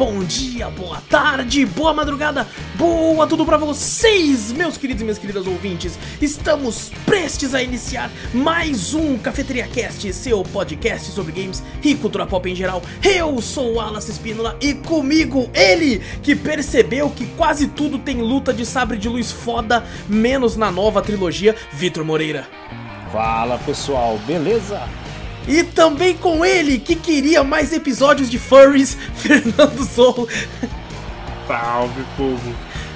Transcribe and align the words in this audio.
bom 0.00 0.24
dia, 0.24 0.70
boa 0.70 0.98
tarde, 1.10 1.66
boa 1.66 1.92
madrugada, 1.92 2.48
boa 2.76 3.26
tudo 3.26 3.44
pra 3.44 3.58
vocês, 3.58 4.50
meus 4.50 4.78
queridos 4.78 5.02
e 5.02 5.04
minhas 5.04 5.18
queridas 5.18 5.46
ouvintes. 5.46 5.98
Estamos 6.22 6.90
prestes 7.04 7.54
a 7.54 7.62
iniciar 7.62 8.10
mais 8.32 8.94
um 8.94 9.18
Cafeteria 9.18 9.68
Cast, 9.68 10.10
seu 10.14 10.42
podcast 10.42 11.10
sobre 11.10 11.32
games 11.32 11.62
e 11.84 11.94
cultura 11.94 12.24
pop 12.24 12.50
em 12.50 12.56
geral. 12.56 12.80
Eu 13.04 13.42
sou 13.42 13.72
o 13.72 13.74
Wallace 13.74 14.10
Espínola 14.10 14.56
e 14.58 14.72
comigo 14.72 15.50
ele 15.52 15.98
que 16.22 16.34
percebeu 16.34 17.10
que 17.10 17.26
quase 17.36 17.66
tudo 17.66 17.98
tem 17.98 18.22
luta 18.22 18.54
de 18.54 18.64
sabre 18.64 18.96
de 18.96 19.06
luz 19.06 19.30
foda, 19.30 19.84
menos 20.08 20.56
na 20.56 20.70
nova 20.70 21.02
trilogia, 21.02 21.54
Vitor 21.74 22.06
Moreira. 22.06 22.48
Fala 23.12 23.58
pessoal, 23.58 24.16
beleza? 24.26 24.80
E 25.50 25.64
também 25.64 26.16
com 26.16 26.44
ele, 26.44 26.78
que 26.78 26.94
queria 26.94 27.42
mais 27.42 27.72
episódios 27.72 28.30
de 28.30 28.38
Furries, 28.38 28.96
Fernando 29.18 29.82
Zorro. 29.82 30.28
Salve, 31.48 32.04
povo. 32.16 32.54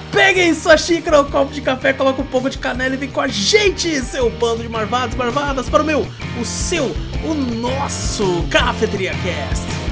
Peguem 0.09 0.53
sua 0.53 0.77
xícara 0.77 1.17
ou 1.17 1.25
copo 1.25 1.51
de 1.51 1.59
café, 1.59 1.91
coloca 1.91 2.21
um 2.21 2.25
pouco 2.25 2.49
de 2.49 2.57
canela 2.57 2.95
e 2.95 2.97
vem 2.97 3.11
com 3.11 3.19
a 3.19 3.27
gente, 3.27 3.99
seu 3.99 4.29
bando 4.29 4.63
de 4.63 4.69
marvados, 4.69 5.17
marvadas, 5.17 5.69
para 5.69 5.83
o 5.83 5.85
meu, 5.85 6.07
o 6.39 6.45
seu, 6.45 6.95
o 7.25 7.33
nosso 7.33 8.45
Cafeteria 8.49 9.11
Cast. 9.11 9.84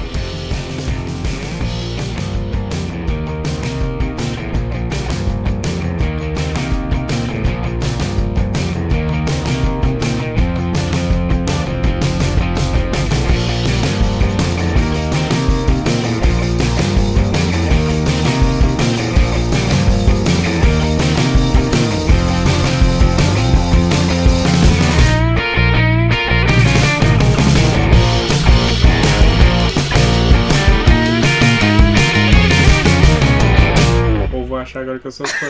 Que 35.16 35.22
eu 35.22 35.26
sou 35.26 35.26
fã. 35.38 35.46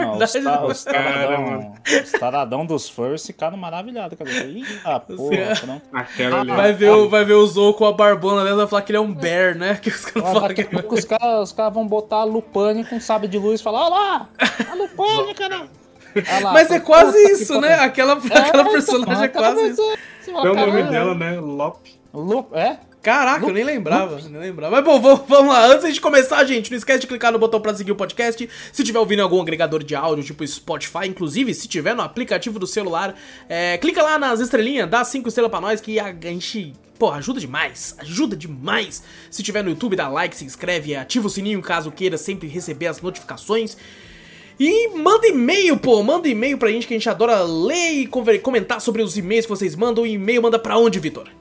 Não, 0.00 0.16
os, 0.16 0.32
verdade, 0.32 0.84
ta- 0.84 0.92
Cara, 0.92 1.12
taradão, 1.12 1.42
mano. 1.42 1.74
os 2.04 2.12
taradão 2.12 2.66
dos 2.66 2.88
furs 2.88 3.26
ficaram 3.26 3.56
maravilhados. 3.56 4.16
Cara. 4.16 4.30
Ih, 4.30 4.64
ah, 4.84 5.00
porra, 5.00 5.16
Você- 5.54 5.66
pronto. 5.66 5.82
Aquela 5.92 6.40
ali. 6.40 6.50
Vai 6.52 6.72
ver, 6.72 6.90
o, 6.90 7.08
vai 7.08 7.24
ver 7.24 7.34
o 7.34 7.46
Zou 7.46 7.74
com 7.74 7.84
a 7.84 7.92
barbona 7.92 8.44
dela, 8.44 8.58
vai 8.58 8.66
falar 8.68 8.82
que 8.82 8.92
ele 8.92 8.98
é 8.98 9.00
um 9.00 9.12
bear, 9.12 9.54
né? 9.56 9.78
Que 9.80 9.90
os 9.90 10.04
caras 10.04 10.32
falam 10.32 10.54
que 10.54 10.64
pouco 10.64 10.94
os 10.94 11.04
caras 11.04 11.40
os 11.48 11.52
caras 11.52 11.74
vão 11.74 11.86
botar 11.86 12.18
a 12.18 12.24
Lupane 12.24 12.84
com 12.84 13.00
sabre 13.00 13.28
de 13.28 13.38
luz 13.38 13.60
e 13.60 13.62
falar: 13.64 13.86
Olha 13.86 13.90
lá, 13.94 14.28
a 14.70 14.74
Lupane, 14.74 15.34
cara. 15.34 15.66
Lá, 16.42 16.52
Mas 16.52 16.68
é 16.72 16.80
quase 16.80 17.16
isso, 17.32 17.60
né? 17.60 17.74
Aquela, 17.74 18.14
aquela 18.14 18.64
personagem 18.64 19.24
é 19.24 19.28
quase 19.28 19.68
isso. 19.68 19.82
É 20.26 20.30
o 20.32 20.54
nome 20.54 20.82
dela, 20.84 21.14
né? 21.14 21.38
Lop. 21.38 21.86
Lu, 22.12 22.48
é? 22.52 22.78
Caraca, 23.02 23.46
eu 23.46 23.52
nem 23.52 23.64
lembrava, 23.64 24.20
nem 24.28 24.40
lembrava. 24.40 24.76
Mas 24.76 24.84
bom, 24.84 25.00
vamos, 25.00 25.22
vamos 25.26 25.52
lá. 25.52 25.66
Antes 25.66 25.94
de 25.94 26.00
começar, 26.00 26.44
gente, 26.44 26.70
não 26.70 26.76
esquece 26.76 27.00
de 27.00 27.06
clicar 27.06 27.32
no 27.32 27.38
botão 27.38 27.58
pra 27.58 27.74
seguir 27.74 27.92
o 27.92 27.96
podcast. 27.96 28.48
Se 28.70 28.84
tiver 28.84 28.98
ouvindo 28.98 29.22
algum 29.22 29.40
agregador 29.40 29.82
de 29.82 29.94
áudio, 29.94 30.22
tipo 30.22 30.46
Spotify, 30.46 31.06
inclusive, 31.06 31.54
se 31.54 31.66
tiver 31.66 31.94
no 31.94 32.02
aplicativo 32.02 32.58
do 32.58 32.66
celular, 32.66 33.14
é, 33.48 33.78
clica 33.78 34.02
lá 34.02 34.18
nas 34.18 34.40
estrelinhas, 34.40 34.88
dá 34.88 35.02
cinco 35.02 35.28
estrelas 35.28 35.50
pra 35.50 35.60
nós 35.60 35.80
que 35.80 35.98
a 35.98 36.14
gente. 36.20 36.74
Pô, 36.98 37.10
ajuda 37.10 37.40
demais, 37.40 37.96
ajuda 37.98 38.36
demais. 38.36 39.02
Se 39.30 39.42
tiver 39.42 39.62
no 39.62 39.70
YouTube, 39.70 39.96
dá 39.96 40.06
like, 40.06 40.36
se 40.36 40.44
inscreve, 40.44 40.94
ativa 40.94 41.26
o 41.26 41.30
sininho 41.30 41.62
caso 41.62 41.90
queira 41.90 42.18
sempre 42.18 42.48
receber 42.48 42.88
as 42.88 43.00
notificações. 43.00 43.78
E 44.58 44.88
manda 44.88 45.26
e-mail, 45.26 45.78
pô, 45.78 46.02
manda 46.02 46.28
e-mail 46.28 46.58
pra 46.58 46.70
gente 46.70 46.86
que 46.86 46.92
a 46.92 46.98
gente 46.98 47.08
adora 47.08 47.42
ler 47.42 47.92
e 47.92 48.06
comentar 48.06 48.78
sobre 48.78 49.00
os 49.00 49.16
e-mails 49.16 49.46
que 49.46 49.50
vocês 49.50 49.74
mandam. 49.74 50.04
E-mail 50.04 50.42
manda 50.42 50.58
pra 50.58 50.76
onde, 50.76 50.98
Vitor? 50.98 51.39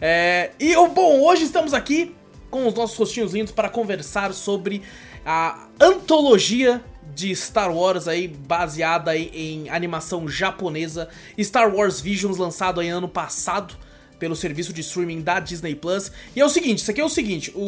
É, 0.00 0.52
e 0.60 0.72
bom, 0.74 1.22
hoje 1.22 1.42
estamos 1.44 1.74
aqui 1.74 2.14
com 2.50 2.68
os 2.68 2.74
nossos 2.74 2.96
rostinhos 2.96 3.32
lindos 3.32 3.52
para 3.52 3.68
conversar 3.68 4.32
sobre 4.34 4.82
a 5.24 5.66
antologia 5.80 6.84
de 7.14 7.34
Star 7.36 7.72
Wars 7.74 8.08
aí, 8.08 8.26
baseada 8.28 9.10
aí 9.12 9.30
em 9.32 9.68
animação 9.70 10.28
japonesa, 10.28 11.08
Star 11.40 11.74
Wars 11.74 12.00
Visions, 12.00 12.36
lançado 12.38 12.80
aí 12.80 12.88
ano 12.88 13.08
passado 13.08 13.74
pelo 14.18 14.34
serviço 14.34 14.72
de 14.72 14.80
streaming 14.80 15.20
da 15.20 15.38
Disney 15.40 15.74
Plus. 15.74 16.10
E 16.34 16.40
é 16.40 16.44
o 16.44 16.48
seguinte, 16.48 16.78
isso 16.78 16.90
aqui 16.90 17.00
é 17.00 17.04
o 17.04 17.08
seguinte, 17.08 17.52
o, 17.54 17.60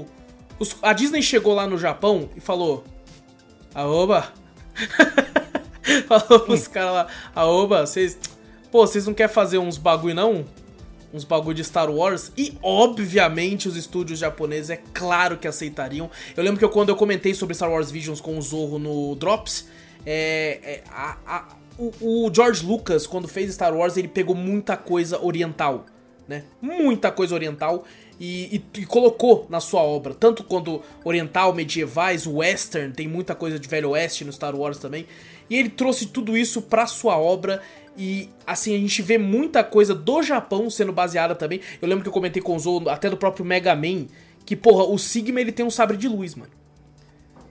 o- 0.00 0.06
os- 0.58 0.76
a 0.82 0.92
Disney 0.92 1.22
chegou 1.22 1.54
lá 1.54 1.66
no 1.66 1.78
Japão 1.78 2.28
e 2.36 2.40
falou: 2.40 2.84
Aoba! 3.74 4.32
falou 6.06 6.40
pros 6.40 6.68
caras 6.68 6.92
lá: 6.92 7.06
Aoba, 7.34 7.86
vocês. 7.86 8.18
Pô, 8.70 8.86
vocês 8.86 9.06
não 9.06 9.14
querem 9.14 9.32
fazer 9.32 9.58
uns 9.58 9.76
bagulho 9.76 10.14
não? 10.14 10.44
Uns 11.12 11.24
bagulho 11.24 11.54
de 11.56 11.64
Star 11.64 11.90
Wars? 11.90 12.30
E 12.36 12.56
obviamente 12.62 13.66
os 13.68 13.76
estúdios 13.76 14.18
japoneses 14.18 14.70
é 14.70 14.80
claro 14.94 15.36
que 15.38 15.48
aceitariam. 15.48 16.08
Eu 16.36 16.42
lembro 16.44 16.58
que 16.58 16.64
eu, 16.64 16.70
quando 16.70 16.90
eu 16.90 16.96
comentei 16.96 17.34
sobre 17.34 17.54
Star 17.54 17.70
Wars 17.70 17.90
Visions 17.90 18.20
com 18.20 18.38
o 18.38 18.42
Zorro 18.42 18.78
no 18.78 19.14
Drops, 19.16 19.66
é, 20.06 20.60
é, 20.62 20.84
a- 20.90 21.16
a- 21.26 21.48
o, 21.78 22.26
o 22.26 22.34
George 22.34 22.64
Lucas, 22.64 23.06
quando 23.06 23.26
fez 23.26 23.52
Star 23.54 23.74
Wars, 23.74 23.96
ele 23.96 24.08
pegou 24.08 24.34
muita 24.36 24.76
coisa 24.76 25.20
oriental, 25.20 25.86
né? 26.28 26.44
Muita 26.60 27.10
coisa 27.10 27.34
oriental 27.34 27.84
e, 28.20 28.56
e- 28.74 28.80
e 28.82 28.86
colocou 28.86 29.46
na 29.48 29.60
sua 29.60 29.82
obra. 29.82 30.14
Tanto 30.14 30.44
quanto 30.44 30.80
oriental, 31.04 31.52
medievais, 31.52 32.26
western, 32.26 32.92
tem 32.92 33.08
muita 33.08 33.34
coisa 33.34 33.58
de 33.58 33.66
velho 33.66 33.90
oeste 33.90 34.24
no 34.24 34.32
Star 34.32 34.54
Wars 34.54 34.78
também. 34.78 35.06
E 35.48 35.56
ele 35.58 35.70
trouxe 35.70 36.06
tudo 36.06 36.36
isso 36.36 36.62
pra 36.62 36.86
sua 36.86 37.18
obra 37.18 37.60
e 38.02 38.30
assim, 38.46 38.74
a 38.74 38.78
gente 38.78 39.02
vê 39.02 39.18
muita 39.18 39.62
coisa 39.62 39.94
do 39.94 40.22
Japão 40.22 40.70
sendo 40.70 40.90
baseada 40.90 41.34
também. 41.34 41.60
Eu 41.82 41.86
lembro 41.86 42.02
que 42.02 42.08
eu 42.08 42.12
comentei 42.12 42.40
com 42.40 42.56
o 42.56 42.58
Zou, 42.58 42.88
até 42.88 43.10
do 43.10 43.16
próprio 43.16 43.44
Mega 43.44 43.76
Man, 43.76 44.06
que 44.46 44.56
porra, 44.56 44.84
o 44.84 44.96
Sigma 44.96 45.38
ele 45.38 45.52
tem 45.52 45.66
um 45.66 45.70
sabre 45.70 45.98
de 45.98 46.08
luz, 46.08 46.34
mano. 46.34 46.50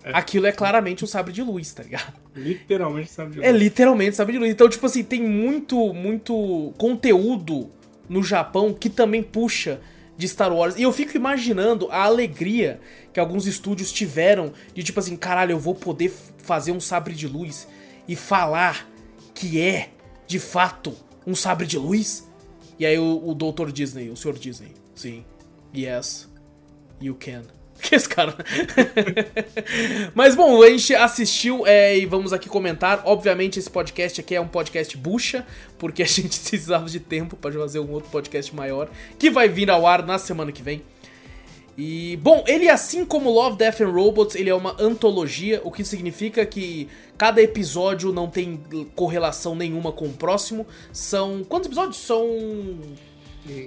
É. 0.03 0.09
Aquilo 0.11 0.47
é 0.47 0.51
claramente 0.51 1.03
um 1.03 1.07
sabre 1.07 1.31
de 1.31 1.43
luz, 1.43 1.71
tá 1.71 1.83
ligado? 1.83 2.15
Literalmente 2.35 3.11
sabe 3.11 3.33
de 3.33 3.45
É 3.45 3.51
literalmente 3.51 4.15
sabre 4.15 4.33
de 4.33 4.39
luz. 4.39 4.49
Então, 4.49 4.67
tipo 4.67 4.87
assim, 4.87 5.03
tem 5.03 5.21
muito, 5.21 5.93
muito 5.93 6.73
conteúdo 6.79 7.69
no 8.07 8.23
Japão 8.23 8.73
que 8.73 8.89
também 8.89 9.21
puxa 9.21 9.79
de 10.17 10.27
Star 10.27 10.51
Wars. 10.51 10.75
E 10.77 10.81
eu 10.81 10.91
fico 10.91 11.15
imaginando 11.15 11.87
a 11.91 12.05
alegria 12.05 12.79
que 13.13 13.19
alguns 13.19 13.45
estúdios 13.45 13.91
tiveram 13.91 14.51
de 14.73 14.81
tipo 14.81 14.99
assim, 14.99 15.15
caralho, 15.15 15.51
eu 15.51 15.59
vou 15.59 15.75
poder 15.75 16.11
fazer 16.39 16.71
um 16.71 16.79
sabre 16.79 17.13
de 17.13 17.27
luz 17.27 17.67
e 18.07 18.15
falar 18.15 18.89
que 19.35 19.61
é, 19.61 19.89
de 20.29 20.37
fato, 20.37 20.95
um 21.25 21.33
sabre 21.33 21.65
de 21.65 21.77
luz. 21.77 22.29
E 22.77 22.85
aí 22.85 22.97
o, 22.97 23.27
o 23.27 23.33
Dr. 23.33 23.71
Disney, 23.71 24.09
o 24.09 24.15
Sr. 24.15 24.33
Disney, 24.33 24.73
sim, 24.95 25.25
yes, 25.75 26.29
you 27.01 27.15
can. 27.15 27.41
Que 27.81 27.95
esse 27.95 28.09
cara. 28.09 28.35
Mas 30.13 30.35
bom, 30.35 30.61
a 30.61 30.69
gente 30.69 30.93
assistiu 30.93 31.65
é, 31.65 31.97
e 31.97 32.05
vamos 32.05 32.33
aqui 32.33 32.49
comentar. 32.49 33.03
Obviamente, 33.05 33.57
esse 33.57 33.69
podcast 33.69 34.19
aqui 34.19 34.35
é 34.35 34.41
um 34.41 34.49
podcast 34.49 34.97
bucha, 34.97 35.47
porque 35.77 36.03
a 36.03 36.05
gente 36.05 36.37
precisava 36.37 36.89
de 36.89 36.99
tempo 36.99 37.37
pra 37.37 37.53
fazer 37.53 37.79
um 37.79 37.89
outro 37.89 38.09
podcast 38.09 38.53
maior, 38.53 38.89
que 39.17 39.31
vai 39.31 39.47
vir 39.47 39.71
ao 39.71 39.87
ar 39.87 40.05
na 40.05 40.19
semana 40.19 40.51
que 40.51 40.61
vem. 40.61 40.83
E, 41.81 42.17
bom, 42.17 42.43
ele 42.45 42.67
assim 42.67 43.05
como 43.05 43.31
Love, 43.31 43.55
Death 43.55 43.79
and 43.79 43.91
Robots, 43.91 44.35
ele 44.35 44.49
é 44.49 44.53
uma 44.53 44.75
antologia, 44.77 45.61
o 45.63 45.71
que 45.71 45.85
significa 45.85 46.45
que 46.45 46.89
cada 47.17 47.41
episódio 47.41 48.11
não 48.11 48.29
tem 48.29 48.59
correlação 48.93 49.55
nenhuma 49.55 49.93
com 49.93 50.07
o 50.07 50.11
próximo. 50.11 50.67
São. 50.91 51.41
Quantos 51.47 51.67
episódios? 51.67 51.95
São. 51.95 52.27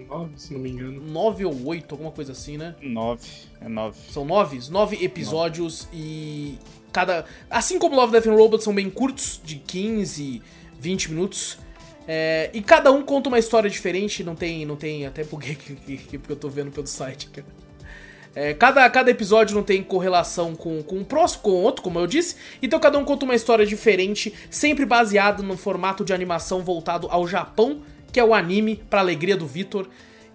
Nove, 0.07 0.33
se 0.37 0.53
não 0.53 0.61
me 0.61 0.69
engano. 0.69 1.01
nove 1.01 1.47
ou 1.47 1.67
oito, 1.67 1.93
alguma 1.93 2.11
coisa 2.11 2.33
assim, 2.33 2.59
né? 2.59 2.75
Nove, 2.83 3.27
é 3.59 3.67
nove. 3.67 3.99
São 4.11 4.27
nove? 4.27 4.61
Nove 4.71 5.03
episódios 5.03 5.89
e 5.91 6.59
cada. 6.93 7.25
Assim 7.49 7.79
como 7.79 7.97
Love, 7.97 8.13
Death 8.13 8.27
and 8.27 8.37
Robots 8.37 8.65
são 8.65 8.75
bem 8.75 8.91
curtos, 8.91 9.41
de 9.43 9.57
15, 9.57 10.43
20 10.79 11.13
minutos. 11.13 11.57
É, 12.07 12.51
e 12.53 12.61
cada 12.61 12.93
um 12.93 13.03
conta 13.03 13.31
uma 13.31 13.39
história 13.39 13.71
diferente, 13.71 14.23
não 14.23 14.35
tem. 14.35 14.67
Não 14.67 14.77
tem. 14.77 15.07
Até 15.07 15.25
buguei 15.25 15.53
aqui, 15.57 16.19
porque 16.19 16.33
eu 16.33 16.37
tô 16.37 16.51
vendo 16.51 16.71
pelo 16.71 16.87
site, 16.87 17.31
cara. 17.31 17.62
É, 18.35 18.55
cada, 18.55 18.89
cada 18.89 19.11
episódio 19.11 19.55
não 19.55 19.63
tem 19.63 19.83
correlação 19.83 20.55
com, 20.55 20.83
com 20.83 20.97
um 20.97 21.05
próximo, 21.05 21.43
com 21.43 21.51
o 21.51 21.63
outro, 21.63 21.83
como 21.83 21.99
eu 21.99 22.07
disse. 22.07 22.37
Então 22.63 22.81
cada 22.81 22.99
um 22.99 23.05
conta 23.05 23.25
uma 23.27 23.35
história 23.35 23.67
diferente, 23.67 24.33
sempre 24.51 24.87
baseado 24.87 25.43
no 25.43 25.57
formato 25.57 26.03
de 26.05 26.13
animação 26.15 26.63
voltado 26.63 27.09
ao 27.11 27.27
Japão, 27.29 27.83
que 28.11 28.19
é 28.19 28.25
o 28.25 28.33
anime, 28.33 28.77
pra 28.89 29.01
alegria 29.01 29.37
do 29.37 29.47
Vitor. 29.47 29.87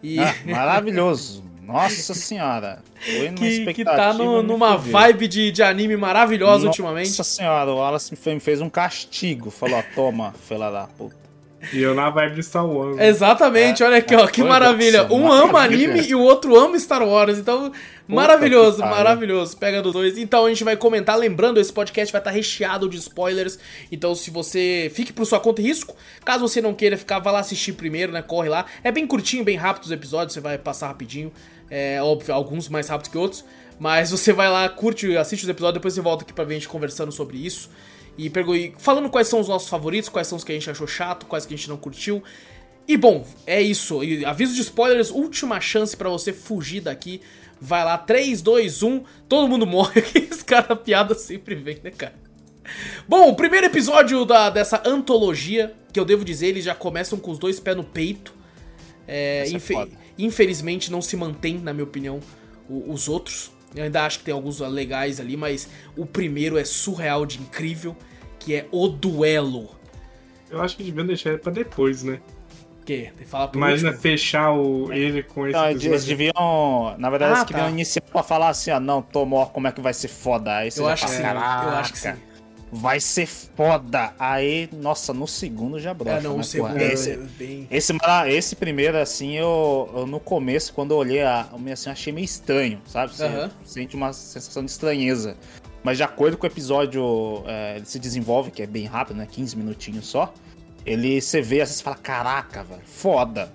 E 0.03 0.19
Ah, 0.19 0.35
maravilhoso. 0.45 1.43
Nossa 1.61 2.13
senhora. 2.13 2.81
Foi 2.97 3.29
que, 3.33 3.73
que 3.73 3.83
tá 3.83 4.13
no- 4.13 4.41
numa 4.41 4.77
fudeu. 4.77 4.91
vibe 4.93 5.27
de, 5.27 5.51
de 5.51 5.61
anime 5.61 5.97
maravilhosa 5.97 6.53
Nossa 6.65 6.67
ultimamente. 6.67 7.23
senhora, 7.25 7.69
o 7.71 7.75
Wallace 7.75 8.11
me 8.13 8.39
fez- 8.39 8.61
um 8.61 8.69
castigo. 8.69 9.49
Falou, 9.51 9.77
ó, 9.79 9.83
toma, 9.93 10.33
fila 10.47 10.71
da 10.71 10.87
puta. 10.87 11.26
E 11.73 11.81
eu 11.81 11.93
na 11.93 12.09
vibe 12.09 12.35
de 12.35 12.43
Star 12.43 12.65
Wars. 12.65 12.99
Exatamente, 12.99 13.83
olha 13.83 13.97
aqui, 13.97 14.13
é, 14.13 14.17
ó, 14.17 14.27
que 14.27 14.43
maravilha. 14.43 15.11
Um 15.11 15.31
ama 15.31 15.59
anime 15.59 16.01
e 16.01 16.15
o 16.15 16.21
outro 16.21 16.55
ama 16.55 16.77
Star 16.79 17.05
Wars. 17.05 17.37
Então, 17.37 17.71
maravilhoso, 18.07 18.79
maravilhoso. 18.79 19.57
Pega 19.57 19.81
dos 19.81 19.93
dois. 19.93 20.17
Então, 20.17 20.45
a 20.45 20.49
gente 20.49 20.63
vai 20.63 20.77
comentar. 20.77 21.17
Lembrando, 21.17 21.59
esse 21.59 21.71
podcast 21.71 22.11
vai 22.11 22.21
estar 22.21 22.31
recheado 22.31 22.87
de 22.89 22.97
spoilers. 22.97 23.59
Então, 23.91 24.15
se 24.15 24.31
você. 24.31 24.91
Fique 24.93 25.11
por 25.11 25.25
sua 25.25 25.39
conta 25.39 25.61
e 25.61 25.65
risco. 25.65 25.95
Caso 26.23 26.47
você 26.47 26.61
não 26.61 26.73
queira 26.73 26.97
ficar, 26.97 27.19
vá 27.19 27.31
lá 27.31 27.39
assistir 27.39 27.73
primeiro, 27.73 28.11
né? 28.11 28.21
Corre 28.21 28.49
lá. 28.49 28.65
É 28.83 28.91
bem 28.91 29.05
curtinho, 29.05 29.43
bem 29.43 29.57
rápido 29.57 29.83
os 29.83 29.91
episódios. 29.91 30.33
Você 30.33 30.39
vai 30.39 30.57
passar 30.57 30.87
rapidinho. 30.87 31.31
É 31.69 32.01
óbvio, 32.01 32.33
alguns 32.33 32.69
mais 32.69 32.87
rápidos 32.87 33.11
que 33.11 33.17
outros. 33.17 33.43
Mas 33.79 34.09
você 34.09 34.33
vai 34.33 34.49
lá, 34.49 34.67
curte, 34.69 35.15
assiste 35.17 35.43
os 35.43 35.49
episódios. 35.49 35.75
Depois 35.75 35.93
você 35.93 36.01
volta 36.01 36.23
aqui 36.23 36.33
pra 36.33 36.43
ver 36.43 36.55
a 36.55 36.57
gente 36.57 36.67
conversando 36.67 37.11
sobre 37.11 37.37
isso. 37.37 37.69
E 38.17 38.31
falando 38.77 39.09
quais 39.09 39.27
são 39.27 39.39
os 39.39 39.47
nossos 39.47 39.69
favoritos, 39.69 40.09
quais 40.09 40.27
são 40.27 40.37
os 40.37 40.43
que 40.43 40.51
a 40.51 40.55
gente 40.55 40.69
achou 40.69 40.87
chato, 40.87 41.25
quais 41.25 41.45
que 41.45 41.53
a 41.53 41.57
gente 41.57 41.69
não 41.69 41.77
curtiu. 41.77 42.23
E 42.87 42.95
bom, 42.97 43.25
é 43.45 43.61
isso. 43.61 44.03
E 44.03 44.25
aviso 44.25 44.55
de 44.55 44.61
spoilers, 44.61 45.11
última 45.11 45.59
chance 45.59 45.95
pra 45.95 46.09
você 46.09 46.31
fugir 46.33 46.81
daqui. 46.81 47.21
Vai 47.59 47.83
lá, 47.83 47.97
3, 47.97 48.41
2, 48.41 48.81
1, 48.83 49.03
todo 49.27 49.47
mundo 49.47 49.65
morre. 49.67 50.01
Esse 50.15 50.43
cara, 50.43 50.73
a 50.73 50.75
piada 50.75 51.13
sempre 51.15 51.53
vem, 51.55 51.79
né, 51.83 51.91
cara? 51.91 52.15
Bom, 53.07 53.29
o 53.29 53.35
primeiro 53.35 53.67
episódio 53.67 54.25
da, 54.25 54.49
dessa 54.49 54.81
antologia, 54.85 55.73
que 55.93 55.99
eu 55.99 56.05
devo 56.05 56.25
dizer, 56.25 56.47
eles 56.47 56.65
já 56.65 56.75
começam 56.75 57.17
com 57.19 57.31
os 57.31 57.39
dois 57.39 57.59
pés 57.59 57.75
no 57.77 57.83
peito. 57.83 58.33
É, 59.07 59.43
é 59.45 59.49
infe- 59.49 59.73
foda. 59.73 59.91
infelizmente 60.17 60.91
não 60.91 61.01
se 61.01 61.15
mantém, 61.15 61.57
na 61.59 61.73
minha 61.73 61.83
opinião, 61.85 62.19
o- 62.69 62.91
os 62.91 63.07
outros. 63.07 63.51
Eu 63.75 63.83
ainda 63.83 64.05
acho 64.05 64.19
que 64.19 64.25
tem 64.25 64.33
alguns 64.33 64.59
legais 64.59 65.19
ali, 65.19 65.35
mas 65.37 65.69
o 65.95 66.05
primeiro 66.05 66.57
é 66.57 66.63
surreal 66.65 67.25
de 67.25 67.39
incrível, 67.39 67.95
que 68.39 68.55
é 68.55 68.65
o 68.71 68.87
duelo. 68.87 69.69
Eu 70.49 70.61
acho 70.61 70.77
que 70.77 70.83
deviam 70.83 71.05
deixar 71.05 71.31
ele 71.31 71.39
pra 71.39 71.51
depois, 71.51 72.03
né? 72.03 72.19
Que? 72.85 73.11
Fala 73.25 73.49
pro 73.49 73.59
Imagina 73.59 73.89
último. 73.89 74.01
fechar 74.01 74.51
o, 74.53 74.93
ele 74.93 75.21
com 75.21 75.45
esse 75.45 75.57
Não, 75.57 75.69
eles 75.69 76.05
deviam. 76.05 76.95
Na 76.97 77.09
verdade, 77.09 77.33
Ah, 77.33 77.35
eles 77.35 77.43
queriam 77.43 77.65
tá. 77.65 77.71
iniciar 77.71 78.01
pra 78.03 78.23
falar 78.23 78.47
assim, 78.47 78.71
ó, 78.71 78.79
não, 78.79 79.01
Tomor, 79.01 79.51
como 79.51 79.67
é 79.67 79.71
que 79.73 79.81
vai 79.81 79.93
ser 79.93 80.07
foda? 80.07 80.55
Aí 80.55 80.71
você 80.71 80.79
Eu 80.79 80.87
acho 80.87 81.05
que 81.05 81.11
fala, 81.11 81.21
sim, 81.21 81.27
eu 81.37 81.41
"Caraca, 81.41 81.77
acho 81.79 81.91
que 81.91 81.99
sim. 81.99 82.13
Vai 82.71 82.99
ser 82.99 83.25
foda. 83.25 84.13
Aí, 84.19 84.69
nossa, 84.73 85.13
no 85.13 85.25
segundo 85.25 85.79
já 85.79 85.93
brocha. 85.93 86.17
É, 86.17 86.21
não, 86.21 86.33
né, 86.33 86.41
o 86.41 86.43
segundo 86.43 86.77
é 86.77 86.93
esse, 86.93 87.15
bem... 87.15 87.67
esse, 87.71 87.93
esse 88.27 88.55
primeiro, 88.55 88.97
assim, 88.97 89.35
eu, 89.35 89.89
eu 89.95 90.05
no 90.05 90.19
começo, 90.19 90.73
quando 90.73 90.91
eu 90.91 90.97
olhei, 90.97 91.21
a, 91.21 91.47
assim, 91.71 91.89
achei 91.89 92.11
meio 92.11 92.25
estranho, 92.25 92.81
sabe? 92.85 93.15
Você 93.15 93.23
Aham. 93.23 93.51
sente 93.63 93.95
uma 93.95 94.11
sensação 94.11 94.65
de 94.65 94.71
estranheza. 94.71 95.37
Mas 95.81 95.95
de 95.95 96.03
acordo 96.03 96.37
com 96.37 96.45
o 96.45 96.49
episódio, 96.49 97.43
é, 97.45 97.77
ele 97.77 97.85
se 97.85 97.99
desenvolve, 97.99 98.51
que 98.51 98.61
é 98.61 98.67
bem 98.67 98.85
rápido, 98.85 99.15
né? 99.15 99.27
15 99.29 99.55
minutinhos 99.55 100.05
só. 100.05 100.33
Ele, 100.85 101.21
você 101.21 101.41
vê, 101.41 101.61
às 101.61 101.69
vezes, 101.69 101.81
fala, 101.81 101.95
caraca, 101.95 102.63
velho, 102.63 102.81
foda. 102.85 103.49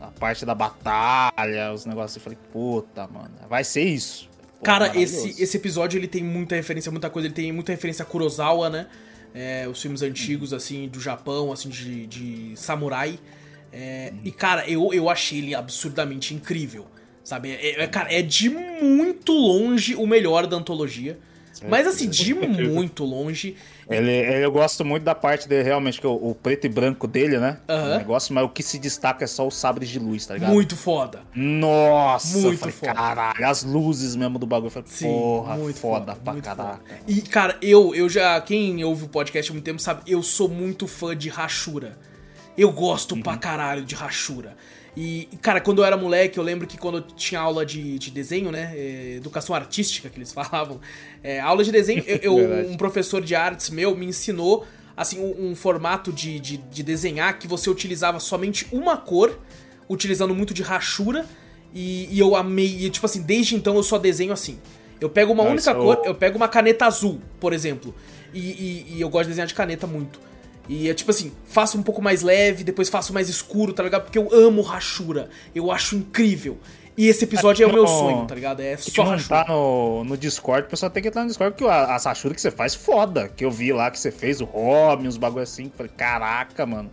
A 0.00 0.06
parte 0.06 0.46
da 0.46 0.54
batalha, 0.54 1.72
os 1.72 1.84
negócios, 1.84 2.16
eu 2.16 2.22
falei, 2.22 2.38
puta, 2.52 3.08
mano, 3.08 3.30
vai 3.48 3.64
ser 3.64 3.82
isso. 3.82 4.28
Cara, 4.62 4.86
esse, 5.00 5.42
esse 5.42 5.56
episódio 5.56 5.98
ele 5.98 6.06
tem 6.08 6.22
muita 6.22 6.54
referência, 6.54 6.90
muita 6.90 7.10
coisa. 7.10 7.26
Ele 7.28 7.34
tem 7.34 7.52
muita 7.52 7.72
referência 7.72 8.02
a 8.02 8.06
Kurosawa, 8.06 8.70
né? 8.70 8.86
É, 9.34 9.66
os 9.68 9.80
filmes 9.80 10.02
antigos, 10.02 10.52
assim, 10.52 10.88
do 10.88 11.00
Japão, 11.00 11.52
assim, 11.52 11.68
de, 11.68 12.06
de 12.06 12.52
samurai. 12.56 13.18
É, 13.72 14.12
E, 14.22 14.30
cara, 14.30 14.68
eu, 14.68 14.92
eu 14.92 15.08
achei 15.08 15.38
ele 15.38 15.54
absurdamente 15.54 16.34
incrível. 16.34 16.86
Sabe? 17.24 17.52
É, 17.52 17.82
é- 17.82 17.86
cara, 17.86 18.12
é 18.12 18.20
de 18.20 18.50
muito 18.50 19.32
longe 19.32 19.94
o 19.94 20.06
melhor 20.06 20.46
da 20.46 20.56
antologia. 20.56 21.18
Mas, 21.68 21.86
assim, 21.86 22.08
de 22.08 22.34
muito 22.34 23.04
longe. 23.04 23.56
Ele, 23.90 24.10
ele- 24.10 24.44
eu 24.44 24.50
gosto 24.52 24.84
muito 24.84 25.02
da 25.02 25.14
parte 25.14 25.48
dele, 25.48 25.64
realmente, 25.64 26.00
que 26.00 26.06
o, 26.06 26.12
o 26.14 26.34
preto 26.34 26.66
e 26.66 26.68
branco 26.68 27.06
dele, 27.06 27.38
né? 27.38 27.58
O 27.68 27.98
negócio, 27.98 28.32
mas 28.34 28.44
o 28.44 28.48
que 28.48 28.62
se 28.62 28.78
destaca 28.78 29.24
é 29.24 29.26
só 29.26 29.46
os 29.46 29.54
sabres 29.56 29.88
de 29.88 29.98
luz, 29.98 30.24
tá 30.24 30.34
ligado? 30.34 30.52
Muito 30.52 30.76
foda. 30.76 31.20
Nossa, 31.34 32.38
Muito 32.38 32.58
falei, 32.58 32.74
foda. 32.74 32.94
caralho, 32.94 33.46
as 33.46 33.62
luzes 33.64 34.14
mesmo 34.16 34.38
do 34.38 34.46
bagulho. 34.46 34.66
Eu 34.68 34.70
falei, 34.70 34.88
Sim, 34.88 35.06
porra, 35.06 35.56
muito 35.56 35.78
foda, 35.78 36.12
foda, 36.12 36.20
pra 36.22 36.32
muito 36.32 36.44
caraca. 36.44 36.80
E, 37.06 37.20
cara, 37.22 37.56
eu, 37.60 37.94
eu 37.94 38.08
já. 38.08 38.40
Quem 38.40 38.82
ouve 38.84 39.04
o 39.04 39.08
podcast 39.08 39.50
há 39.50 39.54
muito 39.54 39.64
tempo 39.64 39.80
sabe, 39.80 40.02
eu 40.06 40.22
sou 40.22 40.48
muito 40.48 40.86
fã 40.86 41.16
de 41.16 41.28
Rashura. 41.28 41.98
Eu 42.56 42.70
gosto 42.70 43.14
Uhum. 43.14 43.22
pra 43.22 43.36
caralho 43.36 43.84
de 43.84 43.94
Rashura. 43.94 44.56
E, 44.96 45.26
cara, 45.40 45.58
quando 45.60 45.78
eu 45.80 45.84
era 45.86 45.96
moleque, 45.96 46.36
eu 46.38 46.44
lembro 46.44 46.66
que 46.66 46.76
quando 46.76 46.98
eu 46.98 47.02
tinha 47.02 47.40
aula 47.40 47.64
de, 47.64 47.98
de 47.98 48.10
desenho, 48.10 48.50
né? 48.52 48.72
é, 48.76 49.14
educação 49.16 49.54
artística 49.54 50.10
que 50.10 50.18
eles 50.18 50.30
falavam. 50.34 50.80
é, 51.22 51.40
aula 51.40 51.64
de 51.64 51.72
desenho, 51.72 52.04
eu, 52.06 52.38
eu- 52.38 52.68
um 52.70 52.76
professor 52.76 53.22
de 53.22 53.34
artes 53.34 53.70
meu 53.70 53.96
me 53.96 54.04
ensinou 54.06 54.66
assim 54.94 55.18
um, 55.18 55.50
um 55.50 55.56
formato 55.56 56.12
de, 56.12 56.38
de, 56.38 56.58
de 56.58 56.82
desenhar 56.82 57.38
que 57.38 57.48
você 57.48 57.70
utilizava 57.70 58.20
somente 58.20 58.66
uma 58.70 58.96
cor, 58.98 59.38
utilizando 59.88 60.34
muito 60.34 60.52
de 60.52 60.62
rachura. 60.62 61.24
E, 61.74 62.06
e 62.14 62.18
eu 62.20 62.36
amei. 62.36 62.84
E, 62.84 62.90
tipo 62.90 63.06
assim, 63.06 63.22
desde 63.22 63.54
então 63.56 63.74
eu 63.76 63.82
só 63.82 63.96
desenho 63.98 64.32
assim. 64.34 64.58
Eu 65.00 65.08
pego 65.08 65.32
uma 65.32 65.42
única 65.52 65.72
cor, 65.74 65.96
eu 66.04 66.14
pego 66.14 66.36
uma 66.36 66.48
caneta 66.48 66.84
azul, 66.84 67.18
por 67.40 67.54
exemplo. 67.54 67.94
E, 68.34 68.38
e- 68.40 68.86
e 68.96 69.00
eu 69.00 69.08
gosto 69.08 69.24
de 69.24 69.28
desenhar 69.30 69.48
de 69.48 69.54
caneta 69.54 69.86
muito. 69.86 70.20
E 70.72 70.88
é 70.88 70.94
tipo 70.94 71.10
assim, 71.10 71.30
faço 71.44 71.76
um 71.76 71.82
pouco 71.82 72.00
mais 72.00 72.22
leve, 72.22 72.64
depois 72.64 72.88
faço 72.88 73.12
mais 73.12 73.28
escuro, 73.28 73.74
tá 73.74 73.82
ligado? 73.82 74.04
Porque 74.04 74.16
eu 74.16 74.32
amo 74.32 74.62
rachura. 74.62 75.28
Eu 75.54 75.70
acho 75.70 75.94
incrível. 75.96 76.58
E 76.96 77.08
esse 77.08 77.24
episódio 77.24 77.62
é 77.62 77.66
o 77.66 77.72
meu 77.72 77.86
sonho, 77.86 78.26
tá 78.26 78.34
ligado? 78.34 78.60
É 78.60 78.78
só 78.78 79.04
não 79.04 79.10
rachura. 79.10 79.44
tá 79.44 79.52
no, 79.52 80.02
no 80.04 80.16
Discord, 80.16 80.66
o 80.66 80.70
pessoal 80.70 80.88
tem 80.88 81.02
que 81.02 81.10
entrar 81.10 81.22
no 81.22 81.28
Discord, 81.28 81.54
porque 81.54 81.70
a, 81.70 81.94
a 81.94 81.98
Sashura 81.98 82.34
que 82.34 82.40
você 82.40 82.50
faz, 82.50 82.74
foda. 82.74 83.28
Que 83.28 83.44
eu 83.44 83.50
vi 83.50 83.70
lá 83.70 83.90
que 83.90 83.98
você 83.98 84.10
fez, 84.10 84.40
o 84.40 84.46
Robin, 84.46 85.08
uns 85.08 85.18
bagulho 85.18 85.42
assim. 85.42 85.70
Falei, 85.76 85.92
caraca, 85.94 86.64
mano. 86.64 86.90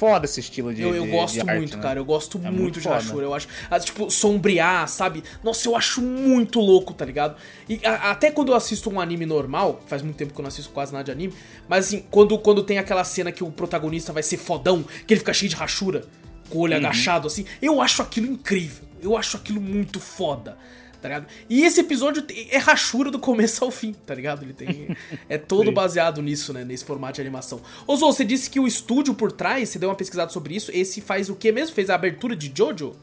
Foda 0.00 0.24
esse 0.24 0.40
estilo 0.40 0.72
de 0.72 0.80
Eu, 0.80 0.94
eu 0.94 1.04
de- 1.04 1.10
gosto 1.10 1.34
de 1.34 1.40
arte, 1.40 1.56
muito, 1.58 1.76
né? 1.76 1.82
cara. 1.82 2.00
Eu 2.00 2.04
gosto 2.06 2.38
É 2.38 2.40
muito, 2.44 2.58
muito 2.62 2.74
de 2.76 2.80
foda. 2.80 2.94
Rashura. 2.94 3.26
Eu 3.26 3.34
acho. 3.34 3.46
ah, 3.70 3.78
tipo, 3.78 4.10
sombrear, 4.10 4.88
sabe? 4.88 5.22
Nossa, 5.44 5.68
eu 5.68 5.76
acho 5.76 6.00
muito 6.00 6.58
louco, 6.58 6.94
tá 6.94 7.04
ligado? 7.04 7.36
E 7.68 7.78
a- 7.86 8.10
até 8.10 8.30
quando 8.30 8.48
eu 8.50 8.54
assisto 8.56 8.88
um 8.88 8.98
anime 8.98 9.26
normal, 9.26 9.82
faz 9.86 10.00
muito 10.00 10.16
tempo 10.16 10.32
que 10.32 10.40
eu 10.40 10.42
não 10.42 10.48
assisto 10.48 10.72
quase 10.72 10.90
nada 10.90 11.04
de 11.04 11.10
anime, 11.12 11.34
mas 11.68 11.84
assim, 11.86 12.02
quando, 12.10 12.38
quando 12.38 12.62
tem 12.62 12.78
aquela 12.78 13.04
cena 13.04 13.30
que 13.30 13.44
o 13.44 13.50
protagonista 13.50 14.10
vai 14.10 14.22
ser 14.22 14.38
fodão, 14.38 14.82
que 15.06 15.12
ele 15.12 15.18
fica 15.20 15.34
cheio 15.34 15.50
de 15.50 15.54
rachura, 15.56 16.04
com 16.48 16.56
o 16.58 16.60
olho 16.62 16.72
Uhum. 16.72 16.78
agachado, 16.78 17.26
assim, 17.26 17.44
eu 17.60 17.80
acho 17.82 18.00
aquilo 18.00 18.26
incrível. 18.26 18.84
Eu 19.02 19.16
acho 19.18 19.36
aquilo 19.36 19.60
muito 19.60 20.00
foda. 20.00 20.56
Tá 21.00 21.08
ligado? 21.08 21.26
E 21.48 21.64
esse 21.64 21.80
episódio 21.80 22.22
é 22.50 22.58
rachura 22.58 23.10
do 23.10 23.18
começo 23.18 23.64
ao 23.64 23.70
fim, 23.70 23.92
tá 23.92 24.14
ligado? 24.14 24.42
Ele 24.42 24.52
tem. 24.52 24.96
É 25.28 25.38
todo 25.38 25.72
baseado 25.72 26.20
nisso, 26.20 26.52
né? 26.52 26.64
Nesse 26.64 26.84
formato 26.84 27.14
de 27.14 27.20
animação. 27.22 27.60
Ô, 27.86 27.96
Zou, 27.96 28.12
você 28.12 28.24
disse 28.24 28.50
que 28.50 28.60
o 28.60 28.66
estúdio 28.66 29.14
por 29.14 29.32
trás, 29.32 29.68
você 29.68 29.78
deu 29.78 29.88
uma 29.88 29.94
pesquisada 29.94 30.30
sobre 30.30 30.54
isso. 30.54 30.70
Esse 30.74 31.00
faz 31.00 31.30
o 31.30 31.34
que 31.34 31.50
mesmo? 31.50 31.74
Fez 31.74 31.88
a 31.88 31.94
abertura 31.94 32.36
de 32.36 32.52
Jojo? 32.54 32.94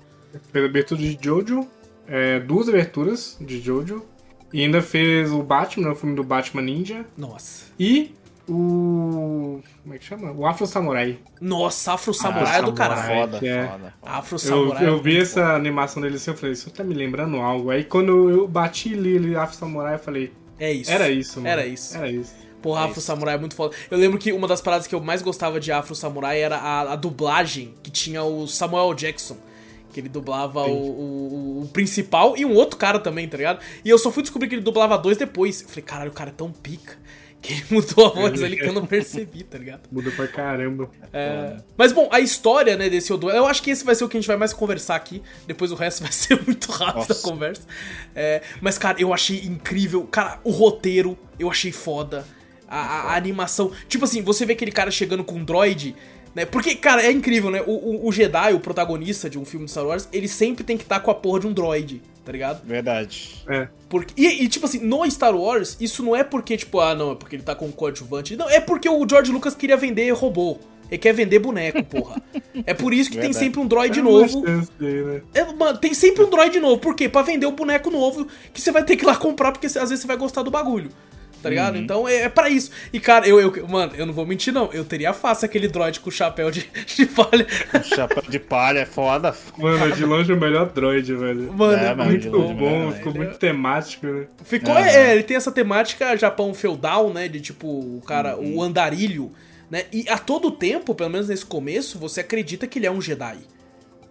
Fez 0.51 0.63
a 0.63 0.67
abertura 0.67 1.01
de 1.01 1.17
Jojo, 1.19 1.67
é, 2.07 2.39
duas 2.39 2.69
aberturas 2.69 3.37
de 3.41 3.59
Jojo. 3.59 4.05
E 4.53 4.61
ainda 4.61 4.81
fez 4.81 5.31
o 5.31 5.43
Batman, 5.43 5.87
né, 5.87 5.91
o 5.91 5.95
filme 5.95 6.15
do 6.15 6.23
Batman 6.23 6.61
Ninja. 6.61 7.05
Nossa. 7.17 7.65
E 7.77 8.11
o. 8.49 9.61
Como 9.83 9.93
é 9.95 9.97
que 9.97 10.05
chama? 10.05 10.31
O 10.31 10.45
Afro 10.45 10.65
Samurai. 10.67 11.19
Nossa, 11.39 11.93
Afro 11.93 12.13
Samurai 12.13 12.59
é 12.59 12.61
do 12.61 12.73
caralho. 12.73 13.21
Foda, 13.21 13.39
que 13.39 13.47
é- 13.47 13.67
foda. 13.67 13.93
foda. 13.99 14.13
Afro 14.13 14.35
Eu, 14.35 14.39
Samurai. 14.39 14.85
é 14.85 14.87
eu 14.89 15.01
vi 15.01 15.11
muito 15.11 15.21
essa 15.23 15.41
foda. 15.41 15.53
animação 15.55 16.01
dele 16.01 16.15
assim, 16.15 16.31
eu 16.31 16.37
falei, 16.37 16.53
isso 16.53 16.69
tá 16.71 16.83
me 16.83 16.93
lembrando 16.93 17.37
algo. 17.37 17.69
Aí 17.69 17.83
quando 17.83 18.29
eu 18.29 18.47
bati 18.47 18.93
ali, 18.93 19.17
ali 19.17 19.35
Afro 19.35 19.55
Samurai, 19.57 19.95
eu 19.95 19.99
falei, 19.99 20.31
É 20.59 20.71
isso. 20.71 20.91
era 20.91 21.09
isso, 21.09 21.37
mano. 21.39 21.47
Era 21.49 21.65
isso. 21.65 21.97
Era 21.97 22.09
isso. 22.11 22.33
Porra, 22.61 22.85
Afro 22.85 22.99
Samurai 23.01 23.35
é 23.35 23.37
muito 23.37 23.55
foda. 23.55 23.75
Eu 23.89 23.97
lembro 23.97 24.17
que 24.17 24.31
uma 24.33 24.47
das 24.47 24.61
paradas 24.61 24.87
que 24.87 24.95
eu 24.95 24.99
mais 25.01 25.21
gostava 25.21 25.59
de 25.59 25.71
Afro 25.71 25.93
Samurai 25.95 26.39
era 26.41 26.57
a, 26.57 26.93
a 26.93 26.95
dublagem 26.95 27.73
que 27.83 27.91
tinha 27.91 28.23
o 28.23 28.47
Samuel 28.47 28.93
Jackson. 28.93 29.37
Que 29.93 30.01
ele 30.01 30.09
dublava 30.09 30.63
o, 30.63 30.71
o- 30.73 31.61
o 31.63 31.67
principal 31.69 32.35
e 32.37 32.45
um 32.45 32.53
outro 32.53 32.77
cara 32.77 32.99
também, 32.99 33.27
tá 33.27 33.37
ligado? 33.37 33.59
E 33.85 33.89
eu 33.89 33.97
só 33.97 34.11
fui 34.11 34.21
descobrir 34.21 34.47
que 34.49 34.55
ele 34.55 34.61
dublava 34.61 34.97
dois 34.97 35.17
depois. 35.17 35.61
Eu 35.61 35.69
falei, 35.69 35.83
caralho, 35.83 36.11
o 36.11 36.13
cara 36.13 36.29
é 36.29 36.33
tão 36.33 36.51
pica 36.51 36.97
que 37.41 37.53
ele 37.53 37.63
mudou 37.69 38.07
a 38.07 38.09
voz 38.09 38.41
ali 38.43 38.57
que 38.57 38.65
eu 38.65 38.73
não 38.73 38.85
percebi, 38.87 39.43
tá 39.43 39.57
ligado? 39.57 39.81
Muda 39.91 40.11
pra 40.11 40.27
caramba. 40.27 40.89
É, 41.13 41.57
Mas 41.77 41.91
bom, 41.91 42.09
a 42.11 42.19
história, 42.19 42.75
né, 42.75 42.89
desse 42.89 43.13
Odo, 43.13 43.29
eu 43.29 43.45
acho 43.45 43.61
que 43.63 43.69
esse 43.71 43.85
vai 43.85 43.95
ser 43.95 44.03
o 44.03 44.09
que 44.09 44.17
a 44.17 44.19
gente 44.19 44.27
vai 44.27 44.37
mais 44.37 44.51
conversar 44.53 44.95
aqui. 44.95 45.21
Depois 45.45 45.71
o 45.71 45.75
resto 45.75 46.01
vai 46.03 46.11
ser 46.11 46.41
muito 46.45 46.71
rápido 46.71 47.07
Nossa. 47.09 47.13
a 47.13 47.31
conversa. 47.31 47.61
É, 48.15 48.41
mas, 48.61 48.77
cara, 48.77 48.99
eu 48.99 49.13
achei 49.13 49.39
incrível. 49.45 50.03
Cara, 50.05 50.39
o 50.43 50.51
roteiro, 50.51 51.17
eu 51.39 51.49
achei 51.49 51.71
foda. 51.71 52.25
A, 52.67 52.79
a- 52.79 53.01
a 53.13 53.15
animação. 53.15 53.71
Tipo 53.87 54.03
assim, 54.05 54.21
você 54.21 54.45
vê 54.45 54.53
aquele 54.53 54.71
cara 54.71 54.91
chegando 54.91 55.23
com 55.23 55.35
um 55.35 55.43
droid. 55.45 55.95
Né? 56.35 56.45
Porque, 56.45 56.75
cara, 56.75 57.01
é 57.01 57.11
incrível, 57.11 57.49
né? 57.49 57.61
O, 57.65 57.71
o- 57.71 58.07
o 58.07 58.11
Jedi, 58.11 58.53
o 58.53 58.59
protagonista 58.59 59.29
de 59.29 59.39
um 59.39 59.45
filme 59.45 59.65
de 59.65 59.71
Star 59.71 59.85
Wars, 59.85 60.09
ele 60.11 60.27
sempre 60.27 60.63
tem 60.63 60.75
que 60.77 60.83
estar 60.83 60.99
com 60.99 61.09
a 61.09 61.15
porra 61.15 61.39
de 61.39 61.47
um 61.47 61.53
droid, 61.53 62.01
tá 62.27 62.31
ligado? 62.33 62.61
Verdade. 62.65 63.41
É. 63.47 63.69
Porque, 63.87 64.13
e, 64.21 64.43
e, 64.43 64.47
tipo 64.49 64.65
assim, 64.65 64.79
no 64.79 65.09
Star 65.09 65.33
Wars, 65.33 65.77
isso 65.79 66.03
não 66.03 66.13
é 66.13 66.25
porque, 66.25 66.57
tipo, 66.57 66.81
ah, 66.81 66.93
não, 66.93 67.13
é 67.13 67.15
porque 67.15 67.37
ele 67.37 67.43
tá 67.43 67.55
com 67.55 67.67
um 67.67 67.71
coadjuvante. 67.71 68.35
Não, 68.35 68.49
é 68.49 68.59
porque 68.59 68.89
o 68.89 69.07
George 69.09 69.31
Lucas 69.31 69.55
queria 69.55 69.77
vender 69.77 70.09
robô, 70.11 70.57
Ele 70.91 70.97
quer 70.97 71.13
vender 71.13 71.39
boneco, 71.39 71.81
porra. 71.85 72.21
É 72.65 72.73
por 72.73 72.93
isso 72.93 73.09
que 73.09 73.15
tem 73.15 73.27
Verdade. 73.31 73.45
sempre 73.45 73.61
um 73.61 73.65
droid 73.65 73.97
É 73.97 74.01
novo. 74.01 74.43
aí, 74.45 75.03
né? 75.03 75.21
É, 75.33 75.45
mano, 75.53 75.77
tem 75.77 75.93
sempre 75.93 76.25
um 76.25 76.29
droid 76.29 76.59
novo. 76.59 76.79
Por 76.79 76.93
quê? 76.95 77.07
Pra 77.07 77.21
vender 77.21 77.45
o 77.45 77.51
boneco 77.51 77.89
novo 77.89 78.27
que 78.53 78.59
você 78.59 78.71
vai 78.73 78.83
ter 78.83 78.97
que 78.97 79.05
ir 79.05 79.07
lá 79.07 79.15
comprar, 79.15 79.53
porque 79.53 79.67
às 79.67 79.73
vezes 79.73 80.01
você 80.01 80.07
vai 80.07 80.17
gostar 80.17 80.43
do 80.43 80.51
bagulho. 80.51 80.89
Tá 81.41 81.49
ligado? 81.49 81.75
Uhum. 81.75 81.81
Então 81.81 82.07
é, 82.07 82.21
é 82.23 82.29
pra 82.29 82.49
isso. 82.49 82.71
E 82.91 82.99
cara, 82.99 83.27
eu, 83.27 83.39
eu. 83.39 83.67
Mano, 83.67 83.93
eu 83.95 84.05
não 84.05 84.13
vou 84.13 84.25
mentir, 84.25 84.51
não. 84.51 84.71
Eu 84.73 84.83
teria 84.83 85.13
fácil 85.13 85.45
aquele 85.45 85.67
droid 85.67 85.99
com 85.99 86.09
o 86.09 86.11
chapéu 86.11 86.49
de, 86.49 86.67
de 86.95 87.05
palha. 87.05 87.45
Chapéu 87.83 88.23
de 88.27 88.39
palha 88.39 88.79
é 88.79 88.85
foda. 88.85 89.35
Mano, 89.57 89.91
de 89.95 90.03
longe 90.03 90.33
o 90.33 90.37
melhor 90.39 90.67
droid, 90.71 91.13
velho. 91.15 91.53
Mano, 91.53 91.77
É, 91.77 91.87
é, 91.89 91.95
mano, 91.95 92.09
muito 92.09 92.29
longe, 92.29 92.53
bom. 92.55 92.79
velho. 92.89 92.91
ficou 92.93 93.13
muito 93.13 93.37
temático, 93.37 94.05
né? 94.07 94.25
Ficou, 94.43 94.73
Aham. 94.73 94.85
é, 94.87 95.13
ele 95.13 95.23
tem 95.23 95.37
essa 95.37 95.51
temática 95.51 96.17
Japão 96.17 96.53
feudal, 96.53 97.13
né? 97.13 97.27
De 97.27 97.39
tipo, 97.39 97.67
o 97.67 98.01
cara, 98.05 98.35
Uhum. 98.35 98.55
o 98.57 98.63
andarilho, 98.63 99.31
né? 99.69 99.83
E 99.93 100.09
a 100.09 100.17
todo 100.17 100.49
tempo, 100.51 100.95
pelo 100.95 101.09
menos 101.11 101.27
nesse 101.29 101.45
começo, 101.45 101.99
você 101.99 102.21
acredita 102.21 102.65
que 102.65 102.79
ele 102.79 102.87
é 102.87 102.91
um 102.91 102.99
Jedi. 103.01 103.37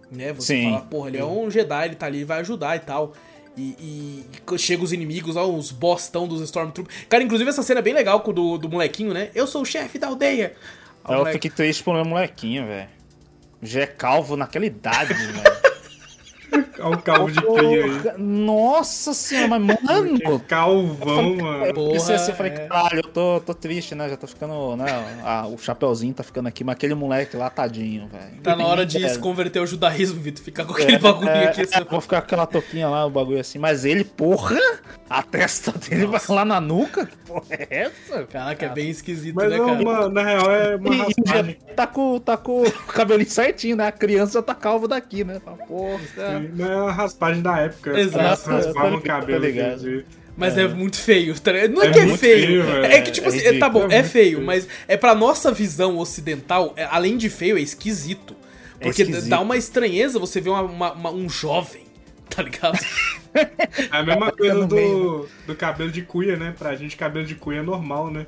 Né? 0.09 0.31
Você 0.31 0.55
Sim. 0.55 0.63
fala, 0.71 0.81
porra, 0.83 1.09
ele 1.09 1.17
é 1.17 1.25
um 1.25 1.51
Jedi, 1.51 1.85
ele 1.87 1.95
tá 1.95 2.05
ali, 2.05 2.19
ele 2.19 2.25
vai 2.25 2.39
ajudar 2.39 2.77
e 2.77 2.79
tal. 2.79 3.13
E, 3.57 4.23
e, 4.53 4.57
chega 4.59 4.83
os 4.83 4.93
inimigos 4.93 5.33
lá, 5.35 5.43
os 5.45 5.71
bostão 5.71 6.27
dos 6.27 6.41
Stormtroopers. 6.41 7.05
Cara, 7.09 7.23
inclusive 7.23 7.49
essa 7.49 7.63
cena 7.63 7.79
é 7.79 7.83
bem 7.83 7.93
legal 7.93 8.21
com 8.21 8.29
o 8.29 8.33
do, 8.33 8.57
do 8.59 8.69
molequinho, 8.69 9.13
né? 9.13 9.31
Eu 9.33 9.47
sou 9.47 9.63
o 9.63 9.65
chefe 9.65 9.97
da 9.97 10.07
aldeia. 10.07 10.53
Ó, 11.03 11.09
o 11.09 11.13
Eu 11.13 11.17
moleque- 11.19 11.33
fiquei 11.37 11.49
triste 11.51 11.83
pro 11.83 11.93
meu 11.93 12.05
molequinho, 12.05 12.67
velho. 12.67 12.87
Já 13.63 13.81
é 13.81 13.87
calvo 13.87 14.37
naquela 14.37 14.65
idade, 14.65 15.11
velho. 15.33 15.57
Olha 16.79 16.95
o 16.95 17.01
calvo 17.01 17.31
de 17.31 17.41
cria 17.41 17.85
aí. 17.85 18.17
Nossa 18.17 19.13
senhora, 19.13 19.59
mas 19.59 19.77
mano. 19.83 20.39
Calvão, 20.47 21.35
mano. 21.35 21.73
Porra, 21.73 21.91
Pensei 21.93 22.15
assim, 22.15 22.31
eu 22.31 22.37
falei, 22.37 22.51
é. 22.53 22.67
caralho, 22.67 22.99
eu 22.99 23.03
tô, 23.11 23.39
tô 23.41 23.53
triste, 23.53 23.95
né? 23.95 24.07
Já 24.09 24.15
tô 24.15 24.27
ficando, 24.27 24.75
né? 24.75 24.85
ah, 25.23 25.47
o 25.47 25.57
chapeuzinho 25.57 26.13
tá 26.13 26.23
ficando 26.23 26.47
aqui, 26.47 26.63
mas 26.63 26.73
aquele 26.75 26.93
moleque 26.93 27.35
lá, 27.35 27.49
tadinho, 27.49 28.07
velho. 28.07 28.41
Tá 28.43 28.55
na 28.55 28.65
hora 28.65 28.85
de 28.85 29.03
É. 29.03 29.09
se 29.09 29.19
converter 29.19 29.59
ao 29.59 29.65
judaísmo, 29.67 30.21
Vitor. 30.21 30.43
Ficar 30.43 30.65
com 30.65 30.73
aquele 30.73 30.99
bagulho 30.99 31.29
É, 31.29 31.47
aqui. 31.47 31.61
é, 31.61 31.63
assim. 31.63 31.85
vou 31.89 31.99
ficar 32.01 32.21
com 32.21 32.25
aquela 32.25 32.45
touquinha 32.45 32.87
lá, 32.87 33.05
o 33.05 33.09
bagulho 33.09 33.39
assim. 33.39 33.57
Mas 33.57 33.83
ele, 33.83 34.03
porra, 34.03 34.59
a 35.09 35.23
testa 35.23 35.71
dele 35.71 36.05
vai 36.05 36.21
lá 36.29 36.45
na 36.45 36.61
nuca? 36.61 37.05
Que 37.07 37.17
porra 37.17 37.45
é 37.49 37.67
essa? 37.69 38.23
Caraca, 38.25 38.65
é 38.65 38.69
bem 38.69 38.89
esquisito, 38.89 39.35
Mas 39.35 39.49
né, 39.49 39.57
não, 39.57 39.65
cara? 39.67 39.81
uma- 39.81 40.09
na 40.09 40.23
real 40.23 40.51
é 40.51 40.75
uma 40.75 40.93
E, 40.93 40.97
raspagem. 40.99 41.57
tá 41.75 41.87
com, 41.87 42.19
tá 42.19 42.37
com 42.37 42.61
o 42.63 42.71
cabelinho 42.93 43.29
certinho, 43.29 43.75
né? 43.75 43.87
A 43.87 43.91
criança 43.91 44.33
já 44.33 44.41
tá 44.43 44.53
calvo 44.55 44.87
daqui, 44.87 45.23
né? 45.23 45.41
Fala, 45.43 45.57
Porra, 45.57 45.99
é- 46.37 46.49
Não 46.55 46.71
é 46.71 46.75
uma 46.83 46.91
raspagem 46.91 47.41
da 47.41 47.57
época. 47.59 47.99
Exato, 47.99 48.49
raspavam 48.49 48.91
tá 48.91 48.97
o 48.97 49.01
cabelo. 49.01 49.45
ligado. 49.45 50.03
Mas 50.35 50.55
é. 50.57 50.67
muito 50.67 50.97
feio, 50.99 51.39
tá? 51.39 51.51
Não 51.67 51.81
é, 51.81 51.87
É 51.87 51.91
que 51.91 51.99
é 51.99 52.05
feio. 52.05 52.17
feio, 52.17 52.63
velho. 52.63 52.85
é 52.85 53.01
que, 53.01 53.11
tipo 53.11 53.25
É 53.25 53.29
assim, 53.29 53.37
ridículo, 53.39 53.59
tá 53.59 53.69
bom, 53.69 53.87
é 53.89 53.95
é 53.97 54.03
feio, 54.03 54.35
feio. 54.35 54.41
mas 54.45 54.67
é 54.87 54.95
pra 54.95 55.15
nossa 55.15 55.51
visão 55.51 55.97
ocidental, 55.97 56.73
é- 56.77 56.85
além 56.91 57.17
de 57.17 57.27
feio, 57.29 57.57
é 57.57 57.61
esquisito. 57.61 58.35
Porque 58.79 59.01
esquisito. 59.01 59.27
dá 59.29 59.39
uma 59.39 59.57
estranheza 59.57 60.19
você 60.19 60.39
ver 60.39 60.51
uma- 60.51 60.61
uma- 60.61 60.93
uma- 60.93 61.11
um 61.11 61.27
jovem, 61.27 61.81
tá 62.29 62.43
ligado? 62.43 62.77
É 63.33 63.87
a 63.89 64.03
mesma 64.03 64.31
coisa 64.31 64.53
no 64.53 64.67
do, 64.67 65.27
do 65.47 65.55
cabelo 65.55 65.89
de 65.91 66.03
cuia, 66.03 66.35
né? 66.37 66.53
Pra 66.57 66.75
gente, 66.75 66.95
cabelo 66.95 67.25
de 67.25 67.33
cuia 67.35 67.59
é 67.59 67.63
normal, 67.63 68.11
né? 68.11 68.25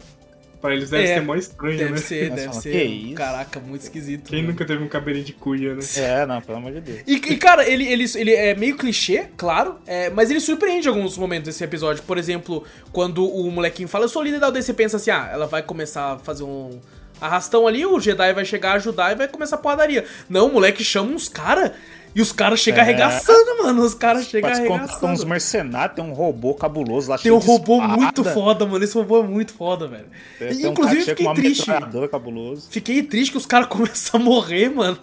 Pra 0.62 0.74
eles 0.75 0.89
deve 0.89 1.04
É, 1.06 1.16
ser 1.16 1.22
mó 1.22 1.36
estranho, 1.36 1.78
Deve 1.78 1.92
né? 1.92 1.98
ser, 1.98 2.30
deve 2.32 2.48
fala, 2.48 2.62
ser. 2.62 2.72
"Que 2.72 2.84
isso?" 2.84 3.16
Caraca, 3.16 3.60
muito 3.62 3.82
esquisito. 3.82 4.30
Quem 4.30 4.39
mano. 4.42 4.51
nunca 4.51 4.66
teve 4.66 4.84
um 4.84 4.88
cabelinho 4.89 5.24
de 5.24 5.32
cuia, 5.32 5.74
né? 5.74 5.82
É, 5.96 6.25
não, 6.25 6.42
pelo 6.42 6.58
amor 6.58 6.74
de 6.74 6.82
Deus. 6.82 7.00
E, 7.08 7.13
e, 7.13 7.38
cara, 7.38 7.66
ele, 7.66 7.88
ele, 7.88 8.04
ele 8.16 8.34
é 8.34 8.54
meio 8.56 8.75
clichê, 8.75 9.28
claro, 9.38 9.78
é, 9.88 10.10
mas 10.10 10.30
ele 10.30 10.42
surpreende 10.42 10.88
em 10.88 10.92
alguns 10.92 11.18
momentos 11.18 11.48
esse 11.48 11.63
episódio. 11.63 12.04
Por 12.04 12.18
exemplo, 12.18 12.66
quando 12.92 13.25
o 13.25 13.50
molequinho 13.50 13.88
fala, 13.88 14.04
eu 14.06 14.10
sou 14.10 14.22
líder 14.22 14.39
da 14.39 14.48
aldeia, 14.48 14.62
você 14.62 14.74
pensa 14.74 14.98
assim, 14.98 15.12
ah, 15.12 15.30
ela 15.32 15.48
vai 15.48 15.63
começar 15.63 16.13
a 16.16 16.20
fazer 16.20 16.44
um 16.44 16.78
arrastão 17.22 17.68
ali, 17.68 17.86
o 17.86 18.00
Jedi 18.00 18.34
vai 18.34 18.46
chegar 18.46 18.72
a 18.72 18.74
ajudar 18.75 19.12
e 19.12 19.16
vai 19.16 19.28
começar 19.28 19.56
a 19.56 19.60
porradaria. 19.60 20.06
Não, 20.30 20.48
o 20.48 20.54
moleque 20.54 20.84
chama 20.84 21.12
uns 21.12 21.28
caras 21.30 21.72
e 22.16 22.22
os 22.22 22.32
caras 22.32 22.60
chegam 22.60 22.80
É. 22.80 22.84
arregaçando, 22.84 23.63
mano. 23.63 23.84
Os 23.84 23.94
caras 23.94 24.25
chegam 24.25 24.50
Pode 24.50 24.62
contar 24.68 24.80
com 24.88 24.94
uns 24.94 25.04
arregaçando. 25.04 25.28
mercenários, 25.30 25.96
tem 25.96 26.04
um 26.04 26.13
robô 26.13 26.54
cabuloso 26.56 27.10
lá 27.10 27.18
Tem 27.18 27.32
um 27.32 27.38
robô 27.38 27.75
espada. 27.82 27.98
muito 27.98 28.24
foda, 28.24 28.66
mano. 28.66 28.84
Esse 28.84 28.94
robô 28.96 29.20
é 29.20 29.24
muito 29.28 29.54
foda, 29.54 29.88
velho. 29.88 30.08
Tem, 30.38 30.51
E, 30.51 30.56
tem 30.58 30.68
um 30.68 30.72
Inclusive, 30.72 31.01
chega 31.04 31.18
fiquei 31.18 31.34
triste. 31.36 31.72
cabuloso. 32.12 32.68
Fiquei 32.70 33.04
triste 33.04 33.32
que 33.32 33.38
os 33.38 33.46
caras 33.46 33.68
começam 33.70 34.20
a 34.20 34.24
morrer, 34.24 34.70
mano. 34.70 34.98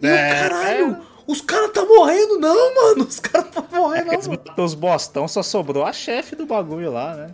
E 0.00 0.06
É, 0.06 0.30
eu, 0.30 0.48
caralho, 0.48 0.96
os 1.26 1.40
caras 1.40 1.70
tá 1.72 1.84
morrendo, 1.84 2.38
não, 2.38 2.74
mano. 2.74 3.04
Os 3.04 3.18
caras 3.20 3.50
tá 3.50 3.64
morrendo, 3.72 4.12
Eles 4.12 4.26
não, 4.28 4.34
mano. 4.36 4.64
os 4.64 4.74
bostão, 4.74 5.26
só 5.26 5.42
sobrou 5.42 5.84
a 5.84 5.92
chefe 5.92 6.36
do 6.36 6.46
bagulho 6.46 6.90
lá, 6.92 7.14
né? 7.16 7.30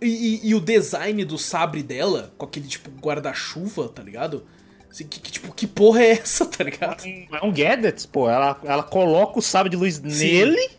E, 0.00 0.06
e- 0.46 0.48
e 0.50 0.54
o 0.54 0.60
design 0.60 1.24
do 1.24 1.36
sabre 1.36 1.82
dela, 1.82 2.32
com 2.38 2.46
aquele 2.46 2.66
tipo 2.68 2.88
guarda-chuva, 3.00 3.88
tá 3.88 4.02
ligado? 4.02 4.44
Assim, 4.90 5.06
que, 5.06 5.20
que, 5.20 5.30
tipo, 5.30 5.52
que 5.52 5.66
porra 5.66 6.02
é 6.02 6.10
essa, 6.12 6.46
tá 6.46 6.64
ligado? 6.64 7.04
É 7.06 7.44
um 7.44 7.52
gadgets, 7.52 8.06
pô. 8.06 8.28
Ela, 8.28 8.58
ela 8.64 8.82
coloca 8.82 9.38
o 9.38 9.42
sabre 9.42 9.70
de 9.70 9.76
luz 9.76 10.00
nele 10.00 10.70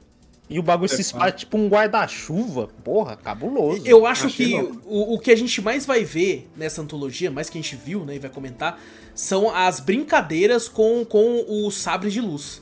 e 0.50 0.58
o 0.58 0.64
bagulho 0.64 0.90
se 0.90 1.02
espalha 1.02 1.32
tipo 1.32 1.58
um 1.58 1.68
guarda-chuva. 1.68 2.70
Porra, 2.84 3.16
cabuloso. 3.16 3.86
Eu 3.86 4.06
acho 4.06 4.26
Achei 4.26 4.48
que 4.48 4.54
louco. 4.54 4.82
o, 4.86 5.14
o 5.14 5.20
que 5.20 5.32
a 5.32 5.36
gente 5.36 5.62
mais 5.62 5.86
vai 5.86 6.04
ver 6.04 6.50
nessa 6.58 6.82
antologia, 6.82 7.30
mais 7.30 7.50
que 7.50 7.60
a 7.60 7.62
gente 7.62 7.76
viu, 7.76 8.04
né, 8.04 8.16
e 8.16 8.20
vai 8.20 8.32
comentar, 8.32 8.82
são 9.14 9.54
as 9.54 9.80
brincadeiras 9.80 10.68
com, 10.68 11.06
com 11.06 11.46
o 11.48 11.70
sabre 11.70 12.10
de 12.10 12.20
luz. 12.20 12.62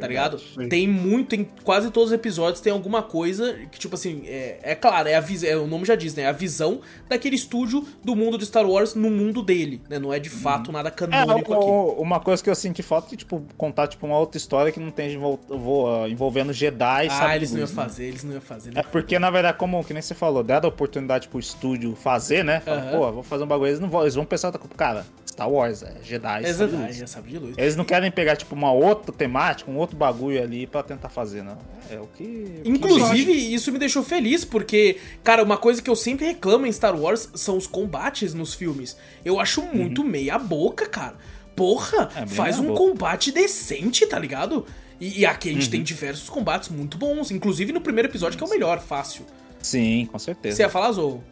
Tá 0.00 0.06
ligado? 0.06 0.38
sim. 0.38 0.68
Tem 0.68 0.86
muito, 0.86 1.34
em 1.34 1.44
quase 1.64 1.90
todos 1.90 2.10
os 2.10 2.14
episódios 2.14 2.60
tem 2.60 2.72
alguma 2.72 3.02
coisa 3.02 3.54
que, 3.70 3.78
tipo 3.78 3.94
assim, 3.94 4.22
é, 4.26 4.58
é 4.62 4.74
claro, 4.74 5.08
é 5.08 5.14
a 5.14 5.20
vis- 5.20 5.42
é, 5.42 5.56
o 5.56 5.66
nome 5.66 5.84
já 5.84 5.94
diz, 5.94 6.14
né? 6.14 6.22
É 6.22 6.26
a 6.26 6.32
visão 6.32 6.80
daquele 7.08 7.36
estúdio 7.36 7.84
do 8.04 8.14
mundo 8.14 8.38
de 8.38 8.46
Star 8.46 8.64
Wars 8.68 8.94
no 8.94 9.10
mundo 9.10 9.42
dele, 9.42 9.80
né? 9.88 9.98
Não 9.98 10.12
é 10.12 10.18
de 10.18 10.30
fato 10.30 10.70
nada 10.70 10.88
É, 10.88 10.92
canônico 10.92 11.52
o- 11.52 11.54
aqui. 11.56 11.68
o- 11.70 12.02
uma 12.02 12.20
coisa 12.20 12.42
que 12.42 12.48
eu 12.50 12.54
senti 12.54 12.82
falta 12.82 13.14
é, 13.14 13.16
tipo, 13.18 13.42
contar, 13.56 13.88
tipo, 13.88 14.06
uma 14.06 14.18
outra 14.18 14.36
história 14.38 14.70
que 14.70 14.78
não 14.80 14.90
tem 14.90 15.12
envol- 15.14 15.40
vo- 15.48 16.06
envolvendo 16.06 16.52
Jedi, 16.52 17.06
Ah, 17.06 17.10
sabe? 17.10 17.34
eles 17.36 17.50
não 17.52 17.58
iam 17.60 17.66
fazer, 17.68 18.04
eles 18.04 18.24
não 18.24 18.32
iam 18.32 18.40
fazer, 18.40 18.72
né? 18.72 18.80
É 18.80 18.82
porque, 18.82 19.18
na 19.18 19.30
verdade, 19.30 19.58
como 19.58 19.82
que 19.84 19.92
nem 19.92 20.02
você 20.02 20.14
falou, 20.14 20.42
dada 20.42 20.66
a 20.66 20.70
oportunidade 20.70 21.28
pro 21.28 21.38
estúdio 21.38 21.94
fazer, 21.96 22.44
né? 22.44 22.60
Fala, 22.60 22.80
Aham. 22.82 22.90
pô, 22.98 23.12
vou 23.12 23.22
fazer 23.22 23.44
um 23.44 23.46
bagulho. 23.46 23.68
Eles, 23.70 23.80
não 23.80 23.88
vão, 23.90 24.02
eles 24.02 24.14
vão 24.14 24.24
pensar, 24.24 24.52
tá, 24.52 24.58
cara, 24.76 25.04
Star 25.38 25.48
Wars, 25.48 25.84
é 25.84 25.94
Jedi. 26.02 26.44
É 26.44 26.52
sabe 26.52 26.74
é 27.00 27.06
sabre 27.06 27.30
de 27.30 27.38
luz. 27.38 27.54
Eles 27.56 27.76
não 27.76 27.84
querem 27.84 28.10
pegar, 28.10 28.34
tipo, 28.34 28.56
uma 28.56 28.72
outra 28.72 29.14
temática, 29.14 29.70
um 29.70 29.76
outro 29.76 29.96
bagulho 29.96 30.42
ali 30.42 30.66
pra 30.66 30.82
tentar 30.82 31.08
fazer, 31.08 31.44
não. 31.44 31.56
É 31.88 32.00
o 32.00 32.08
que. 32.08 32.24
o 32.24 32.62
que 32.64 32.68
Inclusive, 32.68 33.32
isso 33.54 33.70
me 33.70 33.78
deixou 33.78 34.02
feliz, 34.02 34.44
porque, 34.44 34.98
cara, 35.22 35.44
uma 35.44 35.56
coisa 35.56 35.80
que 35.80 35.88
eu 35.88 35.94
sempre 35.94 36.26
reclamo 36.26 36.66
em 36.66 36.72
Star 36.72 37.00
Wars 37.00 37.30
são 37.34 37.56
os 37.56 37.68
combates 37.68 38.34
nos 38.34 38.52
filmes. 38.52 38.96
Eu 39.24 39.38
acho 39.38 39.62
muito 39.62 40.02
meia 40.02 40.40
boca, 40.40 40.86
cara. 40.86 41.14
Porra, 41.54 42.10
É, 42.16 42.26
faz 42.26 42.58
um 42.58 42.66
boca. 42.68 42.78
combate 42.78 43.30
decente, 43.30 44.06
tá 44.06 44.18
ligado? 44.18 44.66
E, 45.00 45.20
e 45.20 45.26
aqui 45.26 45.50
a 45.50 45.52
gente 45.52 45.70
tem 45.70 45.84
diversos 45.84 46.28
combates 46.28 46.68
muito 46.68 46.98
bons, 46.98 47.30
inclusive 47.30 47.72
no 47.72 47.80
primeiro 47.80 48.08
episódio, 48.08 48.36
que 48.36 48.42
é 48.42 48.46
o 48.46 48.50
melhor, 48.50 48.80
fácil. 48.80 49.24
Sim, 49.62 50.08
com 50.10 50.18
certeza. 50.18 50.56
Você 50.56 50.62
ia 50.62 50.68
falar, 50.68 50.90
Zou? 50.92 51.22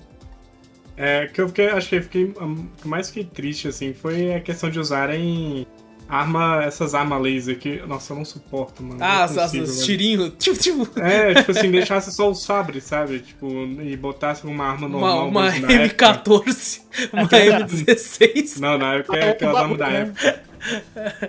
É, 0.96 1.26
que 1.26 1.40
eu 1.40 1.48
fiquei, 1.48 1.68
acho 1.68 1.88
que 1.88 1.96
eu 1.96 2.02
fiquei, 2.02 2.34
um, 2.40 2.66
que 2.80 2.88
mais 2.88 3.08
fiquei 3.08 3.24
triste, 3.24 3.68
assim, 3.68 3.92
foi 3.92 4.34
a 4.34 4.40
questão 4.40 4.70
de 4.70 4.78
usarem 4.80 5.66
arma, 6.08 6.62
essas 6.64 6.94
armas 6.94 7.20
laser 7.20 7.58
que, 7.58 7.82
nossa, 7.86 8.12
eu 8.12 8.16
não 8.16 8.24
suporto, 8.24 8.82
mano. 8.82 8.98
Ah, 9.02 9.16
não 9.16 9.22
as, 9.24 9.36
as, 9.36 9.44
consigo, 9.44 9.64
os 9.64 9.74
velho. 9.74 9.84
tirinhos. 9.86 10.32
Tipo, 10.38 10.58
tipo. 10.58 11.00
É, 11.00 11.34
tipo 11.34 11.50
assim, 11.50 11.70
deixasse 11.70 12.12
só 12.12 12.30
o 12.30 12.34
sabre, 12.34 12.80
sabe? 12.80 13.20
Tipo, 13.20 13.46
e 13.82 13.96
botasse 13.96 14.46
uma 14.46 14.64
arma 14.64 14.86
Uma, 14.86 14.98
normal. 14.98 15.28
uma 15.28 15.42
mesmo 15.42 15.66
na 15.66 15.72
época. 15.72 16.14
M14, 16.14 16.80
uma 17.12 17.28
M16. 17.28 18.58
Não, 18.60 18.78
na 18.78 18.94
época 18.94 19.16
é 19.18 19.30
aquela 19.30 19.60
arma 19.60 19.76
da 19.76 19.88
época. 19.88 20.40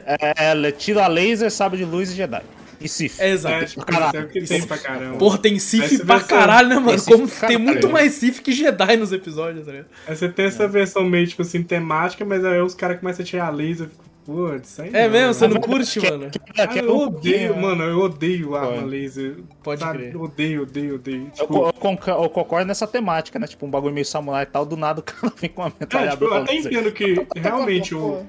É, 0.06 0.52
é, 0.52 0.72
tira 0.72 1.08
laser, 1.08 1.52
sabre 1.52 1.80
de 1.80 1.86
luz 1.86 2.12
e 2.12 2.16
Jedi. 2.16 2.42
E 2.80 2.88
Sif. 2.88 3.20
É, 3.22 3.30
É, 3.30 3.32
exato. 3.32 3.66
tipo, 3.66 3.82
é 3.82 4.24
que 4.26 4.42
tem 4.42 4.66
pra 4.66 4.78
caramba. 4.78 5.18
Porra, 5.18 5.38
tem 5.38 5.58
Sif 5.60 6.06
pra 6.06 6.20
só- 6.20 6.26
caralho, 6.28 6.70
né, 6.70 6.76
mano? 6.76 7.02
tem 7.02 7.14
Como 7.14 7.28
tem 7.28 7.58
muito 7.58 7.90
mais 7.90 8.14
Sif 8.14 8.42
que 8.42 8.52
Jedi 8.52 8.98
nos 8.98 9.12
episódios, 9.12 9.66
tá 9.66 9.72
ligado? 9.72 9.88
Aí 10.08 10.16
você 10.16 10.30
tem 10.30 10.46
essa 10.46 10.68
versão 10.68 11.04
meio, 11.04 11.26
tipo 11.28 11.42
assim, 11.42 11.64
temática, 11.64 12.24
mas 12.26 12.44
aí 12.46 12.62
os 12.62 12.76
caras 12.76 13.00
começam 13.00 13.24
a 13.24 13.26
tirar 13.26 13.50
laser. 13.50 13.86
eu 13.88 13.90
fico, 13.90 14.08
Putz, 14.28 14.78
aí 14.82 14.90
É 14.92 15.06
não, 15.06 15.12
mesmo? 15.14 15.34
Você 15.34 15.48
né? 15.48 15.54
não 15.54 15.62
curte, 15.62 16.00
mano? 16.02 16.26
É, 16.58 16.62
Ah, 16.62 16.68
que 16.68 16.80
é 16.80 16.84
eu 16.84 16.98
odeio, 16.98 17.08
pouquinho, 17.54 17.62
mano, 17.62 17.84
eu 17.86 18.00
odeio 18.02 18.56
arma 18.58 18.82
Foi. 18.82 18.86
laser. 18.90 19.38
Pode 19.64 19.80
sabe? 19.80 20.00
crer. 20.00 20.14
Eu 20.16 20.22
odeio, 20.22 20.62
odeio, 20.64 20.96
odeio. 20.96 21.22
Eu, 21.24 21.32
Tipo, 21.48 21.68
eu 21.68 21.74
conca- 21.74 22.12
eu 22.12 22.30
concordo 22.30 22.66
nessa 22.68 22.86
temática, 22.86 23.40
né? 23.40 23.48
Tipo, 23.48 23.66
um 23.66 23.70
bagulho 23.70 23.94
meio 23.94 24.06
samurai 24.06 24.44
e 24.44 24.46
tal, 24.48 24.66
do 24.66 24.76
nada 24.76 25.00
o 25.00 25.04
cara 25.04 25.32
vem 25.40 25.50
com 25.50 25.62
uma 25.62 25.68
é, 25.68 25.70
tipo, 25.70 25.80
metralhadora. 25.80 26.36
eu 26.36 26.44
até 26.44 26.56
entendo 26.56 26.92
que 26.92 27.26
realmente 27.38 27.96
o- 27.96 28.26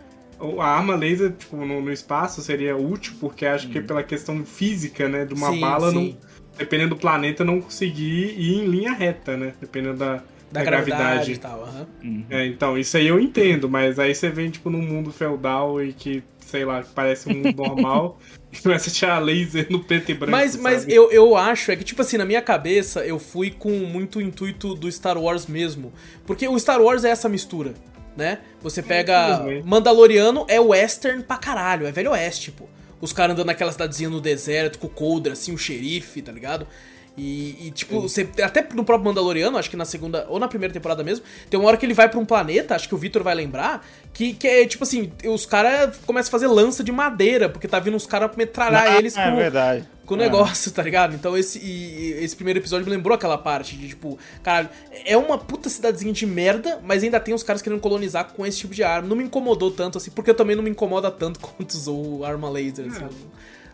a 0.60 0.66
arma 0.66 0.94
laser 0.94 1.32
tipo, 1.32 1.56
no, 1.56 1.80
no 1.82 1.92
espaço 1.92 2.40
seria 2.42 2.76
útil, 2.76 3.14
porque 3.20 3.44
acho 3.44 3.68
que 3.68 3.80
pela 3.80 4.02
questão 4.02 4.44
física, 4.44 5.08
né, 5.08 5.24
de 5.24 5.34
uma 5.34 5.50
Sim, 5.50 5.60
bala, 5.60 5.90
sim. 5.90 5.94
não, 5.94 6.16
dependendo 6.56 6.90
do 6.90 6.96
planeta, 7.00 7.44
não 7.44 7.60
conseguir 7.60 8.34
ir 8.38 8.62
em 8.62 8.66
linha 8.66 8.92
reta, 8.92 9.36
né? 9.36 9.52
Dependendo 9.60 9.98
da, 9.98 10.22
Da 10.50 10.62
gravidade 10.62 11.32
e 11.32 11.36
tal, 11.38 11.62
aham. 11.62 11.86
É, 12.30 12.46
então, 12.46 12.76
isso 12.78 12.96
aí 12.96 13.06
eu 13.06 13.18
entendo, 13.20 13.68
mas 13.68 13.98
aí 13.98 14.14
você 14.14 14.28
vem, 14.28 14.50
tipo, 14.50 14.70
num 14.70 14.82
mundo 14.82 15.12
feudal 15.12 15.82
e 15.82 15.92
que, 15.92 16.22
sei 16.40 16.64
lá, 16.64 16.82
que 16.82 16.90
parece 16.94 17.28
um 17.28 17.34
mundo 17.34 17.56
normal 17.56 18.18
e 18.52 18.58
começa 18.58 18.90
a 18.90 18.92
tirar 18.92 19.18
laser 19.18 19.66
no 19.70 19.84
preto 19.84 20.10
e 20.10 20.14
branco. 20.14 20.32
Mas, 20.32 20.56
mas 20.56 20.88
eu, 20.88 21.10
eu 21.10 21.36
acho, 21.36 21.70
é 21.70 21.76
que, 21.76 21.84
tipo 21.84 22.02
assim, 22.02 22.16
na 22.16 22.24
minha 22.24 22.42
cabeça, 22.42 23.04
eu 23.04 23.18
fui 23.18 23.50
com 23.50 23.70
muito 23.70 24.20
intuito 24.20 24.74
do 24.74 24.90
Star 24.90 25.18
Wars 25.18 25.46
mesmo. 25.46 25.92
Porque 26.26 26.46
o 26.48 26.58
Star 26.58 26.80
Wars 26.80 27.04
é 27.04 27.10
essa 27.10 27.28
mistura, 27.28 27.74
né? 28.18 28.38
Você 28.60 28.82
pega. 28.82 29.42
Mandaloriano 29.64 30.44
é 30.48 30.60
western 30.60 31.22
pra 31.22 31.36
caralho, 31.38 31.86
é 31.86 31.92
velho 31.92 32.10
oeste, 32.10 32.50
pô. 32.50 32.64
Os 33.00 33.12
caras 33.12 33.34
andando 33.34 33.46
naquela 33.46 33.70
cidadezinha 33.70 34.10
no 34.10 34.20
deserto, 34.20 34.78
com 34.80 34.88
o 34.88 34.90
Coldra, 34.90 35.34
assim, 35.34 35.52
o 35.52 35.58
xerife, 35.58 36.20
tá 36.20 36.32
ligado? 36.32 36.66
E, 37.18 37.66
e, 37.66 37.70
tipo, 37.72 38.00
você, 38.00 38.28
até 38.42 38.66
no 38.72 38.84
próprio 38.84 39.06
Mandaloriano, 39.06 39.58
acho 39.58 39.68
que 39.68 39.76
na 39.76 39.84
segunda 39.84 40.24
ou 40.28 40.38
na 40.38 40.46
primeira 40.46 40.72
temporada 40.72 41.02
mesmo, 41.02 41.24
tem 41.50 41.58
uma 41.58 41.68
hora 41.68 41.76
que 41.76 41.84
ele 41.84 41.94
vai 41.94 42.08
pra 42.08 42.20
um 42.20 42.24
planeta, 42.24 42.76
acho 42.76 42.88
que 42.88 42.94
o 42.94 42.98
Victor 42.98 43.24
vai 43.24 43.34
lembrar, 43.34 43.84
que, 44.12 44.34
que 44.34 44.46
é 44.46 44.66
tipo 44.66 44.84
assim, 44.84 45.10
os 45.24 45.44
caras 45.44 45.98
começam 46.06 46.28
a 46.28 46.30
fazer 46.30 46.46
lança 46.46 46.84
de 46.84 46.92
madeira, 46.92 47.48
porque 47.48 47.66
tá 47.66 47.80
vindo 47.80 47.96
os 47.96 48.06
caras 48.06 48.30
metralhar 48.36 48.86
ah, 48.86 48.98
eles 48.98 49.16
é 49.16 49.28
com, 49.28 49.36
verdade. 49.36 49.88
com 50.06 50.14
o 50.14 50.16
é. 50.16 50.20
negócio, 50.20 50.70
tá 50.70 50.80
ligado? 50.80 51.12
Então 51.12 51.36
esse, 51.36 51.58
e, 51.58 52.12
esse 52.22 52.36
primeiro 52.36 52.60
episódio 52.60 52.84
me 52.84 52.92
lembrou 52.92 53.12
aquela 53.12 53.36
parte 53.36 53.76
de 53.76 53.88
tipo, 53.88 54.16
caralho, 54.40 54.68
é 55.04 55.16
uma 55.16 55.38
puta 55.38 55.68
cidadezinha 55.68 56.12
de 56.12 56.24
merda, 56.24 56.78
mas 56.84 57.02
ainda 57.02 57.18
tem 57.18 57.34
os 57.34 57.42
caras 57.42 57.60
querendo 57.60 57.80
colonizar 57.80 58.32
com 58.32 58.46
esse 58.46 58.58
tipo 58.58 58.74
de 58.74 58.84
arma. 58.84 59.08
Não 59.08 59.16
me 59.16 59.24
incomodou 59.24 59.72
tanto 59.72 59.98
assim, 59.98 60.12
porque 60.12 60.30
eu 60.30 60.34
também 60.34 60.54
não 60.54 60.62
me 60.62 60.70
incomoda 60.70 61.10
tanto 61.10 61.40
quanto 61.42 61.72
usou 61.72 62.24
arma 62.24 62.48
laser. 62.48 62.86
Assim. 62.86 63.06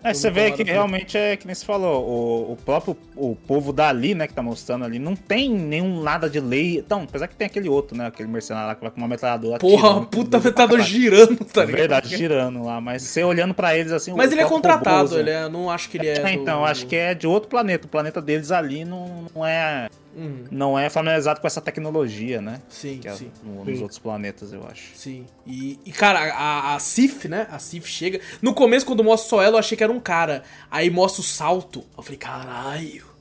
É, 0.04 0.12
você 0.12 0.30
vê 0.30 0.52
que 0.52 0.62
realmente 0.62 1.16
é 1.16 1.34
que 1.34 1.46
nem 1.46 1.54
se 1.54 1.64
falou, 1.64 2.04
o, 2.06 2.52
o 2.52 2.56
próprio 2.56 2.94
o 3.16 3.34
povo 3.34 3.72
dali, 3.72 4.14
né, 4.14 4.26
que 4.26 4.34
tá 4.34 4.42
mostrando 4.42 4.84
ali, 4.84 4.98
não 4.98 5.16
tem 5.16 5.50
nenhum 5.50 6.02
nada 6.02 6.28
de 6.28 6.38
lei. 6.40 6.78
Então, 6.78 7.04
apesar 7.04 7.26
que 7.26 7.34
tem 7.34 7.46
aquele 7.46 7.70
outro, 7.70 7.96
né, 7.96 8.06
aquele 8.06 8.28
mercenário 8.28 8.68
lá 8.68 8.74
que 8.74 8.82
vai 8.82 8.90
com 8.90 8.98
uma 8.98 9.08
metralhadora. 9.08 9.58
Porra, 9.58 9.88
atirando, 9.88 10.06
puta 10.08 10.38
metralhadora 10.38 10.82
girando, 10.82 11.44
tá 11.46 11.64
ligado? 11.64 11.78
Verdade, 11.78 12.16
girando 12.16 12.62
lá, 12.62 12.82
mas 12.82 13.02
você 13.02 13.24
olhando 13.24 13.54
para 13.54 13.74
eles 13.76 13.92
assim. 13.92 14.12
Mas 14.12 14.30
ele 14.30 14.42
é 14.42 14.44
contratado, 14.44 15.18
ele 15.18 15.30
é, 15.30 15.48
não 15.48 15.70
acho 15.70 15.88
que 15.88 15.96
ele 15.96 16.08
é. 16.08 16.20
é 16.20 16.34
então, 16.34 16.60
do... 16.60 16.66
acho 16.66 16.86
que 16.86 16.96
é 16.96 17.14
de 17.14 17.26
outro 17.26 17.48
planeta. 17.48 17.86
O 17.86 17.90
planeta 17.90 18.20
deles 18.20 18.50
ali 18.50 18.84
não, 18.84 19.24
não 19.34 19.46
é 19.46 19.88
Uhum. 20.16 20.44
não 20.50 20.78
é 20.78 20.88
familiarizado 20.88 21.40
com 21.40 21.46
essa 21.46 21.60
tecnologia, 21.60 22.40
né? 22.40 22.60
Sim, 22.68 22.98
que 22.98 23.08
é 23.08 23.12
sim. 23.12 23.30
No, 23.42 23.64
nos 23.64 23.80
outros 23.80 23.98
planetas, 23.98 24.52
eu 24.52 24.64
acho. 24.66 24.94
Sim. 24.94 25.26
E, 25.46 25.78
e 25.84 25.92
cara, 25.92 26.32
a, 26.32 26.74
a 26.74 26.78
Sif, 26.78 27.26
né? 27.26 27.48
A 27.50 27.58
Sif 27.58 27.88
chega. 27.88 28.20
No 28.40 28.54
começo, 28.54 28.86
quando 28.86 29.02
mostra 29.02 29.28
só 29.28 29.42
ela, 29.42 29.56
eu 29.56 29.58
achei 29.58 29.76
que 29.76 29.82
era 29.82 29.92
um 29.92 30.00
cara. 30.00 30.44
Aí 30.70 30.88
mostra 30.88 31.20
o 31.20 31.24
salto. 31.24 31.84
Eu 31.96 32.02
falei, 32.02 32.18
caralho. 32.18 33.14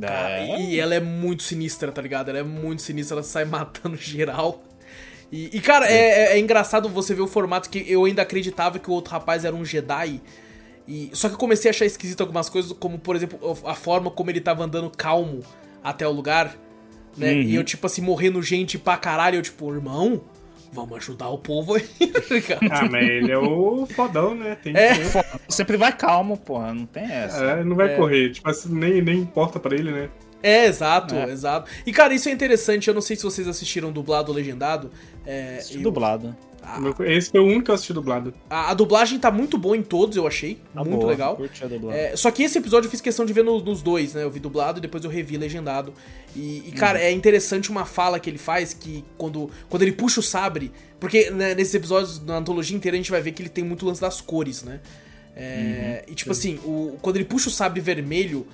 É. 0.00 0.60
e 0.60 0.78
ela 0.78 0.94
é 0.94 1.00
muito 1.00 1.42
sinistra, 1.42 1.90
tá 1.90 2.00
ligado? 2.00 2.28
Ela 2.28 2.38
é 2.38 2.42
muito 2.42 2.82
sinistra, 2.82 3.16
ela 3.16 3.22
sai 3.22 3.44
matando 3.46 3.96
geral. 3.96 4.62
E, 5.32 5.56
e 5.56 5.60
cara, 5.60 5.90
é, 5.90 5.94
é, 5.94 6.32
é, 6.34 6.38
engraçado 6.38 6.88
você 6.88 7.14
ver 7.14 7.22
o 7.22 7.26
formato 7.26 7.68
que 7.68 7.84
eu 7.90 8.04
ainda 8.04 8.22
acreditava 8.22 8.78
que 8.78 8.90
o 8.90 8.92
outro 8.92 9.12
rapaz 9.12 9.44
era 9.44 9.54
um 9.54 9.64
Jedi. 9.64 10.20
E, 10.86 11.10
só 11.12 11.28
que 11.28 11.34
eu 11.34 11.38
comecei 11.38 11.70
a 11.70 11.72
achar 11.72 11.84
esquisito 11.84 12.20
algumas 12.20 12.48
coisas, 12.48 12.72
como 12.72 12.98
por 12.98 13.14
exemplo, 13.14 13.38
a 13.64 13.74
forma 13.74 14.10
como 14.10 14.30
ele 14.30 14.40
tava 14.40 14.64
andando 14.64 14.90
calmo 14.90 15.42
até 15.82 16.06
o 16.06 16.12
lugar, 16.12 16.56
né? 17.16 17.32
Uhum. 17.32 17.42
E 17.42 17.54
eu, 17.54 17.64
tipo 17.64 17.86
assim, 17.86 18.02
morrendo 18.02 18.42
gente 18.42 18.78
pra 18.78 18.96
caralho, 18.96 19.36
eu, 19.36 19.42
tipo, 19.42 19.72
irmão, 19.72 20.22
vamos 20.72 20.98
ajudar 20.98 21.28
o 21.28 21.38
povo 21.38 21.74
aí, 21.74 21.82
tá 22.46 22.58
Ah, 22.70 22.88
mas 22.90 23.08
ele 23.08 23.32
é 23.32 23.38
o 23.38 23.86
fodão, 23.86 24.34
né? 24.34 24.56
Tem 24.56 24.76
é, 24.76 24.92
sempre 25.48 25.76
vai 25.76 25.92
calmo, 25.92 26.36
porra, 26.36 26.72
não 26.74 26.86
tem 26.86 27.04
essa. 27.04 27.44
É, 27.44 27.64
não 27.64 27.76
vai 27.76 27.94
é. 27.94 27.96
correr, 27.96 28.30
tipo 28.30 28.48
assim, 28.48 28.74
nem, 28.74 29.02
nem 29.02 29.18
importa 29.18 29.58
pra 29.58 29.74
ele, 29.74 29.90
né? 29.90 30.08
É, 30.42 30.66
exato, 30.66 31.14
é. 31.14 31.30
exato. 31.30 31.70
E, 31.84 31.92
cara, 31.92 32.14
isso 32.14 32.28
é 32.28 32.32
interessante, 32.32 32.88
eu 32.88 32.94
não 32.94 33.00
sei 33.00 33.16
se 33.16 33.24
vocês 33.24 33.48
assistiram 33.48 33.90
dublado 33.90 34.30
ou 34.30 34.36
legendado. 34.36 34.90
É, 35.26 35.60
eu... 35.72 35.82
dublado. 35.82 36.36
A... 36.68 37.04
Esse 37.04 37.30
foi 37.30 37.40
o 37.40 37.46
único 37.46 37.64
que 37.64 37.70
eu 37.70 37.74
assisti 37.74 37.94
dublado. 37.94 38.34
A, 38.50 38.70
a, 38.70 38.74
dublagem 38.74 39.18
tá 39.18 39.30
muito 39.30 39.56
boa 39.56 39.74
em 39.74 39.82
todos, 39.82 40.16
eu 40.18 40.26
achei. 40.26 40.60
Tá 40.74 40.84
muito 40.84 41.00
boa, 41.00 41.10
legal. 41.10 41.40
É, 41.90 42.14
só 42.14 42.30
que 42.30 42.42
esse 42.42 42.58
episódio 42.58 42.88
eu 42.88 42.90
fiz 42.90 43.00
questão 43.00 43.24
de 43.24 43.32
ver 43.32 43.42
no, 43.42 43.58
nos 43.60 43.80
dois, 43.80 44.12
né? 44.12 44.22
Eu 44.22 44.30
vi 44.30 44.38
dublado 44.38 44.78
e 44.78 44.82
depois 44.82 45.02
eu 45.02 45.10
revi 45.10 45.38
legendado. 45.38 45.94
E, 46.36 46.64
e 46.66 46.72
cara, 46.72 46.98
uhum. 46.98 47.04
é 47.06 47.10
interessante 47.10 47.70
uma 47.70 47.86
fala 47.86 48.20
que 48.20 48.28
ele 48.28 48.36
faz 48.36 48.74
que 48.74 49.02
quando, 49.16 49.50
quando 49.70 49.82
ele 49.82 49.92
puxa 49.92 50.20
o 50.20 50.22
sabre. 50.22 50.70
Porque 51.00 51.30
né, 51.30 51.54
nesses 51.54 51.74
episódios, 51.74 52.22
na 52.22 52.36
antologia 52.36 52.76
inteira, 52.76 52.96
a 52.96 52.98
gente 52.98 53.10
vai 53.10 53.22
ver 53.22 53.32
que 53.32 53.40
ele 53.40 53.48
tem 53.48 53.64
muito 53.64 53.86
lance 53.86 54.00
das 54.00 54.20
cores, 54.20 54.62
né? 54.62 54.80
É, 55.34 56.04
uhum, 56.06 56.12
e 56.12 56.14
tipo 56.14 56.34
sim. 56.34 56.56
assim, 56.56 56.68
o, 56.68 56.98
quando 57.00 57.16
ele 57.16 57.24
puxa 57.24 57.48
o 57.48 57.52
sabre 57.52 57.80
vermelho, 57.80 58.46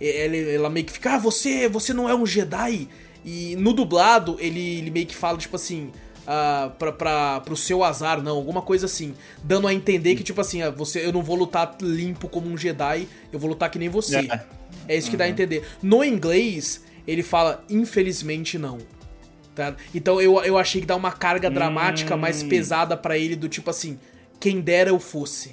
ele, 0.00 0.54
ela 0.54 0.68
meio 0.68 0.86
que 0.86 0.92
fica, 0.92 1.14
ah, 1.14 1.18
você, 1.18 1.68
você 1.68 1.92
não 1.92 2.08
é 2.08 2.14
um 2.14 2.26
Jedi. 2.26 2.88
E 3.24 3.54
no 3.56 3.72
dublado, 3.72 4.36
ele, 4.40 4.78
ele 4.78 4.90
meio 4.90 5.06
que 5.06 5.14
fala, 5.14 5.38
tipo 5.38 5.54
assim 5.54 5.92
uh, 6.20 6.70
pra, 6.70 6.92
pra, 6.92 7.40
pro 7.40 7.56
seu 7.56 7.84
azar, 7.84 8.22
não, 8.22 8.36
alguma 8.36 8.62
coisa 8.62 8.86
assim. 8.86 9.14
Dando 9.42 9.66
a 9.66 9.74
entender 9.74 10.14
que, 10.14 10.22
tipo 10.22 10.40
assim, 10.40 10.62
uh, 10.62 10.72
você, 10.72 11.04
eu 11.04 11.12
não 11.12 11.22
vou 11.22 11.36
lutar 11.36 11.76
limpo 11.80 12.28
como 12.28 12.48
um 12.48 12.56
Jedi, 12.56 13.06
eu 13.32 13.38
vou 13.38 13.50
lutar 13.50 13.70
que 13.70 13.78
nem 13.78 13.88
você. 13.88 14.18
É, 14.18 14.44
é 14.88 14.96
isso 14.96 15.08
que 15.08 15.14
uhum. 15.14 15.18
dá 15.18 15.24
a 15.24 15.28
entender. 15.28 15.66
No 15.82 16.04
inglês, 16.04 16.84
ele 17.06 17.22
fala, 17.22 17.64
infelizmente 17.68 18.58
não. 18.58 18.78
Tá? 19.54 19.74
Então 19.94 20.20
eu, 20.20 20.42
eu 20.44 20.56
achei 20.56 20.80
que 20.80 20.86
dá 20.86 20.96
uma 20.96 21.12
carga 21.12 21.50
dramática 21.50 22.16
mais 22.16 22.42
hum. 22.42 22.48
pesada 22.48 22.96
para 22.96 23.18
ele, 23.18 23.34
do 23.34 23.48
tipo 23.48 23.68
assim, 23.68 23.98
quem 24.38 24.60
dera 24.60 24.90
eu 24.90 25.00
fosse. 25.00 25.50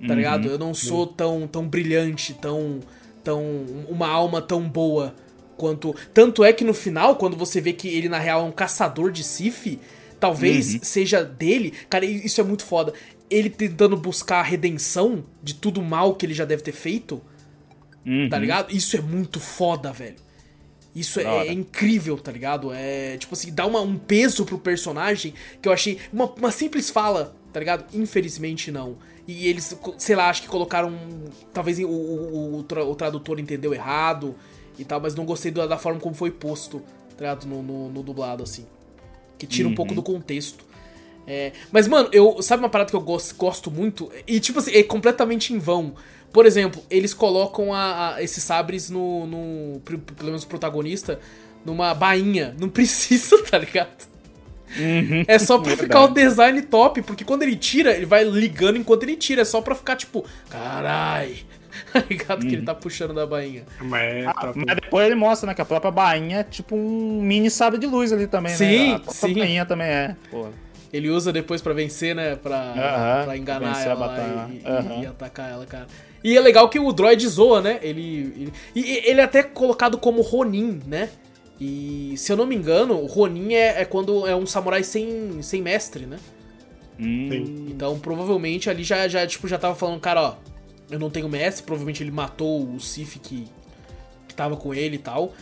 Tá 0.00 0.08
uhum. 0.10 0.14
ligado? 0.14 0.48
Eu 0.48 0.58
não 0.58 0.74
sou 0.74 1.06
tão, 1.06 1.46
tão 1.46 1.66
brilhante, 1.66 2.34
tão. 2.34 2.80
tão. 3.22 3.42
uma 3.88 4.08
alma 4.08 4.42
tão 4.42 4.68
boa 4.68 5.14
quanto. 5.56 5.94
Tanto 6.12 6.44
é 6.44 6.52
que 6.52 6.64
no 6.64 6.74
final, 6.74 7.16
quando 7.16 7.36
você 7.36 7.60
vê 7.60 7.72
que 7.72 7.88
ele 7.88 8.08
na 8.08 8.18
real 8.18 8.42
é 8.42 8.44
um 8.44 8.52
caçador 8.52 9.10
de 9.10 9.24
Sif, 9.24 9.78
talvez 10.18 10.74
uhum. 10.74 10.80
seja 10.82 11.24
dele. 11.24 11.72
Cara, 11.88 12.04
isso 12.04 12.40
é 12.40 12.44
muito 12.44 12.64
foda. 12.64 12.92
Ele 13.30 13.50
tentando 13.50 13.96
buscar 13.96 14.40
a 14.40 14.42
redenção 14.42 15.24
de 15.42 15.54
tudo 15.54 15.82
mal 15.82 16.14
que 16.14 16.24
ele 16.24 16.34
já 16.34 16.44
deve 16.44 16.62
ter 16.62 16.72
feito. 16.72 17.20
Uhum. 18.06 18.28
Tá 18.28 18.38
ligado? 18.38 18.74
Isso 18.74 18.96
é 18.96 19.00
muito 19.00 19.40
foda, 19.40 19.92
velho. 19.92 20.16
Isso 20.94 21.18
é, 21.18 21.48
é, 21.48 21.52
incrível, 21.52 22.16
tá 22.16 22.30
ligado? 22.30 22.72
É, 22.72 23.16
tipo 23.16 23.34
assim, 23.34 23.52
dá 23.52 23.66
uma, 23.66 23.80
um 23.80 23.98
peso 23.98 24.44
pro 24.44 24.58
personagem 24.58 25.34
que 25.60 25.68
eu 25.68 25.72
achei. 25.72 25.98
Uma, 26.12 26.26
uma 26.26 26.52
simples 26.52 26.88
fala, 26.88 27.34
tá 27.52 27.58
ligado? 27.58 27.84
Infelizmente 27.92 28.70
não. 28.70 28.96
E 29.26 29.48
eles, 29.48 29.76
sei 29.98 30.14
lá, 30.14 30.28
acho 30.28 30.42
que 30.42 30.48
colocaram. 30.48 30.96
Talvez 31.52 31.78
o, 31.80 31.88
o, 31.88 32.56
o, 32.56 32.90
o 32.90 32.94
tradutor 32.94 33.40
entendeu 33.40 33.74
errado 33.74 34.36
e 34.78 34.84
tal, 34.84 35.00
mas 35.00 35.14
não 35.14 35.24
gostei 35.24 35.50
da, 35.50 35.66
da 35.66 35.78
forma 35.78 36.00
como 36.00 36.14
foi 36.14 36.30
posto, 36.30 36.82
tá 37.16 37.38
no, 37.46 37.62
no, 37.62 37.90
no, 37.90 38.02
dublado, 38.02 38.42
assim. 38.42 38.66
Que 39.38 39.46
tira 39.46 39.66
uhum. 39.66 39.72
um 39.72 39.76
pouco 39.76 39.92
uhum. 39.92 39.96
do 39.96 40.02
contexto. 40.02 40.64
É, 41.26 41.52
mas, 41.72 41.88
mano, 41.88 42.08
eu. 42.12 42.42
Sabe 42.42 42.62
uma 42.62 42.68
parada 42.68 42.90
que 42.90 42.96
eu 42.96 43.00
gosto, 43.00 43.34
gosto 43.36 43.70
muito? 43.70 44.10
E, 44.26 44.38
tipo 44.40 44.58
assim, 44.58 44.72
é 44.72 44.82
completamente 44.82 45.52
em 45.52 45.58
vão. 45.58 45.94
Por 46.32 46.46
exemplo, 46.46 46.82
eles 46.90 47.14
colocam 47.14 47.72
a, 47.72 48.16
a 48.16 48.22
esses 48.22 48.42
sabres 48.42 48.90
no, 48.90 49.26
no. 49.26 49.80
Pelo 49.80 50.02
menos 50.24 50.44
o 50.44 50.48
protagonista, 50.48 51.20
numa 51.64 51.94
bainha. 51.94 52.54
Não 52.58 52.68
precisa, 52.70 53.42
tá 53.44 53.58
ligado? 53.58 54.08
Uhum, 54.76 55.24
é 55.26 55.38
só 55.38 55.58
pra 55.58 55.68
verdade. 55.68 55.86
ficar 55.86 56.04
o 56.04 56.08
design 56.08 56.62
top, 56.62 57.02
porque 57.02 57.24
quando 57.24 57.42
ele 57.42 57.56
tira, 57.56 57.92
ele 57.94 58.06
vai 58.06 58.24
ligando 58.24 58.76
enquanto 58.76 59.04
ele 59.04 59.16
tira. 59.16 59.42
É 59.42 59.44
só 59.44 59.60
pra 59.60 59.74
ficar 59.74 59.96
tipo, 59.96 60.24
carai, 60.50 61.44
tá 61.92 62.02
ligado? 62.08 62.42
Uhum. 62.42 62.48
Que 62.48 62.54
ele 62.54 62.58
uhum. 62.58 62.64
tá 62.64 62.74
puxando 62.74 63.14
da 63.14 63.26
bainha. 63.26 63.64
Mas, 63.80 64.26
ah, 64.26 64.52
mas, 64.54 64.76
depois 64.76 65.06
ele 65.06 65.14
mostra, 65.14 65.46
né, 65.46 65.54
que 65.54 65.62
a 65.62 65.64
própria 65.64 65.90
bainha 65.90 66.38
é 66.38 66.44
tipo 66.44 66.76
um 66.76 67.20
mini 67.22 67.50
sabre 67.50 67.78
de 67.78 67.86
luz 67.86 68.12
ali 68.12 68.26
também, 68.26 68.54
sim, 68.54 68.92
né? 68.92 69.00
A 69.06 69.10
sim. 69.10 69.34
bainha 69.34 69.66
também 69.66 69.86
é. 69.86 70.16
Pô. 70.30 70.48
Ele 70.92 71.10
usa 71.10 71.32
depois 71.32 71.60
pra 71.60 71.72
vencer, 71.72 72.14
né? 72.14 72.36
Pra, 72.36 73.24
pra 73.24 73.36
enganar 73.36 73.84
ela 73.84 74.48
e, 74.48 75.02
e, 75.02 75.06
atacar 75.06 75.50
ela, 75.50 75.66
cara. 75.66 75.88
E 76.22 76.36
é 76.36 76.40
legal 76.40 76.68
que 76.68 76.78
o 76.78 76.92
droid 76.92 77.26
zoa, 77.26 77.60
né? 77.60 77.80
Ele, 77.82 78.32
ele, 78.36 78.52
e 78.76 79.02
ele 79.04 79.20
é 79.20 79.24
até 79.24 79.42
colocado 79.42 79.98
como 79.98 80.22
Ronin, 80.22 80.80
né? 80.86 81.10
E 81.60 82.14
se 82.16 82.32
eu 82.32 82.36
não 82.36 82.46
me 82.46 82.54
engano, 82.54 82.94
o 82.94 83.06
Ronin 83.06 83.54
é, 83.54 83.82
é 83.82 83.84
quando 83.84 84.26
é 84.26 84.36
um 84.36 84.46
samurai 84.46 84.84
sem, 84.84 85.42
sem 85.42 85.60
mestre, 85.60 86.06
né? 86.06 86.18
Hum. 86.98 87.66
Então 87.68 87.98
provavelmente 87.98 88.70
ali 88.70 88.84
já, 88.84 89.08
já, 89.08 89.26
tipo, 89.26 89.48
já 89.48 89.58
tava 89.58 89.74
falando, 89.74 90.00
cara, 90.00 90.22
ó, 90.22 90.34
eu 90.90 90.98
não 90.98 91.10
tenho 91.10 91.28
Messi, 91.28 91.62
provavelmente 91.62 92.02
ele 92.02 92.10
matou 92.10 92.74
o 92.74 92.80
Sif 92.80 93.18
que, 93.18 93.46
que 94.28 94.34
tava 94.34 94.56
com 94.56 94.74
ele 94.74 94.96
e 94.96 94.98
tal. 94.98 95.32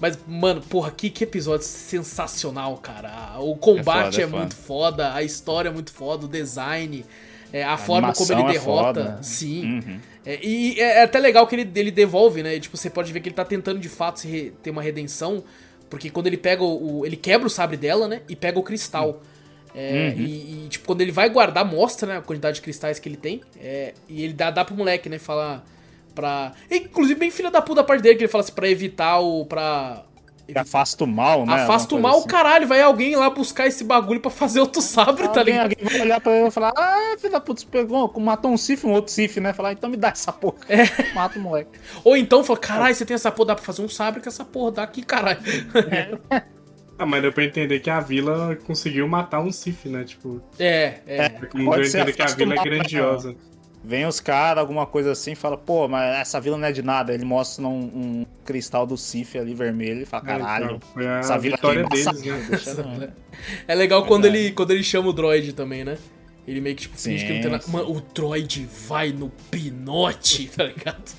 Mas, 0.00 0.18
mano, 0.26 0.62
porra, 0.62 0.90
que, 0.90 1.10
que 1.10 1.24
episódio 1.24 1.66
sensacional, 1.66 2.76
cara. 2.78 3.38
O 3.38 3.54
combate 3.54 4.20
é, 4.20 4.26
foda, 4.26 4.36
é, 4.36 4.38
é 4.38 4.40
muito 4.40 4.56
foda, 4.56 5.14
a 5.14 5.22
história 5.22 5.68
é 5.68 5.72
muito 5.72 5.92
foda, 5.92 6.24
o 6.24 6.28
design, 6.28 7.04
é, 7.52 7.62
a, 7.62 7.74
a 7.74 7.76
forma 7.76 8.12
como 8.12 8.32
ele 8.32 8.42
é 8.42 8.52
derrota. 8.52 9.04
Foda. 9.04 9.22
Sim. 9.22 9.64
Uhum. 9.64 10.00
É, 10.24 10.38
e 10.42 10.80
é, 10.80 10.98
é 10.98 11.02
até 11.02 11.18
legal 11.18 11.46
que 11.46 11.54
ele, 11.54 11.70
ele 11.74 11.90
devolve, 11.90 12.42
né? 12.42 12.58
Tipo, 12.58 12.76
você 12.76 12.88
pode 12.88 13.12
ver 13.12 13.20
que 13.20 13.28
ele 13.28 13.36
tá 13.36 13.44
tentando 13.44 13.78
de 13.78 13.88
fato 13.88 14.22
ter 14.62 14.70
uma 14.70 14.82
redenção. 14.82 15.44
Porque 15.90 16.08
quando 16.08 16.28
ele 16.28 16.36
pega 16.36 16.62
o. 16.62 17.04
Ele 17.04 17.16
quebra 17.16 17.46
o 17.46 17.50
sabre 17.50 17.76
dela, 17.76 18.06
né? 18.06 18.22
E 18.28 18.36
pega 18.36 18.58
o 18.58 18.62
cristal. 18.62 19.08
Uhum. 19.08 19.18
É, 19.74 20.12
uhum. 20.16 20.22
e, 20.22 20.64
e, 20.64 20.68
tipo, 20.68 20.86
quando 20.86 21.00
ele 21.00 21.12
vai 21.12 21.28
guardar, 21.28 21.64
mostra, 21.64 22.14
né, 22.14 22.18
a 22.18 22.22
quantidade 22.22 22.56
de 22.56 22.62
cristais 22.62 22.98
que 22.98 23.08
ele 23.08 23.16
tem. 23.16 23.40
É, 23.58 23.94
e 24.08 24.24
ele 24.24 24.32
dá, 24.32 24.50
dá 24.50 24.64
pro 24.64 24.74
moleque, 24.74 25.08
né, 25.08 25.18
falar 25.18 25.64
pra... 26.14 26.52
Inclusive, 26.70 27.18
bem 27.18 27.30
filha 27.30 27.50
da 27.50 27.62
puta 27.62 27.82
da 27.82 27.84
parte 27.84 28.02
dele, 28.02 28.16
que 28.16 28.24
ele 28.24 28.32
fala 28.32 28.42
assim, 28.42 28.52
pra 28.52 28.68
evitar 28.68 29.20
o... 29.20 29.44
pra... 29.44 30.04
Afasta 30.52 31.04
o 31.04 31.06
mal, 31.06 31.46
né? 31.46 31.54
Afasta 31.54 31.94
o 31.94 32.00
mal, 32.00 32.18
assim. 32.18 32.26
caralho, 32.26 32.66
vai 32.66 32.82
alguém 32.82 33.14
lá 33.14 33.30
buscar 33.30 33.68
esse 33.68 33.84
bagulho 33.84 34.18
pra 34.20 34.32
fazer 34.32 34.58
outro 34.58 34.82
sabre, 34.82 35.22
alguém, 35.22 35.32
tá 35.32 35.42
ligado? 35.44 35.70
Alguém 35.70 35.84
vai 35.84 36.00
olhar 36.00 36.20
pra 36.20 36.36
ele 36.36 36.48
e 36.48 36.50
falar, 36.50 36.72
ah, 36.76 37.14
filho 37.18 37.32
da 37.32 37.40
puta, 37.40 37.60
você 37.60 37.66
pegou, 37.66 38.12
matou 38.18 38.50
um 38.50 38.56
Sif, 38.56 38.84
um 38.84 38.90
outro 38.90 39.12
Sif, 39.12 39.38
né? 39.38 39.52
Falar, 39.52 39.74
então 39.74 39.88
me 39.88 39.96
dá 39.96 40.08
essa 40.08 40.32
porra. 40.32 40.56
É. 40.68 41.14
Mata 41.14 41.38
o 41.38 41.42
moleque. 41.42 41.78
Ou 42.02 42.16
então 42.16 42.42
fala, 42.42 42.58
caralho, 42.58 42.94
você 42.94 43.06
tem 43.06 43.14
essa 43.14 43.30
porra, 43.30 43.46
dá 43.46 43.54
pra 43.54 43.64
fazer 43.64 43.82
um 43.82 43.88
sabre 43.88 44.20
com 44.20 44.28
essa 44.28 44.44
porra, 44.44 44.72
dá 44.72 44.82
aqui, 44.82 45.02
caralho. 45.02 45.38
É. 46.30 46.42
Ah, 47.00 47.06
mas 47.06 47.22
deu 47.22 47.32
pra 47.32 47.44
entender 47.44 47.80
que 47.80 47.88
a 47.88 47.98
vila 47.98 48.58
conseguiu 48.66 49.08
matar 49.08 49.40
um 49.40 49.50
Sif, 49.50 49.88
né? 49.88 50.04
Tipo, 50.04 50.42
É, 50.58 50.98
é. 51.06 51.28
como 51.30 51.64
Pode 51.64 51.80
deu 51.80 51.90
ser 51.90 52.00
entender 52.00 52.12
que 52.12 52.20
a 52.20 52.26
vila 52.26 52.54
é 52.54 52.58
acostumado, 52.58 52.82
grandiosa. 52.82 53.36
Vem 53.82 54.04
os 54.04 54.20
caras, 54.20 54.58
alguma 54.60 54.84
coisa 54.86 55.12
assim, 55.12 55.34
fala, 55.34 55.56
pô, 55.56 55.88
mas 55.88 56.14
essa 56.18 56.38
vila 56.38 56.58
não 56.58 56.68
é 56.68 56.72
de 56.72 56.82
nada. 56.82 57.14
Ele 57.14 57.24
mostra 57.24 57.66
um, 57.66 57.80
um 57.80 58.26
cristal 58.44 58.86
do 58.86 58.98
Sif 58.98 59.38
ali 59.38 59.54
vermelho 59.54 60.02
e 60.02 60.04
fala, 60.04 60.24
caralho. 60.24 60.64
É, 60.64 60.66
então, 60.66 60.80
foi 60.92 61.06
a 61.08 61.18
essa 61.20 61.38
vila 61.38 61.56
vitória 61.56 61.86
aqui 61.86 62.00
é 62.00 62.04
deles, 62.04 62.22
né? 62.22 62.46
deixa 62.50 62.74
não. 62.82 63.08
É 63.66 63.74
legal 63.74 64.04
quando 64.04 64.24
Verdade. 64.24 64.44
ele, 64.44 64.52
quando 64.52 64.70
ele 64.72 64.82
chama 64.84 65.08
o 65.08 65.12
droid 65.14 65.54
também, 65.54 65.82
né? 65.84 65.96
Ele 66.46 66.60
meio 66.60 66.76
que 66.76 66.82
tipo, 66.82 66.98
finge 66.98 67.24
que 67.24 67.32
não 67.32 67.40
tem 67.40 67.50
nada. 67.50 67.64
Mano, 67.68 67.90
o 67.96 68.00
droid 68.02 68.68
vai 68.86 69.10
no 69.10 69.30
pinote, 69.50 70.48
tá 70.54 70.64
ligado? 70.64 71.12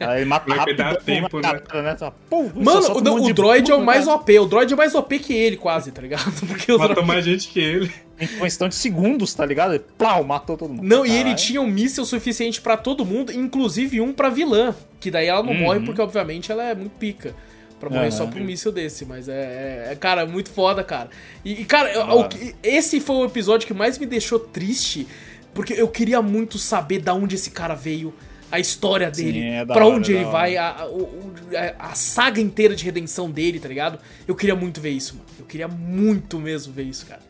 Aí 0.00 0.20
ele 0.20 0.24
mata 0.24 0.46
Vai 0.48 0.58
rápido, 0.58 0.76
dar 0.78 0.96
tempo, 0.96 1.40
né? 1.40 1.58
cara, 1.60 1.82
né? 1.82 1.96
Só 1.98 2.14
Mano, 2.30 2.88
o, 2.94 2.98
um 2.98 3.00
não, 3.00 3.12
monte 3.16 3.24
o 3.24 3.26
de 3.26 3.32
droid 3.34 3.70
é 3.70 3.74
o 3.74 3.84
mais. 3.84 4.06
OP. 4.08 4.38
O 4.38 4.46
droid 4.46 4.72
é 4.72 4.76
mais 4.76 4.94
OP 4.94 5.18
que 5.18 5.32
ele, 5.34 5.56
quase, 5.56 5.92
tá 5.92 6.00
ligado? 6.00 6.30
Porque 6.46 6.72
o 6.72 6.78
Matou 6.78 6.94
droid... 6.94 7.08
mais 7.08 7.24
gente 7.24 7.48
que 7.48 7.60
ele. 7.60 7.92
Em 8.20 8.26
questão 8.26 8.68
de 8.68 8.74
segundos, 8.74 9.32
tá 9.34 9.44
ligado? 9.46 9.74
Ele, 9.74 9.84
plau, 9.96 10.24
matou 10.24 10.56
todo 10.56 10.70
mundo. 10.70 10.82
Não, 10.82 11.04
e 11.06 11.10
ele 11.10 11.18
Caralho. 11.20 11.36
tinha 11.36 11.60
um 11.60 11.66
míssil 11.66 12.04
suficiente 12.04 12.60
pra 12.60 12.76
todo 12.76 13.04
mundo, 13.04 13.30
inclusive 13.32 14.00
um 14.00 14.12
pra 14.12 14.28
vilã. 14.28 14.74
Que 14.98 15.10
daí 15.10 15.26
ela 15.26 15.42
não 15.42 15.52
Uhum. 15.52 15.58
morre 15.60 15.80
porque, 15.80 16.00
obviamente, 16.00 16.50
ela 16.50 16.64
é 16.64 16.74
muito 16.74 16.92
pica. 16.98 17.34
Pra 17.78 17.88
morrer 17.88 18.08
Aham. 18.08 18.10
só 18.10 18.26
por 18.26 18.40
um 18.40 18.44
míssil 18.44 18.72
desse. 18.72 19.04
Mas 19.04 19.28
é, 19.28 19.86
é- 19.88 19.92
é, 19.92 19.94
cara, 19.94 20.26
muito 20.26 20.50
foda, 20.50 20.82
cara. 20.82 21.10
E, 21.44 21.60
e, 21.60 21.64
cara, 21.64 22.12
o 22.16 22.28
esse 22.60 22.98
foi 22.98 23.16
o 23.16 23.24
episódio 23.24 23.66
que 23.68 23.74
mais 23.74 23.98
me 23.98 24.06
deixou 24.06 24.40
triste. 24.40 25.06
Porque 25.54 25.74
eu 25.74 25.86
queria 25.88 26.20
muito 26.20 26.58
saber 26.58 26.98
da 27.00 27.14
onde 27.14 27.36
esse 27.36 27.50
cara 27.50 27.74
veio. 27.74 28.12
A 28.50 28.58
história 28.58 29.10
dele, 29.10 29.40
é 29.42 29.64
hora, 29.74 29.86
onde 29.86 30.12
da 30.14 30.18
ele 30.20 30.24
vai, 30.30 30.56
a, 30.56 30.68
a- 30.70 31.90
a 31.90 31.94
saga 31.94 32.40
inteira 32.40 32.74
de 32.74 32.84
redenção 32.84 33.30
dele, 33.30 33.60
tá 33.60 33.68
ligado? 33.68 33.98
Eu 34.26 34.34
queria 34.34 34.54
muito 34.56 34.80
ver 34.80 34.90
isso, 34.90 35.14
mano. 35.16 35.26
Eu 35.38 35.44
queria 35.44 35.68
muito 35.68 36.38
mesmo 36.38 36.72
ver 36.72 36.84
isso, 36.84 37.04
cara. 37.06 37.20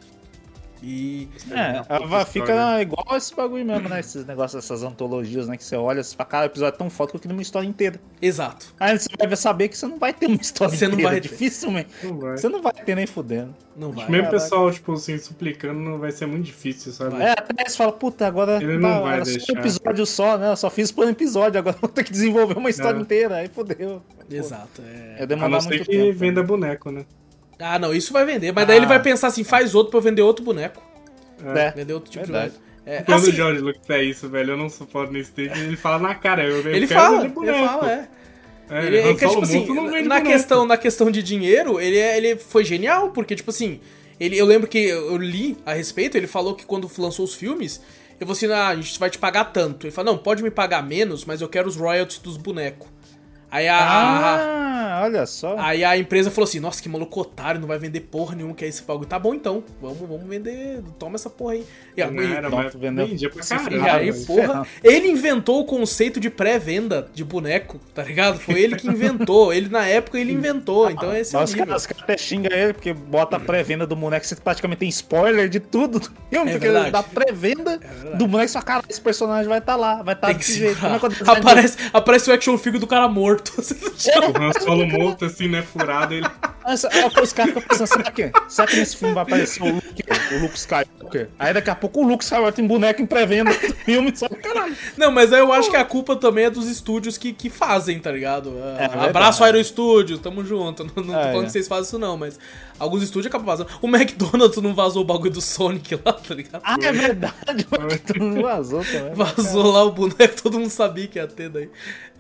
E. 0.83 1.29
É, 1.51 1.83
ela 1.89 2.07
vai- 2.07 2.25
fica 2.25 2.81
igual 2.81 3.17
esse 3.17 3.35
bagulho 3.35 3.65
mesmo, 3.65 3.89
né? 3.89 4.01
Esses 4.01 4.25
negócios, 4.25 4.63
essas 4.65 4.83
antologias, 4.83 5.49
né? 5.49 5.57
Que 5.57 5.65
você 5.65 5.77
olha, 5.77 6.03
você 6.03 6.15
fala, 6.15 6.29
cara, 6.29 6.43
o 6.45 6.47
episódio 6.47 6.75
é 6.75 6.79
tão 6.79 6.89
foda 6.91 7.11
que 7.11 7.17
eu 7.17 7.21
queria 7.21 7.35
uma 7.37 7.43
história 7.43 7.67
inteira. 7.67 8.01
Exato. 8.23 8.73
Aí 8.79 8.99
você 8.99 9.09
vai 9.19 9.37
saber 9.37 9.69
que 9.69 9.77
você 9.77 9.87
não 9.87 9.99
vai 9.99 10.13
ter 10.13 10.27
uma 10.27 10.37
história 10.37 10.77
Você 10.77 10.87
não 10.87 10.95
inteira. 10.95 11.11
vai 11.13 11.21
ter. 11.21 11.29
Dificilmente. 11.29 11.89
Não 12.05 12.19
vai. 12.19 12.37
Você 12.39 12.49
não 12.49 12.63
vai 12.63 12.73
ter 12.73 12.95
nem 12.95 13.07
fudendo. 13.07 13.55
Não 13.77 13.93
vai. 13.93 14.09
Mesmo 14.09 14.27
o 14.29 14.31
Caraca. 14.31 14.43
pessoal, 14.45 14.73
tipo 14.73 14.93
assim, 14.93 15.19
suplicando, 15.19 15.79
não 15.81 15.99
vai 15.99 16.11
ser 16.13 16.27
muito 16.27 16.45
difícil, 16.45 16.93
sabe? 16.93 17.21
É, 17.23 17.31
até 17.33 17.69
você 17.69 17.77
fala, 17.77 17.93
puta, 17.93 18.27
agora 18.27 18.57
Ele 18.63 18.77
não 18.79 18.89
tá, 18.91 19.01
vai 19.01 19.15
era 19.17 19.25
só 19.25 19.31
deixar. 19.33 19.53
um 19.53 19.57
episódio 19.59 20.07
só, 20.07 20.39
né? 20.39 20.51
Eu 20.51 20.57
só 20.57 20.69
fiz 20.71 20.91
por 20.91 21.07
um 21.07 21.11
episódio, 21.11 21.59
agora 21.59 21.77
vou 21.81 21.89
ter 21.89 22.03
que 22.05 22.11
desenvolver 22.11 22.57
uma 22.59 22.71
história 22.71 22.99
É. 22.99 23.01
inteira. 23.01 23.37
Aí 23.37 23.49
fodeu. 23.49 24.03
Exato. 24.31 24.83
É... 24.85 25.17
Eu 25.19 25.23
A 25.23 25.27
demorar 25.27 25.49
não 25.49 25.61
ser 25.61 25.69
muito 25.69 25.85
que 25.85 25.91
tempo. 25.93 26.07
né? 26.07 26.13
venda 26.13 26.43
boneco, 26.43 26.91
né? 26.91 27.05
Ah, 27.59 27.79
não, 27.79 27.93
isso 27.95 28.13
vai 28.13 28.25
vender. 28.25 28.53
Mas 28.53 28.67
daí 28.67 28.77
Ah. 28.77 28.79
ele 28.79 28.87
vai 28.87 29.03
pensar 29.03 29.29
assim, 29.29 29.43
faz 29.45 29.75
outro 29.75 29.91
pra 29.91 29.99
eu 29.99 30.03
vender 30.03 30.23
outro 30.23 30.45
boneco. 30.45 30.83
É. 31.57 31.71
Vender 31.73 31.93
outro 31.95 32.11
tipo 32.11 32.25
Verdade. 32.25 32.53
de 32.53 32.59
boneco. 32.59 32.69
É, 32.87 33.03
Quando 33.03 33.19
assim, 33.23 33.31
o 33.31 33.35
George 33.35 33.61
Lucas 33.61 33.91
é 33.91 34.03
isso, 34.03 34.29
velho, 34.31 34.53
eu 34.53 34.57
não 34.57 34.71
suporto 34.71 35.13
nesse 35.13 35.31
tempo. 35.33 35.57
Ele 35.59 35.77
fala 35.77 35.99
na 35.99 36.15
cara, 36.15 36.43
eu, 36.45 36.63
eu 36.63 36.75
ele 36.75 36.87
fala, 36.87 37.25
ele 37.27 37.35
fala, 37.67 37.93
é. 37.93 38.09
É, 38.71 38.87
Ele, 38.87 39.01
Han 39.01 39.11
é 39.11 39.15
tipo 39.15 39.43
assim, 39.43 39.67
na 39.67 39.75
boneco. 40.19 40.27
questão, 40.27 40.67
na 40.67 40.77
questão 40.77 41.11
de 41.11 41.23
dinheiro, 41.23 41.81
ele, 41.81 41.97
é- 41.99 42.17
ele 42.17 42.37
foi 42.37 42.65
genial, 42.65 43.11
porque, 43.11 43.35
tipo 43.35 43.51
assim, 43.51 43.81
ele, 44.21 44.39
eu 44.39 44.45
lembro 44.47 44.69
que 44.69 44.79
eu 44.79 45.17
li 45.17 45.57
a 45.67 45.73
respeito, 45.75 46.17
ele 46.17 46.27
falou 46.27 46.55
que 46.55 46.65
quando 46.67 46.91
lançou 46.99 47.25
os 47.25 47.35
filmes, 47.35 47.81
eu 48.21 48.27
falei 48.27 48.33
assim, 48.33 48.53
ah, 48.53 48.69
a 48.69 48.77
gente 48.77 48.99
vai 48.99 49.09
te 49.11 49.19
pagar 49.19 49.45
tanto. 49.47 49.87
Ele 49.87 49.91
falou, 49.91 50.13
não, 50.15 50.19
pode 50.23 50.43
me 50.43 50.51
pagar 50.51 50.83
menos, 50.83 51.25
mas 51.25 51.41
eu 51.41 51.49
quero 51.49 51.69
os 51.69 51.77
royalties 51.77 52.19
dos 52.19 52.37
bonecos. 52.37 52.87
Aí 53.51 53.67
a, 53.69 53.77
a- 53.79 54.59
Ah, 54.91 55.03
olha 55.05 55.27
só. 55.27 55.57
Aí 55.59 55.85
a 55.85 55.97
empresa 55.97 56.31
falou 56.31 56.47
assim: 56.49 56.61
Nossa, 56.61 56.83
que 56.83 56.89
maluco 56.89 57.21
otário, 57.21 57.61
não 57.61 57.69
vai 57.69 57.79
vender 57.79 58.01
porra 58.01 58.35
nenhuma 58.35 58.55
que 58.55 58.65
é 58.65 58.69
esse 58.69 58.83
bagulho. 58.83 59.07
Tá 59.09 59.19
bom 59.19 59.35
então, 59.35 59.63
vamos, 59.81 59.99
vamos 59.99 60.27
vender, 60.27 60.83
toma 60.99 61.17
essa 61.17 61.29
porra 61.31 61.55
aí. 61.55 61.65
E, 61.97 62.03
a- 62.03 62.11
Não 62.11 62.23
e- 62.23 62.33
era, 62.33 62.49
Não, 62.49 62.57
mas 62.59 62.75
vendia 62.75 63.31
pra 63.31 63.43
e 63.71 63.89
aí, 63.89 64.25
porra, 64.25 64.67
ele 64.85 65.09
inventou 65.09 65.61
o 65.61 65.65
conceito 65.65 66.19
de 66.21 66.31
pré-venda 66.31 67.09
de 67.15 67.25
boneco, 67.25 67.79
tá 67.95 68.03
ligado? 68.03 68.39
Foi 68.39 68.61
ele 68.61 68.77
que 68.77 68.87
inventou. 68.89 69.53
Ele, 69.59 69.69
na 69.69 69.85
época, 69.87 70.19
ele 70.19 70.33
inventou. 70.33 70.91
Então 70.91 71.15
esse 71.15 71.35
é 71.35 71.39
o 71.39 71.41
Mas 71.41 71.51
os 71.51 71.57
caras 71.57 71.87
cara 71.87 72.01
até 72.03 72.17
xingam 72.17 72.53
ele, 72.57 72.73
porque 72.73 72.93
bota 72.93 73.37
a 73.37 73.41
pré-venda 73.41 73.87
do 73.87 73.97
boneco, 73.97 74.25
você 74.27 74.37
praticamente 74.37 74.81
tem 74.81 74.89
spoiler 74.89 75.49
de 75.49 75.59
tudo 75.61 75.99
do 75.99 76.07
filme, 76.31 76.51
É 76.51 76.53
porque 76.53 76.59
verdade. 76.69 76.91
dá 76.91 77.03
pré-venda 77.03 77.79
verdade. 77.79 78.17
do 78.19 78.27
boneco, 78.27 78.51
só 78.51 78.61
cara, 78.63 78.85
esse 78.89 79.01
personagem 79.01 79.49
vai 79.49 79.59
estar 79.59 79.77
lá, 79.77 80.03
vai 80.03 80.15
estar 80.15 80.33
desse 80.33 80.59
jeito. 80.59 80.85
É 80.85 80.97
eu 81.03 81.09
design 81.09 81.41
aparece, 81.41 81.79
aparece 81.93 82.31
o 82.31 82.33
action 82.35 82.57
figure 82.59 82.79
do 82.81 82.87
cara 82.87 83.09
morto. 83.09 83.38
O 84.39 84.43
Han 84.43 84.53
Solo 84.61 84.87
morto, 84.87 85.25
assim, 85.25 85.49
né, 85.49 85.63
furado, 85.63 86.15
ele... 86.15 86.27
Essa- 86.67 86.89
aí 86.93 87.05
os 87.23 87.33
caras 87.33 87.55
ficam 87.55 87.63
pensando, 87.69 87.87
será 87.87 88.11
que, 88.11 88.31
será 88.49 88.69
que 88.69 88.77
nesse 88.77 88.97
filme 88.97 89.15
vai 89.15 89.23
aparecer 89.23 89.63
o 89.63 89.75
Luke, 89.77 90.05
o 90.35 90.39
Luke 90.41 90.57
Skywalker? 90.59 91.29
Aí 91.39 91.55
daqui 91.55 91.71
a 91.71 91.75
pouco 91.75 92.01
o 92.01 92.07
Luke 92.07 92.23
Skywalker 92.23 92.53
tem 92.55 92.67
boneco 92.67 93.01
em 93.01 93.07
pré-venda 93.07 93.51
do 93.51 93.75
filme, 93.77 94.15
só 94.15 94.29
caralho. 94.29 94.77
Não, 94.97 95.11
mas 95.11 95.33
aí 95.33 95.41
eu 95.41 95.51
acho 95.53 95.71
que 95.71 95.77
a 95.77 95.85
culpa 95.85 96.15
também 96.17 96.45
é 96.45 96.51
dos 96.51 96.69
estúdios 96.69 97.17
que, 97.17 97.33
que 97.33 97.49
fazem, 97.49 97.99
tá 97.99 98.13
ligado? 98.13 98.53
Ah, 98.79 98.83
É. 99.07 99.09
Abraço 99.09 99.43
Aero 99.43 99.63
Studios, 99.65 100.21
tamo 100.21 100.45
junto. 100.45 100.85
Não, 100.85 100.93
não 100.97 101.05
tô 101.15 101.19
É, 101.19 101.23
falando 101.25 101.43
é. 101.43 101.47
que 101.47 101.53
vocês 101.53 101.67
fazem 101.67 101.85
isso 101.85 101.99
não, 101.99 102.19
mas 102.19 102.39
alguns 102.79 103.03
estúdios 103.03 103.27
acabam 103.27 103.47
vazando. 103.47 103.71
O 103.81 103.89
McDonald's 103.89 104.63
não 104.63 104.75
vazou 104.75 105.03
o 105.03 105.05
bagulho 105.05 105.31
do 105.31 105.41
Sonic 105.41 105.95
lá, 106.05 106.13
tá 106.13 106.35
ligado? 106.35 106.63
Ah, 106.65 106.77
é 106.83 106.93
verdade, 106.93 107.67
tu 108.07 108.19
não 108.19 108.43
vazou 108.43 108.85
também. 108.85 109.15
Vazou 109.15 109.71
lá 109.73 109.85
o 109.85 109.93
boneco, 109.93 110.35
todo 110.43 110.59
mundo 110.59 110.71
sabia 110.71 111.07
que 111.07 111.19
ia 111.19 111.27
ter 111.27 111.49
daí. 111.49 111.71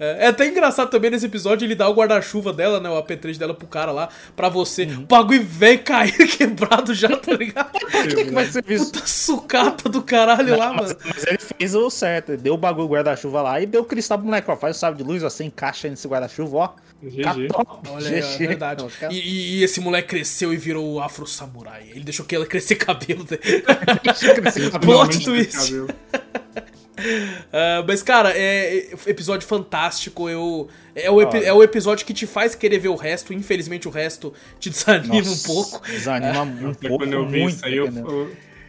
É, 0.00 0.24
é 0.24 0.26
até 0.28 0.46
engraçado 0.46 0.90
também 0.90 1.10
nesse 1.10 1.26
episódio 1.26 1.66
ele 1.66 1.74
dá 1.74 1.88
o 1.88 1.94
guarda-chuva 1.94 2.52
dela, 2.52 2.78
né? 2.80 2.88
O 2.88 3.02
AP3 3.02 3.36
dela 3.36 3.52
pro 3.54 3.66
cara 3.66 3.90
lá, 3.90 4.08
pra 4.36 4.48
você. 4.48 4.84
Uhum. 4.84 5.02
O 5.02 5.06
bagulho 5.06 5.44
velho 5.44 5.82
cair 5.82 6.12
quebrado 6.36 6.94
já, 6.94 7.16
tá 7.16 7.32
ligado? 7.32 7.68
O 7.98 8.08
que, 8.08 8.24
que 8.26 8.30
vai 8.30 8.46
ser 8.46 8.64
isso? 8.68 8.92
Puta 8.92 9.06
sucata 9.06 9.88
do 9.88 10.02
caralho 10.02 10.56
lá, 10.56 10.72
Mas, 10.72 10.92
mano. 10.92 10.98
mas 11.04 11.26
ele 11.26 11.38
fez 11.38 11.74
o 11.74 11.90
certo, 11.90 12.30
ele 12.30 12.42
deu 12.42 12.54
o 12.54 12.56
bagulho 12.56 12.88
guarda-chuva 12.88 13.42
lá 13.42 13.60
e 13.60 13.66
deu 13.66 13.82
o 13.82 13.84
cristal 13.84 14.18
pro 14.18 14.26
moleque, 14.26 14.50
ó. 14.50 14.56
Faz 14.56 14.76
o 14.76 14.78
sábio 14.78 14.98
de 15.04 15.10
luz, 15.10 15.22
ó, 15.24 15.28
você 15.28 15.44
encaixa 15.44 15.88
nesse 15.88 16.06
guarda-chuva, 16.06 16.56
ó. 16.56 16.70
GG. 17.02 17.22
Cató. 17.48 17.80
Olha 17.90 18.08
aí, 18.10 18.18
é 18.18 18.36
verdade. 18.38 18.84
E, 19.10 19.14
e- 19.16 19.58
e 19.60 19.64
esse 19.64 19.80
moleque 19.80 20.08
cresceu 20.08 20.52
e 20.52 20.56
virou 20.56 20.94
o 20.94 21.00
Afro 21.00 21.26
Samurai. 21.26 21.84
Ele 21.90 22.00
deixou 22.04 22.26
que 22.26 22.34
ela 22.34 22.44
crescer 22.46 22.74
cabelo. 22.76 23.24
Plot 24.80 25.24
twist. 25.24 25.56
cabelo. 25.56 25.88
Ah, 27.52 27.84
mas, 27.86 28.02
cara, 28.02 28.32
é, 28.36 28.78
é 28.78 28.88
episódio 29.06 29.46
fantástico. 29.46 30.28
Eu, 30.28 30.66
é, 30.96 31.08
o 31.08 31.22
epi- 31.22 31.44
é 31.44 31.52
o 31.52 31.62
episódio 31.62 32.04
que 32.04 32.12
te 32.12 32.26
faz 32.26 32.56
querer 32.56 32.80
ver 32.80 32.88
o 32.88 32.96
resto. 32.96 33.32
Infelizmente, 33.32 33.86
o 33.86 33.90
resto 33.92 34.34
te 34.58 34.68
desanima 34.68 35.14
Nossa, 35.14 35.30
um 35.30 35.38
pouco. 35.54 35.86
Desanima 35.86 36.42
um 36.42 36.54
Nossa, 36.60 36.80
pouco, 36.80 36.98
quando 36.98 37.12
eu 37.12 37.28
vi 37.28 37.40
muito. 37.42 37.54
isso 37.54 37.64
aí, 37.66 37.76
eu, 37.76 37.86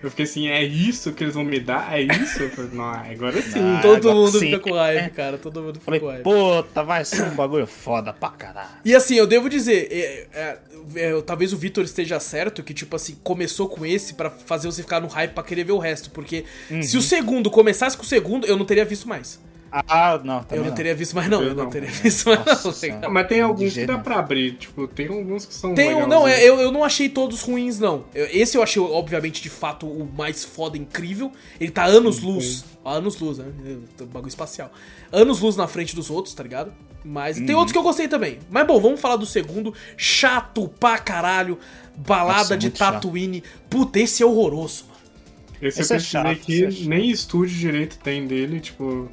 eu 0.01 0.09
fiquei 0.09 0.25
assim, 0.25 0.47
é 0.47 0.63
isso 0.63 1.11
que 1.13 1.23
eles 1.23 1.33
vão 1.35 1.43
me 1.43 1.59
dar? 1.59 1.97
É 1.97 2.01
isso? 2.01 2.41
Eu 2.41 2.49
falei, 2.51 2.71
não, 2.73 2.83
agora 2.85 3.41
sim. 3.41 3.59
Ah, 3.59 3.79
Todo 3.81 3.95
agora 4.09 4.15
mundo 4.15 4.31
sim. 4.31 4.39
fica 4.47 4.59
com 4.59 4.73
raiva, 4.73 5.09
cara. 5.09 5.37
Todo 5.37 5.61
mundo 5.61 5.73
fica 5.75 5.85
Falei, 5.85 5.99
com 5.99 6.07
raiva. 6.07 6.23
puta, 6.23 6.83
vai 6.83 7.03
ser 7.05 7.23
um 7.23 7.35
bagulho 7.35 7.67
foda 7.67 8.13
pra 8.13 8.29
caralho. 8.29 8.69
E 8.85 8.95
assim, 8.95 9.15
eu 9.15 9.27
devo 9.27 9.49
dizer, 9.49 9.87
é, 9.91 10.27
é, 10.33 10.59
é, 10.95 11.21
talvez 11.21 11.53
o 11.53 11.57
Vitor 11.57 11.83
esteja 11.83 12.19
certo, 12.19 12.63
que 12.63 12.73
tipo 12.73 12.95
assim, 12.95 13.17
começou 13.23 13.67
com 13.67 13.85
esse 13.85 14.13
pra 14.13 14.29
fazer 14.29 14.67
você 14.67 14.81
ficar 14.81 14.99
no 14.99 15.07
hype 15.07 15.31
pra 15.33 15.43
querer 15.43 15.63
ver 15.63 15.73
o 15.73 15.77
resto. 15.79 16.09
Porque 16.11 16.45
se 16.81 16.95
Uhum. 16.95 16.99
o 16.99 17.03
segundo 17.03 17.49
começasse 17.49 17.95
com 17.97 18.03
o 18.03 18.05
segundo, 18.05 18.45
eu 18.47 18.55
não 18.57 18.65
teria 18.65 18.85
visto 18.85 19.07
mais. 19.07 19.39
Ah, 19.71 20.19
não, 20.23 20.43
eu 20.51 20.63
não, 20.63 20.71
teria 20.73 20.95
visto 20.95 21.13
mais, 21.15 21.29
não. 21.29 21.41
Eu 21.41 21.49
Eu 21.49 21.55
não, 21.55 21.63
não. 21.65 21.69
teria 21.69 21.89
visto 21.89 22.27
mais, 22.27 22.45
Nossa 22.45 22.87
não. 22.87 22.99
Cara. 23.01 23.09
Mas 23.13 23.27
tem 23.27 23.41
alguns 23.41 23.73
que 23.73 23.85
dá 23.85 23.93
não. 23.93 24.01
pra 24.01 24.17
abrir, 24.19 24.53
tipo, 24.53 24.87
tem 24.87 25.07
alguns 25.07 25.45
que 25.45 25.53
são 25.53 25.75
Tem 25.75 25.93
um, 25.93 26.07
não, 26.07 26.27
é, 26.27 26.43
eu, 26.43 26.59
eu 26.59 26.71
não 26.71 26.83
achei 26.83 27.07
todos 27.07 27.41
ruins, 27.41 27.79
não. 27.79 28.05
Eu- 28.15 28.27
esse 28.31 28.57
eu 28.57 28.63
achei, 28.63 28.81
obviamente, 28.81 29.41
de 29.41 29.49
fato, 29.49 29.85
o 29.87 30.09
mais 30.11 30.43
foda, 30.43 30.77
incrível. 30.77 31.31
Ele 31.59 31.69
tá 31.71 31.83
anos 31.85 32.19
luz. 32.21 32.65
Anos 32.83 33.19
luz, 33.19 33.37
né? 33.37 33.45
É, 33.99 34.03
Bagulho 34.05 34.29
espacial. 34.29 34.71
Anos 35.11 35.39
luz 35.39 35.55
na 35.55 35.67
frente 35.67 35.95
dos 35.95 36.09
outros, 36.09 36.33
tá 36.33 36.41
ligado? 36.41 36.73
Mas 37.05 37.37
tem 37.37 37.51
Uhum. 37.51 37.57
outros 37.57 37.71
que 37.71 37.77
eu 37.77 37.83
gostei 37.83 38.07
também. 38.07 38.39
Mas 38.49 38.65
bom, 38.65 38.79
vamos 38.81 38.99
falar 38.99 39.15
do 39.17 39.25
segundo. 39.25 39.73
Chato 39.95 40.67
pra 40.79 40.97
caralho. 40.97 41.57
Balada 41.95 42.39
Nossa, 42.39 42.57
de 42.57 42.65
muito 42.67 42.77
chato. 42.77 42.93
Tatooine. 42.93 43.43
Puta, 43.69 43.99
esse 43.99 44.23
é 44.23 44.25
horroroso, 44.25 44.85
mano. 44.85 44.99
Esse, 45.61 45.81
Esse 45.81 45.93
é 45.93 45.95
eu 45.95 45.99
pesquisei 45.99 46.21
chato, 46.23 46.39
que 46.39 46.53
esse 46.53 46.65
é 46.65 46.71
chato. 46.71 46.89
nem 46.89 47.09
estúdio 47.09 47.55
direito 47.57 47.97
tem 47.99 48.25
dele, 48.25 48.59
tipo... 48.61 49.09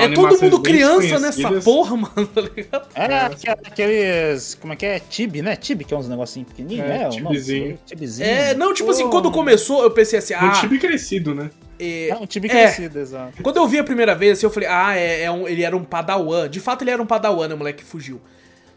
são 0.00 0.02
é 0.02 0.14
todo 0.14 0.40
mundo 0.42 0.60
criança 0.60 1.18
nessa 1.18 1.52
porra, 1.62 1.96
mano, 1.96 2.26
tá 2.26 2.40
ligado? 2.42 2.88
É, 2.94 3.18
aqu- 3.20 3.66
aqueles. 3.66 4.54
Como 4.54 4.72
é 4.72 4.76
que 4.76 4.86
é? 4.86 4.98
Tibi, 5.00 5.42
né? 5.42 5.56
Tibi, 5.56 5.84
que 5.84 5.94
é 5.94 5.96
uns 5.96 6.08
negocinhos 6.08 6.48
pequenininhos, 6.48 6.84
É, 6.86 6.88
né? 6.98 7.04
Nome? 7.04 7.16
tibizinho. 7.16 7.78
Tibizinho. 7.86 8.28
É, 8.28 8.54
não, 8.54 8.74
tipo 8.74 8.90
assim, 8.90 9.04
Pô, 9.04 9.10
quando 9.10 9.30
começou, 9.30 9.82
eu 9.82 9.90
pensei 9.90 10.18
assim, 10.18 10.34
Um 10.34 10.38
ah. 10.38 10.52
time 10.60 10.78
crescido, 10.78 11.34
né? 11.34 11.50
é, 11.78 12.08
É 12.10 12.14
um 12.16 12.26
tibi 12.26 12.48
É. 12.48 12.50
crescido, 12.50 12.98
exato. 12.98 13.42
Quando 13.42 13.56
eu 13.56 13.66
vi 13.66 13.78
a 13.78 13.84
primeira 13.84 14.14
vez, 14.14 14.38
assim, 14.38 14.46
eu 14.46 14.50
falei, 14.50 14.68
ah, 14.68 14.96
é, 14.96 15.22
é 15.22 15.30
um- 15.30 15.48
ele 15.48 15.62
era 15.62 15.76
um 15.76 15.84
padawan. 15.84 16.48
De 16.48 16.60
fato, 16.60 16.82
ele 16.82 16.90
era 16.90 17.02
um 17.02 17.06
padawan, 17.06 17.48
né, 17.48 17.54
o 17.54 17.58
moleque 17.58 17.82
que 17.82 17.88
fugiu. 17.88 18.20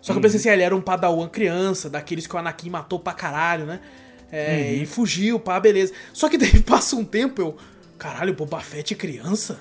Só 0.01 0.13
que 0.13 0.17
eu 0.19 0.21
pensei 0.21 0.39
assim, 0.39 0.49
ah, 0.49 0.53
ele 0.53 0.63
era 0.63 0.75
um 0.75 0.81
padawan 0.81 1.27
criança, 1.27 1.89
daqueles 1.89 2.25
que 2.25 2.33
o 2.35 2.39
Anakin 2.39 2.69
matou 2.69 2.99
pra 2.99 3.11
caralho, 3.13 3.65
né? 3.65 3.79
É, 4.31 4.71
E 4.73 4.85
fugiu, 4.85 5.39
pá, 5.39 5.59
beleza. 5.59 5.91
Só 6.13 6.29
que 6.29 6.37
daí 6.37 6.59
passa 6.63 6.95
um 6.95 7.03
tempo, 7.03 7.41
eu... 7.41 7.57
Caralho, 7.97 8.33
Boba 8.33 8.61
Fett 8.61 8.93
é 8.93 8.97
criança? 8.97 9.59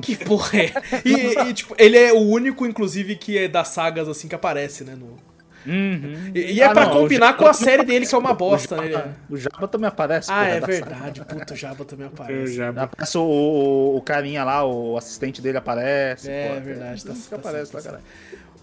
Que 0.00 0.16
porra 0.16 0.58
é? 0.58 0.72
E, 1.04 1.48
e, 1.48 1.52
tipo, 1.54 1.74
ele 1.78 1.98
é 1.98 2.12
o 2.12 2.18
único, 2.20 2.64
inclusive, 2.66 3.16
que 3.16 3.36
é 3.36 3.48
das 3.48 3.68
sagas, 3.68 4.08
assim, 4.08 4.26
que 4.28 4.34
aparece, 4.34 4.84
né, 4.84 4.94
no... 4.94 5.16
Uhum. 5.64 6.32
E, 6.34 6.54
e 6.54 6.60
é 6.60 6.64
Ah, 6.64 6.70
pra 6.72 6.86
não, 6.86 6.92
o 6.92 7.00
combinar 7.02 7.26
Jabba 7.26 7.38
com 7.38 7.46
a 7.46 7.52
série 7.54 7.84
dele, 7.84 8.04
que 8.04 8.12
é 8.12 8.18
uma 8.18 8.34
bosta, 8.34 8.74
o 8.76 8.80
né? 8.82 8.90
Jabba- 8.90 9.16
O 9.30 9.36
Jabba 9.36 9.68
também 9.68 9.86
aparece. 9.88 10.28
Ah, 10.32 10.44
é 10.46 10.58
da 10.60 10.66
verdade. 10.66 11.20
Puta, 11.24 11.54
o 11.54 11.56
Jabba 11.56 11.84
também 11.84 12.06
aparece. 12.08 12.56
saga. 12.56 12.82
Aparece 12.82 13.16
o, 13.18 13.22
o, 13.22 13.96
o 13.96 14.02
carinha 14.02 14.42
lá, 14.42 14.64
o 14.66 14.96
assistente 14.96 15.40
dele 15.40 15.58
aparece. 15.58 16.28
É, 16.28 16.48
pô, 16.56 16.60
verdade, 16.64 17.04
tá- 17.04 17.12
tá 17.30 17.36
aparece 17.36 17.76
lá, 17.76 17.80
tá 17.80 17.90
cara. 17.90 18.02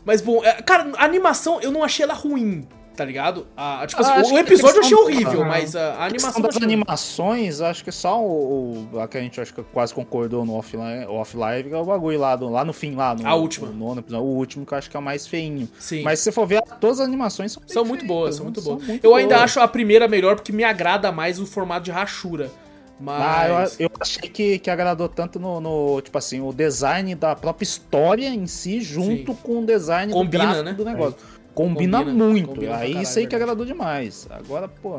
Mas 0.04 0.20
bom, 0.22 0.44
é, 0.44 0.62
cara, 0.62 0.92
a 0.98 1.06
animação 1.06 1.62
eu 1.62 1.72
não 1.72 1.86
achei 1.86 2.04
ela 2.04 2.14
ruim, 2.14 2.68
tá 3.00 3.06
ligado? 3.06 3.48
A, 3.56 3.88
tipo 3.88 4.02
assim, 4.02 4.12
Ah, 4.12 4.16
acho 4.20 4.34
o 4.34 4.38
episódio 4.38 4.76
eu 4.78 4.82
achei 4.84 4.98
horrível, 4.98 5.46
mas 5.46 5.74
a, 5.74 5.94
a 5.94 6.04
A 6.04 6.06
animação. 6.08 6.42
das 6.42 6.58
animações, 6.58 7.62
acho 7.62 7.82
que 7.84 7.92
só 7.94 8.22
o, 8.22 8.88
o- 8.94 9.00
a 9.00 9.08
que 9.08 9.18
a 9.18 9.22
gente 9.22 9.40
acho 9.40 9.54
que 9.54 9.64
quase 9.64 9.94
concordou 9.94 10.44
no 10.46 10.54
offline, 10.56 11.06
offline 11.08 11.72
é 11.72 11.78
o 11.78 11.86
bagulho 11.86 12.20
lá, 12.20 12.36
do, 12.36 12.50
lá 12.50 12.66
no 12.66 12.74
fim, 12.74 12.94
lá 12.96 13.16
no, 13.16 13.26
A 13.26 13.36
última. 13.36 13.68
no 13.68 13.74
nono 13.88 14.02
episódio, 14.02 14.26
o 14.26 14.36
último 14.36 14.66
que 14.66 14.74
eu 14.74 14.78
acho 14.78 14.90
que 14.90 14.98
é 14.98 15.00
o 15.00 15.04
mais 15.04 15.26
feinho. 15.26 15.70
Sim. 15.80 16.04
Mas 16.04 16.20
se 16.20 16.26
você 16.26 16.32
for 16.34 16.46
ver, 16.46 16.62
todas 16.82 17.00
as 17.00 17.08
animações 17.08 17.54
são, 17.54 17.64
São 17.66 17.86
muito 17.86 18.02
feitas, 18.02 18.18
boas, 18.18 18.36
são 18.36 18.44
muito 18.46 18.62
boas. 18.62 18.84
muito 18.86 19.04
eu 19.06 19.16
ainda 19.16 19.36
boas. 19.36 19.44
acho 19.46 19.60
a 19.62 19.68
primeira 19.68 20.06
melhor 20.08 20.36
porque 20.36 20.52
me 20.52 20.66
agrada 20.66 21.10
mais 21.12 21.40
o 21.40 21.46
formato 21.46 21.86
de 21.86 21.92
rachura. 21.92 22.52
Mas. 23.00 23.22
Ah, 23.24 23.70
eu, 23.80 23.86
eu 23.86 23.92
achei 23.98 24.30
que, 24.30 24.60
que 24.60 24.70
agradou 24.70 25.08
tanto 25.08 25.40
no, 25.40 25.62
no, 25.62 26.02
tipo 26.02 26.18
assim, 26.18 26.42
o 26.42 26.52
design 26.52 27.16
da 27.16 27.34
própria 27.34 27.64
história 27.64 28.28
em 28.28 28.46
si, 28.46 28.82
junto 28.82 29.32
Sim. 29.32 29.38
com 29.42 29.60
o 29.62 29.66
design 29.66 30.12
Combina, 30.12 30.56
do 30.56 30.64
né? 30.64 30.74
do 30.74 30.84
negócio. 30.84 31.16
Combina, 31.64 32.00
Combina, 32.00 32.24
muito. 32.26 32.48
combina 32.48 32.76
Aí 32.78 32.90
caralho, 32.92 33.04
isso 33.04 33.20
aí 33.20 33.26
que 33.26 33.32
verdade. 33.36 33.44
agradou 33.52 33.66
demais. 33.66 34.28
Agora, 34.30 34.68
pô. 34.70 34.98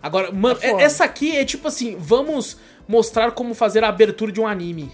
Agora, 0.00 0.30
mano, 0.30 0.56
É 0.62 0.70
foda. 0.70 0.82
essa 0.82 1.04
aqui 1.04 1.36
é 1.36 1.44
tipo 1.44 1.66
assim: 1.66 1.96
vamos 1.98 2.56
mostrar 2.86 3.32
como 3.32 3.52
fazer 3.52 3.82
a 3.82 3.88
abertura 3.88 4.30
de 4.30 4.40
um 4.40 4.46
anime. 4.46 4.92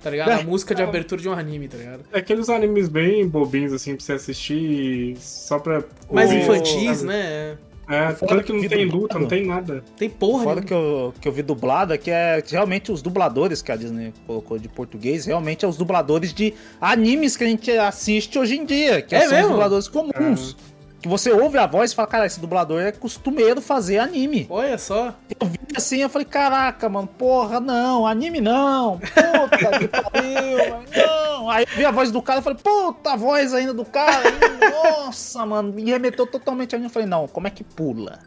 Tá 0.00 0.08
ligado? 0.08 0.30
A 0.30 0.40
É. 0.40 0.42
música 0.44 0.72
de 0.74 0.82
abertura 0.82 1.20
de 1.20 1.28
um 1.28 1.32
anime, 1.32 1.66
tá 1.68 1.76
ligado? 1.76 2.04
É 2.12 2.20
aqueles 2.20 2.48
animes 2.48 2.88
bem 2.88 3.26
bobinhos, 3.28 3.72
assim, 3.72 3.96
pra 3.96 4.04
você 4.04 4.12
assistir 4.12 5.16
só 5.18 5.58
pra... 5.58 5.82
Mais 6.10 6.32
infantis, 6.32 7.02
né? 7.02 7.58
É, 7.90 8.12
tanto 8.12 8.44
que 8.44 8.52
não 8.52 8.60
tem 8.60 8.68
dublado. 8.86 8.96
luta, 8.96 9.18
não 9.18 9.26
tem 9.26 9.44
nada. 9.46 9.82
Tem 9.96 10.08
porra 10.08 10.44
Fora 10.44 10.60
nenhuma. 10.60 10.66
que 10.68 10.72
eu, 10.74 11.14
que 11.20 11.28
eu 11.28 11.32
vi 11.32 11.42
dublada, 11.42 11.98
que 11.98 12.10
é 12.10 12.40
que 12.40 12.52
realmente 12.52 12.92
os 12.92 13.02
dubladores 13.02 13.60
que 13.62 13.72
a 13.72 13.76
Disney 13.76 14.12
colocou 14.26 14.58
de 14.58 14.68
português, 14.68 15.26
realmente 15.26 15.64
é 15.64 15.68
os 15.68 15.76
dubladores 15.76 16.32
de 16.32 16.54
animes 16.80 17.36
que 17.36 17.44
a 17.44 17.46
gente 17.48 17.70
assiste 17.72 18.38
hoje 18.38 18.56
em 18.56 18.64
dia, 18.64 19.02
que 19.02 19.14
É 19.14 19.20
são 19.22 19.30
mesmo? 19.30 19.44
os 19.46 19.50
dubladores 19.52 19.88
comuns. 19.88 20.56
Que 21.00 21.08
você 21.08 21.32
ouve 21.32 21.56
a 21.56 21.66
voz 21.66 21.92
e 21.92 21.94
fala, 21.94 22.06
cara, 22.08 22.26
esse 22.26 22.38
dublador 22.38 22.80
é 22.82 22.92
costumeiro 22.92 23.60
fazer 23.62 23.98
anime. 23.98 24.46
Olha 24.50 24.76
só. 24.76 25.14
Eu 25.40 25.46
vi 25.46 25.58
assim, 25.74 26.02
eu 26.02 26.10
falei, 26.10 26.26
caraca, 26.26 26.88
mano, 26.88 27.06
porra, 27.06 27.58
não, 27.58 28.06
anime 28.06 28.40
não, 28.40 28.98
puta 28.98 29.78
que 29.78 29.88
pariu, 29.88 30.58
não. 30.94 31.50
Aí 31.50 31.64
eu 31.70 31.76
vi 31.76 31.84
a 31.86 31.90
voz 31.90 32.10
do 32.10 32.20
cara 32.20 32.40
e 32.40 32.42
falei, 32.42 32.58
puta, 32.62 33.12
a 33.12 33.16
voz 33.16 33.54
ainda 33.54 33.72
do 33.72 33.84
cara, 33.84 34.22
nossa, 34.60 35.46
mano, 35.46 35.72
me 35.72 35.84
remeteu 35.90 36.26
totalmente 36.26 36.74
a 36.74 36.78
mim. 36.78 36.84
Eu 36.84 36.90
falei, 36.90 37.08
não, 37.08 37.26
como 37.26 37.46
é 37.46 37.50
que 37.50 37.64
pula? 37.64 38.18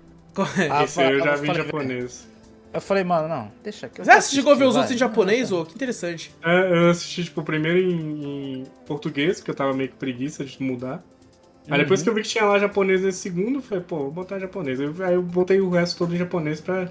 Ah, 0.72 0.84
Esse 0.84 1.00
aí 1.00 1.14
eu 1.14 1.24
já 1.24 1.36
vi 1.36 1.52
em 1.52 1.54
japonês. 1.54 2.28
Eu 2.74 2.82
falei, 2.82 3.04
mano, 3.04 3.28
não, 3.28 3.52
deixa 3.64 3.86
aqui. 3.86 4.02
eu 4.02 4.06
Já 4.06 4.14
vou 4.14 4.22
chegou 4.24 4.52
a 4.54 4.56
ver 4.56 4.66
os 4.66 4.76
outros 4.76 4.96
em 4.96 4.98
japonês, 4.98 5.52
ô? 5.52 5.64
Que 5.64 5.76
interessante. 5.76 6.34
É, 6.44 6.72
eu 6.76 6.90
assisti, 6.90 7.24
tipo, 7.26 7.44
primeiro 7.44 7.78
em, 7.78 8.62
em 8.62 8.64
português, 8.88 9.38
porque 9.38 9.52
eu 9.52 9.56
tava 9.56 9.74
meio 9.74 9.90
que 9.90 9.96
preguiça 9.96 10.44
de 10.44 10.60
mudar. 10.64 11.04
Aí 11.70 11.80
depois 11.80 12.00
Uhum. 12.00 12.04
que 12.04 12.10
eu 12.10 12.14
vi 12.16 12.22
que 12.24 12.28
tinha 12.30 12.46
lá 12.46 12.60
japonês 12.60 13.02
nesse 13.02 13.20
segundo, 13.20 13.56
eu 13.60 13.62
falei, 13.62 13.84
pô, 13.88 13.98
vou 13.98 14.12
botar 14.12 14.38
japonês. 14.40 14.80
Aí 15.02 15.14
eu- 15.14 15.22
botei 15.22 15.62
o 15.62 15.70
resto 15.70 15.98
todo 15.98 16.14
em 16.14 16.18
japonês 16.18 16.60
pra 16.60 16.90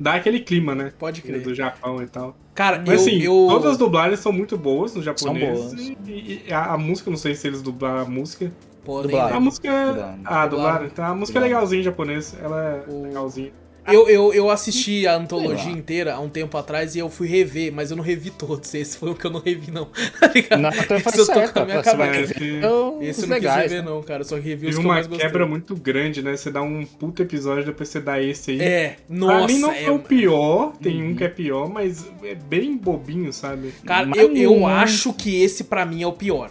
dar 0.00 0.14
aquele 0.14 0.40
clima, 0.40 0.74
né? 0.74 0.92
Pode 0.98 1.20
crer. 1.22 1.42
Do 1.42 1.54
Japão 1.54 2.02
e 2.02 2.06
tal. 2.06 2.36
Cara, 2.54 2.78
Mas 2.78 2.88
eu, 2.88 2.94
assim, 2.94 3.22
eu... 3.22 3.46
todas 3.50 3.72
as 3.72 3.76
dublagens 3.78 4.20
são 4.20 4.32
muito 4.32 4.56
boas 4.56 4.94
no 4.94 5.02
japonês. 5.02 5.58
boas. 5.58 5.72
E, 5.74 6.42
e- 6.48 6.52
a, 6.52 6.72
a 6.74 6.78
música, 6.78 7.10
não 7.10 7.16
sei 7.18 7.34
se 7.34 7.46
eles 7.46 7.60
dublaram 7.60 8.00
a 8.00 8.04
música. 8.04 8.50
Dublaram. 8.84 9.36
A 9.36 9.40
música. 9.40 9.68
Dublaram. 9.68 10.18
Ah, 10.24 10.46
Dublaram. 10.46 10.48
dublaram. 10.50 10.86
Então 10.86 11.04
a 11.04 11.14
música 11.14 11.38
é 11.38 11.40
Dublaram. 11.40 11.46
legalzinha 11.56 11.80
em 11.80 11.84
japonês. 11.84 12.36
Ela 12.42 12.62
é 12.64 12.84
O- 12.90 13.02
legalzinha. 13.02 13.52
Eu, 13.86 14.08
eu, 14.08 14.32
eu 14.32 14.50
assisti 14.50 15.06
a 15.06 15.14
antologia 15.16 15.70
inteira 15.70 16.14
há 16.14 16.20
um 16.20 16.28
tempo 16.28 16.56
atrás 16.56 16.94
e 16.94 16.98
eu 16.98 17.10
fui 17.10 17.28
rever, 17.28 17.72
mas 17.72 17.90
eu 17.90 17.96
não 17.96 18.04
revi 18.04 18.30
todos. 18.30 18.72
Esse 18.74 18.96
foi 18.96 19.10
o 19.10 19.14
que 19.14 19.26
eu 19.26 19.30
não 19.30 19.40
revi, 19.40 19.70
não. 19.70 19.88
Tá 20.18 20.28
ligado? 20.34 20.60
Não, 20.60 20.70
então 20.70 20.96
Esse 20.96 21.02
foi 21.10 21.12
eu 21.20 21.26
tô 21.26 21.32
certo, 21.34 21.52
com 21.52 21.58
a 21.60 21.64
minha 21.66 21.82
cabeça. 21.82 22.32
Esse- 22.32 22.44
Eu- 22.62 22.98
Esse 23.02 23.20
não 23.20 23.28
quis 23.36 23.44
legais, 23.44 23.70
rever, 23.72 23.84
né? 23.84 23.90
não, 23.90 24.02
cara. 24.02 24.20
Eu 24.20 24.24
só 24.24 24.36
revi 24.36 24.52
os 24.54 24.60
Teve 24.60 24.72
que 24.72 24.76
eu 24.78 24.80
uma 24.80 24.94
mais 24.94 25.06
gostei. 25.06 25.26
quebra 25.26 25.46
muito 25.46 25.74
grande, 25.76 26.22
né? 26.22 26.36
Você 26.36 26.50
dá 26.50 26.62
um 26.62 26.84
puto 26.84 27.22
episódio, 27.22 27.64
depois 27.66 27.88
você 27.88 28.00
dá 28.00 28.20
esse 28.22 28.52
aí. 28.52 28.60
É, 28.62 28.96
pra 29.06 29.16
nossa. 29.16 29.46
mim 29.52 29.58
não 29.60 29.70
é- 29.70 29.82
foi 29.84 29.94
o 29.94 29.98
pior, 29.98 30.72
tem 30.82 31.02
Uhum. 31.02 31.10
um 31.10 31.14
que 31.14 31.24
é 31.24 31.28
pior, 31.28 31.68
mas 31.68 32.06
é 32.22 32.34
bem 32.34 32.76
bobinho, 32.76 33.32
sabe? 33.32 33.72
Cara, 33.84 34.06
Mas 34.06 34.18
eu, 34.18 34.34
eu 34.34 34.56
não- 34.60 34.66
acho 34.66 35.12
que 35.12 35.42
esse 35.42 35.64
pra 35.64 35.84
mim 35.84 36.02
é 36.02 36.06
o 36.06 36.12
pior. 36.12 36.50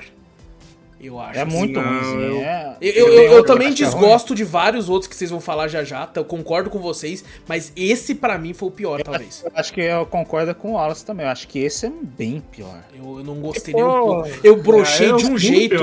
Eu 1.03 1.19
acho. 1.19 1.37
É 1.37 1.41
assim. 1.41 1.51
muito 1.51 1.79
Não, 1.81 1.87
ruimzinho. 1.89 2.21
eu- 2.21 2.41
é- 2.43 2.77
Eu, 2.81 2.91
eu, 2.91 3.07
eu- 3.07 3.13
eu- 3.13 3.23
eu 3.23 3.31
eu 3.37 3.45
também 3.45 3.67
é 3.67 3.69
ruim. 3.69 3.75
desgosto 3.75 4.33
de 4.33 4.43
vários 4.43 4.87
outros 4.89 5.07
que 5.09 5.15
vocês 5.15 5.29
vão 5.29 5.41
falar 5.41 5.67
já 5.67 5.83
já, 5.83 6.07
tá? 6.07 6.21
eu 6.21 6.25
concordo 6.25 6.69
com 6.69 6.79
vocês, 6.79 7.23
mas 7.47 7.71
esse 7.75 8.15
pra 8.15 8.37
mim 8.37 8.53
foi 8.53 8.69
o 8.69 8.71
pior, 8.71 9.01
talvez. 9.03 9.43
Eu 9.45 9.51
acho 9.55 9.73
que 9.73 9.81
eu 9.81 10.05
concordo 10.05 10.55
com 10.55 10.71
o 10.71 10.73
Wallace 10.75 11.05
também. 11.05 11.25
Eu 11.25 11.31
acho 11.31 11.47
que 11.47 11.59
esse 11.59 11.85
é 11.87 11.91
bem 12.01 12.41
pior. 12.51 12.79
Eu, 12.97 13.17
eu 13.19 13.23
não 13.23 13.35
gostei 13.35 13.73
nem 13.73 13.83
um 13.83 13.87
pouco. 13.91 14.29
Eu 14.43 14.61
brochei 14.63 15.11
é, 15.11 15.15
de 15.15 15.25
um 15.25 15.37
jeito. 15.37 15.75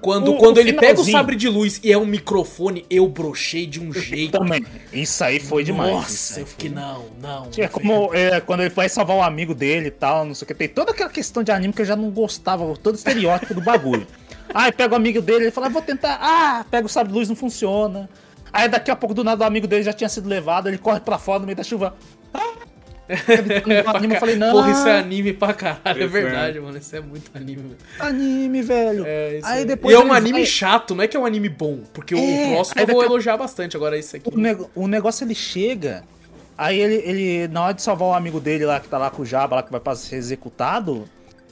Quando, 0.00 0.32
O- 0.32 0.38
quando 0.38 0.56
o 0.56 0.60
ele 0.60 0.72
pega 0.72 1.00
o 1.00 1.04
sabre 1.04 1.36
de 1.36 1.48
luz 1.48 1.78
e 1.84 1.92
é 1.92 1.98
um 1.98 2.06
microfone, 2.06 2.86
eu 2.88 3.06
brochei 3.08 3.66
de 3.66 3.80
um 3.80 3.92
jeito. 3.92 4.38
Também. 4.38 4.64
Isso 4.92 5.22
aí 5.22 5.38
foi 5.38 5.64
demais. 5.64 5.92
Nossa, 5.92 6.40
eu 6.40 6.46
fiquei, 6.46 6.70
não, 6.70 7.04
não. 7.20 7.48
É 7.58 7.68
como 7.68 8.10
é, 8.14 8.40
quando 8.40 8.60
ele 8.60 8.70
vai 8.70 8.88
salvar 8.88 9.16
um 9.16 9.22
amigo 9.22 9.54
dele 9.54 9.88
e 9.88 9.90
tal, 9.90 10.24
não 10.24 10.34
sei 10.34 10.44
o 10.44 10.48
que. 10.48 10.54
Tem 10.54 10.68
toda 10.68 10.92
aquela 10.92 11.10
questão 11.10 11.42
de 11.42 11.50
anime 11.52 11.72
que 11.74 11.82
eu 11.82 11.86
já 11.86 11.96
não 11.96 12.10
gostava, 12.10 12.74
todo 12.82 12.94
estereótipo 12.94 13.52
do 13.54 13.60
bagulho. 13.60 14.06
Aí 14.54 14.72
pega 14.72 14.92
o 14.92 14.96
amigo 14.96 15.20
dele, 15.20 15.44
ele 15.44 15.50
fala, 15.50 15.66
ah, 15.66 15.70
vou 15.70 15.82
tentar. 15.82 16.18
Ah, 16.20 16.64
pega 16.70 16.86
o 16.86 16.88
sabre 16.90 17.12
de 17.12 17.18
luz, 17.18 17.28
não 17.28 17.36
funciona. 17.36 18.08
Aí 18.52 18.68
daqui 18.68 18.90
a 18.90 18.96
pouco 18.96 19.14
do 19.14 19.24
nada 19.24 19.44
o 19.44 19.46
amigo 19.46 19.66
dele 19.66 19.82
já 19.82 19.92
tinha 19.92 20.08
sido 20.08 20.28
levado, 20.28 20.68
ele 20.68 20.78
corre 20.78 21.00
pra 21.00 21.18
fora 21.18 21.38
no 21.40 21.46
meio 21.46 21.56
da 21.56 21.62
chuva. 21.64 21.94
Ah! 22.34 22.52
anime, 23.94 24.14
eu 24.14 24.20
falei, 24.20 24.36
não. 24.36 24.52
Porra, 24.52 24.70
isso 24.70 24.86
é 24.88 24.98
anime 24.98 25.32
pra 25.32 25.52
caralho, 25.52 25.80
é 25.86 25.92
Isso 25.92 26.02
é. 26.02 26.06
verdade, 26.22 26.60
mano. 26.60 26.78
Isso 26.78 26.96
é 26.96 27.00
muito 27.00 27.30
anime, 27.34 27.62
velho. 27.62 27.76
Anime, 27.98 28.62
velho. 28.62 29.04
É, 29.06 29.38
isso 29.38 29.46
aí 29.46 29.62
é. 29.62 29.64
depois 29.64 29.94
e 29.94 30.00
é 30.00 30.04
um 30.04 30.12
anime 30.12 30.38
vai- 30.38 30.46
chato, 30.46 30.94
não 30.94 31.02
é 31.04 31.08
que 31.08 31.16
é 31.16 31.20
um 31.20 31.26
anime 31.26 31.48
bom. 31.48 31.80
Porque 31.92 32.14
É, 32.14 32.18
o 32.18 32.54
próximo 32.54 32.80
aí 32.80 32.86
eu 32.88 32.94
vou 32.94 33.04
elogiar 33.04 33.36
bastante, 33.36 33.76
agora 33.76 33.98
esse 33.98 34.16
aqui. 34.16 34.30
O, 34.32 34.38
nego- 34.38 34.70
o 34.74 34.86
negócio 34.86 35.24
ele 35.24 35.34
chega, 35.34 36.04
aí 36.56 36.78
ele, 36.78 36.94
ele, 37.04 37.48
na 37.48 37.64
hora 37.64 37.74
de 37.74 37.82
salvar 37.82 38.08
o 38.08 38.14
amigo 38.14 38.40
dele 38.40 38.64
lá, 38.64 38.80
que 38.80 38.88
tá 38.88 38.96
lá 38.98 39.10
com 39.10 39.22
o 39.22 39.26
Jabba, 39.26 39.56
lá 39.56 39.62
que 39.62 39.72
vai 39.72 39.80
pra 39.80 39.94
ser 39.94 40.16
executado, 40.16 41.04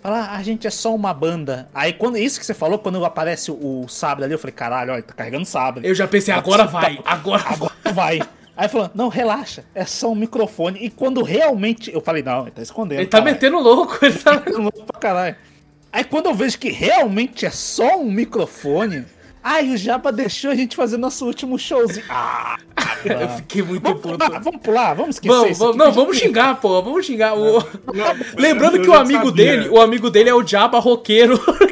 fala, 0.03 0.21
"Ah, 0.21 0.37
a 0.37 0.43
gente 0.43 0.67
é 0.67 0.71
só 0.71 0.95
uma 0.95 1.13
banda. 1.15 1.69
Aí 1.75 1.93
quando 1.93 2.17
isso 2.19 2.39
que 2.41 2.47
você 2.47 2.55
falou, 2.55 2.79
quando 2.79 3.05
aparece 3.05 3.51
o, 3.51 3.83
o 3.85 3.89
sabre 3.89 4.25
ali, 4.25 4.35
eu 4.35 4.39
falei, 4.39 4.55
caralho, 4.55 4.93
olha, 4.93 5.03
tá 5.03 5.13
carregando 5.15 5.45
sabre. 5.45 5.87
Eu 5.87 5.95
já 5.95 6.07
pensei, 6.09 6.33
agora 6.35 6.65
vai, 6.67 6.99
agora 7.05 7.43
vai. 7.43 7.53
Agora 7.55 7.73
vai. 7.93 8.21
Aí 8.57 8.69
falou, 8.69 8.91
não, 8.95 9.09
relaxa, 9.09 9.65
é 9.75 9.87
só 9.87 10.11
um 10.13 10.15
microfone. 10.15 10.79
E 10.83 10.91
quando 10.91 11.23
realmente. 11.23 11.91
Eu 11.91 12.03
falei, 12.03 12.23
não, 12.23 12.43
ele 12.43 12.51
tá 12.51 12.61
escondendo. 12.61 13.01
Ele 13.01 13.07
tá 13.09 13.17
caralho. 13.17 13.35
metendo 13.35 13.59
louco, 13.59 13.99
ele 14.05 14.19
tá. 14.19 14.35
Metendo 14.37 14.61
louco 14.63 14.85
pra 14.85 15.01
caralho. 15.01 15.37
Aí 15.91 16.05
quando 16.05 16.27
eu 16.27 16.35
vejo 16.35 16.59
que 16.59 16.71
realmente 16.71 17.47
é 17.47 17.51
só 17.51 17.99
um 17.99 18.11
microfone. 18.11 19.07
Ai, 19.43 19.71
o 19.71 19.77
Jabba 19.79 20.13
deixou 20.13 20.51
a 20.51 20.55
gente 20.55 20.77
fazer 20.77 20.99
nosso 20.99 21.25
último 21.25 21.59
showzinho. 21.59 22.05
Ah, 22.11 22.59
Eu 23.05 23.29
fiquei 23.37 23.63
muito 23.63 23.83
vamos 23.83 24.01
puto. 24.01 24.19
pular, 24.19 24.41
vamos 24.41 24.61
pular, 24.63 24.95
vamos 24.95 25.17
esquecer 25.17 25.35
Vamos, 25.35 25.59
vamos, 25.59 25.77
não, 25.77 25.93
vamos 25.93 26.17
xingar, 26.19 26.61
pô, 26.61 26.83
vamos 26.83 27.07
xingar. 27.07 27.37
O... 27.37 27.59
Não, 27.93 28.17
Lembrando 28.37 28.81
que 28.81 28.89
o 28.89 28.95
amigo 28.95 29.31
dele, 29.31 29.69
o 29.69 29.81
amigo 29.81 30.11
dele 30.11 30.31
é 30.31 30.35
o 30.35 30.47
Jabba 30.47 30.79
roqueiro, 30.79 31.41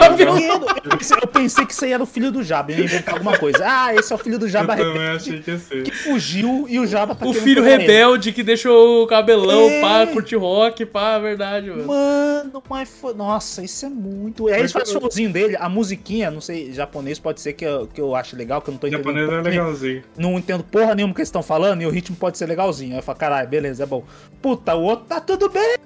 cabelo. 0.00 0.38
Eu 0.38 0.96
pensei, 0.98 1.16
eu 1.22 1.26
pensei 1.28 1.66
que 1.66 1.72
isso 1.72 1.84
aí 1.84 1.92
era 1.92 2.02
o 2.02 2.06
filho 2.06 2.30
do 2.32 2.42
Jabba, 2.42 2.72
ia 2.72 2.84
inventar 2.84 3.14
alguma 3.14 3.36
coisa. 3.38 3.58
Ah, 3.66 3.94
esse 3.94 4.12
é 4.12 4.16
o 4.16 4.18
filho 4.18 4.38
do 4.38 4.46
Eu 4.46 4.50
Jabba 4.50 4.76
também 4.76 4.92
rebelde 4.92 5.16
achei 5.16 5.40
que 5.40 5.50
ia 5.50 5.58
ser. 5.58 5.82
que 5.82 5.90
fugiu 5.90 6.66
e 6.68 6.78
o 6.78 6.86
Jabba 6.86 7.14
tá 7.14 7.26
O 7.26 7.32
filho 7.34 7.62
pegar 7.62 7.74
ele. 7.76 7.82
rebelde 7.84 8.32
que 8.32 8.42
deixou 8.42 9.02
o 9.02 9.06
cabelão, 9.06 9.62
É. 9.68 9.80
pá, 9.80 10.06
curte 10.06 10.34
rock, 10.36 10.84
pá, 10.86 11.18
verdade, 11.18 11.70
mano. 11.70 11.86
Mano, 11.86 12.62
mas 12.68 12.88
foi... 12.88 13.14
Nossa, 13.14 13.62
isso 13.62 13.84
é 13.86 13.88
muito... 13.88 14.46
Aí 14.48 14.54
ele 14.54 14.62
Mas 14.62 14.72
faz 14.72 14.90
o 14.90 14.96
eu- 14.96 15.00
showzinho 15.00 15.30
dele, 15.32 15.56
a 15.58 15.68
musiquinha, 15.68 16.30
não 16.30 16.40
sei, 16.40 16.72
japonês 16.72 17.18
pode 17.18 17.40
ser 17.40 17.52
que 17.52 17.64
eu, 17.64 17.86
que 17.86 18.00
eu 18.00 18.14
acho 18.14 18.36
legal, 18.36 18.60
que 18.62 18.70
eu 18.70 18.72
não 18.72 18.78
tô 18.78 18.86
O 18.86 18.90
entendendo. 18.90 19.14
japonês 19.14 19.46
é 19.46 19.50
legalzinho. 19.50 20.02
Não 20.16 20.38
entendo 20.38 20.62
porra 20.64 20.94
nenhuma 20.94 21.12
que 21.14 21.20
eles 21.20 21.28
estão 21.28 21.42
falando 21.42 21.82
e 21.82 21.86
o 21.86 21.90
ritmo 21.90 22.16
pode 22.16 22.38
ser 22.38 22.46
legalzinho. 22.46 22.92
Aí 22.92 22.98
eu 22.98 23.02
falo, 23.02 23.18
caralho, 23.18 23.48
beleza, 23.48 23.82
é 23.82 23.86
bom. 23.86 24.04
Puta, 24.40 24.74
o 24.74 24.82
outro 24.82 25.06
tá 25.06 25.20
tudo 25.20 25.48
bem. 25.48 25.76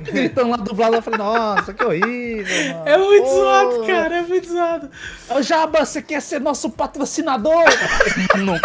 Gritando 0.12 0.50
lá 0.50 0.56
dublado, 0.56 0.96
eu 0.96 1.02
falei, 1.02 1.18
nossa, 1.18 1.74
que 1.74 1.84
horrível, 1.84 2.74
mano. 2.74 2.88
É 2.88 2.96
muito 2.96 3.24
Pô. 3.24 3.34
zoado, 3.34 3.86
cara, 3.86 4.16
é 4.16 4.22
muito 4.22 4.48
zoado. 4.48 4.90
Jabba, 5.42 5.84
você 5.84 6.00
quer 6.00 6.22
ser 6.22 6.40
nosso 6.40 6.70
patrocinador? 6.70 7.64
Mano, 8.36 8.60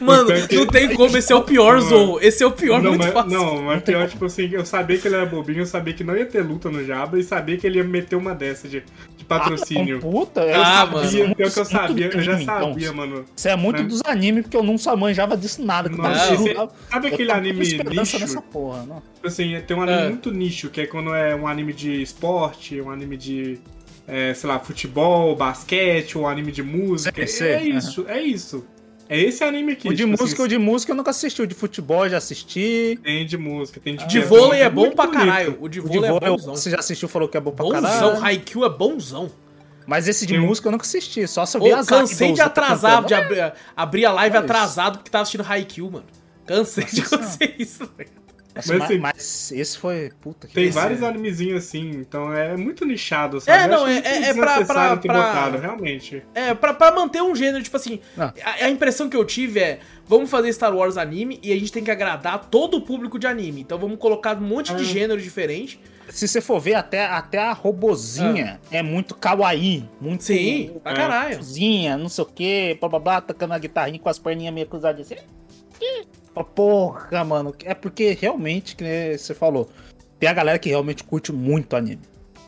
Mano, 0.00 0.28
não 0.52 0.66
tem 0.66 0.94
como, 0.94 1.16
esse 1.16 1.32
é 1.32 1.36
o 1.36 1.42
pior, 1.42 1.80
Zou. 1.80 2.20
Esse 2.20 2.42
é 2.42 2.46
o 2.46 2.50
pior, 2.52 2.82
Não, 2.82 2.90
muito 2.90 3.04
mas, 3.04 3.12
fácil. 3.12 3.30
não, 3.30 3.62
mas 3.62 3.82
pior, 3.82 4.08
tipo 4.08 4.24
assim, 4.24 4.48
eu 4.52 4.64
sabia 4.64 4.98
que 4.98 5.06
ele 5.08 5.14
era 5.16 5.26
bobinho, 5.26 5.60
eu 5.60 5.66
sabia 5.66 5.94
que 5.94 6.02
não 6.04 6.16
ia 6.16 6.26
ter 6.26 6.42
luta 6.42 6.70
no 6.70 6.84
Jabba 6.84 7.18
e 7.18 7.22
sabia 7.22 7.56
que 7.56 7.66
ele 7.66 7.78
ia 7.78 7.84
meter 7.84 8.16
uma 8.16 8.34
dessa 8.34 8.68
de, 8.68 8.82
de 9.16 9.24
patrocínio. 9.24 10.00
puta, 10.00 10.40
eu 10.42 10.48
eu 10.48 10.62
Ah, 10.62 10.88
sabia, 10.90 11.22
mano. 11.24 11.34
pior 11.34 11.50
que 11.50 11.58
eu 11.58 11.64
Muito 11.64 11.70
sabia, 11.72 12.06
eu 12.06 12.20
já 12.20 12.32
anime, 12.32 12.42
então. 12.44 12.68
sabia, 12.72 12.92
mano. 12.92 13.24
Isso 13.36 13.48
é 13.48 13.56
muito 13.56 13.82
É. 13.82 13.84
dos 13.84 14.00
animes, 14.04 14.42
porque 14.42 14.56
eu 14.56 14.62
não 14.62 14.78
só 14.78 14.96
manjava 14.96 15.36
disso 15.36 15.62
nada. 15.64 15.88
Que 15.88 15.96
Nossa, 15.96 16.52
lá. 16.54 16.68
sabe 16.90 17.08
Eu 17.08 17.14
aquele 17.14 17.32
anime 17.32 17.60
nicho? 17.60 18.18
nessa 18.18 18.40
porra, 18.42 18.84
não. 18.86 19.02
Tipo 19.14 19.26
assim, 19.26 19.60
tem 19.66 19.76
um 19.76 19.82
anime 19.82 19.98
É. 19.98 20.08
muito 20.08 20.30
nicho, 20.30 20.68
que 20.70 20.80
é 20.82 20.86
quando 20.86 21.14
é 21.14 21.34
um 21.34 21.46
anime 21.46 21.72
de 21.72 22.02
esporte, 22.02 22.80
um 22.80 22.90
anime 22.90 23.16
de 23.16 23.58
é, 24.08 24.32
sei 24.34 24.48
lá, 24.48 24.60
futebol, 24.60 25.34
basquete, 25.34 26.16
ou 26.16 26.28
anime 26.28 26.52
de 26.52 26.62
música. 26.62 27.26
Sei, 27.26 27.26
sei, 27.26 27.52
é 27.52 27.62
isso, 27.76 28.04
é 28.08 28.20
isso. 28.22 28.64
É 29.08 29.20
esse 29.20 29.42
anime 29.44 29.72
aqui. 29.72 29.88
O 29.88 29.92
de 29.94 30.04
tipo 30.04 30.10
música, 30.20 30.42
o 30.42 30.44
assim, 30.44 30.48
de 30.48 30.58
música 30.58 30.92
eu 30.92 30.96
nunca 30.96 31.10
assisti. 31.10 31.42
O 31.42 31.46
de 31.46 31.54
futebol 31.54 32.04
eu 32.04 32.10
já 32.10 32.16
assisti. 32.18 32.98
Tem 33.02 33.24
de 33.24 33.36
música, 33.38 33.80
tem 33.80 33.96
de 33.96 34.06
De 34.06 34.18
é 34.18 34.22
vôlei 34.22 34.60
é 34.62 34.68
muito 34.70 34.90
bom 34.90 34.96
pra 34.96 35.06
bonito. 35.06 35.18
caralho. 35.26 35.58
O 35.60 35.68
de 35.68 35.80
O 35.80 35.82
de 35.84 35.88
vôlei 35.88 36.08
é 36.08 36.12
vôlei 36.12 36.28
eu- 36.28 36.36
bonzão. 36.36 36.56
você 36.56 36.70
já 36.70 36.78
assistiu, 36.78 37.08
falou 37.08 37.28
que 37.28 37.36
é 37.36 37.40
bom 37.40 37.52
pra 37.52 37.64
Bonzão, 37.64 37.80
caralho. 37.82 38.24
Haikyuu 38.24 38.64
é 38.64 38.68
bonzão. 38.68 39.30
Mas 39.86 40.08
esse 40.08 40.26
de 40.26 40.36
um- 40.36 40.46
música 40.46 40.66
eu 40.66 40.72
nunca 40.72 40.84
assisti. 40.84 41.26
Só 41.28 41.46
se 41.46 41.56
eu 41.56 41.62
vi 41.62 41.72
Ô, 41.72 41.76
as 41.76 41.86
cansei 41.86 42.32
de 42.32 42.38
tá 42.38 42.46
atrasar, 42.46 43.04
de 43.04 43.14
abrir, 43.14 43.52
abrir 43.76 44.04
a 44.06 44.12
live 44.12 44.34
É 44.36 44.38
isso. 44.40 44.44
atrasado 44.44 44.98
porque 44.98 45.10
tava 45.10 45.22
assistindo 45.22 45.44
Haikyuu, 45.48 45.90
mano. 45.92 46.06
Cansei 46.44 46.84
de 46.84 47.00
acontecer 47.02 47.54
isso, 47.58 47.88
velho. 47.96 48.10
Nossa, 48.56 48.72
Mas, 48.72 48.78
mas, 48.78 48.90
assim, 48.90 48.98
mas 48.98 49.52
esse 49.52 49.78
foi. 49.78 50.10
Puta 50.20 50.46
que 50.48 50.54
Tem 50.54 50.70
vários 50.70 51.02
animezinhos 51.02 51.62
assim, 51.64 51.90
então 51.90 52.32
é 52.32 52.56
muito 52.56 52.84
nichado, 52.86 53.40
sabe? 53.40 53.64
É, 53.64 53.68
não, 53.68 53.86
é- 53.86 53.98
é- 53.98 54.22
é 54.30 54.34
pra- 54.34 54.64
pra- 54.64 54.96
ter 54.96 55.08
pra- 55.08 55.14
botado, 55.26 55.58
realmente. 55.58 56.22
É, 56.34 56.54
pra, 56.54 56.72
pra 56.72 56.90
manter 56.90 57.22
um 57.22 57.34
gênero, 57.36 57.62
tipo 57.62 57.76
assim, 57.76 58.00
Não. 58.16 58.32
a, 58.42 58.64
a 58.64 58.70
impressão 58.70 59.08
que 59.10 59.16
eu 59.16 59.24
tive 59.24 59.60
é, 59.60 59.78
vamos 60.06 60.30
fazer 60.30 60.52
Star 60.52 60.74
Wars 60.74 60.96
anime 60.96 61.38
e 61.42 61.52
a 61.52 61.56
gente 61.56 61.70
tem 61.70 61.84
que 61.84 61.90
agradar 61.90 62.46
todo 62.50 62.78
o 62.78 62.80
público 62.80 63.18
de 63.18 63.26
anime. 63.26 63.60
Então 63.60 63.78
vamos 63.78 63.98
colocar 63.98 64.36
um 64.36 64.40
monte 64.40 64.74
de 64.74 64.82
Ah. 64.82 64.86
gênero 64.86 65.20
diferente. 65.20 65.78
Se 66.08 66.26
você 66.28 66.40
for 66.40 66.60
ver, 66.60 66.74
até, 66.74 67.04
até 67.04 67.36
a 67.38 67.52
robozinha 67.52 68.60
é 68.70 68.80
muito 68.80 69.14
kawaii. 69.14 69.88
Muito. 70.00 70.22
Sim, 70.24 70.78
pra 70.82 70.92
é. 70.92 70.94
caralho. 70.94 71.36
Cozinha, 71.38 71.96
não 71.96 72.08
sei 72.08 72.22
o 72.24 72.26
que, 72.28 72.76
blá 72.80 72.88
blá 72.88 72.98
blá, 73.00 73.20
tocando 73.20 73.52
a 73.54 73.58
guitarrinha 73.58 73.98
com 73.98 74.08
as 74.08 74.18
perninhas 74.18 74.54
meio 74.54 74.66
cruzadas 74.68 75.04
assim. 75.10 75.20
Porra, 76.44 77.24
mano. 77.24 77.54
É 77.64 77.74
porque 77.74 78.16
realmente, 78.20 78.76
que 78.76 79.16
você 79.16 79.34
falou, 79.34 79.68
tem 80.18 80.28
a 80.28 80.32
galera 80.32 80.58
que 80.58 80.68
realmente 80.68 81.04
curte 81.04 81.32
muito 81.32 81.76
anime. 81.76 82.02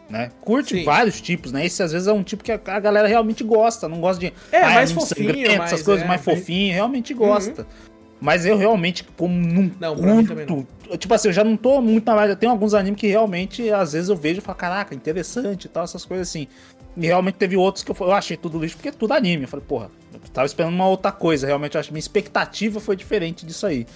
Né? 0.09 0.31
Curte 0.41 0.75
Sim. 0.75 0.85
vários 0.85 1.21
tipos, 1.21 1.53
né? 1.53 1.67
Esse 1.67 1.83
às 1.83 1.93
vezes 1.93 2.09
é 2.09 2.13
um 2.13 2.23
tipo 2.23 2.43
que 2.43 2.51
a, 2.51 2.59
a 2.65 2.81
galera 2.81 3.07
realmente 3.07 3.45
gosta, 3.45 3.87
não 3.89 4.01
gosta 4.01 4.21
de. 4.21 4.33
É, 4.51 4.61
mais 4.63 4.91
anime 4.91 5.01
fofinho, 5.07 5.29
sangrento, 5.29 5.59
mais- 5.59 5.73
essas 5.73 5.85
coisas 5.85 6.05
é, 6.05 6.09
mais 6.09 6.23
fofinho, 6.23 6.73
realmente 6.73 7.13
gosta. 7.13 7.67
Mas 8.21 8.45
eu 8.47 8.57
realmente, 8.57 9.05
como 9.17 9.33
não, 9.35 9.71
Não, 9.79 9.95
curto. 9.95 10.67
Tipo 10.99 11.15
assim, 11.15 11.29
eu 11.29 11.33
já 11.33 11.45
não 11.45 11.57
tô 11.57 11.81
muito 11.81 12.05
na 12.07 12.17
vibe. 12.17 12.37
Tem 12.37 12.49
alguns 12.49 12.75
animes 12.75 12.99
que 12.99 13.07
realmente, 13.07 13.71
às 13.71 13.93
vezes, 13.93 14.09
eu 14.09 14.17
vejo 14.17 14.39
e 14.39 14.41
falo, 14.41 14.59
caraca, 14.59 14.95
interessante 14.95 15.67
e 15.67 15.69
tal, 15.69 15.85
essas 15.85 16.05
coisas 16.05 16.29
assim. 16.29 16.49
E 16.97 17.07
realmente 17.07 17.37
teve 17.37 17.57
outros 17.57 17.85
que 17.85 17.93
eu, 17.93 17.97
eu 18.01 18.13
achei 18.13 18.37
tudo 18.37 18.59
lixo, 18.59 18.77
porque 18.77 18.89
é 18.89 18.93
tudo 18.93 19.13
anime. 19.13 19.43
Eu 19.45 19.49
falei, 19.49 19.65
porra, 19.69 19.91
eu 20.13 20.21
tava 20.33 20.47
esperando 20.47 20.75
uma 20.75 20.89
outra 20.89 21.13
coisa. 21.13 21.47
Realmente, 21.47 21.75
eu 21.75 21.81
acho 21.81 21.89
que 21.89 21.93
minha 21.93 22.01
expectativa 22.01 22.81
foi 22.81 22.97
diferente 22.97 23.45
disso 23.47 23.67
aí. 23.67 23.87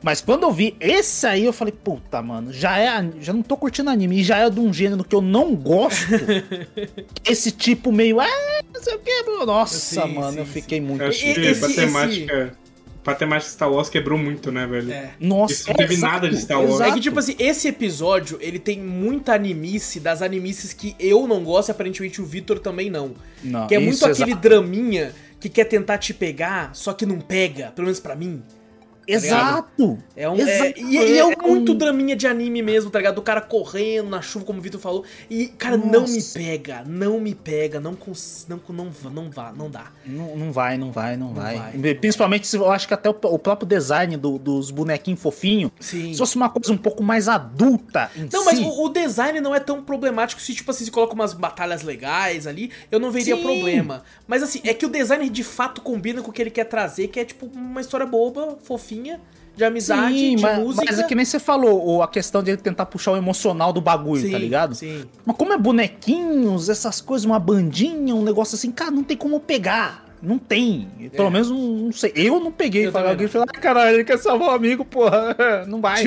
Mas 0.00 0.20
quando 0.20 0.44
eu 0.44 0.52
vi 0.52 0.76
esse 0.78 1.26
aí, 1.26 1.44
eu 1.44 1.52
falei, 1.52 1.72
puta, 1.72 2.22
mano, 2.22 2.52
já 2.52 2.78
é. 2.78 3.04
Já 3.20 3.32
não 3.32 3.42
tô 3.42 3.56
curtindo 3.56 3.90
anime, 3.90 4.20
e 4.20 4.22
já 4.22 4.38
é 4.38 4.48
de 4.48 4.60
um 4.60 4.72
gênero 4.72 5.02
que 5.02 5.14
eu 5.14 5.20
não 5.20 5.56
gosto. 5.56 6.06
esse 7.28 7.50
tipo 7.50 7.90
meio. 7.92 8.20
Ah, 8.20 8.26
não 8.72 8.82
sei 8.82 8.94
o 8.94 8.98
que, 8.98 9.22
Nossa, 9.44 9.76
Sim, 9.78 10.14
mano, 10.14 10.32
sim, 10.32 10.38
eu 10.38 10.46
fiquei 10.46 10.80
muito. 10.80 11.02
Eu 11.02 11.08
acho 11.08 11.20
que 11.20 11.28
esse- 11.30 11.60
pra 11.60 11.68
esse- 11.68 11.76
temática. 11.80 12.58
Pra 13.02 13.14
temática 13.14 13.50
Star 13.50 13.72
Wars 13.72 13.88
quebrou 13.88 14.18
muito, 14.18 14.52
né, 14.52 14.66
velho? 14.66 14.92
É. 14.92 15.12
Nossa, 15.18 15.54
Isso 15.54 15.68
não 15.68 15.76
teve 15.76 15.94
exato, 15.94 16.12
nada 16.12 16.28
de 16.28 16.40
Star 16.42 16.62
Wars. 16.62 16.80
É 16.80 16.92
que, 16.92 17.00
tipo 17.00 17.18
assim, 17.18 17.34
esse 17.38 17.66
episódio, 17.66 18.36
ele 18.40 18.58
tem 18.58 18.78
muita 18.80 19.32
animice 19.32 19.98
das 19.98 20.20
animices 20.20 20.74
que 20.74 20.94
eu 21.00 21.26
não 21.26 21.42
gosto 21.42 21.68
e 21.68 21.72
aparentemente 21.72 22.20
o 22.20 22.26
Vitor 22.26 22.58
também 22.58 22.90
não. 22.90 23.14
Não, 23.42 23.66
que 23.66 23.74
é 23.74 23.78
muito 23.78 24.04
aquele 24.04 24.32
exato. 24.32 24.42
draminha 24.42 25.14
que 25.40 25.48
quer 25.48 25.64
tentar 25.64 25.98
te 25.98 26.12
pegar, 26.12 26.74
só 26.74 26.92
que 26.92 27.06
não 27.06 27.20
pega, 27.20 27.70
pelo 27.72 27.86
menos 27.86 28.00
pra 28.00 28.16
mim. 28.16 28.42
Exato! 29.14 29.98
É 30.16 30.28
um, 30.28 30.36
Exato. 30.36 30.64
é, 30.64 30.74
e, 30.78 30.96
e 30.96 31.18
é, 31.18 31.24
um 31.24 31.32
É 31.32 31.36
muito 31.36 31.72
um- 31.72 31.76
draminha 31.76 32.14
de 32.14 32.26
anime 32.26 32.62
mesmo, 32.62 32.90
tá 32.90 32.98
ligado? 32.98 33.14
Do 33.16 33.22
cara 33.22 33.40
correndo 33.40 34.08
na 34.10 34.20
chuva, 34.22 34.44
como 34.44 34.58
o 34.58 34.62
Vitor 34.62 34.80
falou. 34.80 35.04
E, 35.30 35.46
cara, 35.48 35.76
não 35.76 36.02
me 36.06 36.14
Nossa. 36.16 36.38
pega, 36.38 36.84
não 36.86 37.20
me 37.20 37.34
pega, 37.34 37.80
não 37.80 37.94
cons... 37.94 38.46
não, 38.48 38.60
não, 38.68 38.90
não 39.12 39.30
vá, 39.30 39.52
não 39.56 39.70
dá. 39.70 39.86
Não, 40.04 40.36
não 40.36 40.52
vai, 40.52 40.76
não 40.76 40.90
vai, 40.92 41.16
não, 41.16 41.32
vai. 41.32 41.56
vai. 41.56 41.94
Principalmente 41.94 42.46
se 42.46 42.56
eu 42.56 42.70
acho 42.70 42.86
que 42.86 42.94
até 42.94 43.08
o, 43.08 43.16
o 43.22 43.38
próprio 43.38 43.66
design 43.66 44.16
do- 44.16 44.38
dos 44.38 44.70
bonequinhos 44.70 45.20
fofinhos. 45.20 45.70
Sim. 45.80 46.12
Se 46.12 46.18
fosse 46.18 46.36
uma 46.36 46.48
coisa 46.50 46.72
um 46.72 46.76
pouco 46.78 47.02
mais 47.02 47.28
adulta 47.28 48.10
Não, 48.32 48.44
mas 48.44 48.58
si, 48.58 48.64
o, 48.64 48.84
o 48.84 48.88
design 48.88 49.40
não 49.40 49.54
é 49.54 49.60
tão 49.60 49.82
problemático 49.82 50.40
se, 50.40 50.54
tipo 50.54 50.70
assim, 50.70 50.84
se 50.84 50.90
coloca 50.90 51.14
umas 51.14 51.32
batalhas 51.32 51.82
legais 51.82 52.46
ali, 52.46 52.70
eu 52.90 52.98
não 53.00 53.10
veria 53.10 53.36
Sim. 53.36 53.42
problema. 53.42 54.02
Mas 54.26 54.42
assim, 54.42 54.60
é 54.64 54.74
que 54.74 54.84
o 54.86 54.88
design 54.88 55.28
de 55.28 55.44
fato 55.44 55.80
combina 55.80 56.20
com 56.22 56.30
o 56.30 56.32
que 56.32 56.42
ele 56.42 56.50
quer 56.50 56.64
trazer, 56.64 57.08
que 57.08 57.18
é 57.20 57.24
tipo 57.24 57.46
uma 57.46 57.80
história 57.80 58.06
boba, 58.06 58.58
fofinha, 58.62 58.97
de 59.56 59.64
amizade, 59.64 60.16
Sim, 60.16 60.36
de 60.36 60.42
mas, 60.42 60.58
música. 60.60 60.84
mas 60.88 60.98
é 61.00 61.02
que 61.02 61.14
nem 61.16 61.24
você 61.24 61.40
falou, 61.40 61.84
o- 61.96 62.02
a 62.02 62.06
questão 62.08 62.42
de 62.42 62.50
ele 62.52 62.58
tentar 62.58 62.86
puxar 62.86 63.12
o 63.12 63.16
emocional 63.16 63.72
do 63.72 63.80
bagulho, 63.80 64.22
sim, 64.22 64.30
tá 64.30 64.38
ligado? 64.38 64.74
Sim. 64.76 65.04
Mas 65.26 65.36
como 65.36 65.52
é 65.52 65.58
bonequinhos, 65.58 66.68
essas 66.68 67.00
coisas, 67.00 67.24
uma 67.24 67.38
bandinha, 67.40 68.14
um 68.14 68.22
negócio 68.22 68.54
assim, 68.54 68.70
cara, 68.70 68.90
não 68.92 69.02
tem 69.02 69.16
como 69.16 69.40
pegar. 69.40 70.06
Não 70.20 70.36
tem. 70.36 70.88
Pelo 71.12 71.28
É. 71.28 71.30
menos 71.30 71.48
não, 71.50 71.58
não 71.58 71.92
sei. 71.92 72.12
Eu 72.16 72.40
não 72.40 72.50
peguei. 72.50 72.86
Eu 72.88 72.92
Falei, 72.92 73.10
alguém 73.10 73.28
falou, 73.28 73.46
ah, 73.48 73.52
caralho, 73.60 73.96
ele 73.96 74.04
quer 74.04 74.18
salvar 74.18 74.48
o 74.48 74.50
amigo, 74.52 74.84
porra. 74.84 75.36
Não 75.68 75.80
vai. 75.80 76.02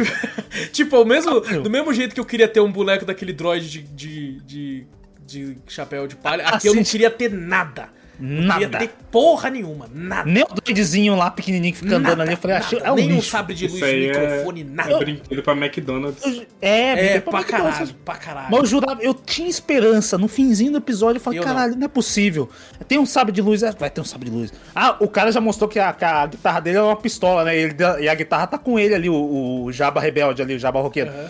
Tipo, 0.73 0.97
o 1.03 1.05
mesmo, 1.05 1.39
do 1.39 1.69
mesmo 1.69 1.93
jeito 1.93 2.13
que 2.13 2.19
eu 2.19 2.25
queria 2.25 2.47
ter 2.47 2.59
um 2.59 2.69
boneco 2.69 3.05
daquele 3.05 3.31
droid 3.31 3.69
de, 3.69 3.81
de, 3.83 4.41
de, 4.41 4.87
de 5.25 5.57
chapéu 5.65 6.07
de 6.07 6.17
palha, 6.17 6.45
aqui 6.45 6.67
eu 6.67 6.75
não 6.75 6.83
queria 6.83 7.09
ter 7.09 7.31
nada. 7.31 7.87
Não 8.21 8.43
Nada. 8.43 8.59
queria 8.59 8.79
ter 8.79 8.89
porra 9.11 9.49
nenhuma, 9.49 9.89
nada. 9.93 10.29
Nem 10.29 10.43
o 10.43 10.47
doidezinho 10.47 11.15
lá 11.15 11.31
pequenininho 11.31 11.73
que 11.73 11.79
fica 11.79 11.95
andando 11.97 12.09
nada, 12.19 12.23
ali, 12.23 12.31
eu 12.33 12.37
falei, 12.37 12.57
achei, 12.57 12.79
é 12.83 12.91
um 12.91 12.95
Nem 12.95 13.13
um 13.13 13.21
sabre 13.21 13.55
de 13.55 13.67
luz, 13.67 13.81
é- 13.81 13.93
microfone, 13.93 14.61
É 14.61 14.63
nada. 14.63 14.97
brinquedo 14.99 15.41
pra 15.43 15.53
McDonald's. 15.53 16.23
É, 16.61 16.91
É, 16.91 16.95
brinquedo 16.95 17.21
pra 17.23 17.39
McDonald's. 17.39 17.77
caralho, 17.77 17.95
pra 18.05 18.15
caralho. 18.15 18.47
Mas 18.51 18.59
eu 18.59 18.65
jurava, 18.67 19.01
eu 19.01 19.13
tinha 19.13 19.49
esperança. 19.49 20.17
No 20.17 20.27
finzinho 20.27 20.71
do 20.73 20.77
episódio, 20.77 21.17
eu 21.17 21.23
falei, 21.23 21.39
Eu 21.39 21.43
caralho, 21.43 21.75
não. 21.75 21.85
é 21.85 21.87
possível. 21.89 22.47
Tem 22.87 22.99
um 22.99 23.05
sabre 23.05 23.31
de 23.33 23.41
luz, 23.41 23.63
é, 23.63 23.71
vai 23.71 23.89
ter 23.89 24.01
um 24.01 24.05
sabre 24.05 24.29
de 24.29 24.35
luz. 24.35 24.53
Ah, 24.75 24.95
o 24.99 25.07
cara 25.07 25.31
já 25.31 25.41
mostrou 25.41 25.67
que 25.67 25.79
a, 25.79 25.91
que 25.91 26.05
a 26.05 26.25
guitarra 26.27 26.59
dele 26.59 26.77
é 26.77 26.81
uma 26.81 26.95
pistola, 26.95 27.43
né? 27.43 27.57
Ele- 27.57 27.75
e 28.01 28.07
a 28.07 28.13
guitarra 28.13 28.45
tá 28.47 28.57
com 28.57 28.77
ele 28.77 28.93
ali, 28.93 29.09
o, 29.09 29.63
o 29.65 29.71
Jabba 29.71 29.99
Rebelde 29.99 30.41
ali, 30.41 30.55
o 30.55 30.59
Jabba 30.59 30.79
Roqueiro. 30.81 31.09
Aham. 31.09 31.29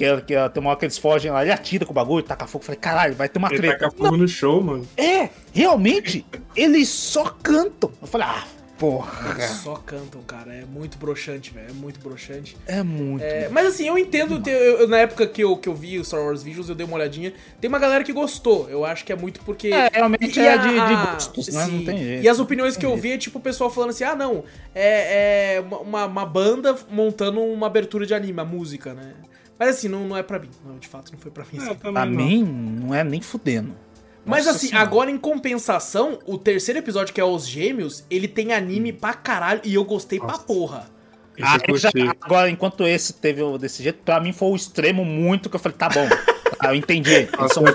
Que, 0.00 0.04
é- 0.06 0.20
que 0.22 0.34
é- 0.34 0.48
tem 0.48 0.60
uma 0.62 0.70
hora 0.70 0.78
que 0.78 0.86
eles 0.86 0.96
fogem 0.96 1.30
lá, 1.30 1.42
ele 1.42 1.52
atira 1.52 1.84
com 1.84 1.92
o 1.92 1.94
bagulho, 1.94 2.22
taca 2.24 2.46
fogo. 2.46 2.62
Eu 2.62 2.66
Falei, 2.66 2.80
caralho, 2.80 3.14
vai 3.14 3.28
ter 3.28 3.38
uma 3.38 3.48
Ele 3.48 3.58
treta. 3.58 3.78
taca 3.80 3.90
fogo 3.96 4.16
no 4.16 4.26
show, 4.26 4.62
mano. 4.62 4.88
É, 4.96 5.28
realmente, 5.52 6.24
eles 6.56 6.88
só 6.88 7.24
cantam. 7.42 7.90
Eu 8.00 8.06
falei, 8.08 8.26
ah, 8.26 8.44
porra. 8.78 9.38
Só 9.46 9.74
cantam, 9.74 10.22
cara. 10.22 10.54
É 10.54 10.64
muito 10.64 10.96
broxante, 10.96 11.50
velho. 11.52 11.68
É 11.68 11.72
muito 11.74 12.00
broxante. 12.00 12.56
É 12.66 12.82
muito. 12.82 13.22
É, 13.22 13.50
mas 13.50 13.66
assim, 13.66 13.86
eu 13.88 13.98
entendo. 13.98 14.40
te- 14.40 14.48
eu- 14.48 14.80
eu- 14.80 14.88
na 14.88 14.96
época 14.96 15.26
que 15.26 15.44
eu, 15.44 15.54
que 15.54 15.68
eu 15.68 15.74
vi 15.74 15.98
o 15.98 16.04
Star 16.04 16.22
Wars 16.22 16.42
Visuals, 16.42 16.70
eu 16.70 16.74
dei 16.74 16.86
uma 16.86 16.96
olhadinha. 16.96 17.34
Tem 17.60 17.68
uma 17.68 17.78
galera 17.78 18.02
que 18.02 18.12
gostou. 18.12 18.70
Eu 18.70 18.86
acho 18.86 19.04
que 19.04 19.12
é 19.12 19.16
muito 19.16 19.40
porque. 19.44 19.68
É, 19.68 19.90
realmente 19.92 20.40
E 20.40 20.42
é 20.42 20.54
a- 20.54 20.56
de, 20.56 20.68
de 20.70 21.12
gostos, 21.12 21.48
né? 21.48 21.66
Não 21.66 21.84
tem 21.84 21.98
jeito. 21.98 22.24
E 22.24 22.28
as 22.28 22.38
opiniões 22.38 22.74
que 22.74 22.86
eu 22.86 22.96
vi 22.96 23.12
é 23.12 23.18
tipo 23.18 23.38
o 23.38 23.42
pessoal 23.42 23.68
falando 23.68 23.90
assim: 23.90 24.04
ah, 24.04 24.14
não, 24.16 24.44
é, 24.74 25.56
é 25.56 25.60
uma, 25.60 26.06
uma 26.06 26.24
banda 26.24 26.74
montando 26.90 27.40
uma 27.42 27.66
abertura 27.66 28.06
de 28.06 28.14
anime, 28.14 28.40
a 28.40 28.44
música, 28.46 28.94
né? 28.94 29.12
Mas 29.60 29.68
assim, 29.76 29.88
não, 29.88 30.08
não 30.08 30.16
é 30.16 30.22
pra 30.22 30.38
mim. 30.38 30.48
Não, 30.66 30.78
de 30.78 30.88
fato, 30.88 31.12
não 31.12 31.18
foi 31.20 31.30
pra 31.30 31.44
mim. 31.44 31.58
É, 31.58 31.62
assim. 31.62 31.74
também 31.74 31.92
Pra 31.92 32.06
não. 32.06 32.12
mim, 32.16 32.42
não 32.82 32.94
é 32.94 33.04
nem 33.04 33.20
fudendo. 33.20 33.76
Mas 34.24 34.46
Nossa 34.46 34.56
assim, 34.56 34.68
Senhora. 34.68 34.86
agora 34.86 35.10
em 35.10 35.18
compensação, 35.18 36.18
o 36.26 36.36
terceiro 36.38 36.78
episódio, 36.78 37.12
que 37.14 37.20
é 37.20 37.24
Os 37.24 37.46
Gêmeos, 37.46 38.04
ele 38.10 38.26
tem 38.26 38.52
anime 38.52 38.92
pra 38.92 39.12
caralho 39.14 39.60
e 39.64 39.74
eu 39.74 39.84
gostei 39.84 40.18
pra 40.18 40.28
Nossa. 40.28 40.42
porra. 40.44 40.86
Isso 41.36 41.46
Ah, 41.48 41.58
já- 41.76 41.90
agora, 42.20 42.50
enquanto 42.50 42.86
esse 42.86 43.14
teve 43.14 43.42
desse 43.58 43.82
jeito, 43.82 44.00
pra 44.04 44.20
mim 44.20 44.32
foi 44.32 44.48
o 44.48 44.56
extremo 44.56 45.04
muito 45.04 45.48
que 45.48 45.56
eu 45.56 45.60
falei, 45.60 45.76
tá 45.78 45.88
bom. 45.88 46.06
Ah, 46.58 46.68
eu 46.72 46.74
entendi. 46.74 47.28
Nossa, 47.38 47.60
eu. 47.60 47.66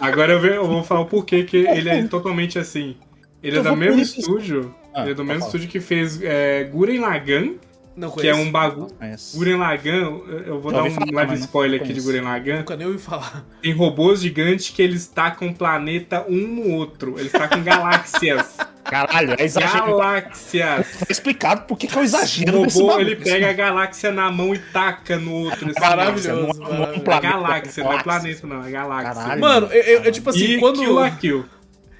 Agora 0.00 0.32
eu, 0.34 0.44
eu 0.44 0.66
vou 0.66 0.82
falar 0.84 1.00
o 1.00 1.06
porquê 1.06 1.44
que 1.44 1.56
ele 1.58 1.88
é 1.88 2.06
totalmente 2.06 2.58
assim. 2.58 2.96
Ele 3.42 3.58
é 3.58 3.62
do 3.62 3.74
mesmo 3.76 4.00
estúdio. 4.02 4.74
Ah, 4.94 5.02
ele 5.02 5.12
é 5.12 5.14
do 5.14 5.16
pode 5.18 5.28
mesmo 5.28 5.40
falar. 5.40 5.48
estúdio 5.48 5.68
que 5.68 5.80
fez 5.80 6.20
é, 6.22 6.64
Guren 6.64 7.00
Lagann, 7.00 7.54
Não 8.00 8.10
que 8.10 8.26
é 8.26 8.34
um 8.34 8.50
bagulho. 8.50 8.88
Guren 9.34 9.56
Lagann, 9.58 10.20
eu- 10.46 10.60
vou 10.60 10.70
Já 10.72 10.78
dar 10.78 10.84
um 10.84 10.90
falar, 10.90 11.26
não 11.26 11.34
spoiler 11.34 11.82
aqui 11.82 11.92
de. 11.92 12.00
Guren 12.00 12.22
Lagann. 12.22 12.56
Nunca 12.58 12.76
nem 12.76 12.86
ouvi 12.86 12.98
falar. 12.98 13.44
Tem 13.62 13.72
robôs 13.72 14.20
gigantes 14.22 14.70
que 14.70 14.80
eles 14.80 15.06
tacam 15.06 15.52
planeta 15.52 16.24
um 16.28 16.46
no 16.46 16.70
outro. 16.70 17.16
Eles 17.18 17.30
tacam 17.32 17.62
galáxias. 17.62 18.56
Caralho, 18.84 19.36
é 19.38 19.44
exagero. 19.44 19.86
galáxias. 19.86 20.86
Tá 20.98 21.06
explicado 21.08 21.62
por 21.62 21.76
que 21.78 21.86
que 21.86 21.94
é 21.94 21.98
o 21.98 22.00
O 22.00 22.04
exagero 22.04 22.62
desse 22.62 22.80
robô, 22.80 22.98
ele 22.98 23.14
pega 23.16 23.50
a 23.50 23.52
galáxia 23.52 24.10
na 24.10 24.32
mão 24.32 24.52
e 24.54 24.58
taca 24.58 25.16
no 25.16 25.32
outro. 25.32 25.70
assim, 25.70 25.80
Maravilhoso, 25.80 26.58
Não 26.60 26.66
é- 26.66 26.70
não 26.70 26.84
é 26.84 26.96
um 26.96 27.04
maravilhoso. 27.04 27.10
É 27.10 27.20
galáxia, 27.20 27.84
não 27.84 27.92
é 27.92 28.02
planeta, 28.02 28.46
não, 28.46 28.64
é 28.64 28.70
galáxia. 28.70 29.14
Caralho. 29.14 29.40
Mano, 29.40 29.66
eu, 29.68 29.82
eu- 29.82 30.02
eu, 30.04 30.12
tipo 30.12 30.30
assim, 30.30 30.44
e 30.44 30.58
quando. 30.58 30.78
Kill 30.80 30.92
la 30.94 31.10
Kill. 31.10 31.44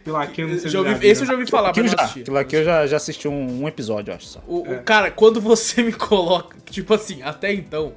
Kill 0.04 0.12
la 0.12 0.26
Kill, 0.26 0.46
não 0.48 0.54
sei 0.54 0.62
se 0.62 0.68
Já 0.70 0.78
ouvi- 0.80 1.06
esse 1.06 1.22
eu 1.22 1.26
já 1.26 1.32
ouvi 1.34 1.50
falar, 1.50 1.68
mas 1.68 1.70
Aquilo 1.78 1.86
não 1.86 1.92
já, 1.96 2.02
assisti. 2.04 2.36
aqui 2.36 2.56
eu 2.56 2.64
já, 2.64 2.86
já 2.86 2.96
assisti 2.96 3.28
um, 3.28 3.62
um 3.62 3.68
episódio, 3.68 4.14
acho 4.14 4.26
só. 4.26 4.42
O, 4.46 4.60
o- 4.60 4.82
cara, 4.82 5.10
quando 5.10 5.40
você 5.40 5.82
me 5.82 5.92
coloca, 5.92 6.56
tipo 6.70 6.94
assim, 6.94 7.22
até 7.22 7.52
então. 7.52 7.92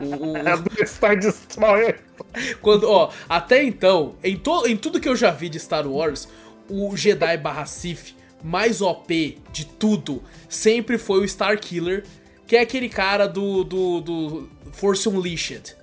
o- 0.00 0.04
o- 0.32 0.36
É 0.80 0.86
Star 0.86 1.18
Destroyer. 1.18 1.98
quando, 2.60 2.88
ó, 2.88 3.10
até 3.28 3.62
então, 3.62 4.14
em, 4.22 4.36
to, 4.36 4.66
em 4.66 4.76
tudo 4.76 5.00
que 5.00 5.08
eu 5.08 5.16
já 5.16 5.30
vi 5.30 5.48
de 5.48 5.58
Star 5.58 5.86
Wars, 5.86 6.28
o 6.68 6.96
Jedi 6.96 7.36
barra 7.38 7.66
Sith 7.66 8.14
mais 8.44 8.80
OP 8.80 9.38
de 9.52 9.64
tudo 9.64 10.22
sempre 10.48 10.98
foi 10.98 11.24
o 11.24 11.28
Star 11.28 11.58
Killer, 11.58 12.04
que 12.46 12.56
é 12.56 12.60
aquele 12.60 12.88
cara 12.88 13.26
do, 13.26 13.62
do, 13.64 14.00
do 14.00 14.48
Force 14.72 15.08
Unleashed. 15.08 15.74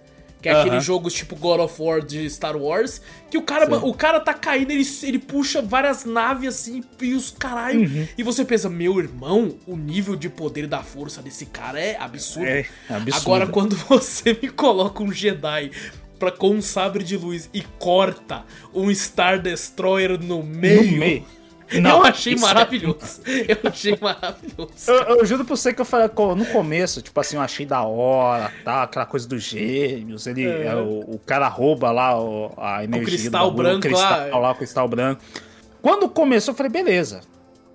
Que 0.41 0.47
é 0.47 0.53
aquele 0.53 0.75
Aham. 0.75 0.81
jogo 0.81 1.09
tipo 1.09 1.35
God 1.35 1.59
of 1.59 1.81
War 1.81 2.01
de 2.01 2.29
Star 2.29 2.55
Wars. 2.55 3.01
Que 3.29 3.37
o 3.37 3.41
cara, 3.41 3.67
o 3.85 3.93
cara 3.93 4.19
tá 4.19 4.33
caindo, 4.33 4.71
ele, 4.71 4.87
ele 5.03 5.19
puxa 5.19 5.61
várias 5.61 6.05
naves 6.05 6.55
assim 6.55 6.83
e 7.01 7.13
os 7.13 7.29
caralho. 7.29 7.81
Uhum. 7.81 8.07
E 8.17 8.23
você 8.23 8.45
pensa, 8.45 8.69
meu 8.69 8.99
irmão, 8.99 9.57
o 9.67 9.75
nível 9.75 10.15
de 10.15 10.29
poder 10.29 10.65
da 10.65 10.81
força 10.81 11.21
desse 11.21 11.45
cara 11.45 11.79
é 11.79 11.97
absurdo. 11.99 12.47
É, 12.47 12.65
absurdo. 12.89 13.21
Agora, 13.21 13.47
quando 13.51 13.75
você 13.75 14.37
me 14.41 14.49
coloca 14.49 15.03
um 15.03 15.11
Jedi 15.11 15.71
pra, 16.17 16.31
com 16.31 16.51
um 16.51 16.61
sabre 16.61 17.03
de 17.03 17.17
luz 17.17 17.49
e 17.53 17.61
corta 17.77 18.45
um 18.73 18.93
Star 18.93 19.41
Destroyer 19.41 20.21
no 20.21 20.41
meio. 20.43 20.91
No 20.91 20.97
meio. 20.97 21.38
eu 21.77 21.81
Não, 21.81 22.03
achei 22.03 22.33
isso 22.33 22.43
é- 22.45 22.47
maravilhoso. 22.47 23.21
Eu 23.47 23.57
achei 23.69 23.97
maravilhoso. 24.01 24.71
Eu, 24.87 24.95
eu 25.17 25.25
juro 25.25 25.45
pra 25.45 25.55
você 25.55 25.73
que 25.73 25.79
eu 25.81 25.85
falei 25.85 26.07
no 26.35 26.45
começo, 26.47 27.01
tipo 27.01 27.19
assim, 27.19 27.35
eu 27.35 27.41
achei 27.41 27.65
da 27.65 27.83
hora, 27.83 28.51
tá? 28.63 28.83
Aquela 28.83 29.05
coisa 29.05 29.27
dos 29.27 29.43
gêmeos, 29.43 30.25
ele, 30.27 30.45
é, 30.45 30.75
o, 30.75 31.15
o 31.15 31.19
cara 31.25 31.47
rouba 31.47 31.91
lá 31.91 32.19
o- 32.19 32.51
a 32.57 32.83
energia 32.83 33.17
cristal 33.17 33.51
do 33.51 33.57
bagulho, 33.57 33.63
branco 33.63 33.77
o 33.79 33.81
cristal, 33.89 34.09
lá. 34.19 34.27
é. 34.27 34.35
lá, 34.35 34.51
o 34.51 34.55
cristal 34.55 34.87
branco. 34.87 35.21
Quando 35.81 36.09
começou, 36.09 36.51
eu 36.53 36.57
falei, 36.57 36.71
beleza. 36.71 37.21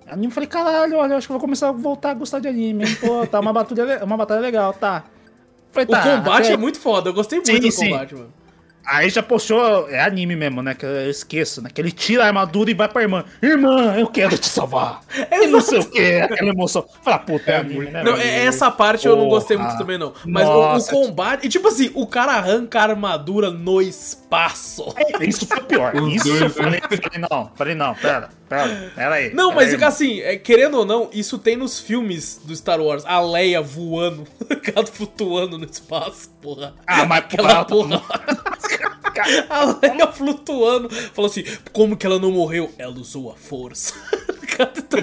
Anime, 0.07 0.27
eu 0.27 0.31
falei, 0.33 0.49
caralho, 0.49 0.97
olha, 0.99 1.13
eu 1.15 1.17
acho 1.17 1.27
que 1.27 1.33
eu 1.33 1.39
vou 1.39 1.41
começar 1.41 1.69
a 1.69 1.73
voltar 1.73 2.11
a 2.11 2.15
gostar 2.15 2.39
de 2.39 2.49
anime. 2.49 2.85
Pô, 2.97 3.27
tá 3.27 3.41
uma 3.41 3.53
batalha, 3.53 4.05
uma 4.05 4.17
batalha 4.17 4.41
legal, 4.41 4.73
tá. 4.75 5.05
Falei, 5.71 5.87
O 5.89 5.91
tá, 5.91 6.03
combate 6.19 6.45
até- 6.45 6.53
é 6.53 6.57
muito 6.57 6.79
foda, 6.79 7.09
eu 7.09 7.15
gostei 7.15 7.39
muito 7.39 7.51
Sim, 7.51 7.61
do 7.61 7.71
sim. 7.73 7.89
combate, 7.91 8.15
mano. 8.15 8.33
Aí 8.87 9.09
já 9.11 9.23
postou, 9.23 9.89
é 9.89 10.01
anime 10.01 10.37
mesmo, 10.37 10.63
né? 10.63 10.75
Que 10.75 10.85
eu 10.85 11.11
esqueço, 11.11 11.63
né? 11.63 11.71
Que 11.73 11.81
ele 11.81 11.91
tira 11.91 12.25
a 12.25 12.27
armadura 12.27 12.71
e 12.71 12.75
vai 12.75 12.89
pra 12.89 13.03
irmã. 13.03 13.25
Irmã, 13.43 13.95
eu 13.97 14.07
quero 14.07 14.37
te 14.39 14.47
salvar. 14.49 15.01
E 15.33 15.47
não 15.47 15.61
sei 15.61 15.79
o 15.81 15.85
que, 15.91 16.21
aquela 16.21 16.51
emoção. 16.51 16.85
Fala, 17.03 17.19
puta, 17.19 17.51
é 17.51 17.57
anime, 17.59 17.87
né? 17.91 18.03
Não, 18.03 18.17
é- 18.17 18.45
essa 18.47 18.71
parte 18.71 19.07
eu 19.07 19.15
não 19.17 19.29
gostei 19.29 19.57
Porra. 19.57 19.69
muito 19.69 19.79
também, 19.79 19.99
não. 19.99 20.13
Mas 20.25 20.49
o- 20.49 20.53
o, 20.53 20.63
Nossa. 20.63 20.91
combate. 20.93 21.47
E 21.47 21.49
tipo 21.49 21.69
assim, 21.69 21.91
o 21.95 22.07
cara 22.07 22.33
arranca 22.33 22.81
a 22.81 22.83
armadura 22.85 23.51
no 23.51 23.81
espaço. 23.83 24.95
Isso 25.21 25.47
foi 25.47 25.61
pior. 25.63 25.95
Isso 26.09 26.29
eu 26.29 26.51
falei, 26.51 26.81
falei, 26.81 27.27
não, 27.31 27.51
falei, 27.55 27.75
não, 27.75 27.95
pera, 27.95 28.29
pera, 28.49 28.93
pera 28.95 29.15
aí. 29.15 29.35
Não, 29.35 29.49
pera 29.49 29.57
mas 29.57 29.69
aí, 29.69 29.75
fica 29.75 29.87
assim, 29.87 30.21
é, 30.21 30.37
querendo 30.37 30.79
ou 30.79 30.85
não, 30.85 31.09
isso 31.13 31.39
tem 31.39 31.57
nos 31.57 31.79
filmes 31.79 32.41
do 32.45 32.55
Star 32.57 32.81
Wars. 32.81 33.05
A 33.07 33.21
Leia 33.21 33.61
voando, 33.63 34.25
ela 34.75 34.87
flutuando 34.87 35.59
no 35.59 35.65
espaço, 35.65 36.31
porra. 36.43 36.75
Ah, 36.87 37.05
mas 37.05 37.19
Aquela 37.25 37.65
porra, 37.65 38.03
A 39.49 39.79
Leia 39.83 40.07
flutuando. 40.13 40.89
Falou 40.91 41.31
assim, 41.31 41.45
como 41.73 41.97
que 41.97 42.05
ela 42.07 42.19
não 42.19 42.31
morreu? 42.33 42.73
Ela 42.79 42.95
usou 42.95 43.31
a 43.31 43.37
força. 43.37 43.95
Então, 44.57 45.01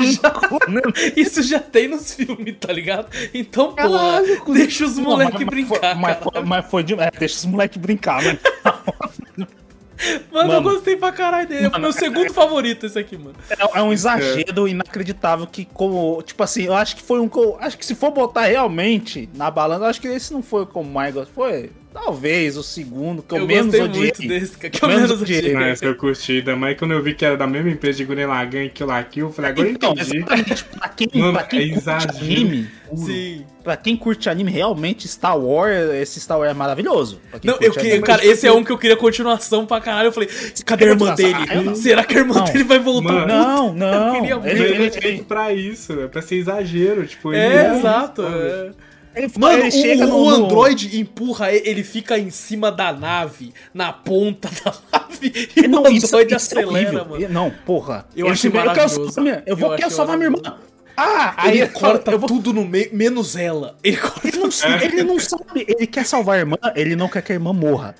já- 0.00 1.12
isso 1.16 1.42
já 1.42 1.58
tem 1.58 1.88
nos 1.88 2.14
filmes, 2.14 2.54
tá 2.60 2.72
ligado? 2.72 3.08
Então, 3.34 3.72
Caralho, 3.74 4.40
cu- 4.42 4.52
deixa 4.54 4.84
os 4.84 4.96
moleques 4.96 5.44
brincar, 5.44 5.96
Mas, 5.96 6.18
foi, 6.18 6.42
mas 6.44 6.66
foi 6.70 6.82
de. 6.84 6.94
É, 6.94 7.10
deixa 7.10 7.34
os 7.38 7.44
moleques 7.44 7.76
brincar, 7.76 8.22
né? 8.22 8.38
Mano, 10.30 10.52
eu 10.52 10.60
Mano. 10.60 10.62
gostei 10.62 10.96
pra 10.96 11.10
caralho 11.12 11.48
dele. 11.48 11.66
É 11.72 11.76
o 11.76 11.80
meu 11.80 11.92
segundo 11.92 12.32
favorito 12.32 12.86
esse 12.86 12.96
aqui, 12.98 13.16
mano. 13.16 13.34
É, 13.50 13.78
é 13.78 13.82
um 13.82 13.92
exagero 13.92 14.68
inacreditável 14.68 15.46
que, 15.46 15.64
como. 15.64 16.20
Tipo 16.22 16.42
assim, 16.42 16.62
eu 16.64 16.74
acho 16.74 16.94
que 16.96 17.02
foi 17.02 17.18
um. 17.20 17.30
eu- 17.34 17.56
Acho 17.60 17.76
que 17.78 17.86
se 17.86 17.94
for 17.94 18.10
botar 18.10 18.42
realmente 18.46 19.28
na 19.34 19.50
balança, 19.50 19.84
eu 19.84 19.88
acho 19.88 20.00
que 20.00 20.08
esse 20.08 20.32
não 20.32 20.42
foi 20.42 20.66
como 20.66 20.88
mais 20.90 21.14
gosto. 21.14 21.32
Foi. 21.32 21.70
Talvez 21.94 22.56
o 22.56 22.62
segundo, 22.64 23.22
que 23.22 23.32
eu, 23.32 23.38
Eu 23.38 23.46
menos 23.46 23.66
gostei 23.66 23.82
odiei. 23.82 24.02
muito 24.02 24.26
desse, 24.28 24.56
cara. 24.58 24.68
Que 24.68 24.84
eu 24.84 24.88
Menos 24.88 25.02
menos 25.04 25.22
odiei. 25.22 25.52
Não, 25.54 25.60
essa 25.62 25.84
eu 25.86 25.94
curti. 25.94 26.32
Ainda 26.38 26.56
mais 26.56 26.76
quando 26.76 26.90
eu 26.90 27.00
vi 27.00 27.14
que 27.14 27.24
era 27.24 27.36
da 27.36 27.46
mesma 27.46 27.70
empresa 27.70 27.98
de 27.98 28.04
Gurren 28.04 28.26
Lagann 28.26 28.64
e 28.64 28.68
Kill 28.68 28.86
la 28.88 29.02
Kill, 29.04 29.26
eu 29.28 29.32
falei, 29.32 29.50
agora 29.52 29.68
eu 29.68 29.72
Então, 29.72 29.92
entendi. 29.92 30.16
exatamente. 30.18 30.64
Pra 30.64 30.88
quem, 30.88 31.08
Mano, 31.14 31.32
pra 31.34 31.42
quem 31.44 31.70
é 31.70 31.74
curte 31.74 31.88
anime, 31.90 32.68
Sim. 32.96 33.44
pra 33.62 33.76
quem 33.76 33.96
curte 33.96 34.28
anime, 34.28 34.50
realmente 34.50 35.06
Star 35.06 35.38
Wars, 35.38 35.90
esse 35.94 36.18
Star 36.20 36.36
Wars 36.38 36.50
é 36.50 36.54
maravilhoso. 36.54 37.20
Não, 37.44 37.54
eu 37.60 37.70
queria, 37.72 37.92
anime. 37.92 38.04
cara, 38.06 38.26
esse 38.26 38.44
é 38.44 38.52
um 38.52 38.64
que 38.64 38.72
eu 38.72 38.78
queria 38.78 38.96
continuação 38.96 39.64
pra 39.64 39.80
caralho. 39.80 40.08
Eu 40.08 40.12
falei, 40.12 40.28
cadê 40.66 40.86
a 40.86 40.88
irmã 40.88 41.12
Ah, 41.12 41.14
dele? 41.14 41.38
eu 41.54 41.62
não. 41.62 41.74
Será 41.76 42.02
que 42.02 42.16
a 42.16 42.18
irmã 42.20 42.34
Não. 42.34 42.44
dele 42.44 42.64
vai 42.64 42.80
voltar? 42.80 43.12
Mano. 43.12 43.26
Não, 43.28 43.72
não. 43.74 44.14
queria 44.20 44.36
Mas 44.36 44.44
muito. 44.46 44.56
Ele, 44.56 44.64
ele 44.64 44.74
ele, 44.74 44.86
é 44.86 44.90
feito 45.00 45.24
pra 45.26 45.52
isso, 45.52 45.92
é 46.00 46.08
pra 46.08 46.20
ser 46.20 46.34
exagero. 46.36 47.06
Tipo, 47.06 47.32
ele 47.32 47.40
É, 47.40 47.66
é 47.68 47.76
exato. 47.78 48.22
é. 48.22 48.70
Ele- 49.14 49.32
Mano, 49.38 49.58
ele 49.58 49.70
chega 49.70 50.04
o, 50.04 50.08
no- 50.08 50.16
o 50.24 50.28
Android 50.30 50.98
empurra 50.98 51.52
ele, 51.52 51.68
ele 51.68 51.84
fica 51.84 52.18
em 52.18 52.30
cima 52.30 52.70
da 52.72 52.92
nave, 52.92 53.52
na 53.72 53.92
ponta 53.92 54.48
da 54.64 54.72
nave, 54.92 55.48
e 55.56 55.60
o 55.60 55.68
Não, 55.68 55.78
Android 55.80 55.96
isso, 55.98 56.06
isso 56.06 56.16
é 56.32 56.34
acelera, 56.36 56.68
horrível. 56.68 57.04
mano. 57.06 57.28
Não, 57.28 57.50
porra. 57.64 58.06
Eu 58.16 58.26
Ele 58.26 58.34
eu 58.36 58.50
quero 58.52 58.66
maravilhoso. 58.66 59.20
minha- 59.20 59.42
Eu 59.46 59.56
vou 59.56 59.70
Eu 59.72 59.76
quero 59.78 59.90
salvar 59.90 60.16
minha 60.16 60.26
irmã. 60.28 60.40
Ah, 60.96 61.34
aí 61.36 61.58
Ele 61.60 61.68
corta 61.70 62.12
eu 62.12 62.18
vou 62.20 62.28
tudo 62.28 62.52
no 62.52 62.64
meio, 62.64 62.88
menos 62.92 63.34
ela. 63.34 63.76
Ele 63.82 63.96
corta 63.96 64.28
Ele 64.28 64.36
não, 64.38 64.48
ele 64.80 65.02
não 65.02 65.18
sabe, 65.18 65.64
ele 65.66 65.86
quer 65.88 66.06
salvar 66.06 66.36
a 66.36 66.38
irmã, 66.38 66.56
ele 66.76 66.94
não 66.94 67.08
quer 67.08 67.20
que 67.22 67.32
a 67.32 67.34
irmã 67.34 67.52
morra. 67.52 67.96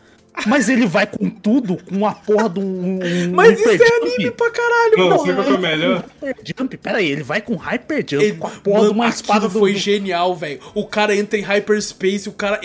Mas 0.46 0.68
ele 0.68 0.84
vai 0.86 1.06
com 1.06 1.30
tudo, 1.30 1.76
com 1.84 2.04
a 2.06 2.12
porra 2.12 2.48
de 2.50 2.58
um. 2.58 2.98
um 2.98 3.30
Mas 3.32 3.58
isso 3.58 3.68
é 3.68 3.78
jump. 3.78 3.92
anime 4.02 4.30
pra 4.32 4.50
caralho, 4.50 4.98
Não, 4.98 5.08
porra. 5.10 5.18
sabe 5.18 5.32
qual 5.34 5.44
que 5.46 5.50
é 5.52 5.54
o 5.54 5.58
melhor? 5.60 6.04
Hyper 6.22 6.44
jump, 6.58 6.76
pera 6.76 6.98
aí, 6.98 7.06
ele 7.10 7.22
vai 7.22 7.40
com 7.40 7.54
hyper 7.54 8.04
jump, 8.08 8.24
Ele- 8.24 8.36
com 8.36 8.46
a 8.46 8.50
porra 8.50 8.78
mano, 8.80 8.92
de 8.92 8.94
uma 8.98 9.08
espada 9.08 9.48
do. 9.48 9.58
foi 9.58 9.72
do- 9.72 9.78
genial, 9.78 10.34
velho. 10.34 10.58
O 10.74 10.84
cara 10.86 11.14
entra 11.14 11.38
em 11.38 11.42
hyperspace, 11.42 12.28
o 12.28 12.32
cara. 12.32 12.60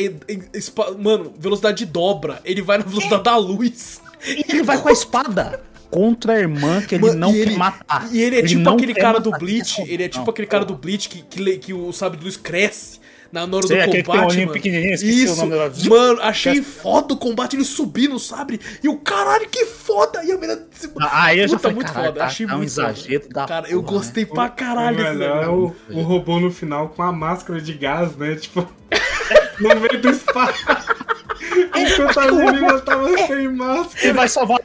mano, 0.98 1.34
velocidade 1.38 1.86
dobra. 1.86 2.42
Ele 2.44 2.62
vai 2.62 2.78
na 2.80 2.84
velocidade 2.84 3.24
da 3.24 3.38
luz. 3.38 4.02
E 4.26 4.44
ele 4.50 4.64
vai 4.64 4.78
com 4.82 4.90
a 4.90 4.92
espada 4.92 5.62
contra 5.90 6.34
a 6.34 6.40
irmã 6.40 6.82
que 6.82 6.96
ele 6.96 7.06
Mano, 7.06 7.20
não 7.20 7.36
e 7.36 7.46
quer 7.46 7.58
matar. 7.58 8.10
E 8.12 8.22
ele 8.22 8.40
é 8.40 8.44
tipo 8.44 8.62
não 8.62 8.74
aquele 8.74 8.94
cara 8.94 9.20
do 9.20 9.30
matar, 9.32 9.40
Bleach. 9.46 9.76
quer 9.78 9.90
Ele 9.90 10.04
é 10.04 10.08
tipo 10.08 10.16
salvar. 10.18 10.34
aquele 10.34 10.48
cara 10.48 10.66
do 10.66 10.76
Bleach 10.76 11.08
que, 11.10 11.22
que, 11.22 11.58
que 11.58 11.74
o 11.74 11.92
sabre 11.94 12.18
de 12.20 12.26
luz 12.26 12.36
cresce. 12.38 13.00
Na 13.32 13.44
hora 13.44 13.68
Sei, 13.68 13.78
do 13.78 13.84
aquele 13.84 14.04
que 14.04 14.12
tem 14.12 14.20
um 14.20 14.24
combate, 14.24 14.46
mano. 14.46 14.52
o 14.52 15.06
Isso, 15.06 15.90
mano, 15.90 16.22
achei 16.22 16.62
foda 16.64 17.14
o 17.14 17.18
combate, 17.18 17.56
ele 17.56 17.64
subir 17.64 18.08
no 18.10 18.18
sabre. 18.20 18.60
E 18.84 18.90
o 18.90 18.98
caralho, 18.98 19.48
que 19.50 19.66
foda! 19.66 20.24
E 20.24 20.32
a 20.32 20.36
menina. 20.36 20.60
Ah, 21.00 21.26
Aí 21.26 21.40
eu 21.40 21.48
já 21.48 21.58
Puta, 21.58 21.60
falei, 21.62 21.76
muito 21.76 21.88
caralho, 21.94 22.08
foda, 22.08 22.20
tá- 22.22 22.26
achei 22.26 22.48
tá 22.48 22.54
um 22.56 22.58
muito 22.58 22.74
foda. 22.74 22.90
exagero 22.92 23.30
da 23.30 23.46
Cara, 23.46 23.70
eu 23.70 23.84
porra, 23.84 23.92
né? 23.94 23.98
gostei 24.00 24.26
pra 24.26 24.46
O 24.46 24.52
caralho 24.52 24.98
desse 24.98 25.10
melhor 25.12 25.44
é 25.44 25.48
o, 25.48 25.76
o 25.92 26.02
robô 26.02 26.40
no 26.40 26.50
final 26.52 26.90
com 26.90 27.04
a 27.04 27.12
máscara 27.12 27.62
de 27.62 27.74
gás, 27.74 28.16
né? 28.16 28.36
Tipo, 28.36 28.68
no 29.60 29.70
meio 29.80 30.02
do 30.02 30.10
espaço. 30.10 30.66
Enquanto 31.76 32.20
a 32.20 32.32
menina 32.32 32.80
tava 32.82 33.08
sem 33.28 33.32
Ele 33.36 33.48
máscara, 33.50 34.14
vai 34.14 34.28
salvar. 34.30 34.60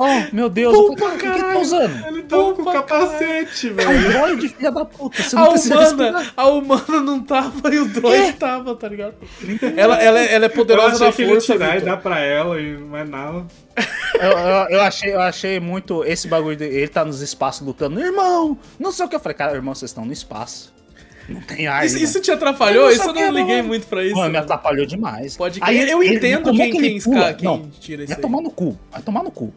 Oh, 0.00 0.06
meu 0.34 0.48
Deus, 0.48 0.72
Bom 0.72 0.92
o 0.92 0.94
que 0.94 1.02
que 1.18 1.26
tá 1.26 1.34
caralho. 1.38 1.60
usando? 1.60 2.06
ele 2.06 2.22
tava 2.22 2.54
com 2.54 2.64
capacete, 2.64 3.66
É 3.68 3.70
um 3.72 3.74
velho. 3.74 4.12
droid, 4.12 4.48
filha 4.50 4.70
da 4.70 4.84
puta. 4.84 5.20
Você 5.24 5.36
A 5.36 5.48
humana, 5.88 6.32
a 6.36 6.46
humana 6.48 7.00
não 7.00 7.20
tava 7.20 7.74
e 7.74 7.78
o 7.80 7.84
droid 7.88 8.28
É. 8.28 8.32
tava, 8.32 8.76
tá 8.76 8.88
ligado? 8.88 9.14
Ela, 9.76 9.96
ela, 10.00 10.20
ela 10.20 10.44
é 10.44 10.48
poderosa 10.48 11.00
da 11.00 11.10
que 11.12 11.22
ele 11.22 11.32
força, 11.32 11.58
Vitor. 11.58 11.80
dar 11.80 11.96
pra 11.96 12.20
ela 12.20 12.60
e 12.60 12.76
não 12.76 12.96
é 12.96 13.02
nada. 13.04 13.44
Eu, 14.14 14.30
eu, 14.30 14.68
eu 14.70 14.80
achei, 14.82 15.12
eu 15.12 15.20
achei 15.20 15.58
muito 15.58 16.04
esse 16.04 16.28
bagulho 16.28 16.56
de 16.56 16.64
ele 16.64 16.86
tá 16.88 17.04
nos 17.04 17.20
espaços 17.20 17.66
lutando. 17.66 17.98
Irmão, 18.00 18.56
não 18.78 18.92
sei 18.92 19.04
o 19.04 19.08
que. 19.08 19.16
Eu 19.16 19.20
falei, 19.20 19.36
cara, 19.36 19.54
irmão, 19.56 19.74
vocês 19.74 19.90
estão 19.90 20.04
no 20.04 20.12
espaço. 20.12 20.72
Não 21.28 21.40
tem 21.40 21.66
ar. 21.66 21.84
Isso, 21.84 21.98
isso 21.98 22.20
te 22.20 22.30
atrapalhou? 22.30 22.84
Eu 22.86 22.92
Isso 22.92 23.02
eu 23.02 23.06
não 23.08 23.14
que, 23.14 23.30
liguei 23.30 23.56
mano. 23.56 23.68
muito 23.68 23.86
pra 23.88 24.02
isso. 24.04 24.14
Mano, 24.16 24.30
me 24.30 24.38
atrapalhou 24.38 24.86
demais. 24.86 25.36
Pode 25.36 25.58
Aí. 25.62 25.90
Eu 25.90 26.02
ele- 26.02 26.14
entendo 26.16 26.50
é 26.50 26.52
quem, 26.54 26.70
que 26.70 26.76
ele 26.78 26.88
quem, 26.90 27.00
pula? 27.02 27.34
quem 27.34 27.44
Não, 27.48 27.68
tira 27.80 28.02
isso 28.04 28.08
Vai 28.10 28.16
aí. 28.16 28.22
tomar 28.22 28.40
no 28.40 28.50
cu, 28.50 28.78
vai 28.90 29.02
tomar 29.02 29.22
no 29.24 29.30
cu. 29.30 29.52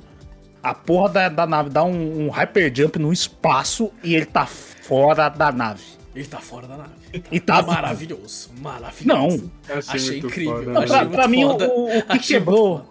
A 0.64 0.74
porra 0.74 1.10
da, 1.10 1.30
da 1.30 1.48
nave 1.48 1.70
dá 1.70 1.84
um, 1.84 2.28
um 2.28 2.30
hyper 2.30 2.72
jump 2.76 3.00
no 3.00 3.12
espaço 3.12 3.92
e 4.04 4.14
ele 4.16 4.26
tá 4.26 4.46
fora 4.46 5.30
da 5.30 5.52
nave. 5.52 5.84
Ele 6.14 6.28
tá 6.28 6.40
fora 6.40 6.68
da 6.68 6.78
nave. 6.78 6.92
E 7.32 7.40
tá 7.40 7.62
Maravilhoso, 7.62 8.50
maravilhoso. 8.62 9.52
Não. 9.68 9.78
Achei, 9.78 9.96
Achei 9.96 10.20
incrível. 10.20 10.54
foda. 10.60 10.72
Não, 10.72 10.82
Achei 10.82 10.98
pra, 10.98 11.06
pra 11.10 11.28
mim, 11.28 11.44
o, 11.46 11.54
o 11.54 11.58
que 11.58 12.04
Achei 12.10 12.38
quebrou. 12.38 12.86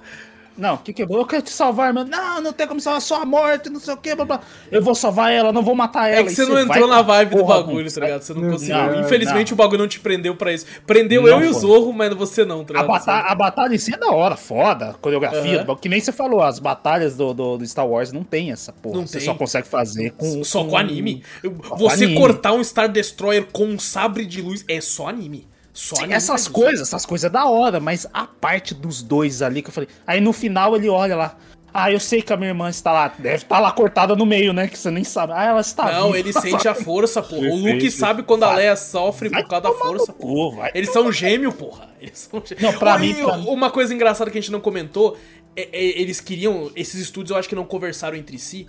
Não, 0.59 0.74
o 0.74 0.78
que 0.78 0.92
quebrou? 0.92 1.18
Eu 1.20 1.26
quero 1.26 1.42
te 1.42 1.51
salvar, 1.51 1.92
mano. 1.94 2.11
Não, 2.11 2.40
não 2.42 2.53
tem 2.53 2.66
como 2.66 2.80
salvar 2.80 3.01
só 3.01 3.22
a 3.22 3.24
morte, 3.24 3.70
não 3.70 3.80
sei 3.80 3.94
o 3.94 3.96
que, 3.96 4.14
blá, 4.14 4.24
blá. 4.26 4.40
Eu 4.70 4.82
vou 4.82 4.94
salvar 4.94 5.32
ela, 5.32 5.53
não 5.53 5.62
vou 5.62 5.74
matar 5.74 6.09
ela. 6.09 6.20
É 6.20 6.24
que 6.24 6.30
você 6.30 6.44
não 6.44 6.59
entrou 6.59 6.86
na 6.86 6.98
a 6.98 7.03
vibe 7.03 7.36
do 7.36 7.44
bagulho, 7.44 7.90
tá 7.92 8.01
ligado? 8.01 8.22
Você 8.22 8.34
não 8.34 8.42
Não, 8.42 8.51
conseguiu. 8.53 8.76
não, 8.76 9.01
Infelizmente 9.01 9.51
não. 9.51 9.55
o 9.55 9.57
bagulho 9.57 9.78
não 9.78 9.88
te 9.88 10.01
prendeu 10.01 10.36
pra 10.36 10.53
isso. 10.53 10.66
Prendeu 10.86 11.22
Não 11.22 11.28
eu 11.28 11.40
e 11.44 11.48
o 11.48 11.53
foi. 11.53 11.61
Zorro, 11.62 11.92
mas 11.92 12.12
você 12.14 12.44
não, 12.44 12.62
tá 12.64 12.74
A, 12.74 12.82
ligado? 12.82 12.88
bata 12.88 13.12
a 13.12 13.34
batalha 13.34 13.74
em 13.74 13.78
si 13.78 13.94
é 13.94 13.96
da 13.96 14.11
hora, 14.11 14.36
foda, 14.36 14.94
coreografia, 15.01 15.62
Aham. 15.62 15.76
que 15.76 15.88
nem 15.88 16.01
você 16.01 16.12
falou, 16.12 16.42
as 16.42 16.59
batalhas 16.59 17.16
do, 17.16 17.32
do, 17.32 17.57
do 17.59 17.66
Star 17.66 17.86
Wars 17.86 18.12
não 18.12 18.22
tem 18.22 18.53
essa 18.53 18.72
porra. 18.72 18.96
Não 18.98 19.07
você 19.07 19.18
tem. 19.18 19.26
só 19.26 19.34
consegue 19.34 19.66
fazer 19.66 20.11
com. 20.12 20.44
Só 20.44 20.64
com 20.64 20.76
anime. 20.76 21.22
Com 21.42 21.76
Você 21.76 22.05
anime. 22.05 22.18
cortar 22.20 22.53
um 22.53 22.62
Star 22.62 22.88
Destroyer 22.88 23.46
com 23.51 23.64
um 23.64 23.78
sabre 23.78 24.26
de 24.26 24.42
luz 24.42 24.64
é 24.68 24.80
só 24.80 25.09
anime. 25.09 25.48
Só 25.83 25.97
Sim, 25.97 26.12
essas 26.12 26.47
coisas, 26.47 26.89
essas 26.89 27.07
coisas 27.07 27.24
é 27.24 27.31
da 27.33 27.47
hora, 27.47 27.81
mas 27.81 28.07
a 28.12 28.26
parte 28.26 28.74
dos 28.74 29.03
dois 29.03 29.41
ali 29.41 29.62
que 29.62 29.68
eu 29.70 29.72
falei. 29.72 29.89
Aí 30.07 30.20
no 30.20 30.31
final 30.31 30.76
ele 30.76 30.91
olha 30.91 31.16
lá. 31.16 31.39
Ah, 31.72 31.91
eu 31.91 31.99
sei 31.99 32.20
que 32.20 32.31
a 32.33 32.37
minha 32.37 32.51
irmã 32.51 32.68
está 32.68 32.93
lá. 32.93 33.09
Deve 33.18 33.37
estar 33.37 33.59
lá 33.61 33.72
cortada 33.72 34.14
no 34.14 34.26
meio, 34.26 34.53
né? 34.53 34.68
Que 34.68 34.78
você 34.78 34.91
nem 34.91 35.05
sabe. 35.05 35.33
Ah, 35.35 35.45
ela 35.45 35.61
está 35.62 35.91
Não, 35.91 36.07
viva. 36.09 36.18
ele 36.18 36.33
sente 36.35 36.68
a 36.68 36.74
força, 36.74 37.22
porra. 37.22 37.47
O 37.49 37.57
Luke 37.57 37.91
sabe 37.91 38.22
quando 38.24 38.43
a. 38.43 38.55
Leia 38.55 38.76
sofre 38.76 39.31
Vai 39.31 39.43
por 39.43 39.49
causa 39.49 39.62
da 39.68 39.72
força, 39.72 40.12
porra. 40.12 40.57
vai 40.59 40.70
Eles 40.74 40.93
são 40.93 41.11
gêmeos, 41.11 41.55
porra. 41.55 41.89
Eles 41.99 42.28
são 42.31 42.43
gêmeos. 42.45 42.61
Não, 42.72 42.78
pra 42.78 42.97
Oh, 42.97 42.99
mim, 42.99 43.11
e 43.12 43.14
pra 43.14 43.37
mim. 43.39 43.47
Uma 43.49 43.70
coisa 43.70 43.95
engraçada 43.95 44.31
que 44.31 44.37
a 44.37 44.41
gente 44.41 44.53
não 44.53 44.61
comentou, 44.61 45.16
é, 45.57 45.62
é, 45.72 46.01
eles 46.01 46.20
queriam. 46.20 46.70
Esses 46.76 47.01
estúdios 47.01 47.31
eu 47.31 47.37
acho 47.39 47.49
que 47.49 47.55
não 47.55 47.64
conversaram 47.64 48.16
entre 48.18 48.37
si, 48.39 48.68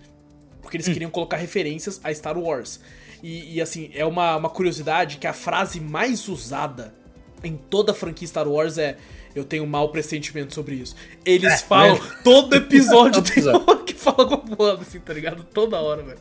porque 0.62 0.78
Hum. 0.78 0.80
eles 0.82 0.88
queriam 0.94 1.12
colocar 1.12 1.36
referências 1.36 2.00
a 2.04 2.14
Star 2.14 2.38
Wars. 2.38 2.80
E, 3.24 3.56
e, 3.56 3.62
assim, 3.62 3.90
é 3.94 4.06
uma, 4.06 4.36
uma 4.38 4.50
curiosidade 4.50 5.18
que 5.18 5.28
a 5.28 5.34
frase 5.34 5.80
mais 5.80 6.28
usada 6.28 6.94
em 7.44 7.56
toda 7.58 7.92
a 7.92 7.96
franquia 7.96 8.28
Star 8.28 8.48
Wars 8.48 8.78
é 8.78 8.98
Eu 9.36 9.44
tenho 9.46 9.64
um 9.64 9.68
mau 9.68 9.90
pressentimento 9.90 10.54
sobre 10.54 10.76
isso. 10.76 10.96
Eles 11.26 11.62
falam, 11.62 12.00
todo 12.24 12.54
episódio 12.56 13.22
tem 13.24 13.32
episódio. 13.34 13.64
um 13.68 13.84
que 13.86 13.94
fala 13.94 14.26
com 14.28 14.36
o 14.36 14.56
plano, 14.56 14.82
assim, 14.82 15.00
tá 15.00 15.14
ligado? 15.14 15.44
Toda 15.44 15.78
hora, 15.80 16.04
velho. 16.04 16.20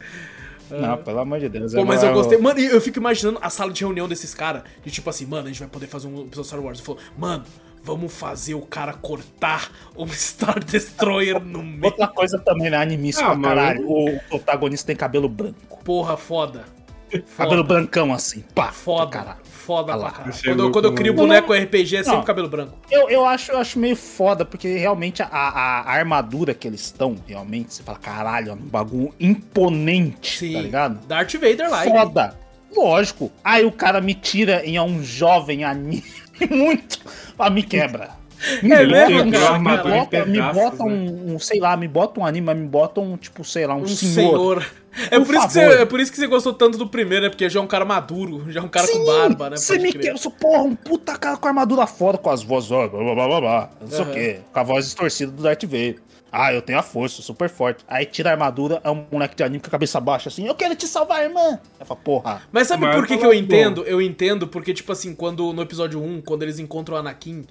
Não, 0.71 0.97
pelo 0.99 1.19
amor 1.19 1.41
de 1.41 1.49
Deus. 1.49 1.75
Pô, 1.75 1.81
é 1.81 1.85
mas 1.85 2.03
eu 2.03 2.13
gostei. 2.13 2.39
Mano, 2.39 2.61
e 2.61 2.67
eu 2.67 2.81
fico 2.81 2.99
imaginando 3.01 3.39
a 3.43 3.51
sala 3.51 3.73
de 3.73 3.83
reunião 3.83 4.07
desses 4.07 4.33
caras. 4.35 4.63
De 4.85 4.91
tipo 4.91 5.11
assim, 5.11 5.27
mano, 5.27 5.47
a 5.47 5.49
gente 5.49 5.59
vai 5.59 5.69
poder 5.69 5.89
fazer 5.89 6.07
um 6.07 6.21
episódio 6.23 6.45
Star 6.45 6.61
Wars. 6.61 6.79
Eu 6.79 6.85
falo, 6.85 6.99
mano, 7.19 7.45
vamos 7.83 8.13
fazer 8.15 8.55
o 8.55 8.61
cara 8.63 8.93
cortar 8.93 9.73
um 9.97 10.07
Star 10.15 10.63
Destroyer 10.65 11.41
no 11.41 11.61
meio. 11.61 11.87
Outra 11.87 12.07
coisa 12.07 12.39
também, 12.39 12.71
né? 12.71 12.77
Animíssimo 12.77 13.27
Ah, 13.27 13.31
pra 13.31 13.37
mano. 13.39 13.55
caralho. 13.57 13.91
O 13.91 14.21
protagonista 14.29 14.87
tem 14.87 14.95
cabelo 14.95 15.29
branco. 15.29 15.83
Porra, 15.83 16.17
foda. 16.17 16.65
Cabelo 17.37 17.65
brancão 17.65 18.13
assim. 18.13 18.43
Pá. 18.55 18.71
Foda. 18.73 19.11
Caralho. 19.11 19.39
Foda 19.45 19.85
pra 19.93 19.97
lá. 19.97 20.11
caralho. 20.11 20.35
Quando, 20.45 20.63
eu- 20.63 20.71
quando 20.71 20.85
eu 20.87 20.95
crio 20.95 21.15
boneco 21.15 21.53
RPG 21.53 21.97
é 21.97 22.03
sempre 22.03 22.19
Não. 22.19 22.25
cabelo 22.25 22.49
branco. 22.49 22.77
Eu, 22.91 23.09
eu, 23.11 23.25
acho, 23.25 23.53
eu 23.53 23.59
acho 23.59 23.79
meio 23.79 23.95
foda, 23.97 24.45
porque 24.45 24.77
realmente 24.77 25.23
a, 25.23 25.27
a, 25.27 25.81
a 25.83 25.93
armadura 25.93 26.55
que 26.55 26.67
eles 26.67 26.81
estão, 26.81 27.17
realmente, 27.27 27.75
você 27.75 27.83
fala, 27.83 27.99
caralho, 27.99 28.51
é 28.51 28.55
um 28.55 28.57
bagulho 28.57 29.15
imponente, 29.21 30.53
tá 30.53 30.61
ligado? 30.61 31.07
Darth 31.07 31.35
Vader 31.35 31.71
lá. 31.71 31.83
Foda. 31.85 32.37
Lógico. 32.77 33.31
Aí 33.45 33.65
o 33.65 33.73
cara 33.73 34.01
me 34.01 34.15
tira 34.15 34.65
em 34.65 34.79
um 34.81 35.03
jovem 35.03 35.65
anime 35.65 36.05
muito. 36.51 37.01
Ah, 37.39 37.51
me 37.51 37.63
quebra. 37.63 38.11
Me 38.63 38.73
É 38.73 38.87
bota, 38.87 39.09
mesmo, 39.09 39.25
me, 39.27 39.77
bota, 39.77 40.27
me 40.27 40.33
Pedaços, 40.33 40.55
bota 40.63 40.83
um, 40.85 41.35
um, 41.35 41.39
sei 41.39 41.61
lá, 41.61 41.77
me 41.77 41.87
bota 41.87 42.21
um 42.21 42.25
anime, 42.27 42.47
mas 42.47 42.57
me 42.57 42.67
bota 42.67 43.01
um, 43.01 43.17
tipo, 43.17 43.45
sei 43.45 43.67
lá, 43.67 43.75
um, 43.75 43.83
Um 43.83 43.87
senhor. 43.87 44.63
senhor. 44.63 44.67
É 45.11 45.19
por, 45.21 45.27
Por 45.27 45.35
isso 45.37 45.47
que 45.47 45.53
você, 45.53 45.61
é 45.61 45.85
por 45.85 46.01
isso 46.01 46.11
que 46.11 46.19
você 46.19 46.27
gostou 46.27 46.53
tanto 46.53 46.77
do 46.77 46.87
primeiro, 46.89 47.27
é 47.27 47.29
porque 47.29 47.49
já 47.49 47.61
é 47.61 47.63
um 47.63 47.67
cara 47.67 47.85
maduro, 47.85 48.51
já 48.51 48.61
é 48.61 48.63
um 48.63 48.69
cara 48.69 48.89
com 48.89 49.05
barba, 49.05 49.51
né? 49.51 49.57
Você 49.57 49.79
me 49.79 49.93
crer. 49.93 50.03
quebra, 50.03 50.19
sou, 50.19 50.33
porra, 50.33 50.63
um 50.63 50.75
puta 50.75 51.17
cara 51.17 51.37
com 51.37 51.47
armadura 51.47 51.87
foda, 51.87 52.19
com 52.19 52.29
as 52.31 52.43
vozes, 52.43 52.73
ó, 52.73 52.89
blá 52.89 53.01
blá 53.03 53.15
blá 53.15 53.27
blá, 53.29 53.41
blá, 53.41 53.71
não 53.81 53.89
sei 53.89 54.01
Aham. 54.01 54.11
o 54.11 54.15
quê, 54.15 54.41
com 54.53 54.59
a 54.59 54.63
voz 54.65 54.85
distorcida 54.87 55.31
do 55.31 55.43
Darth 55.43 55.63
Vader. 55.63 55.97
Ah, 56.33 56.53
eu 56.55 56.63
tenho 56.63 56.79
a 56.79 56.83
força, 56.83 57.23
super 57.23 57.49
forte. 57.49 57.85
Aí 57.89 58.07
tira 58.07 58.31
a 58.31 58.33
armadura, 58.33 58.81
é 58.85 58.91
um 58.91 59.05
moleque 59.11 59.35
de 59.37 59.43
anime 59.43 59.61
com 59.61 59.67
a 59.67 59.71
cabeça 59.71 60.01
baixa 60.01 60.29
assim, 60.29 60.47
eu 60.47 60.55
quero 60.55 60.75
te 60.77 60.87
salvar, 60.87 61.23
irmã. 61.25 61.59
Aí 61.79 61.85
fala, 61.87 62.01
porra. 62.03 62.43
Mas 62.53 62.69
sabe 62.69 62.87
por 62.93 63.05
que, 63.07 63.17
que 63.19 63.25
eu 63.25 63.31
bom. 63.31 63.35
entendo? 63.35 63.85
Eu 63.85 64.01
entendo 64.01 64.47
porque, 64.49 64.73
tipo 64.73 64.93
assim, 64.93 65.13
quando 65.15 65.53
no 65.53 65.61
episódio 65.63 66.01
1, 66.03 66.23
quando 66.23 66.43
eles 66.45 66.59
encontram 66.61 66.97
o 66.97 67.01
Anakin, 67.01 67.45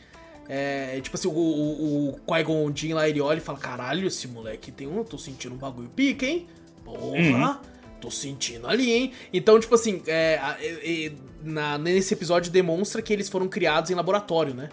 é, 0.50 1.00
tipo 1.02 1.16
assim, 1.16 1.28
o, 1.28 1.32
o, 1.32 2.10
o 2.10 2.14
Qui-Gon 2.26 2.72
Jinn 2.76 2.95
lá, 2.95 3.08
ele 3.08 3.22
olha 3.22 3.38
e 3.38 3.41
fala, 3.41 3.60
caralho, 3.60 4.08
esse 4.08 4.28
moleque 4.28 4.72
tem 4.72 4.88
um, 4.88 5.04
tô 5.04 5.18
sentindo 5.18 5.54
um 5.54 5.58
bagulho 5.60 5.89
pica, 5.89 6.26
hein? 6.26 6.47
Porra, 6.84 7.00
Uhum. 7.00 7.58
tô 8.02 8.10
sentindo 8.10 8.68
ali, 8.68 8.91
hein? 8.91 9.12
Então, 9.32 9.60
tipo 9.60 9.76
assim, 9.76 10.02
é, 10.08 10.39
e 10.84 11.12
na, 11.43 11.78
nesse 11.78 12.14
episódio 12.16 12.52
demonstra 12.52 13.02
que 13.02 13.14
eles 13.14 13.30
foram 13.30 13.47
criados 13.47 13.91
em 13.91 13.93
laboratório, 13.95 14.54
né? 14.56 14.70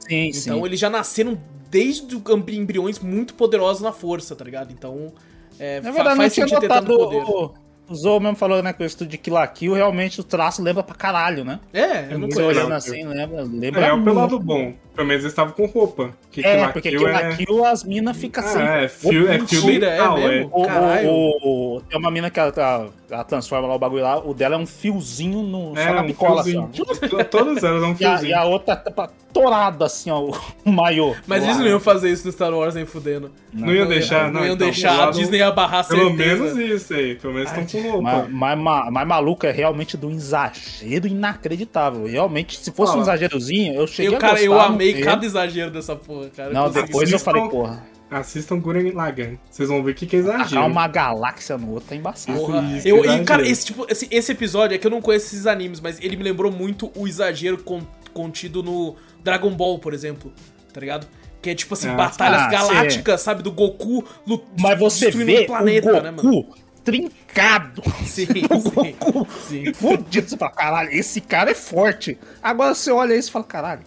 Sim, 0.00 0.32
Então 0.34 0.58
sim. 0.58 0.64
eles 0.64 0.80
já 0.80 0.90
nasceram 0.90 1.40
desde 1.70 2.20
embriões 2.48 2.98
muito 2.98 3.34
poderosos 3.34 3.82
na 3.82 3.92
força, 3.92 4.34
tá 4.34 4.44
ligado? 4.44 4.72
Então, 4.72 5.12
é, 5.58 5.80
Na 5.80 5.92
verdade, 5.92 6.16
não 6.16 6.16
faz 6.16 6.34
tinha 6.34 6.48
sentido 6.48 6.60
ter 6.60 6.68
tanto 6.68 6.90
notado, 6.90 6.96
poder. 6.96 7.22
o, 7.22 7.54
o 7.88 7.94
Zou 7.94 8.18
mesmo 8.18 8.36
falou, 8.36 8.62
né, 8.62 8.72
que 8.72 8.82
o 8.82 8.86
estúdio 8.86 9.12
de 9.12 9.18
Kill 9.18 9.34
la 9.34 9.46
Kill, 9.46 9.74
realmente 9.74 10.20
o 10.20 10.24
traço 10.24 10.62
lembra 10.62 10.82
pra 10.82 10.94
caralho, 10.96 11.44
né? 11.44 11.60
É, 11.72 12.12
eu 12.12 12.18
não 12.18 12.28
conheço. 12.28 12.42
olhando 12.42 12.72
assim, 12.72 13.04
lembra, 13.04 13.42
lembra 13.42 13.86
É, 13.86 13.88
é 13.90 13.90
pelo 14.02 14.14
lado 14.14 14.38
bom. 14.40 14.74
Pelo 15.00 15.08
menos 15.08 15.24
eles 15.24 15.32
estavam 15.32 15.54
com 15.54 15.64
roupa. 15.64 16.10
Que 16.30 16.44
É, 16.46 16.68
porque 16.68 16.90
la 16.90 17.34
Kill 17.34 17.64
as 17.64 17.82
minas 17.84 18.16
ficam 18.18 18.44
assim. 18.44 18.60
É 18.60 18.86
fio, 18.86 19.26
é 19.30 19.38
fio 19.38 19.70
é 19.70 19.74
é. 19.88 20.14
mesmo? 20.14 20.50
O, 20.52 20.62
o- 21.06 21.76
o- 21.76 21.80
tem 21.88 21.98
uma 21.98 22.10
mina 22.10 22.28
que 22.30 22.38
ela, 22.38 22.52
ela- 22.54 22.88
ela 23.10 23.24
transforma 23.24 23.66
lá 23.66 23.74
o 23.74 23.78
bagulho 23.78 24.02
lá, 24.02 24.18
o 24.18 24.34
dela 24.34 24.54
é 24.54 24.58
um 24.58 24.66
fiozinho 24.66 25.42
no, 25.42 25.76
É, 25.76 25.86
só 25.88 25.94
na 25.94 26.02
um 26.02 26.06
bicola, 26.06 26.42
assim, 26.42 26.52
fiozinho. 26.52 27.18
ó. 27.20 27.24
Todas 27.24 27.64
elas 27.64 27.80
são 27.82 27.90
E 27.98 28.04
a, 28.04 28.08
fiozinho. 28.10 28.30
e 28.30 28.34
a 28.34 28.44
outra 28.44 28.76
tá 28.76 29.08
torada, 29.32 29.86
assim, 29.86 30.10
ó, 30.10 30.20
o 30.64 30.70
maiô. 30.70 31.14
Mas 31.26 31.42
eles 31.44 31.56
não 31.56 31.66
iam 31.66 31.80
fazer 31.80 32.10
isso 32.10 32.26
no 32.26 32.32
Star 32.32 32.52
Wars 32.52 32.74
nem 32.74 32.84
fudendo. 32.84 33.30
Não 33.52 33.74
iam 33.74 33.86
deixar, 33.88 34.24
não, 34.26 34.40
não. 34.40 34.46
iam 34.46 34.54
então, 34.54 34.66
deixar, 34.66 34.90
pelo 34.96 35.08
a 35.08 35.10
Disney 35.12 35.38
ia 35.38 35.50
barrar 35.50 35.86
Pelo 35.88 36.08
certeza. 36.16 36.42
menos 36.54 36.58
isso 36.58 36.94
aí. 36.94 37.14
Pelo 37.16 37.34
menos 37.34 37.50
estão 37.50 37.64
com 37.66 37.88
roupa. 37.90 38.02
Mas, 38.02 38.28
mas, 38.30 38.58
ma- 38.58 38.90
mas 38.90 39.08
maluco 39.08 39.46
é 39.46 39.50
realmente 39.50 39.96
do 39.96 40.10
exagero 40.10 41.06
inacreditável. 41.08 42.06
Realmente, 42.06 42.58
se 42.58 42.70
fosse 42.72 42.96
um 42.96 43.00
exagerozinho, 43.00 43.74
eu 43.74 43.86
cheguei 43.86 44.12
Eu, 44.12 44.16
a 44.16 44.20
cara, 44.20 44.32
gostar. 44.34 44.46
eu 44.46 44.52
não 44.54 44.60
amei 44.60 44.89
sei. 44.94 45.02
cada 45.04 45.24
exagero 45.26 45.70
dessa 45.70 45.94
porra, 45.96 46.28
cara. 46.30 46.52
Não, 46.52 46.64
consegui- 46.66 46.86
depois 46.86 47.12
eu 47.12 47.18
falei, 47.18 47.48
porra, 47.48 47.84
Assistam 48.10 48.58
Guren 48.58 48.90
Lagann. 48.92 49.36
Vocês 49.48 49.68
vão 49.68 49.84
ver 49.84 49.92
o 49.92 49.94
que, 49.94 50.04
que 50.04 50.16
é 50.16 50.18
achar 50.20 50.34
exagero. 50.40 50.66
uma 50.66 50.88
galáxia 50.88 51.56
no 51.56 51.70
outro 51.70 51.94
é 51.94 51.96
embaçado. 51.96 52.36
Porra. 52.38 52.60
Isso, 52.76 52.88
Eu, 52.88 53.04
e, 53.04 53.24
cara, 53.24 53.46
esse, 53.46 53.66
tipo, 53.66 53.86
esse, 53.88 54.08
esse 54.10 54.32
episódio 54.32 54.74
é 54.74 54.78
que 54.78 54.86
eu 54.86 54.90
não 54.90 55.00
conheço 55.00 55.26
esses 55.26 55.46
animes, 55.46 55.80
mas 55.80 56.00
ele 56.00 56.16
me 56.16 56.24
lembrou 56.24 56.50
muito 56.50 56.90
o 56.96 57.06
exagero 57.06 57.62
con- 57.62 57.86
contido 58.12 58.62
no 58.64 58.96
Dragon 59.22 59.50
Ball, 59.50 59.78
por 59.78 59.94
exemplo. 59.94 60.32
Tá 60.72 60.80
ligado? 60.80 61.06
Que 61.40 61.50
é 61.50 61.54
tipo 61.54 61.72
assim, 61.74 61.88
Ah, 61.88 61.94
batalhas 61.94 62.42
ah, 62.42 62.48
galácticas, 62.48 63.20
sabe? 63.20 63.42
Do 63.44 63.52
Goku 63.52 64.04
lut- 64.26 64.44
Mas 64.58 64.76
você 64.78 65.04
destruindo 65.06 65.30
vê 65.32 65.44
o 65.44 65.46
planeta, 65.46 65.88
o 65.98 66.02
né, 66.02 66.10
mano? 66.10 66.46
Trincado. 66.84 67.82
Sim, 68.04 68.26
O 68.50 68.60
sim. 68.60 68.94
Goku 68.98 69.26
sim. 69.48 69.72
fudido. 69.72 70.28
Você 70.28 70.36
fala, 70.36 70.50
caralho, 70.50 70.90
esse 70.92 71.20
cara 71.20 71.50
é 71.50 71.54
forte. 71.54 72.18
Agora 72.42 72.74
você 72.74 72.90
olha 72.90 73.14
isso 73.14 73.28
e 73.28 73.32
fala, 73.32 73.44
caralho, 73.44 73.82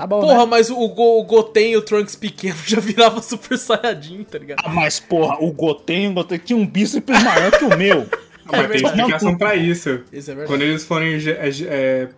tá 0.00 0.06
bom, 0.06 0.20
Porra, 0.20 0.38
né? 0.38 0.46
mas 0.46 0.70
o, 0.70 0.88
Go- 0.88 1.20
o 1.20 1.24
Goten 1.24 1.72
e 1.72 1.76
o 1.76 1.82
Trunks 1.82 2.16
pequeno 2.16 2.56
já 2.66 2.80
virava 2.80 3.20
Super 3.22 3.58
Saiyajin, 3.58 4.24
tá 4.24 4.38
ligado? 4.38 4.62
Ah, 4.64 4.68
mas 4.70 4.98
porra, 4.98 5.36
o 5.40 5.50
Goten, 5.52 6.08
o 6.08 6.12
Goten 6.14 6.38
tinha 6.38 6.56
um 6.58 6.66
bíceps 6.66 7.22
maior 7.22 7.50
que 7.52 7.64
o 7.64 7.76
meu. 7.76 8.06
Ah, 8.46 8.56
mas 8.56 8.64
É 8.64 8.68
tem 8.68 8.86
explicação 8.86 9.36
pra 9.36 9.54
isso. 9.54 10.00
Isso 10.12 10.30
é 10.30 10.34
verdade. 10.34 10.46
Quando 10.46 10.62
eles 10.62 10.84
forem 10.84 11.14
é, 11.14 11.50
é, 11.68 12.08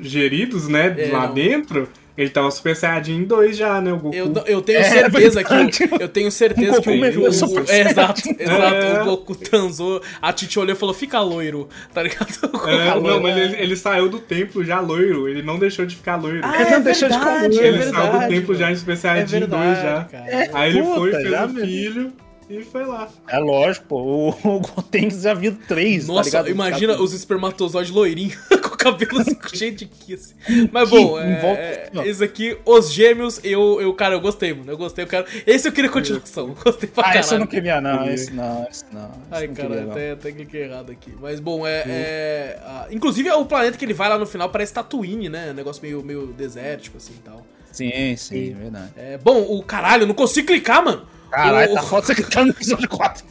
geridos, 0.00 0.68
né, 0.68 0.94
É, 0.98 1.10
lá 1.12 1.26
não. 1.26 1.34
dentro, 1.34 1.88
ele 2.18 2.28
tava 2.30 2.50
Super 2.50 2.74
Saiyajin 2.76 3.24
2 3.24 3.56
já, 3.56 3.80
né, 3.80 3.92
o 3.92 3.96
Goku. 3.96 4.14
Eu, 4.14 4.32
eu 4.46 4.60
tenho 4.60 4.80
É 4.80 4.82
certeza 4.82 5.42
que 5.44 5.54
verdade. 5.54 5.84
o- 5.92 5.96
eu 6.02 6.08
tenho 6.08 6.30
certeza 6.30 6.78
O 6.78 6.82
que 6.82 6.90
o, 6.90 7.00
Goku 7.14 7.28
o- 7.28 7.32
Super 7.32 7.64
é, 7.72 7.80
exato, 7.88 8.22
exato, 8.38 8.74
É. 8.74 9.02
o 9.02 9.04
Goku 9.04 9.34
transou, 9.36 10.02
a 10.20 10.32
Titi 10.32 10.58
olhou 10.58 10.74
e 10.74 10.78
falou: 10.78 10.94
"Fica 10.94 11.20
loiro", 11.20 11.68
tá 11.94 12.02
ligado? 12.02 12.28
É, 12.68 13.00
não, 13.00 13.20
mas 13.22 13.36
ele, 13.36 13.56
ele 13.62 13.76
saiu 13.76 14.08
do 14.08 14.18
templo 14.18 14.62
já 14.64 14.80
loiro, 14.80 15.28
ele 15.28 15.42
não 15.42 15.58
deixou 15.58 15.86
de 15.86 15.94
ficar 15.96 16.16
loiro. 16.16 16.40
Ah, 16.42 16.54
Ele 16.60 16.64
é 16.68 16.70
não 16.72 16.82
deixou 16.82 17.08
de 17.08 17.18
comer, 17.18 17.52
é 17.52 17.66
ele 17.68 17.82
saiu 17.84 18.12
do 18.20 18.28
templo 18.28 18.54
já 18.54 18.70
em 18.72 18.76
Super 18.76 18.92
É 18.92 18.96
Saiyajin 18.96 19.38
2 19.40 19.50
verdade, 19.50 19.82
já. 20.12 20.18
É. 20.18 20.50
Aí 20.52 20.70
ele 20.70 20.82
foi, 20.82 21.12
fez 21.12 21.26
o 21.26 21.30
mesmo. 21.48 21.60
filho 21.60 22.12
e 22.48 22.62
foi 22.64 22.84
lá. 22.84 23.08
É 23.28 23.38
lógico, 23.38 23.86
pô. 23.86 23.96
O, 24.02 24.28
o 24.56 24.60
Goten 24.60 25.10
já 25.10 25.34
viu 25.34 25.56
três, 25.68 26.06
tá 26.06 26.12
Nossa, 26.12 26.28
ligado? 26.28 26.48
imagina 26.48 26.94
Tá- 26.96 27.02
os 27.02 27.12
espermatozoides 27.12 27.90
loirinhos 27.90 28.36
com 28.48 28.68
o 28.74 28.76
cabelo 28.76 29.20
assim, 29.20 29.36
cheio 29.54 29.74
de 29.74 29.86
kiss. 29.86 30.34
Mas 30.72 30.88
bom, 30.88 31.20
em 31.20 31.40
volta 31.40 31.60
é, 31.60 31.90
esse 32.04 32.22
aqui, 32.24 32.56
os 32.64 32.92
gêmeos, 32.92 33.40
eu, 33.44 33.80
eu, 33.80 33.92
cara, 33.94 34.14
eu 34.14 34.20
gostei, 34.20 34.54
mano. 34.54 34.70
Eu 34.70 34.78
gostei, 34.78 35.04
eu 35.04 35.08
quero. 35.08 35.26
Esse 35.46 35.68
eu 35.68 35.72
queria 35.72 35.90
continuação. 35.90 36.54
Gostei 36.64 36.88
pra 36.88 37.02
Ah, 37.02 37.06
caralho. 37.06 37.20
esse 37.20 37.34
eu 37.34 37.38
não 37.40 37.46
queria, 37.46 37.80
não. 37.80 38.08
Esse 38.08 38.32
não, 38.32 38.66
esse 38.70 38.84
não. 38.92 39.08
Esse 39.10 39.18
Ai, 39.30 39.46
não 39.46 39.54
cara, 39.54 39.68
queria, 39.68 39.90
até, 39.92 40.10
até 40.12 40.32
cliquei 40.32 40.62
errado 40.62 40.90
aqui. 40.92 41.12
Mas 41.20 41.40
bom, 41.40 41.66
é. 41.66 41.82
é 41.86 42.58
ah, 42.62 42.86
inclusive, 42.90 43.30
o 43.30 43.44
planeta 43.44 43.76
que 43.76 43.84
ele 43.84 43.94
vai 43.94 44.08
lá 44.08 44.18
no 44.18 44.26
final 44.26 44.48
parece 44.50 44.72
Tatooine, 44.72 45.28
né? 45.28 45.50
Um 45.50 45.54
negócio 45.54 45.82
meio, 45.82 46.02
meio 46.02 46.28
desértico, 46.28 46.96
assim 46.96 47.12
e 47.14 47.22
tal. 47.22 47.44
Sim, 47.78 48.16
sim, 48.16 48.54
verdade. 48.54 48.92
É, 48.96 49.18
bom, 49.18 49.40
o 49.42 49.62
caralho, 49.62 50.02
eu 50.02 50.06
não 50.06 50.14
consigo 50.14 50.46
clicar, 50.48 50.84
mano. 50.84 51.06
Caralho, 51.30 51.72
O- 51.72 51.74
tá 51.74 51.82
foda 51.82 52.06
você 52.06 52.14
clicar 52.14 52.44
no 52.44 52.50
episódio 52.50 52.88
4. 52.88 53.24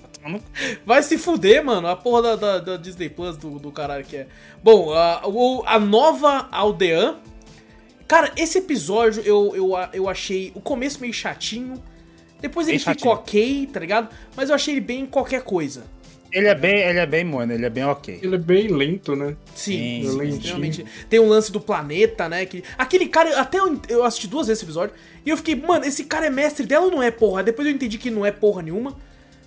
Vai 0.85 1.01
se 1.03 1.17
fuder, 1.17 1.63
mano. 1.63 1.87
A 1.87 1.95
porra 1.95 2.21
da, 2.21 2.35
da- 2.35 2.59
da 2.59 2.77
Disney 2.77 3.09
Plus 3.09 3.37
do, 3.37 3.57
do 3.59 3.71
caralho 3.71 4.03
que 4.03 4.17
é. 4.17 4.27
Bom, 4.63 4.91
a, 4.93 5.21
o- 5.25 5.63
a 5.65 5.79
nova 5.79 6.47
aldeã. 6.51 7.15
Cara, 8.07 8.31
esse 8.37 8.57
episódio 8.59 9.21
eu, 9.25 9.53
eu, 9.55 9.71
eu 9.93 10.09
achei 10.09 10.51
o 10.55 10.61
começo 10.61 10.99
meio 11.01 11.13
chatinho. 11.13 11.81
Depois 12.39 12.67
ele 12.67 12.77
Bem 12.77 12.93
ficou 12.93 12.93
chatinho. 12.93 13.13
ok, 13.13 13.69
tá 13.73 13.79
ligado? 13.79 14.09
Mas 14.35 14.49
eu 14.49 14.55
achei 14.55 14.73
ele 14.75 14.81
bem 14.81 15.05
qualquer 15.05 15.41
coisa. 15.43 15.83
Ele 16.31 16.47
é 16.47 16.55
bem, 16.55 16.79
ele 16.79 16.99
é 16.99 17.05
bem, 17.05 17.23
mano, 17.23 17.53
ele 17.53 17.65
é 17.65 17.69
bem 17.69 17.83
ok. 17.85 18.19
Ele 18.21 18.35
é 18.35 18.37
bem 18.37 18.67
lento, 18.67 19.15
né? 19.15 19.35
Sim, 19.55 20.01
Sim, 20.03 20.11
sim, 20.19 20.27
extremamente. 20.27 20.85
Tem 21.09 21.19
um 21.19 21.27
lance 21.29 21.51
do 21.51 21.59
planeta, 21.61 22.27
né? 22.27 22.45
Que, 22.45 22.63
aquele 22.77 23.07
cara, 23.07 23.39
até 23.39 23.59
eu, 23.59 23.79
eu 23.89 24.03
assisti 24.03 24.27
duas 24.27 24.47
vezes 24.47 24.59
esse 24.61 24.65
episódio. 24.65 24.93
E 25.25 25.29
eu 25.29 25.37
fiquei, 25.37 25.55
mano, 25.55 25.85
esse 25.85 26.03
cara 26.03 26.25
é 26.25 26.29
mestre 26.29 26.65
dela 26.65 26.85
ou 26.85 26.91
não 26.91 27.01
é 27.03 27.11
porra? 27.11 27.43
Depois 27.43 27.67
eu 27.67 27.73
entendi 27.73 27.97
que 27.97 28.09
não 28.11 28.25
é 28.25 28.31
porra 28.31 28.61
nenhuma. 28.61 28.95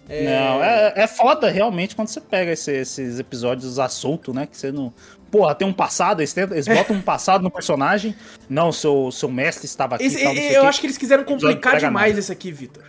É, 0.09 0.25
Não, 0.25 0.65
é, 0.65 0.93
é 0.97 1.07
foda 1.07 1.49
realmente 1.49 1.95
quando 1.95 2.09
você 2.09 2.21
pega 2.21 2.51
esse- 2.53 2.73
esses 2.73 3.21
episódios 3.21 3.79
a 3.79 3.89
solto, 3.89 4.33
né? 4.35 4.45
Que 4.47 4.57
você 4.57 4.73
não. 4.73 4.93
Porra, 5.31 5.55
tem 5.55 5.69
um 5.69 5.73
passado, 5.73 6.21
eles, 6.21 6.33
tentam- 6.33 6.57
eles 6.57 6.67
botam 6.67 6.97
um 6.97 7.01
passado 7.01 7.43
no 7.43 7.51
personagem. 7.51 8.17
Não, 8.49 8.73
seu, 8.73 9.13
seu 9.13 9.29
mestre 9.29 9.67
estava 9.67 9.95
aqui. 9.95 10.07
Esse- 10.07 10.21
tal, 10.25 10.35
não 10.35 10.43
sei 10.43 10.57
eu 10.57 10.65
acho 10.65 10.81
que 10.81 10.87
eles 10.87 10.99
quiseram 10.99 11.23
complicar 11.23 11.79
demais 11.79 12.09
nada. 12.09 12.19
esse 12.19 12.33
aqui, 12.33 12.51
Vitor. 12.51 12.83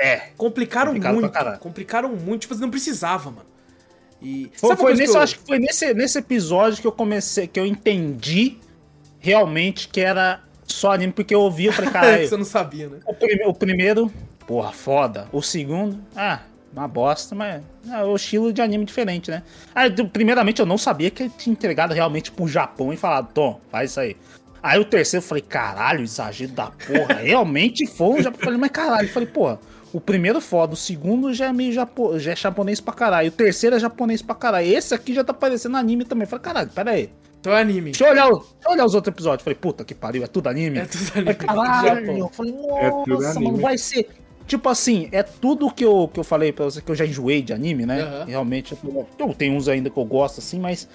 É. 0.00 0.30
Complicaram 0.36 0.92
muito. 0.92 1.58
Complicaram 1.58 2.08
muito. 2.10 2.40
Tipo, 2.42 2.54
não 2.56 2.70
precisava, 2.70 3.30
mano. 3.30 3.46
E. 4.22 4.50
Foi, 4.54 4.76
foi 4.76 4.94
nesse, 4.94 5.14
eu- 5.14 5.20
acho 5.20 5.38
que 5.38 5.46
foi 5.46 5.58
nesse, 5.58 5.92
nesse 5.94 6.18
episódio 6.18 6.80
que 6.80 6.86
eu 6.86 6.92
comecei, 6.92 7.46
que 7.46 7.58
eu 7.60 7.66
entendi 7.66 8.58
realmente 9.18 9.88
que 9.88 10.00
era 10.00 10.40
só 10.66 10.92
anime, 10.92 11.12
porque 11.12 11.34
eu 11.34 11.40
ouvi, 11.40 11.66
eu 11.66 11.72
falei, 11.72 11.90
caralho, 11.92 12.28
você 12.28 12.36
não 12.36 12.44
sabia, 12.44 12.88
né? 12.88 12.98
o, 13.06 13.12
prime- 13.14 13.44
o 13.44 13.52
primeiro, 13.54 14.12
porra, 14.46 14.72
foda. 14.72 15.28
O 15.32 15.42
segundo, 15.42 15.98
ah, 16.16 16.40
uma 16.72 16.86
bosta, 16.86 17.34
mas 17.34 17.62
é 17.90 18.02
o 18.04 18.14
estilo 18.14 18.52
de 18.52 18.62
anime 18.62 18.84
diferente, 18.84 19.30
né? 19.30 19.42
Aí, 19.74 19.90
primeiramente, 20.06 20.60
eu 20.60 20.66
não 20.66 20.78
sabia 20.78 21.10
que 21.10 21.24
ele 21.24 21.32
tinha 21.36 21.52
entregado 21.52 21.92
realmente 21.92 22.30
pro 22.30 22.46
Japão 22.46 22.92
e 22.92 22.96
falado, 22.96 23.32
Tom, 23.32 23.60
faz 23.70 23.90
isso 23.90 24.00
aí. 24.00 24.16
Aí 24.62 24.78
o 24.78 24.84
terceiro 24.84 25.24
eu 25.24 25.28
falei, 25.28 25.42
caralho, 25.42 26.02
exagero 26.04 26.52
da 26.52 26.66
porra. 26.70 27.14
Realmente 27.14 27.86
foi. 27.86 28.22
Já 28.22 28.30
falei, 28.30 28.58
mas 28.58 28.70
caralho. 28.70 29.08
Eu 29.08 29.12
falei, 29.12 29.26
porra, 29.28 29.58
o 29.92 30.00
primeiro 30.00 30.38
é 30.38 30.40
foda, 30.40 30.74
o 30.74 30.76
segundo 30.76 31.32
já 31.34 31.46
é 31.46 31.52
meio 31.52 31.72
japo, 31.72 32.18
já 32.18 32.32
é 32.32 32.36
japonês 32.36 32.80
pra 32.80 32.94
caralho. 32.94 33.28
O 33.28 33.32
terceiro 33.32 33.76
é 33.76 33.78
japonês 33.78 34.22
pra 34.22 34.34
caralho. 34.34 34.66
Esse 34.66 34.94
aqui 34.94 35.12
já 35.12 35.24
tá 35.24 35.34
parecendo 35.34 35.76
anime 35.76 36.04
também. 36.04 36.24
Eu 36.24 36.28
falei, 36.28 36.42
caralho, 36.42 36.70
pera 36.70 36.92
aí. 36.92 37.10
Então 37.40 37.52
é 37.52 37.60
anime. 37.60 37.92
Deixa 37.92 38.04
eu 38.04 38.10
olhar, 38.10 38.28
deixa 38.28 38.44
eu 38.66 38.72
olhar 38.72 38.84
os 38.84 38.94
outros 38.94 39.12
episódios. 39.12 39.40
Eu 39.40 39.44
falei, 39.44 39.58
puta 39.58 39.84
que 39.84 39.94
pariu, 39.94 40.22
é 40.22 40.26
tudo 40.26 40.48
anime? 40.48 40.78
É 40.78 40.84
tudo 40.84 41.10
anime. 41.14 41.34
Caralho, 41.34 42.18
eu 42.18 42.28
falei, 42.28 42.52
nossa, 42.52 43.40
mano, 43.40 43.58
vai 43.58 43.78
ser. 43.78 44.08
Tipo 44.46 44.68
assim, 44.68 45.08
é 45.12 45.22
tudo 45.22 45.70
que 45.70 45.84
eu, 45.84 46.10
que 46.12 46.18
eu 46.18 46.24
falei 46.24 46.52
pra 46.52 46.64
você, 46.64 46.82
que 46.82 46.90
eu 46.90 46.94
já 46.94 47.06
enjoei 47.06 47.40
de 47.40 47.52
anime, 47.52 47.86
né? 47.86 48.04
Uhum. 48.04 48.24
Realmente, 48.24 48.76
eu, 48.84 49.06
eu 49.18 49.34
tenho 49.34 49.54
uns 49.54 49.68
ainda 49.68 49.88
que 49.88 49.96
eu 49.96 50.04
gosto, 50.04 50.40
assim, 50.40 50.58
mas 50.58 50.88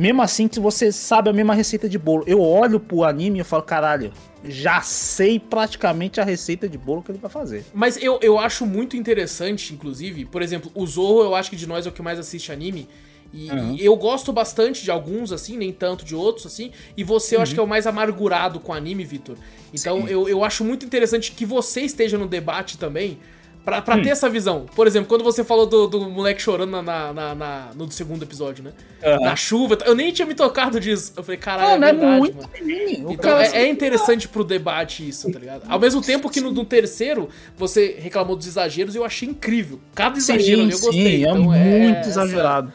mesmo 0.00 0.22
assim, 0.22 0.48
se 0.50 0.58
você 0.58 0.90
sabe 0.90 1.28
a 1.28 1.32
mesma 1.32 1.54
receita 1.54 1.86
de 1.86 1.98
bolo, 1.98 2.24
eu 2.26 2.40
olho 2.40 2.80
pro 2.80 3.04
anime 3.04 3.40
e 3.40 3.44
falo, 3.44 3.62
caralho, 3.62 4.10
já 4.42 4.80
sei 4.80 5.38
praticamente 5.38 6.18
a 6.18 6.24
receita 6.24 6.66
de 6.66 6.78
bolo 6.78 7.02
que 7.02 7.12
ele 7.12 7.18
vai 7.18 7.30
fazer. 7.30 7.66
Mas 7.74 8.02
eu, 8.02 8.18
eu 8.22 8.38
acho 8.38 8.64
muito 8.64 8.96
interessante, 8.96 9.74
inclusive, 9.74 10.24
por 10.24 10.40
exemplo, 10.40 10.70
o 10.74 10.86
Zorro, 10.86 11.20
eu 11.20 11.34
acho 11.34 11.50
que 11.50 11.56
de 11.56 11.66
nós 11.66 11.84
é 11.84 11.90
o 11.90 11.92
que 11.92 12.00
mais 12.00 12.18
assiste 12.18 12.50
anime. 12.50 12.88
E, 13.32 13.50
uhum. 13.50 13.76
eu 13.78 13.94
gosto 13.94 14.32
bastante 14.32 14.82
de 14.82 14.90
alguns, 14.90 15.32
assim, 15.32 15.56
nem 15.56 15.70
tanto 15.70 16.02
de 16.02 16.14
outros, 16.14 16.46
assim. 16.46 16.72
E 16.96 17.04
você, 17.04 17.34
eu 17.34 17.38
uhum. 17.38 17.42
acho 17.42 17.54
que 17.54 17.60
é 17.60 17.62
o 17.62 17.66
mais 17.66 17.86
amargurado 17.86 18.58
com 18.58 18.72
anime, 18.72 19.04
Vitor. 19.04 19.36
Então, 19.72 20.08
eu, 20.08 20.28
eu 20.28 20.42
acho 20.42 20.64
muito 20.64 20.86
interessante 20.86 21.30
que 21.32 21.44
você 21.44 21.82
esteja 21.82 22.16
no 22.16 22.26
debate 22.26 22.78
também. 22.78 23.18
Pra, 23.64 23.82
pra 23.82 23.96
hum. 23.96 24.02
ter 24.02 24.08
essa 24.08 24.28
visão. 24.28 24.64
Por 24.74 24.86
exemplo, 24.86 25.08
quando 25.08 25.22
você 25.22 25.44
falou 25.44 25.66
do, 25.66 25.86
do 25.86 26.00
moleque 26.08 26.40
chorando 26.40 26.70
na, 26.70 26.82
na, 26.82 27.12
na, 27.12 27.34
na 27.34 27.68
no 27.74 27.90
segundo 27.92 28.22
episódio, 28.22 28.64
né? 28.64 28.72
Uhum. 29.04 29.24
Na 29.24 29.36
chuva. 29.36 29.78
Eu 29.84 29.94
nem 29.94 30.10
tinha 30.12 30.26
me 30.26 30.34
tocado 30.34 30.80
disso. 30.80 31.12
Eu 31.16 31.22
falei, 31.22 31.38
caralho, 31.38 31.80
não, 31.80 31.88
é, 31.88 31.92
verdade, 31.92 32.14
é 32.14 32.18
muito 32.18 32.36
mano. 32.36 33.12
Então 33.12 33.38
é, 33.38 33.64
é, 33.64 33.68
interessante 33.68 34.26
pro 34.28 34.42
debate 34.42 35.06
isso, 35.06 35.30
tá 35.30 35.38
ligado? 35.38 35.62
Ao 35.68 35.78
mesmo 35.78 36.00
tempo 36.00 36.30
que 36.30 36.40
no, 36.40 36.50
no, 36.50 36.64
terceiro 36.64 37.28
você 37.56 37.96
reclamou 37.98 38.34
dos 38.34 38.46
exageros, 38.46 38.94
eu 38.94 39.04
achei 39.04 39.28
incrível. 39.28 39.78
Cada 39.94 40.16
exagero 40.16 40.58
sim, 40.58 40.62
ali 40.62 40.72
eu 40.72 40.80
gostei. 40.80 41.16
Sim, 41.16 41.22
então, 41.22 41.54
é 41.54 41.78
muito 41.78 42.08
exagerado. 42.08 42.72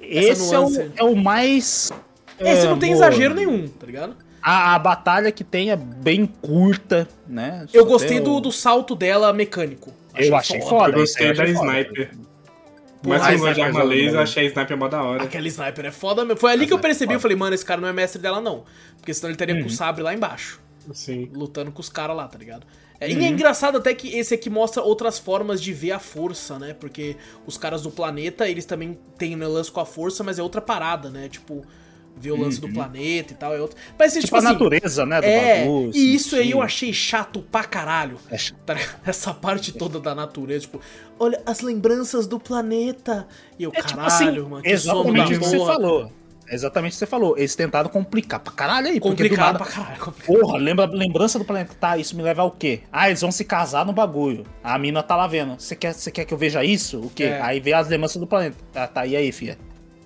Esse 0.00 0.54
é 0.54 0.58
o, 0.58 0.92
é 0.96 1.04
o 1.04 1.16
mais. 1.16 1.90
Esse 2.38 2.66
não 2.66 2.78
tem 2.78 2.92
boa, 2.92 3.06
exagero 3.06 3.34
nenhum, 3.34 3.66
tá 3.66 3.86
ligado? 3.86 4.16
A, 4.40 4.74
a, 4.74 4.78
batalha 4.78 5.32
que 5.32 5.42
tem 5.42 5.70
é 5.70 5.76
bem 5.76 6.24
curta, 6.24 7.08
né? 7.26 7.66
Eu 7.72 7.84
gostei 7.84 8.20
do, 8.20 8.40
do 8.40 8.52
salto 8.52 8.94
dela 8.94 9.32
mecânico. 9.32 9.92
Achei 10.18 10.30
eu 10.30 10.36
achei 10.36 10.60
foda. 10.60 10.70
foda. 10.70 10.90
Eu 10.90 11.00
gostei 11.00 11.32
da 11.32 11.44
sniper. 11.46 12.10
Mas 13.06 13.32
eu 13.32 13.38
gosto 13.38 13.54
de 13.54 13.62
arma 13.62 13.82
laser, 13.82 14.14
eu 14.14 14.20
achei 14.20 14.46
a 14.46 14.48
sniper 14.48 14.76
mó 14.76 14.88
da 14.88 15.02
hora. 15.02 15.22
Aquela 15.22 15.46
sniper 15.46 15.86
é 15.86 15.90
foda 15.90 16.24
mesmo. 16.24 16.40
Foi 16.40 16.52
ali 16.52 16.66
que 16.66 16.72
eu 16.72 16.78
percebi, 16.78 17.14
eu 17.14 17.20
falei, 17.20 17.36
mano, 17.36 17.54
esse 17.54 17.64
cara 17.64 17.80
não 17.80 17.88
é 17.88 17.92
mestre 17.92 18.20
dela, 18.20 18.40
não. 18.40 18.64
Porque 18.96 19.14
senão 19.14 19.30
ele 19.30 19.36
teria 19.36 19.54
uhum. 19.54 19.62
com 19.62 19.68
o 19.68 19.70
sabre 19.70 20.02
lá 20.02 20.12
embaixo. 20.12 20.60
Sim. 20.92 21.30
Lutando 21.32 21.70
com 21.70 21.80
os 21.80 21.88
caras 21.88 22.16
lá, 22.16 22.26
tá 22.26 22.38
ligado? 22.38 22.66
É, 23.00 23.06
uhum. 23.06 23.20
E 23.20 23.24
é 23.24 23.28
engraçado 23.28 23.78
até 23.78 23.94
que 23.94 24.16
esse 24.16 24.34
aqui 24.34 24.50
mostra 24.50 24.82
outras 24.82 25.18
formas 25.18 25.62
de 25.62 25.72
ver 25.72 25.92
a 25.92 25.98
força, 25.98 26.58
né? 26.58 26.74
Porque 26.74 27.16
os 27.46 27.56
caras 27.56 27.82
do 27.82 27.90
planeta, 27.90 28.48
eles 28.48 28.64
também 28.64 28.98
têm 29.16 29.36
né, 29.36 29.46
lance 29.46 29.70
com 29.70 29.80
a 29.80 29.86
força, 29.86 30.24
mas 30.24 30.38
é 30.38 30.42
outra 30.42 30.60
parada, 30.60 31.08
né? 31.08 31.28
Tipo, 31.28 31.64
lance 32.36 32.60
uhum. 32.60 32.68
do 32.68 32.74
planeta 32.74 33.32
e 33.32 33.36
tal, 33.36 33.54
é 33.54 33.60
outro. 33.60 33.76
Mas 33.98 34.12
tipo, 34.12 34.24
tipo 34.24 34.36
a 34.36 34.38
assim, 34.38 34.48
natureza, 34.48 35.06
né? 35.06 35.20
Do 35.20 35.26
é, 35.26 35.60
bagulho, 35.60 35.90
e 35.94 36.14
isso 36.14 36.36
aí 36.36 36.50
eu 36.50 36.62
achei 36.62 36.92
chato 36.92 37.40
pra 37.40 37.64
caralho. 37.64 38.18
É 38.30 38.38
chato. 38.38 38.58
Tá 38.64 38.76
Essa 39.06 39.32
parte 39.32 39.72
toda 39.72 40.00
da 40.00 40.14
natureza, 40.14 40.60
tipo, 40.60 40.80
olha 41.18 41.40
as 41.46 41.60
lembranças 41.60 42.26
do 42.26 42.38
planeta. 42.38 43.26
E 43.58 43.62
eu, 43.62 43.70
é, 43.70 43.82
caralho, 43.82 43.88
tipo 43.88 44.00
assim, 44.00 44.40
mano, 44.40 44.62
que 44.62 44.70
exatamente 44.70 45.34
o 45.34 45.38
que 45.40 45.46
você 45.46 45.58
falou. 45.58 46.12
Exatamente 46.50 46.92
o 46.92 46.94
que 46.94 46.98
você 46.98 47.06
falou. 47.06 47.36
Eles 47.36 47.54
tentaram 47.54 47.90
complicar 47.90 48.40
pra 48.40 48.52
caralho 48.52 48.88
aí. 48.88 48.98
Complicar 48.98 49.52
nada... 49.52 49.58
pra 49.58 49.66
caralho. 49.66 50.00
Complicado. 50.00 50.40
Porra, 50.40 50.58
lembra, 50.58 50.86
lembrança 50.86 51.38
do 51.38 51.44
planeta. 51.44 51.74
Tá, 51.78 51.98
isso 51.98 52.16
me 52.16 52.22
leva 52.22 52.42
ao 52.42 52.50
quê? 52.50 52.80
Ah, 52.90 53.08
eles 53.08 53.20
vão 53.20 53.30
se 53.30 53.44
casar 53.44 53.84
no 53.84 53.92
bagulho. 53.92 54.44
A 54.62 54.78
mina 54.78 55.02
tá 55.02 55.14
lá 55.14 55.26
vendo. 55.26 55.60
Você 55.60 55.76
quer, 55.76 55.94
quer 55.94 56.24
que 56.24 56.32
eu 56.32 56.38
veja 56.38 56.64
isso? 56.64 57.00
O 57.00 57.10
quê? 57.10 57.24
É. 57.24 57.42
Aí 57.42 57.60
vê 57.60 57.72
as 57.72 57.88
lembranças 57.88 58.16
do 58.16 58.26
planeta. 58.26 58.56
Ah, 58.74 58.86
tá, 58.86 59.06
e 59.06 59.14
aí, 59.14 59.30
filha? 59.30 59.58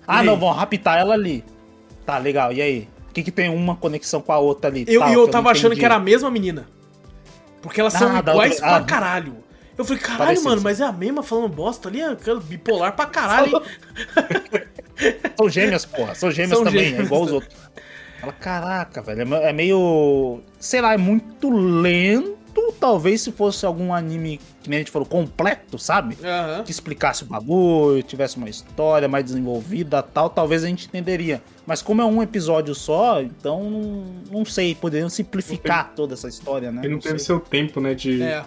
Ah, 0.05 0.21
não, 0.21 0.37
vão 0.37 0.51
raptar 0.51 0.99
ela 0.99 1.13
ali. 1.13 1.43
Tá, 2.05 2.17
legal, 2.17 2.51
e 2.51 2.61
aí? 2.61 2.89
Por 3.05 3.13
que, 3.13 3.23
que 3.23 3.31
tem 3.31 3.49
uma 3.49 3.75
conexão 3.75 4.21
com 4.21 4.31
a 4.31 4.39
outra 4.39 4.69
ali? 4.69 4.85
Eu, 4.87 5.01
eu, 5.01 5.13
eu 5.13 5.27
tava 5.27 5.51
achando 5.51 5.75
que 5.75 5.85
era 5.85 5.95
a 5.95 5.99
mesma 5.99 6.29
menina. 6.31 6.67
Porque 7.61 7.79
elas 7.79 7.93
são 7.93 8.13
ah, 8.13 8.19
iguais 8.19 8.53
outra... 8.53 8.67
pra 8.67 8.75
ah, 8.77 8.83
caralho. 8.83 9.43
Eu 9.77 9.85
falei, 9.85 10.01
caralho, 10.01 10.25
Parece 10.25 10.43
mano, 10.43 10.61
mas 10.61 10.79
é 10.79 10.83
a 10.83 10.91
mesma 10.91 11.23
falando 11.23 11.49
bosta 11.49 11.89
ali, 11.89 11.99
bipolar 12.43 12.95
pra 12.95 13.05
caralho. 13.05 13.61
São 15.35 15.49
gêmeas, 15.49 15.85
porra. 15.85 16.13
São 16.13 16.29
gêmeas 16.29 16.57
São 16.57 16.63
também, 16.63 16.81
é 16.81 16.85
gêmeas. 16.85 17.03
é 17.03 17.05
igual 17.05 17.23
os 17.23 17.31
outros. 17.31 17.53
Fala, 18.19 18.33
caraca, 18.33 19.01
velho, 19.01 19.35
é, 19.35 19.49
é 19.49 19.53
meio. 19.53 20.41
Sei 20.59 20.79
lá, 20.79 20.93
é 20.93 20.97
muito 20.97 21.49
lento. 21.49 22.43
Talvez 22.79 23.21
se 23.21 23.31
fosse 23.31 23.65
algum 23.65 23.93
anime, 23.93 24.39
que 24.61 24.69
nem 24.69 24.77
a 24.77 24.81
gente 24.81 24.91
falou, 24.91 25.07
completo, 25.07 25.79
sabe? 25.79 26.15
Uhum. 26.15 26.63
Que 26.63 26.69
explicasse 26.69 27.23
o 27.23 27.25
bagulho, 27.25 28.03
tivesse 28.03 28.37
uma 28.37 28.47
história 28.47 29.07
mais 29.07 29.25
desenvolvida 29.25 30.03
tal, 30.03 30.29
talvez 30.29 30.63
a 30.63 30.67
gente 30.67 30.85
entenderia. 30.85 31.41
Mas 31.65 31.81
como 31.81 32.01
é 32.01 32.05
um 32.05 32.21
episódio 32.21 32.75
só, 32.75 33.21
então 33.21 34.03
não, 34.29 34.43
sei, 34.43 34.75
poderiam 34.75 35.09
simplificar 35.09 35.93
toda 35.95 36.13
essa 36.13 36.27
história, 36.27 36.71
né? 36.71 36.81
Ele 36.81 36.89
não, 36.89 36.95
não 36.95 37.01
teve 37.01 37.19
sei. 37.19 37.27
seu 37.27 37.39
tempo, 37.39 37.79
né, 37.79 37.93
de. 37.93 38.21
É. 38.21 38.43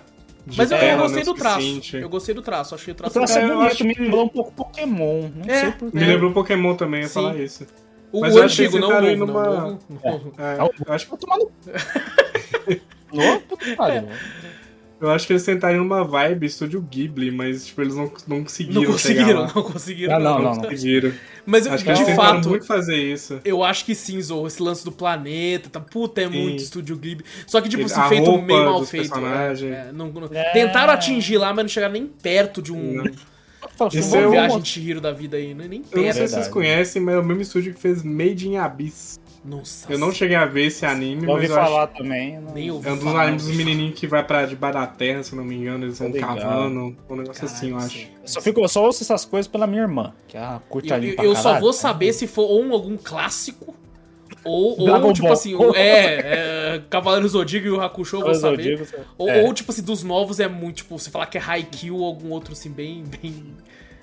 Mas 0.56 0.70
eu, 0.70 0.78
eu 0.78 0.98
gostei 0.98 1.24
do 1.24 1.34
traço. 1.34 1.96
Eu 1.96 2.08
gostei 2.08 2.34
do 2.34 2.42
traço, 2.42 2.74
achei 2.74 2.92
o 2.92 2.94
traço. 2.94 3.18
O 3.18 3.20
traço 3.20 3.38
é, 3.38 3.48
bonito, 3.48 3.84
me 3.84 3.94
lembrou 3.94 4.24
um 4.24 4.28
pouco 4.28 4.52
Pokémon. 4.52 5.30
Não 5.34 5.52
é. 5.52 5.60
sei 5.60 5.72
porquê. 5.72 5.98
Me 5.98 6.04
lembrou 6.04 6.32
Pokémon 6.32 6.76
também, 6.76 7.02
ia 7.02 7.08
falar 7.08 7.36
isso. 7.36 7.66
O, 8.12 8.20
Mas 8.20 8.36
o 8.36 8.42
antigo, 8.42 8.78
não 8.78 8.88
o 8.88 9.00
novo. 9.00 9.26
Numa... 9.26 9.44
Não, 9.44 9.78
novo. 10.04 10.32
É. 10.38 10.62
É, 10.62 10.70
eu 10.86 10.92
acho 10.94 11.06
que 11.06 11.14
eu 11.14 11.18
tô 11.18 11.26
maluco. 11.26 11.52
Novo? 13.12 13.40
Puta 13.40 13.76
pariu. 13.76 14.08
Eu 14.98 15.10
acho 15.10 15.26
que 15.26 15.32
eles 15.34 15.44
tentaram 15.44 15.82
uma 15.82 16.02
vibe 16.02 16.46
estúdio 16.46 16.80
Ghibli, 16.80 17.30
mas 17.30 17.66
tipo, 17.66 17.82
eles 17.82 17.94
não, 17.94 18.10
não 18.26 18.42
conseguiram. 18.42 18.82
Não 18.82 18.92
conseguiram, 18.92 19.46
não 19.54 19.62
conseguiram. 19.62 20.16
Ah, 20.16 20.18
não, 20.18 20.42
não, 20.42 20.54
não, 20.54 20.62
conseguiram. 20.62 21.12
Mas 21.44 21.66
acho 21.66 21.84
que 21.84 21.92
de 21.92 22.14
fato. 22.14 22.48
muito 22.48 22.66
fazer 22.66 22.96
isso. 22.96 23.38
Eu 23.44 23.62
acho 23.62 23.84
que 23.84 23.94
sim, 23.94 24.20
Zorro. 24.22 24.46
Esse 24.46 24.62
lance 24.62 24.84
do 24.84 24.90
planeta, 24.90 25.68
tá? 25.68 25.80
Puta, 25.80 26.22
é 26.22 26.28
sim. 26.28 26.42
muito 26.42 26.62
estúdio 26.62 26.96
Ghibli. 26.96 27.26
Só 27.46 27.60
que, 27.60 27.68
tipo, 27.68 27.84
assim, 27.84 28.00
feito 28.08 28.42
meio 28.42 28.64
mal 28.64 28.84
feito. 28.86 29.14
É, 29.18 29.88
é, 29.88 29.92
não, 29.92 30.10
não, 30.10 30.28
é. 30.32 30.52
Tentaram 30.52 30.94
atingir 30.94 31.36
lá, 31.36 31.52
mas 31.52 31.64
não 31.64 31.68
chegaram 31.68 31.92
nem 31.92 32.06
perto 32.06 32.62
de 32.62 32.72
um. 32.72 33.04
Isso 33.92 34.16
é 34.16 34.20
uma 34.20 34.30
viagem 34.30 34.60
de 34.60 34.80
Hiro 34.80 35.00
da 35.00 35.12
vida 35.12 35.36
aí, 35.36 35.54
né? 35.54 35.66
Nem 35.68 35.82
perto. 35.82 35.96
Eu 35.98 36.04
não 36.04 36.12
sei 36.12 36.26
se 36.26 36.34
vocês 36.34 36.48
conhecem, 36.48 37.02
mas 37.02 37.16
é 37.16 37.18
o 37.18 37.24
mesmo 37.24 37.42
estúdio 37.42 37.74
que 37.74 37.80
fez 37.80 38.02
Made 38.02 38.48
in 38.48 38.56
Abyss. 38.56 39.20
Nossa. 39.46 39.92
Eu 39.92 39.98
não 39.98 40.10
cheguei 40.10 40.36
a 40.36 40.44
ver 40.44 40.66
esse 40.66 40.84
anime, 40.84 41.22
mas. 41.22 41.30
ouvi 41.30 41.48
falar 41.48 41.84
acho... 41.84 41.98
também. 41.98 42.40
Não... 42.40 42.52
Nem 42.52 42.70
ouvi 42.70 42.88
é 42.88 42.92
um 42.92 42.96
dos 42.96 43.14
animes 43.14 43.46
dos 43.46 43.56
menininhos 43.56 43.98
que 43.98 44.06
vai 44.06 44.24
pra 44.24 44.44
debaixo 44.44 44.78
da 44.78 44.86
terra, 44.86 45.22
se 45.22 45.36
não 45.36 45.44
me 45.44 45.54
engano, 45.54 45.84
eles 45.84 45.98
vão 46.00 46.10
cavando. 46.12 46.96
Um 47.08 47.16
negócio 47.16 47.46
Caralho, 47.46 47.56
assim, 47.56 47.70
eu 47.70 47.76
acho. 47.76 47.98
Eu 48.22 48.28
só, 48.28 48.40
fico, 48.40 48.60
eu 48.60 48.68
só 48.68 48.84
ouço 48.84 49.04
essas 49.04 49.24
coisas 49.24 49.46
pela 49.46 49.66
minha 49.66 49.82
irmã, 49.82 50.12
que 50.26 50.36
é 50.36 50.40
a 50.40 50.60
curta 50.68 50.98
Eu, 50.98 51.14
eu, 51.14 51.24
eu 51.24 51.36
só 51.36 51.60
vou 51.60 51.72
saber 51.72 52.12
se 52.12 52.26
for 52.26 52.42
ou 52.42 52.72
algum 52.72 52.96
clássico. 52.96 53.74
Ou, 54.44 54.78
ou 54.78 55.12
tipo 55.12 55.26
Ball. 55.26 55.32
assim, 55.32 55.56
é, 55.74 56.76
é 56.76 56.82
Cavaleiro 56.88 57.28
Zodíaco 57.28 57.66
e 57.66 57.70
o 57.70 57.80
Hakusho 57.80 58.16
eu 58.16 58.20
vou 58.22 58.34
saber. 58.34 58.78
Zodíaco, 58.78 59.06
ou, 59.18 59.28
é. 59.28 59.42
ou, 59.42 59.52
tipo 59.52 59.72
assim, 59.72 59.82
dos 59.82 60.02
novos 60.02 60.38
é 60.38 60.48
muito, 60.48 60.76
tipo, 60.76 60.96
você 60.98 61.10
falar 61.10 61.26
que 61.26 61.36
é 61.36 61.42
Haikyuu 61.44 61.98
ou 61.98 62.06
algum 62.06 62.30
outro 62.30 62.52
assim, 62.52 62.70
bem, 62.70 63.02
bem 63.04 63.54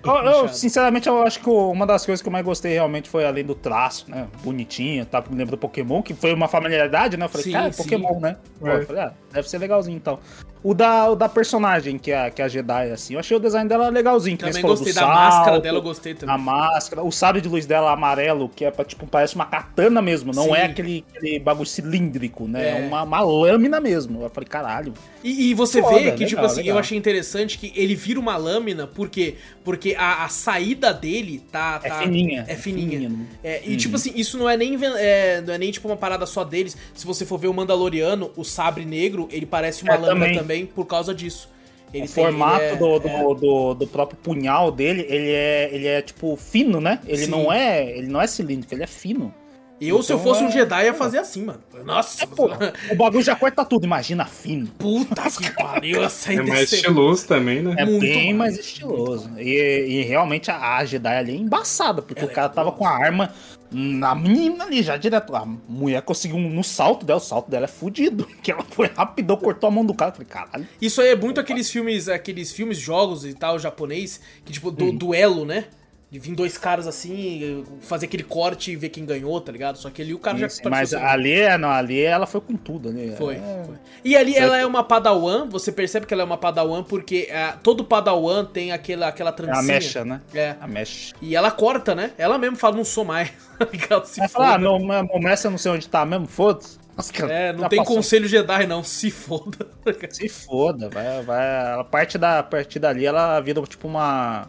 eu, 0.03 0.49
sinceramente, 0.49 1.07
eu 1.07 1.21
acho 1.23 1.39
que 1.39 1.49
uma 1.49 1.85
das 1.85 2.05
coisas 2.05 2.21
que 2.21 2.27
eu 2.27 2.31
mais 2.31 2.43
gostei 2.43 2.73
realmente 2.73 3.09
foi 3.09 3.25
além 3.25 3.43
do 3.43 3.55
traço, 3.55 4.09
né? 4.09 4.27
Bonitinho, 4.43 5.05
tá? 5.05 5.23
Me 5.29 5.37
lembro 5.37 5.51
do 5.51 5.57
Pokémon, 5.57 6.01
que 6.01 6.13
foi 6.13 6.33
uma 6.33 6.47
familiaridade, 6.47 7.15
né? 7.15 7.25
Eu 7.25 7.29
falei, 7.29 7.43
sim, 7.45 7.51
cara, 7.51 7.71
sim. 7.71 7.83
Pokémon, 7.83 8.19
né? 8.19 8.35
É. 8.63 8.75
Eu 8.75 8.85
falei, 8.85 9.03
ah, 9.03 9.13
deve 9.31 9.49
ser 9.49 9.57
legalzinho 9.57 9.95
então. 9.95 10.19
O 10.63 10.73
da, 10.73 11.09
o 11.11 11.15
da 11.15 11.27
personagem, 11.27 11.97
que 11.97 12.09
é, 12.09 12.29
que 12.29 12.41
é 12.41 12.45
a 12.45 12.47
Jedi, 12.47 12.91
assim, 12.91 13.15
eu 13.15 13.19
achei 13.19 13.35
o 13.35 13.39
design 13.39 13.67
dela 13.67 13.89
legalzinho. 13.89 14.37
Que 14.37 14.45
também 14.45 14.61
gostei 14.61 14.93
da 14.93 15.01
salto, 15.01 15.13
máscara 15.13 15.59
dela, 15.59 15.77
eu 15.79 15.81
gostei 15.81 16.13
também. 16.13 16.33
A 16.33 16.37
máscara, 16.37 17.03
o 17.03 17.11
sabre 17.11 17.41
de 17.41 17.49
luz 17.49 17.65
dela 17.65 17.91
amarelo, 17.91 18.47
que 18.47 18.63
é 18.63 18.71
pra, 18.71 18.85
tipo, 18.85 19.05
parece 19.05 19.35
uma 19.35 19.45
katana 19.45 20.01
mesmo, 20.01 20.31
não 20.33 20.45
Sim. 20.45 20.55
é 20.55 20.63
aquele, 20.63 21.03
aquele 21.09 21.37
bagulho 21.37 21.67
cilíndrico, 21.67 22.47
né? 22.47 22.65
É, 22.65 22.81
é 22.81 22.87
uma, 22.87 23.03
uma, 23.03 23.19
lâmina 23.19 23.81
mesmo. 23.81 24.23
Eu 24.23 24.29
falei, 24.29 24.47
caralho. 24.47 24.93
E, 25.21 25.49
e 25.49 25.53
você 25.53 25.81
Foda, 25.81 25.95
vê 25.95 25.99
que, 25.99 26.11
legal, 26.11 26.27
tipo 26.29 26.41
assim, 26.41 26.61
legal. 26.61 26.75
eu 26.75 26.79
achei 26.79 26.97
interessante 26.97 27.57
que 27.57 27.73
ele 27.75 27.93
vira 27.93 28.17
uma 28.17 28.37
lâmina, 28.37 28.87
por 28.87 29.09
quê? 29.09 29.35
Porque 29.65 29.92
a, 29.97 30.25
a 30.25 30.29
saída 30.29 30.93
dele 30.93 31.41
tá. 31.51 31.79
É 31.83 31.89
tá 31.89 31.95
é 31.95 31.99
fininha. 32.03 32.45
É 32.47 32.55
fininha. 32.55 32.97
É 32.97 33.01
fininha. 33.01 33.27
É, 33.43 33.61
e, 33.65 33.77
tipo 33.77 33.95
assim, 33.95 34.11
isso 34.15 34.37
não 34.37 34.49
é 34.49 34.57
nem. 34.57 34.77
É, 34.97 35.41
não 35.41 35.53
é 35.53 35.57
nem 35.57 35.71
tipo 35.71 35.87
uma 35.87 35.97
parada 35.97 36.25
só 36.25 36.43
deles. 36.43 36.77
Se 36.93 37.05
você 37.05 37.25
for 37.25 37.37
ver 37.37 37.47
o 37.47 37.53
Mandaloriano, 37.53 38.31
o 38.35 38.43
sabre 38.43 38.85
negro, 38.85 39.27
ele 39.31 39.45
parece 39.45 39.83
uma 39.83 39.95
lâmina 39.95 40.25
também. 40.25 40.37
também 40.37 40.65
por 40.65 40.85
causa 40.85 41.13
disso. 41.13 41.49
Ele 41.93 42.05
o 42.05 42.07
tem, 42.07 42.23
formato 42.23 42.63
é, 42.63 42.75
do, 42.75 42.99
do, 42.99 43.07
é... 43.07 43.35
do, 43.35 43.73
do, 43.75 43.87
próprio 43.87 44.17
punhal 44.17 44.71
dele, 44.71 45.05
ele 45.07 45.29
é, 45.29 45.69
ele 45.71 45.87
é 45.87 46.01
tipo 46.01 46.35
fino, 46.35 46.81
né? 46.81 46.99
Ele 47.05 47.25
Sim. 47.25 47.31
não 47.31 47.53
é, 47.53 47.97
ele 47.97 48.07
não 48.07 48.19
é 48.19 48.25
cilíndrico, 48.25 48.73
ele 48.73 48.83
é 48.83 48.87
fino. 48.87 49.33
Eu, 49.81 50.01
se 50.01 50.13
eu 50.13 50.17
Então, 50.17 50.19
fosse 50.31 50.43
um 50.43 50.47
é- 50.47 50.51
Jedi, 50.51 50.85
ia 50.85 50.93
fazer 50.93 51.17
assim, 51.17 51.43
mano. 51.45 51.59
Nossa, 51.83 52.25
Pô, 52.27 52.49
o 52.91 52.95
bagulho 52.95 53.23
já 53.23 53.35
corta 53.35 53.65
tudo, 53.65 53.85
imagina 53.85 54.25
fino. 54.25 54.67
puta 54.77 55.23
que 55.29 55.51
pariu, 55.51 56.03
essa 56.03 56.33
É 56.33 56.41
mais 56.41 56.71
estiloso 56.71 57.27
também, 57.27 57.61
né? 57.61 57.75
É 57.77 57.85
Muito 57.85 57.99
bem 57.99 58.33
mais, 58.33 58.53
mais 58.55 58.65
estiloso. 58.65 59.29
E, 59.37 59.51
e 59.87 60.01
realmente 60.03 60.49
a, 60.49 60.77
a 60.77 60.85
Jedi 60.85 61.07
ali 61.15 61.33
é 61.33 61.35
embaçada, 61.35 62.01
porque 62.01 62.21
Ela 62.21 62.31
o 62.31 62.33
cara 62.33 62.47
é 62.47 62.55
tava 62.55 62.71
com 62.71 62.87
a 62.87 62.91
arma 62.91 63.33
na 63.69 64.13
menina 64.15 64.63
ali, 64.65 64.83
já 64.83 64.95
direto. 64.95 65.35
A 65.35 65.45
mulher 65.67 66.01
conseguiu 66.03 66.37
um, 66.37 66.49
no 66.49 66.63
salto 66.63 67.05
dela, 67.05 67.17
o 67.19 67.23
salto 67.23 67.49
dela 67.49 67.65
é 67.65 67.67
fudido. 67.67 68.27
Que 68.43 68.51
ela 68.51 68.63
foi 68.69 68.87
rapidão, 68.95 69.35
cortou 69.37 69.67
a 69.67 69.71
mão 69.71 69.83
do 69.85 69.93
cara. 69.93 70.11
Eu 70.11 70.15
Falei, 70.15 70.27
caralho. 70.27 70.67
Isso 70.81 71.01
aí 71.01 71.09
é 71.09 71.15
muito 71.15 71.39
aqueles 71.39 71.69
filmes, 71.71 72.07
aqueles 72.07 72.51
filmes, 72.51 72.77
jogos 72.77 73.25
e 73.25 73.33
tal, 73.33 73.57
japonês, 73.57 74.19
que 74.45 74.53
tipo, 74.53 74.69
do 74.69 74.91
duelo, 74.91 75.43
né? 75.45 75.65
De 76.13 76.19
vir 76.19 76.35
dois 76.35 76.59
caras 76.59 76.85
assim, 76.85 77.65
fazer 77.81 78.05
aquele 78.05 78.21
corte 78.21 78.69
e 78.71 78.75
ver 78.75 78.89
quem 78.89 79.03
ganhou, 79.03 79.41
tá 79.41 79.51
ligado? 79.51 79.79
Só 79.79 79.89
que 79.89 79.99
ali 79.99 80.13
o 80.13 80.19
cara 80.19 80.37
já 80.37 80.45
Isso, 80.45 80.61
mas 80.69 80.93
assim. 80.93 81.03
ali, 81.03 81.31
é, 81.31 81.57
não, 81.57 81.71
ali 81.71 81.99
ela 81.99 82.27
foi 82.27 82.39
com 82.39 82.55
tudo. 82.55 82.89
Ali, 82.89 83.15
Foi, 83.17 83.33
É, 83.33 83.63
foi. 83.65 83.75
E 84.03 84.15
ali 84.15 84.33
Certo. 84.33 84.45
ela 84.45 84.57
é 84.59 84.63
uma 84.63 84.83
padawan, 84.83 85.49
você 85.49 85.71
percebe 85.71 86.05
que 86.05 86.13
ela 86.13 86.21
é 86.21 86.25
uma 86.25 86.37
padawan 86.37 86.83
porque 86.83 87.29
ah, 87.33 87.57
todo 87.63 87.83
padawan 87.83 88.45
tem 88.45 88.71
aquela, 88.71 89.07
aquela 89.07 89.31
é 89.31 89.33
trancinha. 89.33 89.59
a 89.59 89.63
mecha, 89.63 90.05
né? 90.05 90.21
É. 90.35 90.55
A 90.61 90.67
mecha. 90.67 91.15
E 91.19 91.35
ela 91.35 91.49
corta, 91.49 91.95
né? 91.95 92.11
Ela 92.15 92.37
mesmo 92.37 92.57
fala, 92.57 92.75
não 92.77 92.85
sou 92.85 93.03
mais. 93.03 93.33
ligado? 93.73 94.05
Se 94.05 94.27
fala, 94.27 94.53
ah, 94.53 94.57
meu 94.59 94.77
mestre 95.19 95.47
eu 95.47 95.51
não 95.51 95.57
sei 95.57 95.71
onde 95.71 95.89
tá 95.89 96.05
mesmo, 96.05 96.27
foda-se. 96.27 96.77
Nossa, 96.95 97.11
É, 97.25 97.51
não 97.53 97.61
já 97.61 97.69
tem 97.69 97.79
passou. 97.79 97.95
conselho 97.95 98.27
Jedi, 98.27 98.67
não. 98.67 98.83
Se 98.83 99.09
foda. 99.09 99.65
Se 100.11 100.29
foda, 100.29 100.89
vai, 100.89 101.23
vai. 101.23 101.79
A 101.79 101.83
parte 101.83 102.19
da 102.19 102.37
a 102.37 102.43
partir 102.43 102.77
dali 102.77 103.03
ela 103.03 103.39
vira 103.39 103.59
tipo 103.63 103.87
uma. 103.87 104.47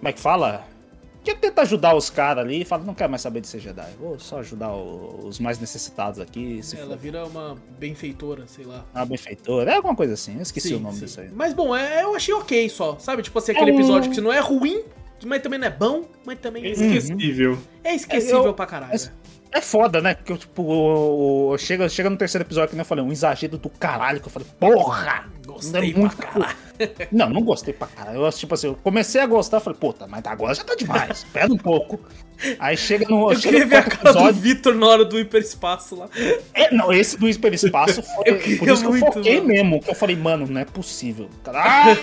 Como 0.00 0.08
é 0.08 0.12
que 0.12 0.20
fala? 0.20 0.64
Que 1.22 1.34
tenta 1.34 1.60
ajudar 1.60 1.94
os 1.94 2.08
caras 2.08 2.42
ali 2.42 2.62
e 2.62 2.64
fala, 2.64 2.82
não 2.82 2.94
quero 2.94 3.10
mais 3.10 3.20
saber 3.20 3.42
de 3.42 3.46
ser 3.48 3.60
Jedi. 3.60 3.90
Vou 4.00 4.18
só 4.18 4.38
ajudar 4.38 4.72
o- 4.72 5.26
os 5.26 5.38
mais 5.38 5.58
necessitados 5.58 6.18
aqui. 6.18 6.62
Se 6.62 6.78
Ela 6.78 6.88
for 6.88 6.96
vira 6.98 7.26
uma 7.26 7.58
benfeitora, 7.78 8.44
sei 8.48 8.64
lá. 8.64 8.86
uma 8.94 9.04
benfeitora. 9.04 9.70
É 9.72 9.76
alguma 9.76 9.94
coisa 9.94 10.14
assim. 10.14 10.36
Eu 10.36 10.42
esqueci 10.42 10.68
Sim, 10.68 10.76
o 10.76 10.80
nome 10.80 10.94
sim. 10.96 11.04
disso 11.04 11.20
aí. 11.20 11.28
Mas 11.34 11.52
bom, 11.52 11.76
é, 11.76 12.02
eu 12.04 12.16
achei 12.16 12.32
ok 12.32 12.66
só. 12.70 12.96
Sabe? 12.98 13.22
Tipo 13.22 13.38
assim, 13.38 13.52
aquele 13.52 13.70
É 13.70 13.74
um- 13.74 13.76
episódio 13.76 14.10
que 14.10 14.18
não 14.22 14.32
é 14.32 14.40
ruim, 14.40 14.82
mas 15.26 15.42
também 15.42 15.58
não 15.58 15.66
é 15.66 15.70
bom, 15.70 16.04
mas 16.24 16.38
também 16.40 16.64
É 16.64 16.70
esquecível. 16.70 17.58
é 17.84 17.94
esquecível 17.94 18.46
Eu- 18.46 18.54
pra 18.54 18.64
caralho. 18.64 18.98
É- 19.52 19.60
foda, 19.60 20.00
né? 20.00 20.14
Porque, 20.14 20.36
tipo, 20.36 20.62
o, 20.62 21.50
o- 21.50 21.58
chega, 21.58 21.88
chega 21.88 22.08
no 22.10 22.16
terceiro 22.16 22.44
episódio, 22.46 22.74
que 22.74 22.80
eu 22.80 22.84
falei, 22.84 23.04
um 23.04 23.12
exagero 23.12 23.56
do 23.58 23.68
caralho, 23.68 24.20
que 24.20 24.26
eu 24.28 24.32
falei, 24.32 24.48
porra! 24.58 25.26
Gostei 25.46 25.90
é 25.92 25.94
muito- 25.96 26.16
pra 26.16 26.26
caralho. 26.26 26.56
Não, 27.12 27.28
não 27.28 27.42
gostei 27.42 27.74
pra 27.74 27.86
caralho. 27.88 28.24
Eu, 28.24 28.32
tipo 28.32 28.54
assim, 28.54 28.68
eu 28.68 28.74
comecei 28.74 29.20
a 29.20 29.26
gostar, 29.26 29.60
falei, 29.60 29.78
puta, 29.78 30.06
mas 30.06 30.24
agora 30.24 30.54
já 30.54 30.64
tá 30.64 30.74
demais, 30.74 31.18
espera 31.26 31.52
um 31.52 31.56
pouco. 31.58 32.00
Aí 32.58 32.74
chega 32.74 33.06
no. 33.06 33.30
Eu 33.30 33.36
chega 33.38 33.42
queria 33.58 33.64
no 33.66 33.70
ver 33.70 33.76
a 33.76 33.82
cara 33.82 34.12
do 34.14 34.18
episódio, 34.18 34.40
Vitor 34.40 34.74
na 34.74 34.86
hora 34.86 35.04
do 35.04 35.18
hiperespaço 35.20 35.94
lá. 35.94 36.08
É, 36.54 36.74
não, 36.74 36.90
esse 36.90 37.18
do 37.18 37.28
hiperespaço 37.28 38.00
foi. 38.16 38.24
Eu 38.28 38.58
por 38.58 38.68
isso 38.68 38.80
que 38.80 38.86
eu 38.86 38.90
muito, 38.92 39.12
foquei 39.12 39.36
mano. 39.42 39.48
mesmo. 39.48 39.80
Que 39.82 39.90
eu 39.90 39.94
falei, 39.94 40.16
mano, 40.16 40.46
não 40.46 40.58
é 40.58 40.64
possível. 40.64 41.28
Cara, 41.44 41.62
ah, 41.92 41.96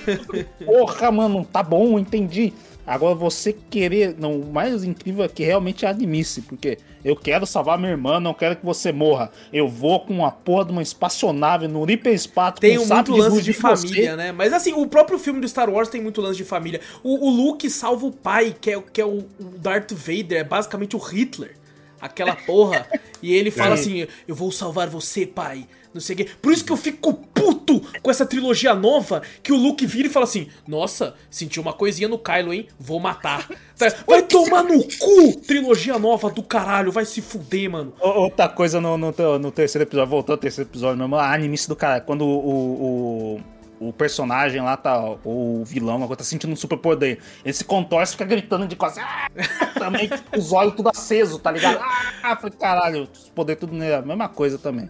porra, 0.64 1.12
mano, 1.12 1.44
tá 1.52 1.64
bom, 1.64 1.98
entendi. 1.98 2.54
Agora 2.88 3.14
você 3.14 3.52
querer. 3.52 4.16
Não, 4.18 4.40
o 4.40 4.52
mais 4.54 4.84
incrível 4.86 5.26
é 5.26 5.28
que 5.28 5.44
realmente 5.44 5.86
é 5.86 5.90
animice, 5.90 6.42
porque 6.42 6.78
eu 7.04 7.18
quero 7.18 7.46
salvar 7.46 7.78
minha 7.78 7.92
irmã, 7.92 8.18
não 8.18 8.34
quero 8.34 8.56
que 8.56 8.66
você 8.66 8.94
morra. 8.94 9.30
Eu 9.52 9.68
vou 9.68 10.00
com 10.00 10.14
uma 10.14 10.32
porra 10.32 10.66
de 10.66 10.72
uma 10.72 10.82
espaçonave 10.82 11.68
no 11.68 11.88
hiperespaço. 11.90 12.62
Tem 12.62 12.78
com 12.78 12.86
um 12.86 12.88
muito 12.88 13.12
lance 13.12 13.42
de 13.42 13.52
você. 13.54 13.60
família, 13.60 14.16
né? 14.16 14.32
Mas 14.32 14.54
assim, 14.54 14.72
o 14.72 14.88
próprio 14.88 15.20
filme 15.20 15.42
do 15.42 15.48
Star 15.50 15.70
Wars 15.70 15.90
tem 15.90 16.02
muito 16.02 16.22
lance 16.22 16.38
de 16.38 16.46
família. 16.46 16.80
O, 17.04 17.28
o 17.28 17.30
Luke 17.30 17.70
salva 17.70 18.06
o 18.06 18.12
pai, 18.12 18.56
que 18.60 18.72
é, 18.72 18.82
que 18.82 19.02
é 19.02 19.06
o, 19.06 19.18
o 19.40 19.44
Darth 19.60 19.92
Vader, 19.92 20.40
é 20.40 20.44
basicamente 20.46 20.96
o 20.96 21.00
Hitler. 21.00 21.56
Aquela 22.00 22.36
porra. 22.36 22.88
e 23.22 23.34
ele 23.34 23.52
fala 23.52 23.72
É. 23.72 23.74
assim: 23.74 24.08
Eu 24.28 24.36
vou 24.36 24.52
salvar 24.52 24.88
você, 24.88 25.26
pai. 25.26 25.66
Não 25.98 26.02
sei 26.02 26.14
o 26.14 26.18
quê. 26.18 26.28
Por 26.42 26.54
isso 26.54 26.64
que 26.64 26.72
eu 26.72 26.78
fico 26.78 27.14
puto 27.14 27.82
com 28.02 28.12
essa 28.12 28.26
trilogia 28.26 28.76
nova. 28.76 29.22
Que 29.42 29.52
o 29.52 29.58
Luke 29.58 29.86
vira 29.86 30.08
e 30.08 30.12
fala 30.12 30.26
assim: 30.26 30.48
Nossa, 30.68 31.16
senti 31.30 31.60
uma 31.60 31.74
coisinha 31.74 32.08
no 32.08 32.20
Kylo, 32.20 32.54
hein? 32.54 32.68
Vou 32.80 33.00
matar. 33.00 33.48
Tá, 33.78 33.94
Vai 34.08 34.24
tomar 34.24 34.64
no 34.64 34.84
cu! 34.84 35.40
Trilogia 35.46 36.00
nova 36.00 36.32
do 36.32 36.42
caralho, 36.42 36.92
vai 36.92 37.06
se 37.06 37.22
fuder, 37.22 37.70
mano. 37.70 37.94
Outra 38.00 38.50
coisa 38.50 38.82
no, 38.82 38.98
no, 38.98 39.14
no 39.38 39.52
terceiro 39.52 39.88
episódio, 39.88 40.10
voltando 40.10 40.32
ao 40.32 40.38
terceiro 40.40 40.68
episódio 40.68 40.98
mesmo, 40.98 41.16
a 41.16 41.32
animice 41.32 41.70
do 41.70 41.76
cara, 41.76 42.02
quando 42.02 42.26
o, 42.26 43.36
o, 43.36 43.42
o 43.80 43.94
personagem 43.94 44.62
lá 44.62 44.76
tá, 44.78 45.00
o 45.24 45.64
vilão, 45.66 46.04
agora 46.04 46.18
tá 46.18 46.24
sentindo 46.24 46.52
um 46.54 46.56
super 46.56 46.78
poder, 46.78 47.20
ele 47.44 47.54
se 47.54 47.64
contorce 47.64 48.14
e 48.14 48.18
fica 48.18 48.26
gritando 48.26 48.68
de 48.68 48.76
quase, 48.76 49.00
ah, 49.00 49.30
também 49.78 50.10
com 50.10 50.16
os 50.38 50.52
olhos 50.52 50.74
tudo 50.76 50.90
aceso, 50.90 51.40
tá 51.40 51.52
ligado? 51.52 51.80
Ah, 52.24 52.36
falei, 52.36 52.58
caralho, 52.60 53.08
os 53.12 53.30
poder 53.30 53.56
tudo 53.56 53.74
nele, 53.74 53.94
a 53.94 54.02
mesma 54.02 54.28
coisa 54.30 54.58
também. 54.58 54.90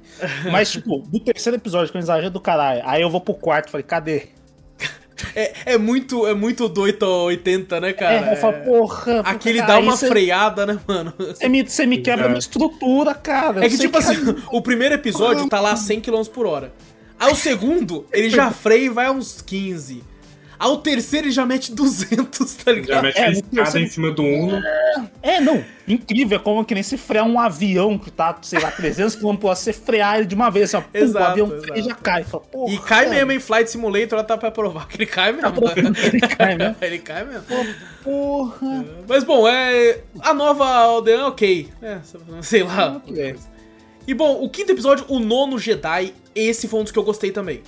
Mas, 0.52 0.72
tipo, 0.72 1.00
do 1.00 1.20
terceiro 1.20 1.58
episódio, 1.58 1.92
que 1.92 1.98
eu 1.98 2.02
exagero 2.02 2.32
do 2.32 2.40
caralho, 2.40 2.82
aí 2.86 3.02
eu 3.02 3.10
vou 3.10 3.22
pro 3.22 3.34
quarto, 3.34 3.70
falei, 3.70 3.84
cadê? 3.84 4.30
É, 5.36 5.74
é 5.74 5.78
muito, 5.78 6.28
é 6.28 6.34
muito 6.34 6.70
do 6.70 6.82
8 6.82 7.04
a 7.04 7.24
80, 7.24 7.82
né, 7.82 7.94
cara? 7.94 8.30
é, 8.30 8.34
eu 8.34 8.38
falo, 8.38 8.54
porra. 8.64 9.22
Aquele 9.22 9.62
aí 9.62 9.68
dá 9.68 9.80
uma 9.80 9.98
cê- 9.98 10.08
freada, 10.08 10.66
né, 10.66 10.80
mano? 10.88 11.14
Você 11.18 11.48
me, 11.50 11.64
me 11.88 11.98
quebra 12.00 12.26
a 12.26 12.30
minha 12.30 12.40
estrutura, 12.40 13.14
cara. 13.16 13.66
É 13.66 13.70
que, 13.70 13.78
tipo 13.78 13.98
assim, 13.98 14.16
o 14.52 14.62
primeiro 14.62 14.94
episódio 14.96 15.48
tá 15.50 15.60
lá 15.60 15.72
a 15.72 15.76
100 15.76 16.02
km 16.02 16.22
por 16.32 16.46
hora. 16.46 16.72
Aí 17.20 17.32
o 17.32 17.36
segundo, 17.36 18.06
ele 18.12 18.30
já 18.30 18.52
freia 18.52 18.86
e 18.86 18.90
vai 18.90 19.08
a 19.08 19.12
uns 19.12 19.42
15. 19.42 20.04
Aí 20.60 20.70
o 20.70 20.78
terceiro 20.78 21.28
ele 21.28 21.32
já 21.32 21.46
mete 21.46 21.72
200, 21.72 22.56
tá 22.56 22.72
ligado? 22.72 22.96
Já 22.96 23.02
mete 23.04 23.20
É, 23.20 23.32
escada 23.32 23.80
em 23.80 23.88
cima 23.88 24.10
do 24.10 24.24
Uno. 24.24 24.60
É, 25.22 25.40
não. 25.40 25.64
Incrível, 25.88 26.40
é 26.40 26.42
como 26.42 26.66
que 26.66 26.74
nem 26.74 26.82
se 26.82 26.98
frear 26.98 27.26
um 27.26 27.40
avião 27.40 27.98
que 27.98 28.10
tá, 28.10 28.36
sei 28.42 28.60
lá, 28.60 28.72
300 28.72 29.16
km 29.16 29.36
por 29.36 29.48
hora, 29.48 29.56
você 29.56 29.72
frear 29.72 30.18
ele 30.18 30.26
de 30.26 30.34
uma 30.34 30.50
vez, 30.50 30.74
assim, 30.74 30.78
ó, 30.78 30.90
pum, 30.90 30.98
Exato, 30.98 31.26
o 31.26 31.32
avião 31.32 31.62
freia 31.62 31.80
e 31.80 31.84
já 31.84 31.94
cai. 31.94 32.24
Fala, 32.24 32.44
porra, 32.44 32.74
E 32.74 32.80
cai 32.80 33.08
mesmo 33.08 33.32
em 33.32 33.40
Flight 33.40 33.70
Simulator, 33.70 34.18
ela 34.18 34.24
tá 34.24 34.36
pra 34.36 34.50
provar 34.50 34.88
que 34.88 34.98
ele 34.98 35.06
cai 35.06 35.32
mesmo. 35.32 35.54
Ele 35.76 36.20
cai 36.22 36.56
mesmo. 36.58 36.76
ele 36.82 37.00
cai 37.00 37.24
mesmo. 37.24 37.44
Porra. 38.04 38.86
Mas 39.08 39.24
bom, 39.24 39.48
é. 39.48 40.00
A 40.22 40.34
nova 40.34 40.68
aldeã, 40.68 41.28
ok. 41.28 41.70
É, 41.84 42.00
sei 42.42 42.64
lá. 42.64 43.00
Ok. 43.08 43.36
E 44.08 44.14
bom, 44.14 44.42
o 44.42 44.50
quinto 44.50 44.72
episódio, 44.72 45.06
o 45.10 45.20
nono 45.20 45.60
Jedi, 45.60 46.14
esse 46.34 46.68
foi 46.68 46.80
um 46.80 46.84
dos 46.84 46.92
que 46.92 46.98
eu 47.00 47.04
gostei 47.04 47.30
também. 47.32 47.62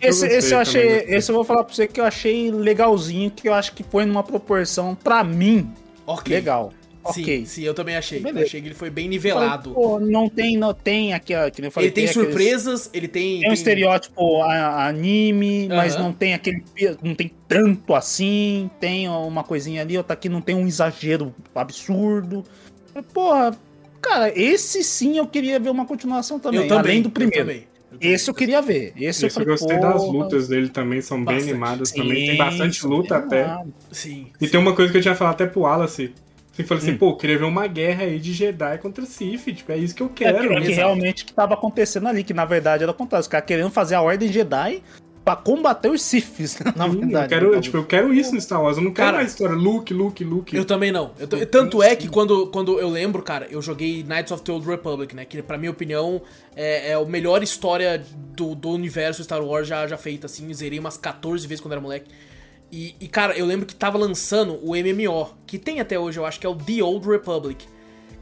Esse, 0.00 0.20
gostei 0.20 0.38
esse 0.38 0.52
eu 0.54 0.58
achei, 0.58 1.00
também, 1.00 1.14
esse 1.16 1.30
eu 1.30 1.34
vou 1.34 1.44
falar 1.44 1.64
pra 1.64 1.74
você 1.74 1.86
que 1.88 1.98
eu 1.98 2.04
achei 2.04 2.50
legalzinho, 2.50 3.30
que 3.30 3.48
eu 3.48 3.54
acho 3.54 3.72
que 3.72 3.82
foi 3.82 4.04
numa 4.04 4.22
proporção, 4.22 4.94
pra 4.94 5.24
mim, 5.24 5.70
Ok. 6.06 6.34
legal. 6.34 6.70
Sim, 7.12 7.22
Ok. 7.22 7.46
sim, 7.46 7.62
eu 7.62 7.72
também 7.72 7.96
achei. 7.96 8.18
Beleza. 8.18 8.44
Achei 8.46 8.60
que 8.60 8.66
ele 8.66 8.74
foi 8.74 8.90
bem 8.90 9.08
nivelado. 9.08 9.72
Falei, 9.72 9.88
Pô, 9.88 10.00
não 10.00 10.28
tem, 10.28 10.56
não 10.58 10.74
tem 10.74 11.14
aqui, 11.14 11.34
ó, 11.36 11.48
que 11.48 11.62
nem 11.62 11.68
eu 11.68 11.72
falei, 11.72 11.88
ele 11.88 11.94
tem 11.94 12.04
aqueles- 12.08 12.26
surpresas, 12.28 12.90
ele 12.92 13.06
tem. 13.08 13.40
Tem 13.40 13.48
um 13.50 13.52
estereótipo 13.54 14.42
a- 14.42 14.88
anime, 14.88 15.68
mas 15.68 15.94
Aham. 15.94 16.02
não 16.02 16.12
tem 16.12 16.34
aquele. 16.34 16.62
não 17.02 17.14
tem 17.14 17.30
tanto 17.48 17.94
assim. 17.94 18.68
Tem 18.80 19.08
uma 19.08 19.44
coisinha 19.44 19.82
ali, 19.82 19.96
outra 19.96 20.14
aqui 20.14 20.28
não 20.28 20.40
tem 20.40 20.56
um 20.56 20.66
exagero 20.66 21.32
absurdo. 21.54 22.42
Porra, 23.14 23.56
cara, 24.00 24.32
esse 24.38 24.82
sim 24.84 25.18
eu 25.18 25.26
queria 25.26 25.58
ver 25.58 25.70
uma 25.70 25.86
continuação 25.86 26.38
também. 26.38 26.60
Eu 26.62 26.68
também. 26.68 26.92
além 26.92 27.02
do 27.02 27.08
eu 27.08 27.12
primeiro. 27.12 27.44
também, 27.46 27.56
eu 27.92 27.98
também. 27.98 28.12
Esse 28.12 28.28
eu 28.30 28.34
queria 28.34 28.60
ver. 28.62 28.92
Esse, 28.96 28.98
eu 28.98 29.08
Esse 29.08 29.24
eu 29.26 29.30
falei, 29.30 29.48
gostei 29.48 29.78
das 29.78 30.02
lutas 30.06 30.48
dele 30.48 30.68
também, 30.68 31.00
são 31.00 31.16
bem 31.18 31.34
Bastante. 31.36 31.50
animadas 31.50 31.88
sim, 31.90 31.96
também. 32.02 32.26
Tem 32.26 32.36
bastante 32.36 32.86
luta 32.86 33.18
bem 33.20 33.40
até. 33.42 33.64
Sim. 33.90 34.26
E 34.40 34.48
tem 34.48 34.60
uma 34.60 34.74
coisa 34.74 34.90
que 34.92 34.98
eu 34.98 35.02
tinha 35.02 35.14
falado 35.14 35.34
até 35.34 35.46
pro 35.46 35.60
Wallace. 35.62 36.12
Você 36.52 36.64
falou 36.64 36.82
assim, 36.82 36.92
Hum. 36.92 36.98
pô, 36.98 37.10
eu 37.10 37.16
queria 37.16 37.38
ver 37.38 37.44
uma 37.44 37.66
guerra 37.66 38.04
aí 38.04 38.18
de 38.18 38.32
Jedi 38.32 38.78
contra 38.78 39.04
Sith. 39.04 39.44
Tipo, 39.54 39.72
é 39.72 39.76
isso 39.76 39.94
que 39.94 40.02
eu 40.02 40.06
É, 40.06 40.10
quero. 40.14 40.48
que, 40.48 40.54
é 40.54 40.60
que 40.62 40.72
realmente 40.72 41.24
que 41.26 41.32
tava 41.34 41.52
acontecendo 41.54 42.08
ali, 42.08 42.24
que 42.24 42.32
na 42.32 42.46
verdade 42.46 42.82
era 42.82 42.92
o 42.92 42.94
contrário. 42.94 43.20
Os 43.20 43.28
caras 43.28 43.46
querendo 43.46 43.70
fazer 43.70 43.94
a 43.94 44.00
Ordem 44.00 44.32
Jedi 44.32 44.82
pra 45.26 45.34
combater 45.34 45.90
os 45.90 46.02
Siths, 46.02 46.56
na 46.76 46.88
Sim, 46.88 47.00
verdade. 47.00 47.24
eu, 47.24 47.28
quero, 47.28 47.60
tipo, 47.60 47.76
eu 47.78 47.84
quero 47.84 48.14
isso 48.14 48.32
no 48.32 48.40
Star 48.40 48.62
Wars. 48.62 48.76
Eu 48.76 48.84
não 48.84 48.92
quero 48.92 49.06
Cara, 49.08 49.16
mais 49.18 49.32
história. 49.32 49.56
Luke, 49.56 49.92
Luke, 49.92 50.22
Luke. 50.22 50.56
Eu 50.56 50.64
também 50.64 50.92
não. 50.92 51.10
Eu 51.18 51.26
tô- 51.26 51.44
tanto 51.46 51.82
é 51.82 51.96
que 51.96 52.08
quando, 52.08 52.46
quando 52.46 52.78
eu 52.78 52.88
lembro, 52.88 53.20
cara, 53.24 53.48
eu 53.50 53.60
joguei 53.60 54.04
Knights 54.04 54.30
of 54.30 54.44
the 54.44 54.52
Old 54.52 54.64
Republic, 54.68 55.16
né? 55.16 55.24
Que 55.24 55.42
pra 55.42 55.58
minha 55.58 55.72
opinião 55.72 56.22
é, 56.54 56.90
é 56.90 56.94
a 56.94 57.04
melhor 57.04 57.42
história 57.42 58.00
do, 58.36 58.54
do 58.54 58.70
universo 58.70 59.24
Star 59.24 59.42
Wars 59.44 59.66
já, 59.66 59.84
já 59.88 59.96
feita, 59.96 60.26
assim. 60.26 60.54
Zerei 60.54 60.78
umas 60.78 60.96
14 60.96 61.44
vezes 61.48 61.60
quando 61.60 61.72
era 61.72 61.80
moleque. 61.80 62.08
E, 62.70 62.94
e, 63.00 63.08
cara, 63.08 63.36
eu 63.36 63.46
lembro 63.46 63.66
que 63.66 63.74
tava 63.74 63.98
lançando 63.98 64.60
o 64.62 64.76
MMO, 64.76 65.30
que 65.44 65.58
tem 65.58 65.80
até 65.80 65.98
hoje, 65.98 66.18
eu 66.20 66.24
acho 66.24 66.38
que 66.38 66.46
é 66.46 66.48
o 66.48 66.54
The 66.54 66.82
Old 66.84 67.08
Republic. 67.08 67.66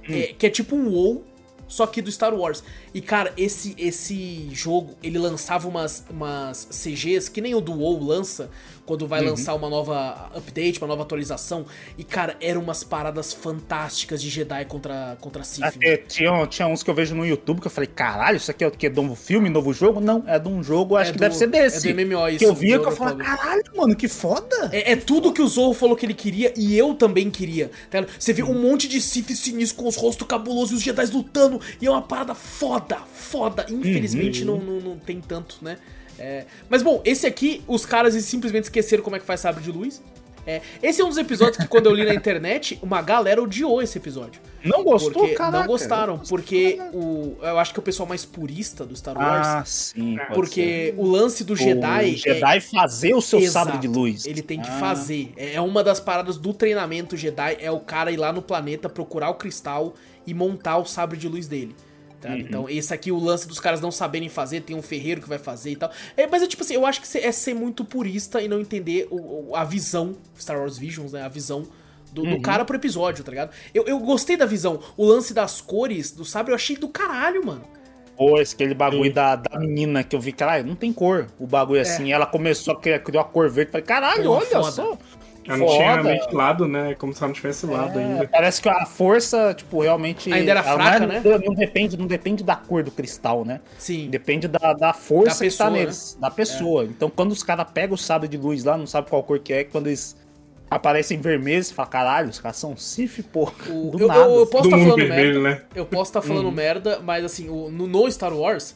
É, 0.09 0.35
que 0.39 0.47
é 0.47 0.51
tipo 0.51 0.75
um 0.75 0.89
WoW, 0.89 1.23
só 1.69 1.87
que 1.87 2.01
do 2.03 2.11
Star 2.11 2.35
Wars. 2.35 2.65
E 2.95 3.01
cara, 3.03 3.33
esse 3.37 3.75
esse 3.77 4.49
jogo, 4.53 4.95
ele 5.03 5.19
lançava 5.19 5.69
umas, 5.69 6.05
umas 6.09 6.69
CGs 6.71 7.29
que 7.31 7.41
nem 7.41 7.55
o 7.55 7.61
do 7.61 7.73
WoW 7.73 8.03
lança, 8.03 8.49
quando 8.87 9.07
vai 9.07 9.23
uhum. 9.23 9.31
lançar 9.31 9.55
uma 9.55 9.69
nova 9.69 10.31
update, 10.35 10.79
uma 10.81 10.87
nova 10.87 11.03
atualização. 11.03 11.67
E, 11.97 12.05
cara, 12.05 12.37
eram 12.41 12.61
umas 12.61 12.85
paradas 12.85 13.33
fantásticas 13.33 14.21
de 14.21 14.29
Jedi 14.29 14.65
contra, 14.67 15.17
contra 15.21 15.43
Sith. 15.43 15.65
Até, 15.65 15.97
tinha, 15.97 16.47
tinha 16.47 16.69
uns 16.69 16.83
que 16.83 16.91
eu 16.91 16.95
vejo 16.95 17.15
no 17.15 17.25
YouTube 17.25 17.61
que 17.61 17.67
eu 17.67 17.71
falei, 17.71 17.89
caralho, 17.89 18.37
isso 18.37 18.51
aqui 18.51 18.65
é 18.65 18.67
o 18.67 18.71
que? 18.71 18.89
De 18.89 19.01
um 19.01 19.15
filme, 19.15 19.49
novo 19.49 19.73
jogo? 19.73 20.01
Não, 20.01 20.23
é 20.27 20.39
de 20.39 20.49
um 20.49 20.63
jogo, 20.63 20.97
acho 20.97 21.11
é 21.11 21.13
que 21.13 21.19
do, 21.19 21.23
deve 21.23 21.35
ser 21.35 21.47
desse. 21.47 21.89
É 21.89 21.93
do 21.93 22.07
MMO 22.07 22.29
isso. 22.29 22.39
Que 22.39 22.45
eu 22.45 22.55
via 22.55 22.79
que 22.79 22.87
eu 22.87 22.93
falei, 22.93 23.25
caralho, 23.25 23.65
mano, 23.75 23.97
que 23.97 24.09
foda. 24.09 24.71
É, 24.73 24.93
é, 24.93 24.97
tudo 24.97 25.33
que 25.33 25.41
o 25.41 25.49
Zorro 25.49 25.75
falou 25.75 25.97
que 25.97 26.05
ele 26.05 26.15
queria 26.15 26.53
e 26.57 26.77
eu 26.77 26.95
também 26.95 27.31
queria. 27.31 27.71
Tá? 27.91 28.05
Você 28.19 28.33
vê 28.33 28.43
um 28.43 28.55
monte 28.55 28.87
de 28.87 29.01
Sith 29.01 29.31
sinistros 29.31 29.73
com 29.73 29.89
os 29.89 29.97
rostos 29.97 30.27
cabulosos 30.27 30.73
e 30.73 30.75
os 30.75 30.83
Jedi 30.83 31.07
lutando. 31.07 31.61
E 31.81 31.87
é 31.87 31.91
uma 31.91 32.03
parada 32.03 32.35
foda, 32.35 32.84
foda. 33.13 33.67
Infelizmente 33.69 34.45
uhum. 34.45 34.59
não, 34.59 34.65
não, 34.65 34.81
não 34.81 34.99
tem 34.99 35.21
tanto, 35.21 35.59
né? 35.63 35.79
É, 36.19 36.45
mas 36.69 36.83
bom, 36.83 37.01
esse 37.05 37.27
aqui, 37.27 37.63
os 37.67 37.85
caras 37.85 38.15
simplesmente 38.25 38.65
esqueceram 38.65 39.03
como 39.03 39.17
é 39.17 39.19
que 39.19 39.27
faz 39.27 39.41
sabre 39.41 39.63
de 39.63 39.71
luz. 39.71 40.03
É, 40.47 40.61
esse 40.83 41.01
é 41.01 41.05
um 41.05 41.09
dos 41.09 41.17
episódios 41.17 41.57
que 41.57 41.67
quando 41.67 41.87
eu 41.87 41.95
li 41.95 42.05
na 42.05 42.15
internet, 42.15 42.79
uma 42.83 43.01
galera 43.01 43.43
odiou 43.43 43.81
esse 43.81 43.97
episódio. 43.97 44.41
Não 44.63 44.83
gostou, 44.83 45.29
Não 45.51 45.67
gostaram, 45.67 46.19
porque 46.19 46.79
o, 46.93 47.37
eu 47.41 47.59
acho 47.59 47.73
que 47.73 47.79
o 47.79 47.83
pessoal 47.83 48.09
mais 48.09 48.25
purista 48.25 48.85
do 48.85 48.95
Star 48.95 49.17
Wars. 49.17 49.47
Ah, 49.47 49.63
sim. 49.65 50.17
Porque 50.35 50.93
ser. 50.93 50.95
o 50.99 51.07
lance 51.07 51.45
do 51.45 51.57
Jedi. 51.57 52.15
O 52.15 52.17
Jedi 52.17 52.57
é... 52.57 52.61
fazer 52.61 53.15
o 53.15 53.21
seu 53.21 53.39
Exato, 53.39 53.67
sabre 53.67 53.81
de 53.81 53.89
luz. 53.89 54.27
Ele 54.27 54.43
tem 54.43 54.61
que 54.61 54.69
ah. 54.69 54.79
fazer. 54.79 55.33
É, 55.37 55.55
é 55.55 55.61
uma 55.61 55.83
das 55.83 56.01
paradas 56.01 56.37
do 56.37 56.53
treinamento 56.53 57.17
Jedi, 57.17 57.57
é 57.61 57.71
o 57.71 57.81
cara 57.81 58.11
ir 58.11 58.17
lá 58.17 58.33
no 58.33 58.43
planeta, 58.43 58.89
procurar 58.89 59.31
o 59.31 59.35
cristal 59.35 59.95
e 60.27 60.35
montar 60.35 60.79
o 60.79 60.85
sabre 60.85 61.17
de 61.17 61.29
luz 61.29 61.47
dele. 61.47 61.75
Tá? 62.25 62.31
Uhum. 62.31 62.39
Então, 62.39 62.69
esse 62.71 62.95
aqui, 62.95 63.13
o 63.13 63.19
lance 63.19 63.47
dos 63.47 63.61
caras 63.61 63.83
não 63.83 63.91
saberem 63.91 64.31
fazer, 64.31 64.63
tem 64.63 64.75
um 64.75 64.81
ferreiro 64.81 65.21
que 65.21 65.29
vai 65.29 65.37
fazer 65.37 65.73
e 65.73 65.77
tal. 65.77 65.91
É, 66.17 66.27
mas 66.27 66.43
é 66.43 66.47
tipo 66.47 66.63
assim, 66.63 66.73
eu 66.73 66.87
acho 66.87 67.03
que 67.03 67.19
é 67.19 67.31
ser 67.31 67.53
muito 67.53 67.85
purista 67.85 68.41
e 68.41 68.49
não 68.49 68.59
entender 68.59 69.07
o, 69.11 69.55
a 69.55 69.63
visão, 69.63 70.17
Star 70.35 70.59
Wars 70.59 70.79
Visions, 70.79 71.13
né? 71.13 71.23
A 71.23 71.29
visão 71.29 71.67
do, 72.15 72.23
uhum. 72.23 72.37
do, 72.37 72.41
cara 72.41 72.65
pro 72.65 72.77
episódio, 72.77 73.23
tá 73.23 73.31
ligado? 73.31 73.51
Eu, 73.75 73.85
eu 73.85 73.99
gostei 73.99 74.39
da 74.39 74.47
visão. 74.47 74.81
O 74.97 75.05
lance 75.05 75.35
das 75.35 75.61
cores 75.61 76.13
do 76.13 76.25
sabre 76.25 76.53
eu 76.53 76.57
achei 76.57 76.79
do 76.79 76.89
caralho, 76.89 77.45
mano. 77.45 77.65
Pô, 78.17 78.41
esse 78.41 78.55
aquele 78.55 78.75
bagulho 78.75 79.13
da, 79.13 79.37
da 79.37 79.59
menina 79.59 80.05
que 80.05 80.15
eu 80.15 80.21
vi, 80.21 80.33
caralho, 80.33 80.65
não 80.65 80.77
tem 80.77 80.93
cor 80.93 81.27
o 81.39 81.47
bagulho 81.47 81.79
é. 81.79 81.83
assim. 81.83 82.11
Ela 82.13 82.25
começou 82.25 82.73
a 82.73 82.81
criar, 82.81 83.01
criou 83.01 83.21
a 83.21 83.25
cor 83.25 83.51
verde. 83.51 83.73
Falei, 83.73 83.85
caralho, 83.85 84.25
Pô, 84.25 84.31
olha 84.31 84.47
foda. 84.47 84.71
só. 84.71 84.99
Ela 85.47 85.59
não 85.59 85.67
tinha 85.67 85.93
realmente 85.93 86.35
lado, 86.35 86.67
né? 86.67 86.95
Como 86.95 87.13
se 87.13 87.19
ela 87.23 87.29
não 87.29 87.35
tivesse 87.35 87.67
lado 87.67 87.99
é, 87.99 88.05
ainda. 88.05 88.29
Parece 88.29 88.63
que 88.63 88.69
a 88.69 88.87
força, 88.87 89.55
tipo, 89.55 89.83
realmente. 89.83 90.33
Ainda 90.33 90.51
era 90.51 90.63
fraca, 90.63 91.07
não, 91.07 91.15
é, 91.15 91.21
né? 91.21 91.41
Não 91.45 91.55
depende, 91.55 91.97
não 91.97 92.07
depende 92.07 92.43
da 92.43 92.57
cor 92.57 92.83
do 92.83 92.91
cristal, 92.91 93.45
né? 93.45 93.61
Sim. 93.79 94.09
Depende 94.09 94.49
da, 94.49 94.73
da 94.73 94.93
força 94.93 95.39
da 95.39 95.45
pessoa, 95.45 95.69
que 95.69 95.75
tá 95.75 95.79
neles. 95.79 96.15
Né? 96.15 96.21
Da 96.21 96.31
pessoa. 96.31 96.85
É. 96.85 96.87
Então, 96.87 97.11
quando 97.11 97.33
os 97.33 97.43
caras 97.43 97.67
pegam 97.73 97.95
o 97.95 97.99
sábio 97.99 98.29
de 98.29 98.37
luz 98.37 98.65
lá, 98.65 98.77
não 98.77 98.87
sabe 98.87 99.11
qual 99.11 99.23
cor 99.23 99.39
que 99.39 99.53
é, 99.53 99.65
quando 99.65 99.89
eles 99.89 100.17
aparecem 100.71 101.21
vermelhos, 101.21 101.69
você 101.69 101.75
fala, 101.75 101.89
caralho, 101.89 102.31
os 102.31 102.41
caras 102.41 102.57
são 102.57 102.77
Sif, 102.77 103.23
pô. 103.23 103.53
O, 103.69 103.93
eu, 104.01 104.09
nada, 104.09 104.21
eu, 104.21 104.41
eu, 104.41 104.47
posso 104.47 104.67
estar 104.67 104.77
tá 104.77 104.83
falando 104.83 104.97
vermelho, 104.97 105.41
merda. 105.43 105.61
Né? 105.61 105.67
Eu 105.75 105.87
posso 105.87 106.11
estar 106.11 106.21
tá 106.21 106.27
falando 106.27 106.49
hum. 106.49 106.53
merda, 106.53 107.01
mas 107.01 107.25
assim, 107.25 107.49
o, 107.49 107.71
no, 107.71 107.87
no 107.87 108.11
Star 108.11 108.33
Wars, 108.33 108.75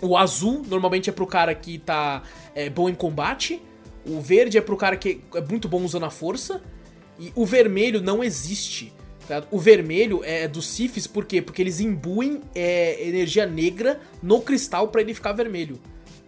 o 0.00 0.16
azul 0.16 0.62
normalmente 0.66 1.10
é 1.10 1.12
pro 1.12 1.26
cara 1.26 1.54
que 1.54 1.78
tá 1.78 2.22
é, 2.54 2.70
bom 2.70 2.88
em 2.88 2.94
combate. 2.94 3.62
O 4.08 4.20
verde 4.20 4.58
é 4.58 4.60
pro 4.60 4.76
cara 4.76 4.96
que 4.96 5.20
é 5.34 5.40
muito 5.40 5.68
bom 5.68 5.82
usando 5.82 6.04
a 6.04 6.10
força. 6.10 6.60
E 7.18 7.32
o 7.34 7.44
vermelho 7.44 8.00
não 8.00 8.22
existe. 8.22 8.92
Tá? 9.26 9.44
O 9.50 9.58
vermelho 9.58 10.22
é 10.24 10.48
dos 10.48 10.66
Sifis, 10.66 11.06
por 11.06 11.26
quê? 11.26 11.42
Porque 11.42 11.60
eles 11.60 11.80
imbuem 11.80 12.40
é, 12.54 13.06
energia 13.06 13.44
negra 13.44 14.00
no 14.22 14.40
cristal 14.40 14.88
para 14.88 15.02
ele 15.02 15.12
ficar 15.12 15.32
vermelho. 15.32 15.78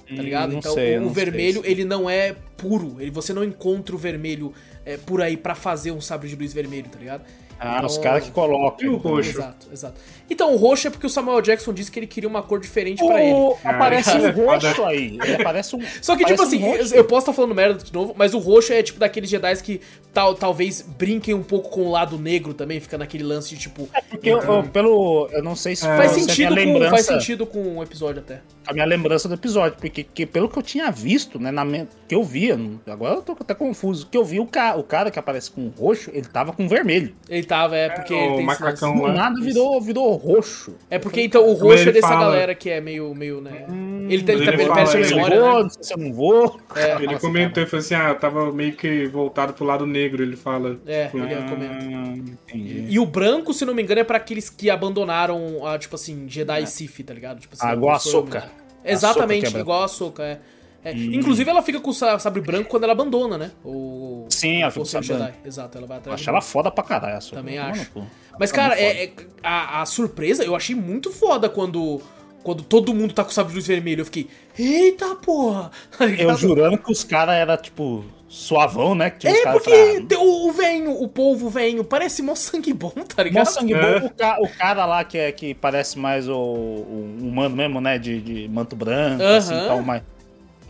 Tá 0.07 0.14
hum, 0.14 0.16
ligado? 0.16 0.55
Hum, 0.55 0.59
então 0.59 0.74
sei, 0.74 0.99
o, 0.99 1.07
o 1.07 1.11
vermelho, 1.11 1.62
sei. 1.62 1.70
ele 1.70 1.85
não 1.85 2.11
é 2.11 2.35
puro. 2.57 2.97
Ele, 3.01 3.11
você 3.11 3.33
não 3.33 3.43
encontra 3.43 3.95
o 3.95 3.99
vermelho 3.99 4.53
é, 4.85 4.97
por 4.97 5.22
aí 5.22 5.37
para 5.37 5.55
fazer 5.55 5.93
um 5.93 6.01
sabre 6.01 6.28
de 6.28 6.37
luz 6.37 6.53
vermelho, 6.53 6.89
tá 6.91 6.99
ligado? 6.99 7.24
Ah, 7.59 7.76
então, 7.76 7.87
os 7.87 7.99
caras 7.99 8.24
que 8.24 8.31
colocam. 8.31 8.87
E 8.87 8.89
o 8.89 8.97
roxo? 8.97 9.31
Exato, 9.31 9.68
exato. 9.72 10.01
Então, 10.31 10.55
o 10.55 10.57
roxo 10.57 10.87
é 10.87 10.91
porque 10.91 11.07
o 11.07 11.11
Samuel 11.11 11.43
Jackson 11.43 11.72
disse 11.72 11.91
que 11.91 11.99
ele 11.99 12.07
queria 12.07 12.28
uma 12.28 12.41
cor 12.41 12.61
diferente 12.61 13.05
para 13.05 13.20
ele. 13.22 13.55
Aparece 13.64 14.11
um 14.16 14.31
roxo 14.47 14.85
aí. 14.85 15.18
Aparece 15.41 15.74
um. 15.74 15.81
Só 16.01 16.16
que, 16.16 16.24
tipo 16.24 16.41
assim, 16.41 16.62
um 16.62 16.74
eu 16.76 17.05
posso 17.05 17.22
estar 17.22 17.33
tá 17.33 17.37
falando 17.37 17.55
merda 17.55 17.83
de 17.83 17.93
novo, 17.93 18.14
mas 18.16 18.33
o 18.33 18.39
roxo 18.39 18.72
é 18.72 18.83
tipo 18.83 19.01
daqueles 19.01 19.28
Jedi 19.28 19.51
que 19.62 19.81
tal, 20.12 20.35
talvez 20.35 20.83
brinquem 20.83 21.35
um 21.35 21.43
pouco 21.43 21.70
com 21.70 21.83
o 21.83 21.91
lado 21.91 22.18
negro 22.18 22.55
também, 22.55 22.81
fica 22.81 22.97
naquele 22.97 23.24
lance 23.24 23.55
de 23.55 23.61
tipo. 23.61 23.89
É 23.93 24.01
porque 24.03 24.31
então... 24.31 24.59
eu, 24.59 24.62
pelo. 24.64 25.28
Eu 25.33 25.43
não 25.43 25.57
sei 25.57 25.74
se 25.74 25.87
é, 25.87 25.97
faz, 25.97 26.12
sentido 26.12 26.55
lembrança, 26.55 26.85
com, 26.85 26.91
faz 26.91 27.07
sentido 27.07 27.47
com 27.47 27.78
o 27.78 27.83
episódio 27.83 28.20
até. 28.20 28.41
A 28.66 28.72
minha 28.72 28.85
lembrança 28.85 29.28
do 29.28 29.35
episódio, 29.35 29.78
porque 29.81 30.05
que, 30.05 30.26
pelo 30.26 30.49
que 30.49 30.59
eu 30.59 30.62
tinha 30.62 30.91
visto, 30.91 31.39
né, 31.39 31.51
na, 31.51 31.64
que 32.07 32.14
eu 32.14 32.22
via, 32.22 32.59
agora 32.87 33.16
eu 33.16 33.22
tô 33.22 33.33
até 33.33 33.55
confuso, 33.55 34.07
que 34.07 34.16
eu 34.16 34.24
vi 34.24 34.39
o, 34.39 34.47
ca, 34.47 34.76
o 34.76 34.83
cara 34.83 35.11
que 35.11 35.18
aparece 35.18 35.51
com 35.51 35.68
roxo, 35.68 36.11
ele 36.12 36.26
tava 36.26 36.53
com 36.53 36.68
vermelho. 36.68 37.14
Ele 37.28 37.45
tava, 37.45 37.76
é, 37.76 37.89
porque. 37.89 38.14
É, 38.14 38.28
o 38.28 38.43
macacão 38.43 39.01
lá. 39.03 39.12
Nada 39.12 39.41
virou, 39.41 39.81
virou 39.81 40.20
roxo. 40.21 40.75
É 40.89 40.99
porque 40.99 41.23
então 41.23 41.49
o 41.49 41.55
roxo 41.55 41.89
é 41.89 41.93
dessa 41.93 42.09
fala... 42.09 42.27
galera 42.27 42.55
que 42.55 42.68
é 42.68 42.81
meio, 42.81 43.14
meio 43.14 43.41
né? 43.41 43.64
Hum, 43.68 44.07
ele, 44.09 44.23
ele, 44.23 44.33
ele, 44.33 44.62
ele 44.62 44.73
perde 44.73 44.97
a 44.97 45.01
memória. 45.01 45.41
Vou, 45.41 45.55
né? 45.55 45.62
Não 45.62 45.71
sei 45.71 45.83
se 45.83 45.93
eu 45.95 45.99
não 45.99 46.12
vou. 46.12 46.61
É, 46.77 46.95
ele 46.97 47.07
nossa, 47.07 47.21
comentou 47.21 47.62
e 47.62 47.66
falou 47.66 47.81
assim: 47.81 47.95
ah, 47.95 48.14
tava 48.14 48.53
meio 48.53 48.73
que 48.75 49.07
voltado 49.07 49.53
pro 49.53 49.64
lado 49.64 49.87
negro, 49.87 50.23
ele 50.23 50.37
fala. 50.37 50.79
É, 50.87 51.07
tipo, 51.07 51.18
ele 51.18 51.35
ah, 51.35 51.47
comenta. 51.49 52.33
E, 52.55 52.87
e, 52.95 52.99
o 52.99 53.07
branco, 53.07 53.55
se 53.55 53.64
não 53.64 53.75
me 53.75 53.83
engano, 53.83 54.01
é 54.01 54.05
pra 54.05 54.18
aqueles 54.18 54.51
que 54.51 54.71
abandonaram 54.71 55.66
a, 55.66 55.79
tipo 55.79 55.97
assim, 55.97 56.29
Jedi 56.29 56.62
e 56.62 56.66
Sith, 56.66 57.05
tá 57.05 57.14
ligado? 57.14 57.41
Tipo 57.41 57.55
assim, 57.55 57.66
ah, 57.66 57.75
igual 57.75 57.97
a 57.97 57.99
Soca. 57.99 58.51
Exatamente, 58.85 59.57
é 59.57 59.61
igual 59.61 59.83
a 59.83 59.89
Soca, 59.89 60.23
é. 60.23 60.39
É, 60.83 60.93
hum. 60.93 61.11
Inclusive, 61.12 61.49
ela 61.51 61.62
fica 61.62 61.78
com 61.78 61.91
o 61.91 61.95
sabre 61.95 62.41
branco 62.41 62.68
quando 62.68 62.85
ela 62.85 62.93
abandona, 62.93 63.37
né? 63.37 63.51
O, 63.64 64.26
Sim, 64.31 64.62
ela 64.62 64.70
fica 64.70 64.81
com 64.81 64.87
o 64.87 64.91
sabre 64.91 65.09
Jedi. 65.09 65.35
Exato, 65.45 65.76
ela 65.76 65.87
vai 65.87 65.99
atrás. 65.99 66.20
Acho 66.20 66.31
ela 66.31 66.41
foda 66.41 66.70
pra 66.70 66.83
caralho. 66.83 67.16
Essa 67.16 67.37
Também 67.37 67.59
acho. 67.59 67.91
Mas, 68.39 68.51
cara, 68.51 68.78
é, 68.81 69.05
é, 69.05 69.12
a, 69.43 69.83
a, 69.83 69.87
surpresa 69.87 70.43
eu 70.45 70.57
achei 70.57 70.74
muito 70.74 71.11
foda 71.11 71.49
quando. 71.49 72.01
Quando 72.43 72.62
todo 72.62 72.95
mundo 72.95 73.12
tá 73.12 73.22
com 73.22 73.28
o 73.28 73.35
sabre 73.35 73.51
de 73.51 73.57
luz 73.57 73.66
vermelho, 73.66 74.01
eu 74.01 74.05
fiquei, 74.07 74.26
eita 74.59 75.14
porra! 75.14 75.70
Tá 75.99 76.07
eu 76.07 76.35
jurando 76.39 76.78
que 76.78 76.91
os 76.91 77.05
caras 77.05 77.35
eram, 77.35 77.55
tipo, 77.59 78.03
suavão, 78.26 78.95
né? 78.95 79.11
Que 79.11 79.28
é, 79.28 79.53
porque 79.53 79.70
falaram, 80.09 80.26
o, 80.26 80.49
o 80.49 80.53
venho, 80.53 81.03
o 81.03 81.07
povo 81.07 81.51
venho, 81.51 81.85
parece 81.85 82.22
mó 82.22 82.35
sangue 82.35 82.72
bom, 82.72 82.95
tá 83.14 83.22
ligado? 83.22 83.45
Mó 83.45 83.51
sangue 83.51 83.74
é. 83.74 84.01
bom. 84.01 84.07
O, 84.07 84.11
ca, 84.11 84.39
o, 84.41 84.49
cara 84.49 84.87
lá 84.87 85.05
que, 85.05 85.18
é, 85.18 85.31
que 85.33 85.53
parece 85.53 85.99
mais 85.99 86.31
o, 86.31 86.35
o 86.35 87.18
humano 87.20 87.55
mesmo, 87.55 87.78
né? 87.78 87.99
De, 87.99 88.22
de 88.22 88.49
manto 88.49 88.74
branco, 88.74 89.22
uh 89.22 89.26
-huh. 89.26 89.37
assim, 89.37 89.55
tal, 89.66 89.83
mais 89.83 90.03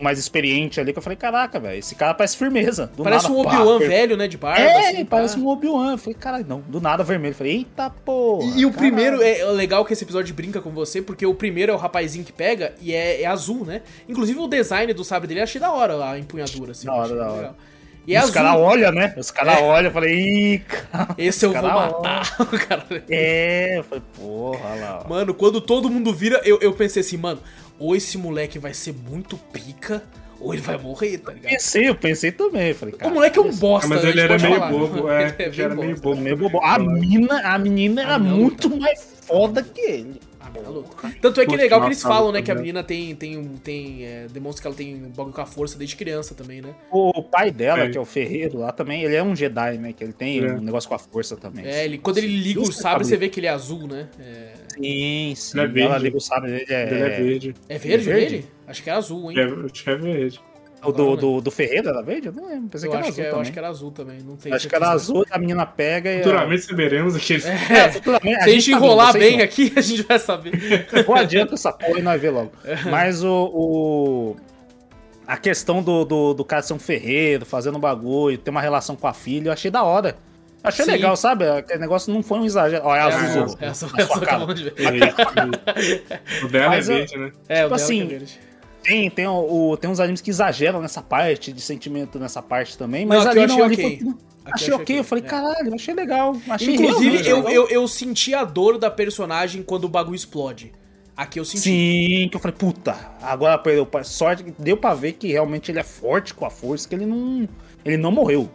mais 0.01 0.19
experiente 0.19 0.79
ali, 0.79 0.91
que 0.91 0.99
eu 0.99 1.03
falei, 1.03 1.15
caraca, 1.17 1.59
velho, 1.59 1.79
esse 1.79 1.95
cara 1.95 2.13
parece 2.13 2.37
firmeza. 2.37 2.91
parece 3.01 3.29
nada, 3.29 3.35
um 3.35 3.39
Obi-Wan 3.39 3.79
velho, 3.79 4.17
né, 4.17 4.27
de 4.27 4.37
barba. 4.37 4.61
É, 4.61 4.89
assim, 4.89 5.05
parece 5.05 5.35
pá. 5.35 5.41
um 5.41 5.47
Obi-Wan. 5.47 5.97
Falei, 5.97 6.15
caralho, 6.15 6.45
não, 6.47 6.61
do 6.61 6.81
nada 6.81 7.03
vermelho. 7.03 7.35
Falei, 7.35 7.57
eita 7.57 7.89
porra. 7.89 8.45
E, 8.45 8.61
e 8.61 8.65
o 8.65 8.71
primeiro, 8.71 9.21
é 9.21 9.43
legal 9.45 9.85
que 9.85 9.93
esse 9.93 10.03
episódio 10.03 10.33
brinca 10.33 10.61
com 10.61 10.71
você, 10.71 11.01
porque 11.01 11.25
o 11.25 11.33
primeiro 11.33 11.71
é 11.71 11.75
o 11.75 11.77
rapazinho 11.77 12.25
que 12.25 12.33
pega 12.33 12.73
e 12.81 12.93
é, 12.93 13.21
é 13.21 13.25
azul, 13.25 13.65
né? 13.65 13.81
Inclusive 14.07 14.39
o 14.39 14.47
design 14.47 14.93
do 14.93 15.03
sabre 15.03 15.27
dele, 15.27 15.41
achei 15.41 15.59
da 15.59 15.71
hora 15.71 16.03
a 16.03 16.19
empunhadura, 16.19 16.71
assim. 16.71 16.87
Da 16.87 16.93
hora, 16.93 17.15
da 17.15 17.29
hora. 17.29 17.35
Legal. 17.35 17.55
E 18.05 18.15
é 18.15 18.23
os 18.23 18.31
caras 18.31 18.55
olham, 18.55 18.91
né? 18.91 19.13
Os 19.15 19.29
caras 19.29 19.59
é. 19.59 19.63
olham, 19.63 19.85
eu 19.85 19.91
falei, 19.91 20.15
ih, 20.15 20.59
cara. 20.59 21.13
Esse 21.17 21.45
eu 21.45 21.53
vou 21.53 21.61
matar. 21.61 22.35
é, 23.07 23.77
eu 23.77 23.83
falei, 23.83 24.03
porra 24.15 24.75
lá. 24.75 25.05
Mano, 25.07 25.33
quando 25.33 25.61
todo 25.61 25.89
mundo 25.89 26.11
vira, 26.11 26.41
eu, 26.43 26.59
eu 26.61 26.73
pensei 26.73 27.01
assim, 27.01 27.17
mano, 27.17 27.39
ou 27.81 27.95
esse 27.95 28.15
moleque 28.15 28.59
vai 28.59 28.75
ser 28.75 28.93
muito 28.93 29.35
pica, 29.35 30.03
ou 30.39 30.53
ele 30.53 30.61
vai 30.61 30.77
morrer, 30.77 31.17
tá 31.17 31.33
ligado? 31.33 31.51
Pensei, 31.51 31.89
eu 31.89 31.95
pensei 31.95 32.31
também. 32.31 32.75
Falei, 32.75 32.93
cara, 32.93 33.11
o 33.11 33.15
moleque 33.15 33.39
é 33.39 33.41
um 33.41 33.55
bosta, 33.55 33.87
Mas 33.87 34.03
ele 34.03 34.21
era 34.21 34.37
meio 34.37 34.55
falar. 34.55 34.71
bobo, 34.71 35.09
é. 35.09 35.35
ele 35.39 35.61
era 35.61 35.75
meio 35.75 35.99
bobo. 35.99 36.21
Meio 36.21 36.37
bobo. 36.37 36.59
A 36.63 36.77
mina, 36.77 37.41
a 37.41 37.57
menina 37.57 38.03
era 38.03 38.19
muito 38.19 38.69
mais 38.77 39.23
foda 39.25 39.63
que 39.63 39.81
ele. 39.81 40.19
Tá 40.39 41.11
Tanto 41.21 41.41
é 41.41 41.45
que 41.45 41.53
é 41.53 41.57
legal 41.57 41.79
que 41.79 41.87
eles 41.87 42.01
falam, 42.01 42.31
né? 42.31 42.41
Que 42.41 42.51
a 42.51 42.55
menina 42.55 42.83
tem. 42.83 43.15
tem, 43.15 43.43
tem 43.63 44.05
é, 44.05 44.27
demonstra 44.31 44.61
que 44.61 44.67
ela 44.67 44.75
tem 44.75 45.05
um 45.05 45.09
bagulho 45.09 45.33
com 45.33 45.41
a 45.41 45.45
força 45.45 45.77
desde 45.77 45.95
criança 45.95 46.35
também, 46.35 46.61
né? 46.61 46.75
O 46.91 47.23
pai 47.23 47.51
dela, 47.51 47.83
é. 47.83 47.89
que 47.89 47.97
é 47.97 48.01
o 48.01 48.05
Ferreiro 48.05 48.59
lá 48.59 48.71
também, 48.71 49.03
ele 49.03 49.15
é 49.15 49.23
um 49.23 49.35
Jedi, 49.35 49.77
né? 49.77 49.93
Que 49.93 50.03
ele 50.03 50.13
tem 50.13 50.43
é. 50.43 50.53
um 50.53 50.61
negócio 50.61 50.89
com 50.89 50.95
a 50.95 50.99
força 50.99 51.37
também. 51.37 51.65
É, 51.65 51.85
ele, 51.85 51.97
quando 51.97 52.17
ele 52.17 52.27
liga 52.27 52.59
o 52.59 52.71
sabre, 52.71 53.05
você 53.05 53.17
vê 53.17 53.29
que 53.29 53.39
ele 53.39 53.47
é 53.47 53.51
azul, 53.51 53.87
né? 53.87 54.09
É... 54.19 54.60
Sim, 54.73 55.33
sim. 55.35 55.57
Ele 55.57 55.65
é 55.65 55.67
verde. 55.67 55.81
Ela 55.81 55.97
liga 55.97 56.17
o 56.17 56.41
dele. 56.41 56.65
É, 56.69 56.87
ele 56.87 57.03
é 57.03 57.09
verde. 57.09 57.55
É 57.69 57.77
verde, 57.77 58.09
é 58.09 58.13
verde? 58.13 58.45
Acho 58.67 58.83
que 58.83 58.89
é 58.89 58.93
azul, 58.93 59.31
hein? 59.31 59.39
É, 59.39 59.43
acho 59.43 59.83
que 59.83 59.89
é 59.89 59.95
verde. 59.95 60.41
O 60.83 60.91
do, 60.91 61.15
do, 61.15 61.41
do 61.41 61.51
Ferreira 61.51 61.91
era 61.91 62.01
verde? 62.01 62.27
Eu 62.27 62.33
não 62.33 62.47
lembro. 62.47 62.69
Pensei 62.69 62.87
eu 62.87 62.91
que 62.91 62.97
era 62.97 63.07
azul. 63.07 63.15
Que, 63.15 63.21
é, 63.21 63.31
eu 63.31 63.39
acho 63.39 63.51
que 63.51 63.59
era 63.59 63.69
azul 63.69 63.91
também. 63.91 64.19
Não 64.21 64.35
tem 64.35 64.51
acho 64.51 64.67
que 64.67 64.75
era 64.75 64.89
azul, 64.89 65.25
a 65.29 65.37
menina 65.37 65.65
pega 65.65 66.11
e. 66.11 66.23
Futuramente 66.23 66.61
saberemos 66.63 67.15
aqui. 67.15 67.35
É, 67.35 67.73
é, 67.73 67.91
futuramente. 67.91 68.43
Se 68.43 68.49
a 68.49 68.53
gente, 68.53 68.71
enrolar 68.71 69.13
bem 69.13 69.41
aqui, 69.41 69.71
a 69.77 69.81
gente 69.81 70.01
vai 70.03 70.17
saber. 70.17 70.87
Pô, 71.05 71.13
adianta 71.13 71.53
essa 71.53 71.71
porra 71.71 71.99
e 71.99 72.01
nós 72.01 72.19
vê 72.19 72.31
logo. 72.31 72.51
Mas 72.89 73.23
o, 73.23 73.51
o. 73.53 74.35
A 75.27 75.37
questão 75.37 75.83
do, 75.83 76.03
do, 76.03 76.33
do 76.33 76.43
cara 76.43 76.63
ser 76.63 76.73
um 76.73 76.79
ferreiro, 76.79 77.45
fazendo 77.45 77.77
bagulho, 77.77 78.37
ter 78.37 78.49
uma 78.49 78.61
relação 78.61 78.95
com 78.95 79.07
a 79.07 79.13
filha, 79.13 79.49
eu 79.49 79.53
achei 79.53 79.69
da 79.69 79.83
hora. 79.83 80.15
Achei 80.63 80.85
Sim. 80.85 80.91
legal, 80.91 81.15
sabe? 81.17 81.47
Aquele 81.47 81.79
negócio 81.79 82.13
não 82.13 82.21
foi 82.21 82.39
um 82.39 82.45
exagero. 82.45 82.85
Olha, 82.85 82.99
É 82.99 83.03
azul. 83.03 83.43
azul, 83.43 83.57
é 83.59 83.67
azul, 83.67 83.89
na 83.89 83.99
é 83.99 84.05
sua 84.05 84.11
azul, 84.11 84.21
cara. 84.21 84.37
acabamos 84.37 84.55
de 84.55 84.63
ver. 84.69 84.73
O 86.45 86.47
dela 86.49 86.69
Mas 86.69 86.89
é 86.89 86.93
verde, 86.95 87.17
né? 87.17 87.31
É, 87.49 87.59
o 87.61 87.69
dela 87.69 87.75
assim, 87.75 87.99
que 87.99 88.03
é 88.03 88.17
verde. 88.19 88.39
Tem, 88.83 89.09
tem, 89.09 89.27
o, 89.27 89.77
tem 89.79 89.89
uns 89.89 89.99
animes 89.99 90.21
que 90.21 90.29
exageram 90.29 90.81
nessa 90.81 91.01
parte, 91.01 91.53
de 91.53 91.61
sentimento 91.61 92.17
nessa 92.17 92.41
parte 92.41 92.77
também, 92.77 93.05
Não, 93.05 93.15
mas 93.15 93.25
eu 93.25 93.31
ali 93.31 93.39
achei 93.41 93.57
não, 93.57 93.65
ali 93.65 93.73
ok. 93.75 93.83
foi... 93.99 94.09
Aqui 94.43 94.53
Achei 94.53 94.67
achei 94.67 94.73
ok, 94.73 94.99
eu 94.99 95.03
falei, 95.03 95.23
é. 95.23 95.27
caralho, 95.27 95.75
achei 95.75 95.93
legal. 95.93 96.35
Achei 96.49 96.73
Inclusive, 96.73 97.17
realmente 97.17 97.29
eu, 97.29 97.37
legal. 97.37 97.51
eu, 97.53 97.67
eu 97.69 97.87
senti 97.87 98.33
a 98.33 98.43
dor 98.43 98.79
da 98.79 98.89
personagem 98.89 99.61
quando 99.61 99.83
o 99.83 99.89
bagulho 99.89 100.15
explode. 100.15 100.71
Aqui 101.15 101.39
eu 101.39 101.45
senti. 101.45 101.61
Sim, 101.61 102.27
que 102.29 102.35
eu 102.35 102.39
falei, 102.39 102.57
puta, 102.57 102.95
agora 103.21 103.55
perdeu. 103.59 103.87
Sorte 104.03 104.43
deu 104.57 104.75
pra 104.77 104.95
ver 104.95 105.13
que 105.13 105.27
realmente 105.31 105.71
ele 105.71 105.77
é 105.79 105.83
forte 105.83 106.33
com 106.33 106.43
a 106.43 106.49
força, 106.49 106.89
que 106.89 106.95
ele 106.95 107.05
não. 107.05 107.47
Ele 107.85 107.97
não 107.97 108.11
morreu. 108.11 108.49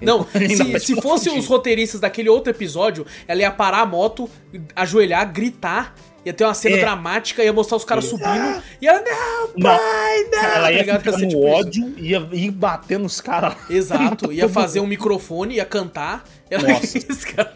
Não, 0.00 0.22
vai 0.32 0.48
se, 0.48 0.56
se 0.56 0.80
se 0.80 0.94
fosse 1.00 1.24
confundir. 1.26 1.38
os 1.38 1.46
roteiristas 1.46 2.00
daquele 2.00 2.28
outro 2.28 2.50
episódio, 2.50 3.06
ela 3.26 3.40
ia 3.40 3.50
parar 3.50 3.80
a 3.80 3.86
moto, 3.86 4.28
ajoelhar, 4.76 5.30
gritar, 5.32 5.94
ia 6.24 6.32
ter 6.32 6.44
uma 6.44 6.54
cena 6.54 6.76
É. 6.76 6.80
dramática, 6.80 7.42
ia 7.42 7.52
mostrar 7.52 7.76
os 7.76 7.84
caras 7.84 8.04
subindo, 8.04 8.62
e 8.80 8.86
ela, 8.86 9.00
não, 9.00 9.62
pai, 9.62 10.24
não! 10.30 10.38
Ela 10.38 10.60
tá 10.62 10.72
ia 10.72 10.80
ligado? 10.80 10.98
ficar 11.02 11.12
no 11.12 11.18
tipo 11.28 11.30
isso. 11.30 11.46
ódio, 11.46 11.94
ia 11.98 12.28
ir 12.32 12.50
bater 12.50 12.98
nos 12.98 13.20
caras. 13.20 13.54
Exato, 13.70 14.30
ia 14.32 14.48
fazer 14.48 14.80
um 14.80 14.86
microfone, 14.86 15.54
ia 15.56 15.64
cantar. 15.64 16.24
Ela 16.50 16.68
Nossa. 16.68 16.98
Cara- 17.34 17.54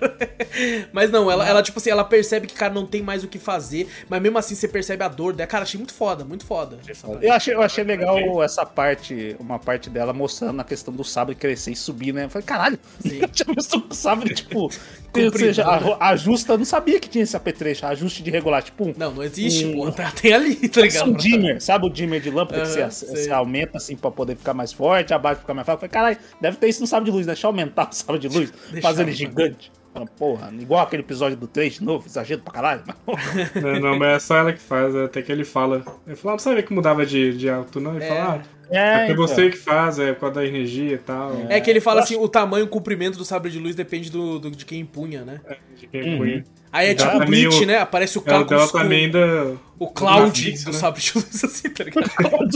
Mas 0.92 1.10
não, 1.10 1.30
ela, 1.30 1.48
ela, 1.48 1.62
tipo 1.62 1.78
assim, 1.78 1.90
ela 1.90 2.04
percebe 2.04 2.46
que, 2.46 2.54
cara, 2.54 2.72
não 2.72 2.86
tem 2.86 3.02
mais 3.02 3.24
o 3.24 3.28
que 3.28 3.38
fazer, 3.38 3.88
mas 4.08 4.20
mesmo 4.20 4.36
assim 4.38 4.54
você 4.54 4.68
percebe 4.68 5.02
a 5.02 5.08
dor 5.08 5.32
dela. 5.32 5.46
Cara, 5.46 5.62
achei 5.62 5.78
muito 5.78 5.94
foda, 5.94 6.24
muito 6.24 6.44
foda. 6.44 6.78
Eu 7.20 7.32
achei, 7.32 7.54
eu 7.54 7.62
achei 7.62 7.84
legal 7.84 8.42
essa 8.42 8.64
parte, 8.66 9.34
uma 9.40 9.58
parte 9.58 9.88
dela 9.88 10.12
mostrando 10.12 10.60
a 10.60 10.64
questão 10.64 10.92
do 10.92 11.04
sabre 11.04 11.34
crescer 11.34 11.72
e 11.72 11.76
subir, 11.76 12.12
né? 12.12 12.24
Eu 12.24 12.30
falei, 12.30 12.44
caralho, 12.46 12.78
Sim. 13.00 13.20
eu 13.22 13.28
tinha 13.32 13.54
visto 13.54 13.82
o 13.90 13.94
sabre, 13.94 14.34
tipo, 14.34 14.62
ou 15.14 15.32
seja, 15.38 15.64
né? 15.64 15.96
a- 15.98 16.08
ajusta, 16.10 16.52
eu 16.52 16.58
não 16.58 16.64
sabia 16.64 17.00
que 17.00 17.08
tinha 17.08 17.24
esse 17.24 17.36
apetrecho, 17.36 17.86
ajuste 17.86 18.22
de 18.22 18.30
regular, 18.30 18.62
tipo, 18.62 18.88
um, 18.88 18.94
Não, 18.96 19.12
não 19.12 19.22
existe, 19.22 19.66
Hum. 19.66 19.72
pô. 19.74 19.92
Tá, 19.92 20.10
tem 20.10 20.32
ali, 20.32 20.56
tá 20.68 20.82
ligado? 20.82 21.10
um 21.10 21.14
dimmer, 21.14 21.60
sabe 21.60 21.86
o 21.86 21.90
dimmer 21.90 22.20
de 22.20 22.30
lâmpada 22.30 22.62
que 22.62 22.80
Aham, 22.80 22.90
você, 22.90 23.06
você 23.06 23.30
aumenta 23.30 23.78
assim 23.78 23.96
pra 23.96 24.10
poder 24.10 24.36
ficar 24.36 24.54
mais 24.54 24.72
forte, 24.72 25.12
abaixa 25.14 25.36
pra 25.36 25.40
ficar 25.42 25.54
mais 25.54 25.64
fraco. 25.64 25.84
Eu 25.84 25.88
falei, 25.90 26.14
caralho, 26.16 26.18
deve 26.40 26.56
ter 26.56 26.68
isso 26.68 26.80
no 26.80 26.86
sabre 26.86 27.06
de 27.10 27.10
luz, 27.16 27.26
deixa 27.26 27.46
eu 27.46 27.48
aumentar 27.48 27.88
o 27.90 27.92
sabre 27.94 28.18
de 28.20 28.28
luz, 28.28 28.52
Fazer 28.82 29.02
ele 29.02 29.12
gigante. 29.12 29.70
Fala, 29.92 30.06
Porra, 30.06 30.50
igual 30.58 30.80
aquele 30.82 31.02
episódio 31.02 31.36
do 31.36 31.46
3 31.46 31.74
de 31.74 31.84
novo, 31.84 32.06
exagero 32.06 32.40
pra 32.40 32.52
caralho. 32.52 32.82
Não, 33.60 33.78
não, 33.80 33.98
mas 33.98 34.14
é 34.16 34.18
só 34.20 34.36
ela 34.38 34.52
que 34.52 34.58
faz, 34.60 34.96
até 34.96 35.20
que 35.20 35.30
ele 35.30 35.44
fala. 35.44 35.84
Ele 36.06 36.16
fala, 36.16 36.32
ah, 36.32 36.36
não 36.36 36.38
sabia 36.38 36.62
que 36.62 36.72
mudava 36.72 37.04
de, 37.04 37.36
de 37.36 37.48
alto, 37.50 37.78
não? 37.78 37.94
Ele 37.96 38.04
É. 38.04 38.08
fala, 38.08 38.42
ah, 38.42 38.64
É, 38.70 38.78
é 38.78 38.98
porque 39.00 39.12
então. 39.12 39.28
você 39.28 39.50
que 39.50 39.56
faz, 39.58 39.98
é 39.98 40.12
por 40.14 40.20
causa 40.20 40.34
da 40.36 40.46
energia 40.46 40.94
e 40.94 40.98
tal. 40.98 41.32
É 41.50 41.60
que 41.60 41.68
ele 41.68 41.80
fala 41.80 42.00
assim, 42.00 42.16
o 42.16 42.26
tamanho, 42.26 42.64
o 42.64 42.68
comprimento 42.68 43.18
do 43.18 43.24
sabre 43.24 43.50
de 43.50 43.58
luz 43.58 43.74
depende 43.74 44.10
do, 44.10 44.38
do- 44.38 44.50
de 44.50 44.64
quem 44.64 44.80
empunha, 44.80 45.24
né? 45.26 45.40
De 45.76 45.86
quem 45.86 46.16
punha. 46.16 46.44
Aí 46.72 46.88
é 46.88 46.94
tipo 46.94 47.10
também 47.10 47.26
Bleach, 47.48 47.62
o- 47.62 47.66
né? 47.66 47.78
Aparece 47.78 48.18
o 48.18 48.20
É, 48.20 48.22
o 48.22 48.24
Caco 48.24 48.44
dela 48.48 48.66
com 48.68 48.78
também 48.78 49.04
ainda. 49.04 49.56
o 49.78 49.86
Cloud 49.88 50.52
do 50.52 50.72
né? 50.72 50.78
sabre 50.78 51.02
de 51.02 51.12
luz 51.14 51.44
assim, 51.44 51.68
tá 51.68 51.84
ligado? 51.84 52.10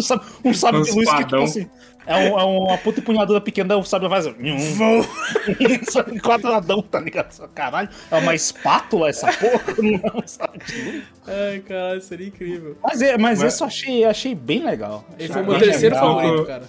um 0.44 0.54
sabre, 0.54 0.82
de 0.82 0.92
luz 0.92 1.10
que, 1.10 1.24
tipo 1.24 1.36
assim, 1.36 1.68
é, 2.06 2.16
um- 2.16 2.38
é 2.40 2.44
uma 2.44 2.78
puta 2.78 3.00
empunhadura 3.00 3.40
pequena, 3.42 3.76
o 3.76 3.84
sabre 3.84 4.08
faz. 4.08 4.26
Um, 4.26 4.32
Só 5.90 6.02
que 6.02 6.18
quadradão, 6.18 6.80
tá 6.80 6.98
ligado? 7.00 7.46
Caralho, 7.54 7.88
é 8.10 8.16
uma 8.16 8.34
espátula 8.34 9.10
essa 9.10 9.26
porra? 9.32 9.74
Não 9.82 9.94
é 9.94 10.16
um 10.24 10.26
sabre 10.26 10.58
de 10.64 10.82
luz. 10.92 11.02
Ai, 11.26 11.58
caralho, 11.60 12.00
seria 12.00 12.28
incrível. 12.28 12.76
Mas, 12.82 13.02
é, 13.02 13.18
mas 13.18 13.40
Mas- 13.40 13.52
esse 13.54 13.62
eu 13.62 13.66
achei, 13.66 14.04
achei 14.04 14.34
bem 14.34 14.64
legal. 14.64 15.04
Ele 15.18 15.30
foi 15.32 15.42
o 15.42 15.46
meu 15.46 15.58
terceiro 15.58 15.94
legal. 15.94 16.16
favorito, 16.20 16.46
cara. 16.46 16.62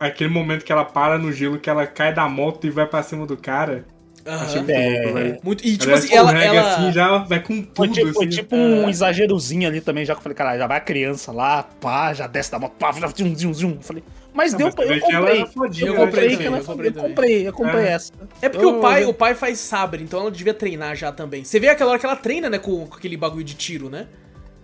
Aquele 0.00 0.30
momento 0.30 0.64
que 0.64 0.72
ela 0.72 0.84
para 0.84 1.18
no 1.18 1.32
gelo, 1.32 1.58
que 1.58 1.68
ela 1.68 1.86
cai 1.86 2.12
da 2.14 2.28
moto 2.28 2.66
e 2.66 2.70
vai 2.70 2.86
pra 2.86 3.02
cima 3.02 3.26
do 3.26 3.36
cara. 3.36 3.84
Muito 4.26 4.70
É. 4.70 4.88
louco, 5.02 5.14
velho. 5.14 5.38
Muito, 5.42 5.66
e 5.66 5.72
tipo 5.76 5.90
Ela 5.90 5.98
assim, 5.98 6.14
ela, 6.14 6.42
ela... 6.44 6.74
assim, 6.76 6.92
já 6.92 7.18
vai 7.18 7.40
com 7.42 7.54
Foi 7.74 7.88
tudo, 7.88 7.92
tipo, 7.92 8.12
foi 8.14 8.26
assim. 8.26 8.36
tipo 8.36 8.56
um 8.56 8.88
exagerozinho 8.88 9.68
ali 9.68 9.80
também, 9.82 10.04
já 10.04 10.14
que 10.14 10.18
eu 10.20 10.22
falei, 10.22 10.34
caralho, 10.36 10.58
já 10.58 10.66
vai 10.66 10.78
a 10.78 10.80
criança 10.80 11.30
lá, 11.30 11.62
pá, 11.62 12.14
já 12.14 12.26
desce 12.26 12.50
da 12.50 12.58
moto, 12.58 12.72
pá, 12.78 12.90
já 12.92 13.06
zum, 13.08 13.36
zum, 13.36 13.52
zum. 13.52 13.78
Falei, 13.82 14.02
mas 14.32 14.52
Não, 14.52 14.58
deu 14.58 14.70
mas 14.76 14.88
Eu 14.90 15.00
comprei. 15.00 15.36
era 15.40 15.46
fodinha, 15.46 15.86
Eu 15.88 15.92
né, 15.92 15.98
comprei, 16.00 16.22
também, 16.22 16.36
que 16.38 16.46
ela- 16.46 16.58
eu 16.58 16.64
comprei 16.64 16.88
eu 16.90 16.94
comprei, 16.94 17.48
eu 17.48 17.52
comprei 17.52 17.84
É. 17.84 17.92
essa. 17.92 18.12
É 18.40 18.48
porque 18.48 18.64
Eu- 18.64 18.78
o 18.78 18.80
pai, 18.80 19.04
o 19.04 19.12
pai 19.14 19.34
faz 19.34 19.58
sabre, 19.58 20.02
então 20.02 20.18
ela 20.20 20.30
devia 20.30 20.54
treinar 20.54 20.96
já 20.96 21.12
também. 21.12 21.44
Você 21.44 21.60
vê 21.60 21.68
aquela 21.68 21.90
hora 21.90 21.98
que 22.00 22.06
ela 22.06 22.16
treina, 22.16 22.48
né, 22.48 22.58
com, 22.58 22.86
com 22.86 22.96
aquele 22.96 23.16
bagulho 23.18 23.44
de 23.44 23.54
tiro, 23.54 23.90
né? 23.90 24.06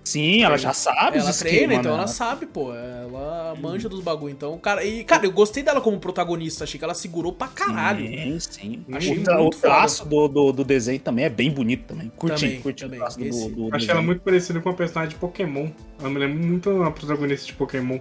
Sim, 0.02 0.42
ela 0.42 0.56
já 0.56 0.72
sabe 0.72 1.18
ela 1.18 1.30
os 1.30 1.38
treina, 1.38 1.56
esquemas, 1.58 1.78
então 1.78 1.92
né? 1.92 1.98
ela 1.98 2.06
sabe, 2.06 2.46
pô. 2.46 2.74
Ela 2.74 3.54
manja 3.60 3.88
dos 3.88 4.00
bagulho. 4.00 4.32
Então, 4.32 4.58
cara, 4.58 4.82
e, 4.84 5.04
cara, 5.04 5.26
eu 5.26 5.30
gostei 5.30 5.62
dela 5.62 5.80
como 5.80 6.00
protagonista. 6.00 6.64
Achei 6.64 6.78
que 6.78 6.84
ela 6.84 6.94
segurou 6.94 7.32
pra 7.32 7.48
caralho. 7.48 8.06
Sim, 8.06 8.40
sim. 8.40 8.84
Achei 8.92 9.12
o, 9.12 9.14
muito 9.16 9.30
o 9.30 9.50
traço 9.50 10.08
do, 10.08 10.26
do, 10.26 10.52
do 10.52 10.64
desenho 10.64 10.98
também 11.00 11.26
é 11.26 11.28
bem 11.28 11.50
bonito 11.50 11.84
também. 11.88 12.10
Curti, 12.16 12.40
Também, 12.40 12.60
curti 12.62 12.82
também. 12.84 12.98
o 12.98 13.02
traço 13.02 13.18
do, 13.18 13.24
Esse- 13.26 13.48
do, 13.50 13.54
do 13.54 13.66
Achei 13.68 13.78
desenho. 13.80 13.90
ela 13.92 14.02
muito 14.02 14.22
parecida 14.22 14.60
com 14.60 14.68
a 14.70 14.74
personagem 14.74 15.10
de 15.10 15.16
Pokémon. 15.20 15.68
Ela 16.00 16.08
me 16.10 16.18
lembra 16.18 16.46
muito 16.46 16.70
uma 16.70 16.90
protagonista 16.90 17.46
de 17.46 17.52
Pokémon. 17.52 17.98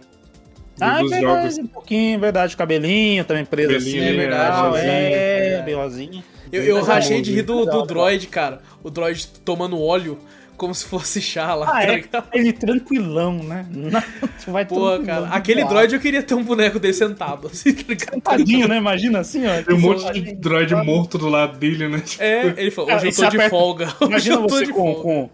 Ah, 0.81 0.99
é 0.99 1.01
dos 1.01 1.11
verdade, 1.11 1.41
jogos. 1.41 1.57
um 1.57 1.67
pouquinho, 1.67 2.19
verdade. 2.19 2.55
O 2.55 2.57
cabelinho 2.57 3.25
também 3.25 3.43
preso 3.43 3.73
Cabelinho, 3.73 4.01
assim. 4.03 4.13
é 4.13 4.17
verdade. 4.17 4.77
É, 4.77 5.61
bem 5.65 5.75
rosinha. 5.75 6.23
Eu, 6.51 6.63
eu 6.63 6.77
é 6.77 6.81
rachei 6.81 7.21
de 7.21 7.33
rir 7.33 7.41
do, 7.43 7.65
do 7.65 7.83
droid, 7.85 8.25
cara. 8.27 8.61
O 8.81 8.89
droid 8.89 9.27
tomando 9.43 9.79
óleo 9.79 10.17
como 10.59 10.75
se 10.75 10.85
fosse 10.85 11.21
chá 11.21 11.55
lá, 11.55 11.67
Ah, 11.67 11.85
tá 12.11 12.23
é, 12.33 12.37
ele 12.39 12.53
tranquilão, 12.53 13.41
né? 13.41 13.65
Não, 13.71 14.01
vai 14.53 14.65
Pô, 14.65 14.99
cara, 14.99 15.27
aquele 15.29 15.61
voar. 15.61 15.69
droid 15.73 15.95
eu 15.95 16.01
queria 16.01 16.21
ter 16.21 16.33
um 16.35 16.43
boneco 16.43 16.77
dele 16.77 16.93
sentado, 16.93 17.47
assim, 17.47 17.73
tá 17.73 17.83
ligado? 17.87 18.21
Tadinho, 18.21 18.67
né? 18.67 18.77
Imagina 18.77 19.19
assim, 19.19 19.47
ó. 19.47 19.63
Tem 19.63 19.75
um 19.75 19.79
monte 19.79 20.11
de 20.21 20.35
droid 20.35 20.75
morto 20.75 21.17
do 21.17 21.29
lado 21.29 21.57
dele, 21.57 21.87
né? 21.87 21.99
Tipo, 21.99 22.21
É, 22.21 22.53
ele 22.57 22.69
falou, 22.71 22.93
hoje 22.93 23.07
eu 23.07 23.15
tô 23.15 23.21
de 23.21 23.37
aperta- 23.37 23.49
folga. 23.49 23.85
Hoje 24.01 24.05
Imagina 24.09 24.37
você 24.37 24.67
com, 24.67 25.29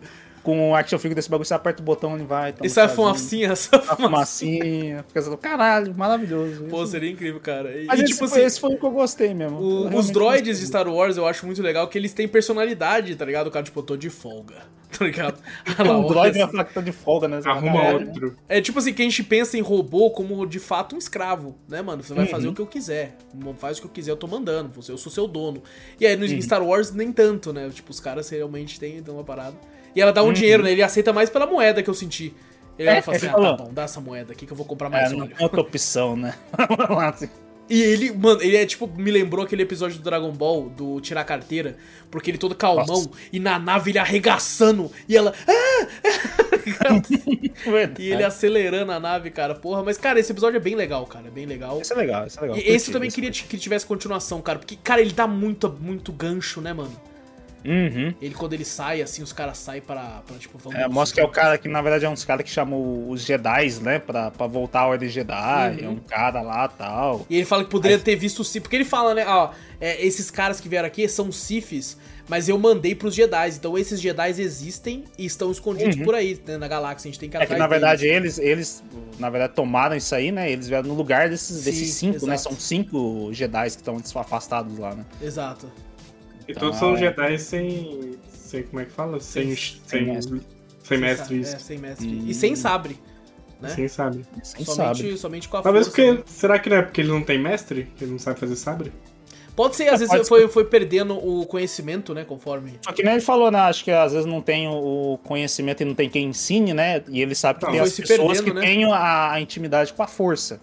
com 0.46 0.70
o 0.72 0.76
action 0.76 0.98
figure 1.00 1.16
desse 1.16 1.30
bagulho, 1.30 1.46
você 1.46 1.54
aperta 1.54 1.82
o 1.82 1.86
botão, 1.86 2.16
ele 2.16 2.24
vai. 2.24 2.54
toma 2.54 2.66
E 2.66 2.70
sai 2.70 2.88
fumacinha, 2.88 3.56
sai 3.56 3.82
fumacinha. 3.82 5.04
Fica 5.08 5.20
assim, 5.20 5.36
caralho, 5.38 5.94
maravilhoso. 5.96 6.64
Pô, 6.66 6.84
Isso. 6.84 6.92
seria 6.92 7.10
incrível, 7.12 7.40
cara. 7.42 7.72
E, 7.76 7.86
Mas 7.86 8.00
e, 8.00 8.04
esse, 8.04 8.14
tipo 8.14 8.28
foi, 8.28 8.38
assim, 8.40 8.46
esse 8.48 8.60
foi 8.60 8.74
o 8.76 8.78
que 8.80 8.86
eu 8.86 8.92
gostei 8.92 9.34
mesmo. 9.34 9.58
Eu 9.58 9.64
o- 9.64 9.98
os 9.98 10.10
droids 10.12 10.42
gostei. 10.48 10.54
de 10.62 10.68
Star 10.68 10.88
Wars 10.88 11.18
eu 11.18 11.28
acho 11.28 11.46
muito 11.46 11.62
legal 11.62 11.88
que 11.88 11.98
eles 11.98 12.14
têm 12.14 12.28
personalidade, 12.28 13.16
tá 13.16 13.26
ligado? 13.26 13.48
O 13.48 13.52
cara, 13.52 13.66
tipo, 13.66 13.80
eu 13.80 13.84
tô 13.84 13.98
de 13.98 14.10
folga, 14.10 14.56
tá 14.98 15.04
ligado? 15.04 15.40
Ah, 15.78 15.84
lá, 15.84 15.98
O 15.98 16.02
olha 16.02 16.08
droid 16.10 16.30
assim. 16.30 16.40
vai 16.40 16.52
falar 16.52 16.64
que 16.66 16.74
tá 16.74 16.82
de 16.82 16.92
folga, 16.92 17.28
né? 17.28 17.42
Arruma 17.44 17.82
caralho. 17.82 18.08
outro. 18.08 18.38
É 18.48 18.62
tipo 18.62 18.80
assim, 18.80 18.94
que 18.94 19.02
a 19.02 19.06
gente 19.06 19.24
pensa 19.24 19.58
em 19.58 19.62
robô 19.62 20.10
como 20.12 20.46
de 20.46 20.60
fato 20.60 20.96
um 20.96 20.98
escravo, 21.00 21.56
né, 21.68 21.82
mano? 21.82 22.04
Você 22.04 22.14
vai 22.14 22.26
fazer 22.28 22.48
o 22.48 22.54
que 22.54 22.62
eu 22.62 22.68
quiser. 22.68 23.18
Faz 23.58 23.78
o 23.78 23.82
que 23.82 23.88
eu 23.88 23.92
quiser, 23.92 24.12
eu 24.12 24.18
tô 24.18 24.28
mandando. 24.28 24.70
Você, 24.76 24.92
eu 24.92 24.98
sou 24.98 25.12
seu 25.12 25.28
dono. 25.28 25.62
E 26.00 26.06
aí 26.06 26.16
no 26.16 26.26
em 26.26 26.42
Star 26.42 26.64
Wars 26.64 26.92
nem 26.92 27.12
tanto, 27.12 27.52
né? 27.52 27.70
Tipo, 27.74 27.92
os 27.92 28.00
caras 28.00 28.30
realmente 28.30 28.80
têm 28.80 29.02
têm 29.02 29.14
uma 29.14 29.24
parada. 29.24 29.56
E 29.96 30.02
ela 30.02 30.12
dá 30.12 30.22
um 30.24 30.34
dinheiro, 30.34 30.62
né? 30.64 30.72
Ele 30.72 30.84
aceita 30.84 31.14
mais 31.14 31.30
pela 31.30 31.46
moeda 31.48 31.82
que 31.82 31.90
eu 31.90 31.94
senti. 31.94 32.34
Ele 32.78 32.90
É, 32.90 33.02
fala 33.02 33.16
assim, 33.18 33.28
ah, 33.28 33.34
tá 33.34 33.54
bom, 33.54 33.74
dá 33.74 33.84
essa 33.84 34.02
moeda 34.02 34.34
aqui 34.34 34.46
que 34.46 34.52
eu 34.52 34.58
vou 34.58 34.66
comprar 34.66 34.88
É, 34.88 34.92
mais 34.92 35.12
não 35.12 35.20
óleo. 35.22 35.30
tem 35.34 35.44
outra 35.44 35.62
opção, 35.62 36.16
né? 36.18 36.34
E 37.68 37.82
ele, 37.82 38.12
mano, 38.12 38.44
ele 38.44 38.56
é 38.58 38.64
tipo, 38.64 38.86
me 38.88 39.10
lembrou 39.10 39.44
aquele 39.44 39.64
episódio 39.64 39.98
do 39.98 40.04
Dragon 40.04 40.32
Ball, 40.32 40.70
do 40.70 41.02
tirar 41.02 41.22
a 41.22 41.24
carteira, 41.24 41.78
porque 42.12 42.30
ele 42.30 42.38
todo 42.38 42.54
calmão 42.54 42.86
Nossa. 42.86 43.10
e 43.34 43.40
na 43.40 43.58
nave 43.58 43.90
ele 43.90 43.98
arregaçando 43.98 44.92
e 45.10 45.18
ela. 45.18 45.34
"Ah!" 45.48 45.88
e 47.98 48.12
ele 48.12 48.24
acelerando 48.24 48.92
a 48.92 49.00
nave, 49.00 49.32
cara. 49.32 49.56
Porra, 49.56 49.82
mas 49.84 49.98
cara, 49.98 50.20
esse 50.20 50.32
episódio 50.32 50.58
é 50.58 50.60
bem 50.60 50.76
legal, 50.76 51.08
cara. 51.08 51.28
É 51.28 51.32
bem 51.32 51.48
legal. 51.48 51.82
Esse 51.82 51.92
é 51.94 51.96
legal, 51.96 52.28
esse 52.28 52.38
é 52.38 52.42
legal. 52.42 52.58
E 52.58 52.62
esse 52.62 52.90
eu 52.90 52.94
também 52.94 53.10
queria 53.10 53.32
que 53.32 53.58
tivesse 53.58 53.86
continuação, 53.86 54.42
cara. 54.44 54.60
Porque, 54.60 54.76
cara, 54.76 55.02
ele 55.02 55.14
dá 55.14 55.26
muito, 55.26 55.68
muito 55.82 56.12
gancho, 56.12 56.62
né, 56.62 56.72
mano? 56.72 56.96
Uhum. 57.66 58.14
Ele, 58.22 58.36
quando 58.36 58.54
ele 58.54 58.66
sai, 58.66 59.02
assim, 59.02 59.24
os 59.24 59.34
caras 59.34 59.58
saem 59.58 59.82
pra, 59.82 60.22
pra 60.26 60.38
tipo, 60.38 60.58
vamos. 60.58 60.78
É, 60.80 60.88
mostra 60.88 61.16
que 61.16 61.22
é 61.22 61.24
o 61.24 61.32
cara 61.32 61.58
que, 61.58 61.68
na 61.68 61.82
verdade, 61.82 62.06
é 62.06 62.10
uns 62.10 62.26
caras 62.26 62.44
que 62.44 62.50
chamam 62.50 63.10
os 63.10 63.22
Jedi, 63.22 63.80
né? 63.82 64.00
Pra, 64.00 64.32
pra 64.32 64.48
voltar 64.48 64.82
à 64.82 64.88
Ordem 64.88 65.10
Jedi. 65.10 65.78
Uhum. 65.80 65.86
É 65.86 65.90
um 65.90 66.00
cara 66.00 66.42
lá 66.42 66.68
tal. 66.68 67.26
E 67.30 67.36
ele 67.36 67.46
fala 67.46 67.64
que 67.64 67.70
poderia 67.70 68.00
ter 68.00 68.16
visto 68.16 68.40
o 68.40 68.44
Sith. 68.44 68.64
Porque 68.64 68.76
ele 68.76 68.86
fala, 68.86 69.14
né, 69.14 69.26
ó, 69.28 69.52
é, 69.80 70.06
esses 70.06 70.32
caras 70.32 70.60
que 70.60 70.68
vieram 70.68 70.88
aqui 70.88 71.08
são 71.08 71.32
Siths, 71.32 71.98
mas 72.28 72.50
eu 72.50 72.58
mandei 72.58 72.96
pros 72.96 73.14
Jedi. 73.14 73.50
Então 73.50 73.78
esses 73.78 74.02
Jedi 74.02 74.30
existem 74.30 75.04
e 75.18 75.26
estão 75.26 75.52
escondidos 75.52 75.96
por 75.98 76.16
aí, 76.16 76.40
né, 76.46 76.58
na 76.58 76.68
galáxia. 76.68 77.10
A 77.10 77.12
gente 77.12 77.20
tem 77.20 77.30
que 77.30 77.36
Uhum. 77.36 77.44
É 77.44 77.46
que, 77.46 77.54
atrás 77.54 77.60
na 77.60 77.68
verdade, 77.68 78.02
deles. 78.04 78.40
eles, 78.40 78.82
eles, 78.82 78.84
na 79.20 79.30
verdade, 79.30 79.54
tomaram 79.54 79.96
isso 79.96 80.14
aí, 80.16 80.32
né? 80.32 80.50
Eles 80.52 80.68
vieram 80.68 80.88
no 80.88 80.94
lugar 80.94 81.30
desses, 81.30 81.58
Sim, 81.58 81.64
desses 81.64 81.94
cinco, 81.94 82.26
né? 82.26 82.34
exato. 82.36 82.56
São 82.56 82.60
cinco 82.60 83.30
Jedi 83.34 83.70
que 83.72 83.78
estão 83.78 84.02
afastados 84.16 84.78
lá, 84.78 84.96
né? 84.96 85.06
Exato. 85.22 85.72
E 86.48 86.54
Tá. 86.54 86.60
todos 86.60 86.78
são 86.80 86.96
Jedi 86.98 87.38
sem. 87.40 88.12
sem 88.30 88.64
como 88.64 88.80
é 88.82 88.86
que 88.86 88.92
fala? 88.92 89.20
Sem. 89.20 89.56
Sem- 89.56 89.80
Sem, 89.86 90.06
mestre. 90.06 90.42
sem 90.84 90.98
mestre, 90.98 91.36
É, 91.36 91.40
isso. 91.40 91.60
sem 91.60 91.78
mestre. 91.78 92.08
Hum. 92.08 92.24
E 92.28 92.34
sem 92.34 92.56
sabre. 92.56 92.98
Né? 93.62 93.70
Sem 93.70 93.88
sabe. 93.88 94.26
Quem 94.56 94.66
somente, 94.66 94.98
sabe? 94.98 95.18
somente 95.18 95.50
com 95.50 95.58
a 95.58 95.62
Talvez 95.62 95.88
força. 95.88 96.02
porque. 96.04 96.18
né? 96.20 96.24
Será 96.28 96.60
que 96.60 96.70
não 96.70 96.78
é 96.78 96.82
porque 96.82 97.02
ele 97.02 97.10
não 97.10 97.22
tem 97.24 97.40
mestre? 97.40 97.88
Ele 98.00 98.12
não 98.12 98.20
sabe 98.20 98.40
fazer 98.40 98.56
sabre? 98.56 98.92
Pode 99.56 99.78
ser, 99.78 99.84
às 99.88 100.02
vezes 100.02 100.10
pode 100.14 100.28
foi, 100.28 100.50
foi 100.50 100.66
perdendo 100.66 101.16
o 101.16 101.46
conhecimento, 101.46 102.14
né, 102.14 102.26
conforme. 102.26 102.74
Só 102.82 102.92
que 102.92 103.02
nem 103.02 103.14
ele 103.14 103.22
falou, 103.22 103.50
né? 103.50 103.60
Acho 103.60 103.86
que 103.86 103.92
às 103.92 104.12
vezes 104.12 104.26
não 104.26 104.42
tem 104.42 104.68
o 104.68 105.18
conhecimento 105.24 105.80
e 105.82 105.86
não 105.86 105.96
tem 105.96 106.10
quem 106.10 106.26
ensine, 106.28 106.74
né? 106.74 107.02
E 107.08 107.22
ele 107.22 107.34
sabe 107.34 107.60
que 107.60 107.66
Não, 107.66 107.72
tem 107.72 107.80
as 107.80 107.96
pessoas 107.96 108.42
perdendo, 108.42 108.44
que 108.44 108.54
né? 108.54 108.62
têm 108.62 108.84
a, 108.84 109.32
a 109.32 109.40
intimidade 109.40 109.94
com 109.94 110.04
a 110.04 110.08
força. 110.08 110.60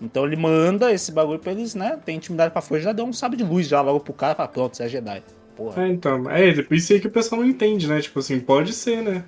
Então 0.00 0.26
ele 0.26 0.36
manda 0.36 0.92
esse 0.92 1.12
bagulho 1.12 1.38
pra 1.38 1.52
eles, 1.52 1.74
né? 1.74 1.98
Tem 2.04 2.16
intimidade 2.16 2.52
com 2.52 2.58
a 2.58 2.62
força, 2.62 2.84
já 2.84 2.92
deu 2.92 3.04
um 3.04 3.12
sabre 3.12 3.36
de 3.36 3.44
luz 3.44 3.66
já 3.66 3.80
logo 3.80 4.00
pro 4.00 4.12
cara 4.12 4.32
e 4.32 4.36
fala, 4.36 4.48
pronto, 4.48 4.76
você 4.76 4.84
é 4.84 4.88
Jedi. 4.88 5.22
Porra, 5.56 5.84
É, 5.84 5.88
então. 5.88 6.28
É, 6.30 6.50
isso 6.70 6.92
aí 6.92 7.00
que 7.00 7.06
o 7.06 7.10
pessoal 7.10 7.40
não 7.40 7.48
entende, 7.48 7.86
né? 7.86 8.00
Tipo 8.00 8.18
assim, 8.18 8.40
pode 8.40 8.72
ser, 8.72 9.02
né? 9.02 9.24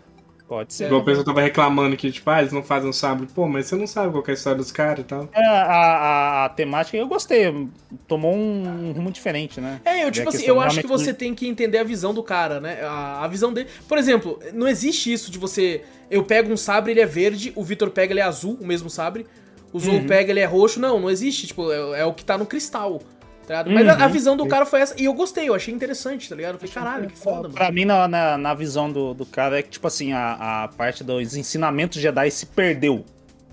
pode 0.46 0.72
ser. 0.74 0.86
Igual 0.86 1.00
o 1.00 1.04
pessoal 1.04 1.24
tava 1.24 1.40
reclamando 1.40 1.96
que, 1.96 2.10
tipo, 2.10 2.28
ah, 2.30 2.40
eles 2.40 2.52
não 2.52 2.62
fazem 2.62 2.88
um 2.88 2.92
sabre. 2.92 3.26
Pô, 3.34 3.46
mas 3.48 3.66
você 3.66 3.76
não 3.76 3.86
sabe 3.86 4.12
qual 4.12 4.22
que 4.22 4.30
é 4.30 4.32
a 4.32 4.36
história 4.36 4.58
dos 4.58 4.72
caras 4.72 5.00
e 5.00 5.04
tal. 5.04 5.28
É, 5.32 5.46
a, 5.46 5.62
a, 5.62 6.44
a 6.44 6.48
temática 6.50 6.96
eu 6.96 7.06
gostei, 7.06 7.68
tomou 8.06 8.34
um 8.34 8.92
rumo 8.92 9.10
diferente, 9.10 9.60
né? 9.60 9.80
É, 9.84 10.04
eu 10.04 10.10
tipo 10.10 10.28
assim, 10.28 10.44
eu 10.44 10.60
acho 10.60 10.80
que 10.80 10.86
você 10.86 11.12
tem 11.12 11.34
que 11.34 11.46
entender 11.48 11.78
a 11.78 11.84
visão 11.84 12.14
do 12.14 12.22
cara, 12.22 12.60
né? 12.60 12.80
A, 12.82 13.24
a 13.24 13.28
visão 13.28 13.52
dele. 13.52 13.68
Por 13.88 13.98
exemplo, 13.98 14.38
não 14.52 14.68
existe 14.68 15.12
isso 15.12 15.30
de 15.30 15.38
você. 15.38 15.82
Eu 16.10 16.22
pego 16.24 16.52
um 16.52 16.56
sabre, 16.56 16.92
ele 16.92 17.00
é 17.00 17.06
verde, 17.06 17.52
o 17.56 17.64
Vitor 17.64 17.90
pega, 17.90 18.12
ele 18.12 18.20
é 18.20 18.24
azul, 18.24 18.56
o 18.60 18.66
mesmo 18.66 18.88
sabre. 18.88 19.26
O 19.72 19.78
Zou 19.80 19.94
Uhum. 19.94 20.06
pega, 20.06 20.30
ele 20.30 20.40
é 20.40 20.44
roxo. 20.44 20.80
Não, 20.80 20.98
não 21.00 21.10
existe. 21.10 21.46
Tipo, 21.46 21.70
é, 21.72 22.00
é 22.00 22.04
o 22.04 22.12
que 22.14 22.24
tá 22.24 22.38
no 22.38 22.46
cristal. 22.46 23.00
Tá 23.46 23.62
ligado? 23.62 23.70
Mas 23.70 23.88
a, 23.88 23.94
Uhum. 23.96 24.02
a 24.04 24.08
visão 24.08 24.36
do 24.36 24.46
cara 24.46 24.66
foi 24.66 24.80
essa. 24.80 24.94
E 25.00 25.04
eu 25.04 25.14
gostei, 25.14 25.48
eu 25.48 25.54
achei 25.54 25.72
interessante, 25.72 26.28
tá 26.28 26.34
ligado? 26.34 26.54
Eu 26.54 26.58
falei, 26.58 26.74
caralho, 26.74 27.08
que 27.08 27.16
foda, 27.18 27.42
mano. 27.42 27.54
Pra 27.54 27.70
mim, 27.70 27.84
na, 27.84 28.08
na, 28.08 28.36
na 28.38 28.54
visão 28.54 28.90
do, 28.90 29.14
do 29.14 29.24
cara, 29.24 29.58
é 29.58 29.62
que, 29.62 29.68
tipo 29.70 29.86
assim, 29.86 30.12
a, 30.12 30.64
a 30.64 30.68
parte 30.68 31.04
dos 31.04 31.36
ensinamentos 31.36 32.00
Jedi 32.00 32.30
se 32.30 32.46
perdeu. 32.46 33.04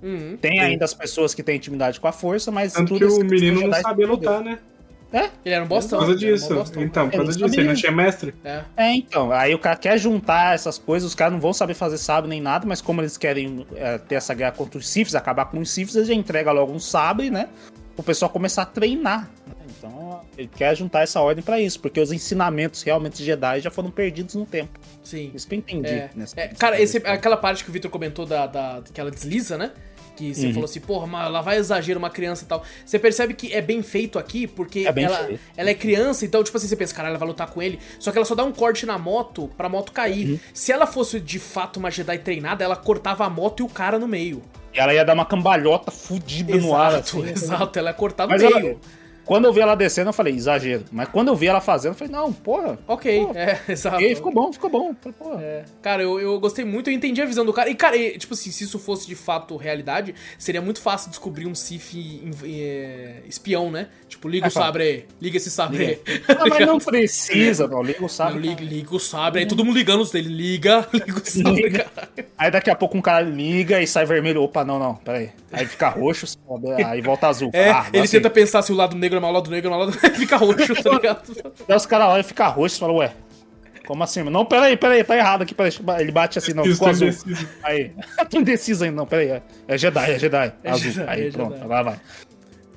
Uhum. 0.02 0.36
Tem 0.42 0.60
ainda 0.60 0.84
as 0.84 0.94
pessoas 0.94 1.34
que 1.34 1.42
têm 1.44 1.56
intimidade 1.58 2.00
com 2.00 2.08
a 2.08 2.12
força, 2.12 2.52
mas 2.52 2.74
Tanto 2.74 2.98
tudo 2.98 3.08
que 3.08 3.24
o 3.24 3.26
menino 3.26 3.68
não 3.68 3.82
sabia 3.82 4.08
lutar, 4.08 4.42
né? 4.42 4.60
É, 5.14 5.30
Ele 5.46 5.54
era 5.56 5.64
um 5.64 5.68
bostão. 5.68 6.00
Por 6.00 6.06
causa 6.08 6.16
um 6.18 6.20
disso. 6.20 6.54
bostão. 6.56 6.82
Então, 6.84 7.08
por 7.08 7.16
Eu 7.20 7.24
causa 7.24 7.38
disso. 7.40 7.60
Ele 7.60 7.68
não 7.68 7.76
tinha 7.76 7.92
mestre. 7.92 8.34
É. 8.44 8.62
É, 8.76 8.92
então. 8.96 9.32
Aí 9.32 9.54
o 9.54 9.60
cara 9.60 9.76
quer 9.78 9.98
juntar 10.00 10.56
essas 10.56 10.80
coisas, 10.80 11.08
os 11.10 11.14
caras 11.16 11.34
não 11.34 11.40
vão 11.40 11.54
saber 11.54 11.76
fazer 11.76 12.00
sabre 12.00 12.28
nem 12.30 12.42
nada, 12.42 12.66
mas 12.68 12.82
como 12.82 13.00
eles 13.02 13.16
querem 13.16 13.66
é, 13.76 14.00
ter 14.00 14.16
essa 14.16 14.34
guerra 14.34 14.52
contra 14.54 14.80
os 14.80 14.90
Siths, 14.90 15.14
acabar 15.14 15.46
com 15.46 15.60
os 15.60 15.70
Siths, 15.70 15.96
eles 15.96 16.08
já 16.08 16.14
entregam 16.16 16.52
logo 16.54 16.74
um 16.74 16.80
sabre, 16.80 17.30
né? 17.30 17.48
O 17.96 18.02
pessoal 18.02 18.30
começar 18.32 18.64
a 18.64 18.66
treinar. 18.66 19.30
né? 19.46 19.54
Então, 19.78 20.22
ele 20.38 20.50
quer 20.56 20.76
juntar 20.76 21.02
essa 21.04 21.20
ordem 21.22 21.44
pra 21.44 21.60
isso, 21.60 21.80
porque 21.80 22.00
os 22.00 22.12
ensinamentos 22.12 22.82
realmente 22.82 23.24
Jedi 23.24 23.60
já 23.60 23.70
foram 23.70 23.92
perdidos 23.92 24.34
no 24.34 24.46
tempo. 24.46 24.80
Sim. 25.04 25.30
Isso 25.36 25.48
que 25.48 25.54
eu 25.54 25.60
entendi. 25.60 25.90
É, 25.90 26.10
nessa- 26.16 26.40
é, 26.40 26.48
cara, 26.48 26.82
esse, 26.82 26.98
aquela 27.06 27.38
parte 27.38 27.64
que 27.64 27.70
o 27.70 27.74
Victor 27.74 27.92
comentou 27.92 28.26
da, 28.26 28.48
da 28.48 28.82
que 28.92 29.00
ela 29.00 29.12
desliza, 29.12 29.58
né? 29.58 29.72
Que 30.16 30.34
você 30.34 30.48
Uhum. 30.48 30.54
falou 30.54 30.66
assim, 30.66 30.80
porra, 30.80 31.08
mas 31.08 31.32
lá 31.32 31.42
vai 31.42 31.58
exagero 31.58 31.98
uma 31.98 32.10
criança 32.10 32.44
e 32.44 32.48
tal. 32.48 32.64
Você 32.86 33.00
percebe 33.00 33.34
que 33.34 33.52
é 33.54 33.62
bem 33.62 33.82
feito 33.82 34.20
aqui, 34.20 34.46
porque 34.46 34.80
É 34.88 34.94
ela, 35.04 35.18
feito. 35.26 35.40
ela 35.58 35.70
é 35.70 35.74
criança, 35.74 36.24
então, 36.26 36.44
tipo 36.44 36.56
assim, 36.58 36.68
você 36.68 36.76
pensa, 36.76 36.94
caralho, 36.94 37.12
ela 37.14 37.20
vai 37.20 37.28
lutar 37.28 37.48
com 37.50 37.62
ele. 37.62 37.80
Só 38.00 38.12
que 38.12 38.18
ela 38.18 38.26
só 38.26 38.36
dá 38.36 38.44
um 38.44 38.52
corte 38.52 38.86
na 38.86 38.98
moto 38.98 39.50
pra 39.58 39.68
moto 39.68 39.92
cair. 39.92 40.32
Uhum. 40.34 40.40
Se 40.54 40.72
ela 40.72 40.86
fosse 40.86 41.20
de 41.20 41.40
fato 41.40 41.78
uma 41.78 41.90
Jedi 41.90 42.18
treinada, 42.20 42.64
ela 42.64 42.76
cortava 42.76 43.26
a 43.26 43.30
moto 43.30 43.62
e 43.62 43.64
o 43.64 43.70
cara 43.70 43.98
no 43.98 44.08
meio. 44.08 44.42
E 44.74 44.80
ela 44.80 44.94
ia 44.94 45.04
dar 45.06 45.14
uma 45.14 45.26
cambalhota 45.26 45.92
fudida 45.92 46.56
no 46.58 46.76
ar. 46.76 46.94
Exato, 46.94 47.18
assim. 47.22 47.30
exato. 47.34 47.80
Ela 47.80 47.94
cortada 47.94 48.34
no 48.36 48.40
meio. 48.40 48.68
ela, 48.70 48.76
quando 49.26 49.46
eu 49.46 49.54
vi 49.54 49.62
ela 49.62 49.76
descendo, 49.76 50.10
eu 50.10 50.14
falei, 50.14 50.34
exagero. 50.36 50.86
Mas 50.92 51.08
quando 51.10 51.30
eu 51.30 51.36
vi 51.36 51.48
ela 51.48 51.62
fazendo, 51.62 51.92
eu 51.92 51.98
falei, 51.98 52.12
não, 52.14 52.32
porra. 52.34 52.78
Ok, 52.88 53.26
Pô, 53.26 53.32
é, 53.36 53.60
exato. 53.70 54.02
E 54.02 54.06
aí 54.06 54.16
ficou 54.16 54.32
bom, 54.34 54.52
ficou 54.52 54.70
bom. 54.70 54.94
Porra. 54.94 55.42
É. 55.42 55.66
Cara, 55.82 56.04
eu, 56.04 56.20
eu 56.20 56.40
gostei 56.40 56.66
muito, 56.66 56.90
eu 56.90 56.94
entendi 56.94 57.22
a 57.22 57.26
visão 57.26 57.46
do 57.46 57.54
cara. 57.54 57.70
E, 57.70 57.76
cara, 57.76 57.96
e, 57.96 58.18
tipo 58.18 58.34
assim, 58.34 58.52
se 58.52 58.64
isso 58.64 58.78
fosse 58.80 59.08
de 59.08 59.16
fato 59.16 59.56
realidade, 59.58 60.14
seria 60.38 60.62
muito 60.62 60.82
fácil 60.82 61.10
descobrir 61.10 61.46
um 61.48 61.56
Sif 61.56 61.94
é, 62.44 63.22
espião, 63.28 63.72
né? 63.72 63.88
Tipo, 64.08 64.28
liga 64.28 64.46
É, 64.46 64.50
o 64.50 64.52
sabre 64.52 64.84
aí, 64.84 65.06
liga 65.22 65.38
esse 65.38 65.50
sabre 65.52 65.86
aí. 65.86 66.02
Ah, 66.28 66.46
mas 66.50 66.66
não 66.68 66.78
precisa, 66.80 67.68
não. 67.68 67.82
Liga 67.82 68.00
o 68.00 68.02
Não, 68.04 68.10
sabre. 68.10 68.40
liga, 68.40 68.64
liga 68.64 68.96
o 68.96 69.00
sabre 69.00 69.42
aí, 69.42 69.48
todo 69.48 69.64
mundo 69.64 69.78
ligando 69.78 70.02
os 70.02 70.12
dele. 70.12 70.30
Liga, 70.30 70.88
liga 70.94 71.18
o 71.20 71.26
sabre, 71.26 71.62
Liga. 71.64 71.84
cara. 71.86 72.10
Aí 72.38 72.52
daqui 72.52 72.70
a 72.70 72.76
pouco 72.76 72.98
um 72.98 73.02
cara 73.02 73.22
liga 73.22 73.82
e 73.82 73.88
sai 73.88 74.06
vermelho. 74.06 74.42
Opa, 74.44 74.64
não, 74.66 74.78
não, 74.80 74.96
peraí. 74.96 75.32
Aí 75.52 75.66
fica 75.66 75.90
roxo, 75.90 76.26
aí 76.86 77.02
volta 77.02 77.28
azul. 77.28 77.50
É, 77.54 77.70
Ah, 77.70 77.88
ele 77.94 78.04
assim. 78.04 78.18
tenta 78.18 78.30
pensar 78.30 78.62
se 78.62 78.72
o 78.72 78.76
lado 78.76 78.96
negro 78.96 79.13
é 79.18 79.20
mal, 79.20 79.32
o 79.32 79.34
lado 79.34 79.50
negro 79.50 79.68
é 79.68 79.72
mal, 79.72 79.82
o 79.82 79.86
lado 79.86 79.94
fica 80.16 80.38
roxo, 80.38 80.84
tá 80.84 80.90
ligado? 80.92 81.54
Daí 81.68 81.78
os 81.78 81.86
caras 81.86 82.08
olham 82.08 82.20
e 82.20 82.24
fica 82.24 82.48
roxo 82.48 82.78
e 82.78 82.80
falam, 82.80 82.96
ué, 82.98 83.14
como 83.86 84.04
assim? 84.04 84.24
Não, 84.24 84.46
peraí, 84.46 84.78
peraí, 84.78 85.04
tá 85.04 85.18
errado 85.18 85.42
aqui. 85.42 85.54
Peraí. 85.54 85.72
Ele 86.00 86.12
bate 86.12 86.40
assim, 86.40 86.54
não, 86.54 86.64
ficou 86.64 86.88
azul. 86.88 87.08
indeciso. 87.08 87.50
Aí, 87.64 87.92
tô 88.30 88.40
indeciso 88.40 88.84
ainda, 88.86 88.96
não, 88.96 89.06
peraí. 89.06 89.30
É, 89.30 89.42
é 89.68 89.78
Jedi, 89.78 90.12
é 90.12 90.20
Jedi, 90.20 90.54
É 90.64 90.72
azul. 90.72 90.92
Jedi, 90.92 91.10
aí 91.10 91.28
é 91.28 91.32
pronto, 91.32 91.52
Jedi. 91.54 91.64
agora 91.64 91.84
vai. 91.84 92.00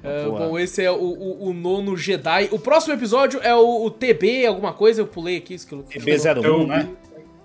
É, 0.02 0.24
bom, 0.24 0.58
esse 0.58 0.84
é 0.84 0.90
o, 0.90 0.94
o, 0.94 1.48
o 1.48 1.52
nono 1.52 1.96
Jedi. 1.96 2.48
O 2.52 2.58
próximo 2.58 2.94
episódio 2.94 3.40
é 3.42 3.54
o, 3.54 3.84
o 3.84 3.90
TB, 3.90 4.46
alguma 4.46 4.72
coisa, 4.72 5.00
eu 5.00 5.06
pulei 5.06 5.36
aqui. 5.36 5.54
Isso 5.54 5.66
que 5.66 5.74
eu, 5.74 5.82
TB01, 5.82 6.42
Toby, 6.42 6.66
né? 6.66 6.88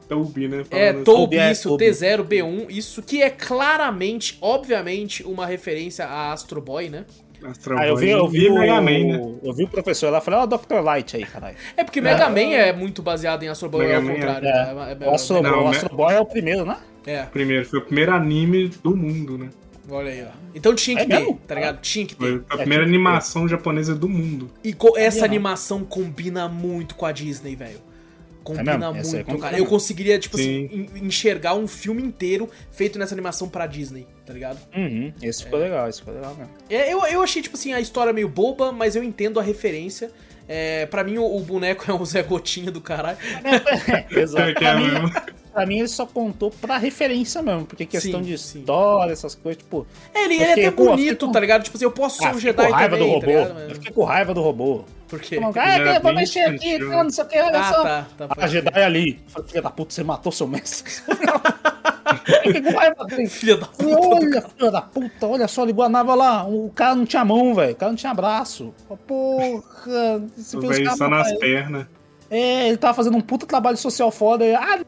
Toby, 0.08 0.48
né? 0.48 0.66
É, 0.70 0.88
falando 0.92 1.06
Toby, 1.06 1.22
Toby, 1.22 1.38
é, 1.38 1.52
isso, 1.52 1.70
Toby. 1.70 1.86
T0B1, 1.86 2.66
isso 2.70 3.02
que 3.02 3.22
é 3.22 3.30
claramente, 3.30 4.38
obviamente, 4.42 5.24
uma 5.24 5.46
referência 5.46 6.06
a 6.06 6.32
Astro 6.32 6.62
Boy, 6.62 6.90
né? 6.90 7.06
Ah, 7.78 7.88
eu 7.88 7.96
vi, 7.96 8.10
eu 8.10 8.28
vi, 8.28 8.50
o, 8.50 8.54
Mega 8.56 8.76
Man, 8.82 8.90
né? 9.18 9.36
eu 9.44 9.54
vi 9.54 9.64
o 9.64 9.68
professor 9.68 10.10
lá, 10.12 10.22
falei, 10.22 10.40
ó, 10.42 10.46
Dr. 10.46 10.76
Light 10.84 11.16
aí, 11.18 11.26
caralho. 11.26 11.56
É 11.76 11.84
porque 11.84 12.00
Mega 12.02 12.30
Man 12.30 12.54
é 12.54 12.72
muito 12.74 13.02
baseado 13.02 13.44
em 13.44 13.48
Astro 13.48 13.70
Boy, 13.70 13.86
Mega 13.86 13.96
ao 13.98 14.02
Man 14.04 14.12
é- 14.12 14.16
contrário. 14.16 14.48
É, 14.48 14.52
É, 14.52 14.98
é, 15.06 15.10
o 15.10 15.14
Astro, 15.16 15.42
não, 15.42 15.60
o 15.60 15.64
né? 15.70 15.78
Astro 15.78 15.96
Boy 15.96 16.14
é 16.14 16.20
o 16.20 16.26
primeiro, 16.26 16.66
né? 16.66 16.78
é, 17.06 17.24
Primeiro, 17.24 17.66
foi 17.66 17.80
o 17.80 17.82
primeiro 17.82 18.14
anime 18.14 18.68
do 18.84 18.96
mundo, 18.96 19.38
né? 19.38 19.50
olha 19.90 20.12
aí, 20.12 20.24
ó. 20.24 20.28
Então 20.56 20.74
tinha 20.74 20.96
que 20.96 21.04
É 21.04 21.06
ter, 21.06 21.20
mesmo? 21.20 21.40
tá 21.48 21.56
ligado? 21.56 21.82
Tinha 21.82 22.06
que 22.06 22.16
ter. 22.16 22.26
Foi 22.26 22.44
a 22.50 22.58
primeira 22.58 22.84
ter. 22.86 22.90
animação 22.90 23.48
japonesa 23.48 23.94
do 23.96 24.08
mundo. 24.08 24.50
E 24.64 24.74
essa 24.98 25.26
animação 25.26 25.84
combina 25.84 26.48
muito 26.48 26.96
com 26.96 27.06
a 27.06 27.12
Disney, 27.12 27.56
velho. 27.56 27.80
Combina 28.44 28.72
É 28.74 28.78
muito, 28.78 29.26
combina 29.26 29.38
cara. 29.40 29.58
Eu 29.58 29.66
conseguiria, 29.66 30.18
tipo 30.20 30.36
assim, 30.36 30.68
Sim. 30.68 30.90
en- 30.96 31.06
enxergar 31.06 31.54
um 31.56 31.68
filme 31.68 32.02
inteiro 32.02 32.50
feito 32.72 32.98
nessa 32.98 33.14
animação 33.16 33.48
pra 33.48 33.68
Disney, 33.68 34.08
tá 34.26 34.34
ligado? 34.34 34.60
Uhum, 34.76 35.14
esse 35.22 35.44
ficou 35.44 35.60
legal, 35.60 35.88
esse 35.88 36.00
ficou 36.00 36.14
legal 36.14 36.34
mesmo. 36.36 36.52
É, 36.70 36.92
eu, 36.92 37.06
eu 37.06 37.22
achei, 37.22 37.42
tipo 37.42 37.56
assim, 37.56 37.74
a 37.74 37.80
história 37.80 38.12
meio 38.12 38.28
boba, 38.28 38.72
mas 38.72 38.96
eu 38.96 39.04
entendo 39.04 39.40
a 39.40 39.44
referência. 39.44 40.12
É, 40.48 40.86
pra 40.88 41.04
mim, 41.04 41.18
o, 41.18 41.24
o 41.38 41.40
boneco 41.42 41.86
é 41.90 41.94
o 41.94 42.04
Zé 42.06 42.24
Gotinha 42.24 42.72
do 42.72 42.82
caralho. 42.82 43.18
Exato. 44.10 44.54
Que 44.56 44.66
é 44.66 44.72
Pra 44.74 44.76
mim, 44.80 45.12
pra 45.54 45.66
mim 45.66 45.80
ele 45.80 45.88
só 45.88 46.06
contou 46.06 46.50
pra 46.52 46.78
referência 46.78 47.42
mesmo, 47.42 47.66
porque 47.66 47.86
questão 47.86 48.20
Sim, 48.24 48.26
de 48.32 48.38
sim. 48.38 48.60
história, 48.60 49.12
essas 49.14 49.36
coisas, 49.36 49.62
tipo... 49.62 49.86
É, 50.14 50.24
ele, 50.26 50.36
ele 50.36 50.44
é 50.44 50.52
até 50.54 50.72
bonito, 50.72 51.26
com- 51.28 51.32
tá 51.32 51.40
ligado? 51.40 51.64
Tipo 51.64 51.78
assim, 51.78 51.86
eu 51.86 51.92
posso 51.92 52.18
ser 52.18 52.26
Ah, 52.26 52.32
um 52.32 52.34
fiquei 52.36 52.52
Jedi 52.52 52.68
com 52.68 52.74
raiva 52.74 52.98
também, 52.98 53.14
do 53.14 53.20
tá 53.20 53.28
robô. 53.28 53.40
ligado? 53.50 53.60
Eu 53.70 53.76
fiquei 53.76 53.92
com 53.94 54.04
raiva 54.04 54.34
do 54.34 54.42
robô. 54.42 54.84
Por 55.12 55.20
quê? 55.20 55.36
Falando, 55.40 55.58
Ele 55.58 55.90
Ah, 55.90 55.94
que- 55.94 56.00
vou 56.00 56.14
mexer 56.16 56.40
aqui, 56.46 56.80
não 56.80 57.10
sei 57.12 57.24
o 57.24 57.28
que, 57.28 57.38
olha 57.40 57.60
Ah, 57.60 57.64
só. 57.74 57.84
tá, 57.84 58.06
tá. 58.18 58.26
A 58.26 58.36
pode 58.36 58.52
Jedi 58.54 58.82
ali. 58.82 59.22
Falei, 59.28 59.48
filha 59.50 59.62
da 59.62 59.70
puta, 59.70 59.94
você 59.94 60.04
matou 60.04 60.32
seu 60.32 60.48
mestre. 60.48 60.92
Filha 63.30 63.58
da 63.58 63.66
puta. 63.68 64.00
Olha, 64.00 64.42
filha 64.58 64.72
da 64.72 64.82
puta, 64.82 65.28
olha 65.28 65.48
só, 65.48 65.64
ligou 65.64 65.84
a 65.84 65.90
nave 65.90 66.14
lá. 66.16 66.46
O 66.48 66.72
cara 66.74 66.96
não 66.96 67.06
tinha 67.06 67.24
mão, 67.24 67.54
velho. 67.54 67.74
O 67.74 67.76
cara 67.76 67.92
não 67.92 67.98
tinha 67.98 68.14
braço. 68.14 68.74
Porra, 69.08 70.22
você 70.36 70.58
O 70.58 70.62
viu 70.62 70.70
os 70.70 70.76
velho 70.76 70.86
caras 70.86 70.98
só 70.98 71.10
nas 71.10 71.34
pernas. 71.38 71.86
É, 72.30 72.68
ele 72.70 72.78
tava 72.78 72.94
fazendo 72.94 73.18
um 73.18 73.22
puta 73.22 73.46
trabalho 73.46 73.78
social 73.78 74.10
foda. 74.12 74.46
E, 74.46 74.54
ah, 74.56 74.80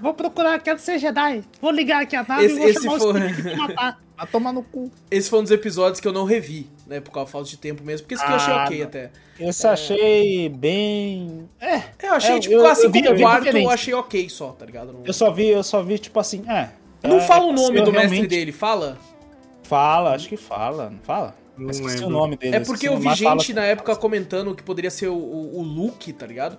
vou 0.00 0.14
procurar, 0.14 0.58
quero 0.60 0.78
ser 0.78 0.98
Jedi. 0.98 1.42
Vou 1.60 1.70
ligar 1.70 2.02
aqui 2.02 2.16
a 2.16 2.24
nave 2.26 2.44
Esse- 2.44 2.54
e 2.54 2.58
vou 2.58 2.68
esse 2.68 2.82
chamar 2.82 2.98
foi- 2.98 3.22
os 3.22 3.40
pra 3.42 3.56
matar. 3.56 4.00
Vai 4.20 4.26
tomar 4.26 4.52
no 4.52 4.62
cu. 4.62 4.90
Esse 5.10 5.30
foi 5.30 5.38
um 5.38 5.42
dos 5.42 5.50
episódios 5.50 5.98
que 5.98 6.06
eu 6.06 6.12
não 6.12 6.24
revi, 6.24 6.68
né? 6.86 7.00
Por 7.00 7.10
causa 7.10 7.26
da 7.28 7.32
falta 7.32 7.48
de 7.48 7.56
tempo 7.56 7.82
mesmo. 7.82 8.02
Porque 8.06 8.14
esse 8.16 8.22
aqui 8.22 8.32
eu 8.32 8.36
achei 8.36 8.52
Ah, 8.52 8.64
ok 8.64 8.78
não. 8.80 8.84
até. 8.86 9.10
Esse 9.38 9.66
achei 9.66 10.48
bem. 10.50 11.48
É. 11.58 11.82
Eu 12.02 12.12
achei, 12.12 12.36
É, 12.36 12.38
tipo, 12.38 12.54
eu- 12.54 12.66
assim 12.66 12.82
eu 12.84 12.90
vi- 12.92 13.02
como 13.02 13.14
eu 13.14 13.20
quarto, 13.20 13.46
eu 13.56 13.70
achei 13.70 13.94
ok 13.94 14.28
só, 14.28 14.48
tá 14.52 14.66
ligado? 14.66 14.92
Não, 14.92 15.00
Eu 15.06 15.12
só 15.14 15.30
vi, 15.30 15.46
eu 15.48 15.62
só 15.62 15.82
vi, 15.82 15.98
tipo 15.98 16.20
assim, 16.20 16.44
é. 16.46 16.68
não 17.02 17.16
é, 17.16 17.20
fala 17.22 17.46
o 17.46 17.50
é 17.50 17.52
nome 17.54 17.80
do 17.80 17.90
mestre 17.92 18.08
realmente- 18.10 18.26
dele, 18.26 18.52
fala? 18.52 18.98
Fala, 19.62 20.14
acho 20.14 20.28
que 20.28 20.36
fala, 20.36 20.90
não 20.90 20.98
fala? 20.98 21.34
Não 21.56 21.66
Eu 21.66 21.70
esqueci 21.70 21.94
lembro. 22.00 22.08
o 22.08 22.10
nome 22.10 22.36
dele. 22.36 22.56
É 22.56 22.60
porque 22.60 22.88
eu 22.88 22.98
vi 22.98 23.04
fala 23.04 23.38
gente 23.40 23.54
na 23.54 23.64
época 23.64 23.96
comentando 23.96 24.54
que 24.54 24.62
poderia 24.62 24.90
ser 24.90 25.08
o, 25.08 25.14
o, 25.14 25.60
o 25.60 25.62
Luke, 25.62 26.12
tá 26.12 26.26
ligado? 26.26 26.58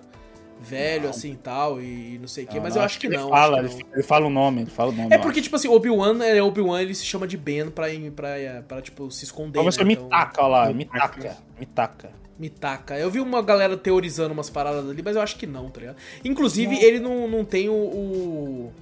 Velho, 0.62 1.08
assim 1.08 1.32
e 1.32 1.36
tal, 1.36 1.80
e 1.80 2.18
não 2.20 2.28
sei 2.28 2.44
o 2.44 2.46
quê, 2.46 2.56
Não, 2.56 2.62
mas 2.62 2.74
não, 2.74 2.82
eu 2.82 2.86
acho 2.86 2.98
que 3.00 3.08
não. 3.08 3.28
Fala, 3.28 3.60
acho 3.60 3.68
que 3.76 3.82
ele, 3.82 3.84
não. 3.84 3.94
ele 3.94 4.02
fala 4.02 4.26
o 4.26 4.30
nome, 4.30 4.60
ele 4.62 4.70
fala 4.70 4.90
o 4.90 4.94
nome. 4.94 5.14
É 5.14 5.18
porque, 5.18 5.38
acho. 5.40 5.44
tipo 5.44 5.56
assim, 5.56 5.68
Obi-Wan 5.68 6.22
é 6.24 6.42
Obi-Wan, 6.42 6.80
ele 6.80 6.94
se 6.94 7.04
chama 7.04 7.26
de 7.26 7.36
Ben 7.36 7.68
pra, 7.70 7.86
pra, 8.14 8.62
pra, 8.66 8.80
tipo, 8.82 9.10
se 9.10 9.24
esconder. 9.24 9.54
Talvez 9.54 9.76
né? 9.76 9.84
foi 9.84 9.92
Então, 9.92 10.04
Mitaka, 10.04 10.42
olha 10.42 10.48
lá, 10.50 10.72
Mitaka. 10.72 11.16
Mitaka. 11.18 11.36
Mitaka. 11.58 12.10
Mitaka. 12.38 12.98
Eu 12.98 13.10
vi 13.10 13.20
uma 13.20 13.40
galera 13.42 13.76
teorizando 13.76 14.32
umas 14.32 14.48
paradas 14.50 14.88
ali, 14.88 15.02
mas 15.04 15.14
eu 15.16 15.22
acho 15.22 15.36
que 15.36 15.46
não, 15.46 15.68
tá 15.70 15.80
ligado? 15.80 15.96
Inclusive, 16.24 16.76
ele 16.76 16.98
não, 16.98 17.28
não 17.28 17.44
tem 17.44 17.68
o, 17.68 17.72
o- 17.74 18.72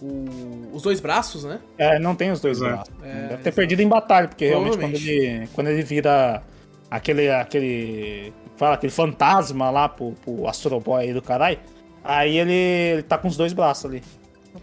o- 0.00 0.70
os 0.72 0.82
dois 0.82 1.00
braços, 1.00 1.44
né? 1.44 1.60
É, 1.76 1.98
não 1.98 2.14
tem 2.14 2.30
os 2.30 2.40
dois 2.40 2.58
Exato. 2.58 2.90
braços. 2.92 2.94
É, 3.04 3.12
Deve 3.14 3.28
ter 3.28 3.34
exato. 3.40 3.56
perdido 3.56 3.82
em 3.82 3.88
batalha, 3.88 4.28
porque 4.28 4.46
realmente 4.46 4.78
quando 4.78 4.94
ele, 4.94 5.48
quando 5.54 5.66
ele 5.68 5.82
vira 5.82 6.42
aquele. 6.90 7.28
aquele. 7.30 8.32
Fala, 8.58 8.74
aquele 8.74 8.92
fantasma 8.92 9.70
lá 9.70 9.88
pro, 9.88 10.12
pro 10.24 10.46
Astro 10.48 10.78
Boy 10.80 11.04
aí 11.04 11.14
do 11.14 11.22
caralho, 11.22 11.58
aí 12.02 12.36
ele, 12.36 12.52
ele 12.52 13.02
tá 13.04 13.16
com 13.16 13.28
os 13.28 13.36
dois 13.36 13.52
braços 13.52 13.84
ali. 13.86 14.02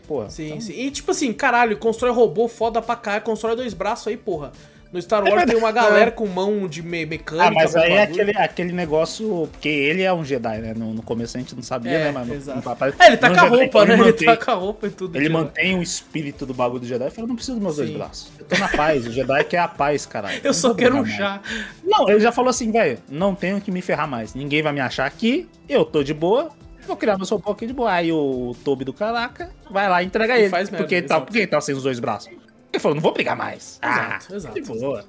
Porra. 0.05 0.29
Sim, 0.29 0.47
então- 0.47 0.61
sim. 0.61 0.73
E 0.73 0.91
tipo 0.91 1.11
assim, 1.11 1.31
caralho, 1.31 1.77
constrói 1.77 2.11
robô 2.11 2.47
foda 2.49 2.81
pra 2.81 2.97
cá, 2.97 3.21
constrói 3.21 3.55
dois 3.55 3.73
braços 3.73 4.07
aí, 4.07 4.17
porra. 4.17 4.51
No 4.95 5.01
Star 5.01 5.23
Wars 5.23 5.43
tem 5.45 5.57
uma 5.57 5.71
galera 5.73 6.09
com 6.09 6.25
mão 6.25 6.67
de 6.69 6.81
me 6.81 7.05
mecânica. 7.05 7.47
Ah, 7.49 7.51
mas 7.51 7.75
aí 7.75 7.91
é 7.91 8.03
aquele, 8.03 8.31
aquele 8.37 8.71
negócio. 8.71 9.49
Porque 9.51 9.67
ele 9.67 10.01
é 10.03 10.13
um 10.13 10.23
Jedi, 10.23 10.57
né? 10.59 10.73
No, 10.73 10.93
no 10.93 11.01
começo 11.01 11.35
a 11.35 11.39
gente 11.41 11.53
não 11.53 11.61
sabia, 11.61 11.91
É, 11.91 12.03
né? 12.05 12.11
Mas 12.13 12.31
exato. 12.31 12.61
papai- 12.61 12.93
É, 12.97 13.07
ele 13.07 13.17
tá 13.17 13.29
com 13.29 13.35
a 13.35 13.43
Jedi, 13.43 13.55
roupa, 13.57 13.85
né? 13.85 13.93
Ele 13.95 14.03
mantém- 14.03 14.25
tá 14.27 14.37
com 14.37 14.51
a 14.51 14.53
roupa 14.53 14.87
e 14.87 14.89
tudo. 14.89 15.15
Ele 15.17 15.25
Jedi. 15.25 15.33
mantém 15.37 15.77
o 15.77 15.81
espírito 15.83 16.45
do 16.45 16.53
bagulho 16.53 16.79
do 16.79 16.87
Jedi 16.87 17.07
e 17.07 17.11
fala: 17.11 17.27
não 17.27 17.35
preciso 17.35 17.55
dos 17.57 17.63
meus 17.63 17.75
dois 17.75 17.89
Sim. 17.89 17.97
braços. 17.97 18.31
Eu 18.39 18.45
tô 18.45 18.57
na 18.57 18.67
paz. 18.69 19.05
O 19.05 19.11
Jedi 19.11 19.43
quer 19.43 19.57
a 19.59 19.67
paz, 19.67 20.05
caralho. 20.05 20.39
Eu 20.43 20.53
só 20.53 20.73
quero 20.73 20.95
um 20.95 21.05
chá. 21.05 21.41
Não, 21.83 22.09
ele 22.09 22.21
já 22.21 22.31
falou 22.31 22.49
assim, 22.49 22.71
velho, 22.71 22.97
não 23.09 23.35
tenho 23.35 23.59
que 23.59 23.71
me 23.71 23.81
ferrar 23.81 24.07
mais. 24.07 24.33
Ninguém 24.33 24.61
vai 24.63 24.71
me 24.71 24.79
achar 24.79 25.05
aqui, 25.05 25.47
eu 25.67 25.83
tô 25.83 26.03
de 26.03 26.13
boa, 26.13 26.51
vou 26.87 26.95
criar 26.95 27.17
meu 27.17 27.27
robô 27.27 27.51
aqui 27.51 27.67
de 27.67 27.73
boa. 27.73 27.91
Aí 27.91 28.11
o 28.13 28.55
Toby 28.63 28.85
do 28.85 28.93
Caraca 28.93 29.49
vai 29.69 29.89
lá 29.89 30.01
e 30.01 30.05
entrega 30.05 30.37
E 30.37 30.41
ele. 30.43 30.49
faz 30.49 30.69
merda, 30.69 30.83
porque, 30.83 30.95
ele 30.95 31.05
tá, 31.07 31.19
porque 31.19 31.37
ele 31.39 31.47
tá 31.47 31.59
sem 31.59 31.75
os 31.75 31.83
dois 31.83 31.99
braços. 31.99 32.31
Ele 32.75 32.81
falou, 32.81 32.95
não 32.95 33.01
vou 33.01 33.13
brigar 33.13 33.35
mais. 33.35 33.79
Exato, 33.83 34.27
ah, 34.31 34.35
exato, 34.35 34.53
De 34.55 34.61
boa. 34.61 35.03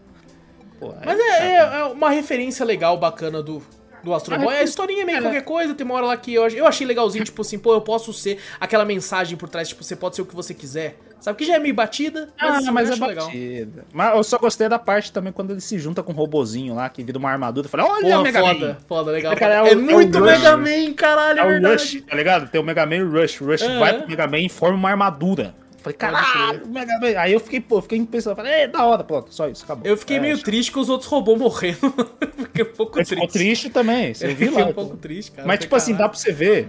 Pô, 0.78 0.94
Mas 1.04 1.18
aí, 1.18 1.26
é, 1.26 1.32
sabe? 1.60 1.74
é- 1.76 1.78
é 1.80 1.84
uma 1.84 2.10
referência 2.10 2.64
legal, 2.64 2.96
bacana 2.98 3.42
do, 3.42 3.62
do 4.04 4.12
Astro 4.14 4.38
Boy. 4.38 4.54
A 4.56 4.62
historinha 4.62 5.02
é 5.02 5.04
meio 5.06 5.18
É. 5.18 5.22
qualquer 5.22 5.42
coisa, 5.42 5.74
tem 5.74 5.84
uma 5.86 5.94
hora 5.94 6.06
lá 6.06 6.16
que 6.16 6.32
eu, 6.34 6.46
eu 6.48 6.66
achei 6.66 6.86
legalzinho, 6.86 7.24
tipo 7.24 7.40
assim, 7.42 7.58
pô, 7.58 7.72
eu 7.74 7.80
posso 7.80 8.12
ser 8.12 8.38
aquela 8.60 8.84
mensagem 8.84 9.36
por 9.38 9.48
trás, 9.48 9.68
tipo, 9.68 9.82
você 9.82 9.96
pode 9.96 10.16
ser 10.16 10.22
o 10.22 10.26
que 10.26 10.34
você 10.34 10.52
quiser. 10.54 10.98
Sabe 11.18 11.38
que 11.38 11.46
já 11.46 11.54
é 11.54 11.58
meio 11.58 11.74
batida, 11.74 12.28
mas, 12.38 12.50
Ah, 12.54 12.58
assim, 12.58 12.70
mas 12.70 12.88
eu 12.88 12.92
é 12.92 12.94
acho 12.94 13.06
legal. 13.06 13.26
batida. 13.26 13.84
Mas 13.90 14.14
eu 14.16 14.22
só 14.22 14.36
gostei 14.38 14.68
da 14.68 14.78
parte 14.78 15.10
também 15.10 15.32
quando 15.32 15.52
ele 15.52 15.62
se 15.62 15.78
junta 15.78 16.02
com 16.02 16.12
um 16.12 16.14
robozinho 16.14 16.74
lá, 16.74 16.90
que 16.90 17.02
vira 17.02 17.18
uma 17.18 17.30
armadura. 17.30 17.64
Eu 17.66 17.70
falei, 17.70 17.86
olha 17.86 17.96
o 17.96 18.02
Porra, 18.10 18.22
Mega 18.22 18.40
foda, 18.40 18.66
Man. 18.68 18.76
foda, 18.86 19.10
legal. 19.12 19.34
Cara, 19.36 19.54
é 19.54 19.62
o- 19.62 19.66
é, 19.66 19.72
é 19.72 19.76
o 19.76 19.80
muito 19.80 20.18
Rush. 20.18 20.26
Mega 20.30 20.56
Man, 20.58 20.92
caralho, 20.94 21.38
É 21.38 21.42
é 21.42 21.44
o 21.44 21.48
verdade. 21.48 21.72
Rush, 21.82 22.02
tá 22.06 22.14
ligado? 22.16 22.50
Tem 22.50 22.60
o 22.60 22.64
Mega 22.64 22.84
Man 22.84 22.96
e 22.96 23.02
o 23.02 23.10
Rush. 23.10 23.40
O 23.40 23.46
Rush 23.46 23.62
vai 23.78 23.98
pro 23.98 24.08
Mega 24.08 24.26
Man 24.28 24.40
e 24.40 24.48
forma 24.50 24.76
uma 24.76 24.90
armadura. 24.90 25.54
Eu 25.88 25.94
Falei, 25.98 26.22
caralho, 26.22 26.66
Mega 26.66 26.98
Man. 27.00 27.18
Aí 27.20 27.32
eu 27.32 27.40
fiquei, 27.40 27.60
pô, 27.60 27.80
fiquei 27.80 28.04
pensando, 28.04 28.34
falei, 28.36 28.52
é, 28.52 28.66
da 28.68 28.84
hora, 28.84 29.04
pronto, 29.04 29.32
só 29.32 29.48
isso, 29.48 29.64
acabou. 29.64 29.86
Eu 29.86 29.96
fiquei 29.96 30.16
É, 30.16 30.20
meio 30.20 30.34
acho- 30.34 30.44
triste 30.44 30.72
com 30.72 30.80
os 30.80 30.88
outros 30.88 31.08
robôs 31.10 31.38
morrendo. 31.38 31.78
fiquei 32.38 32.64
um 32.64 32.72
pouco 32.76 32.92
triste. 32.94 33.10
ficou 33.14 33.28
triste 33.28 33.70
também, 33.70 34.12
você 34.14 34.26
Eu 34.26 34.34
viu 34.34 34.48
fiquei 34.48 34.64
lá. 34.64 34.70
um 34.70 34.74
pouco 34.74 34.96
triste, 34.96 35.32
cara. 35.32 35.46
Mas, 35.46 35.56
Eu 35.56 35.60
tipo 35.62 35.70
falei, 35.70 35.82
assim, 35.82 35.92
dá 35.92 35.98
caralho. 35.98 36.10
pra 36.12 36.20
você 36.20 36.32
ver. 36.32 36.68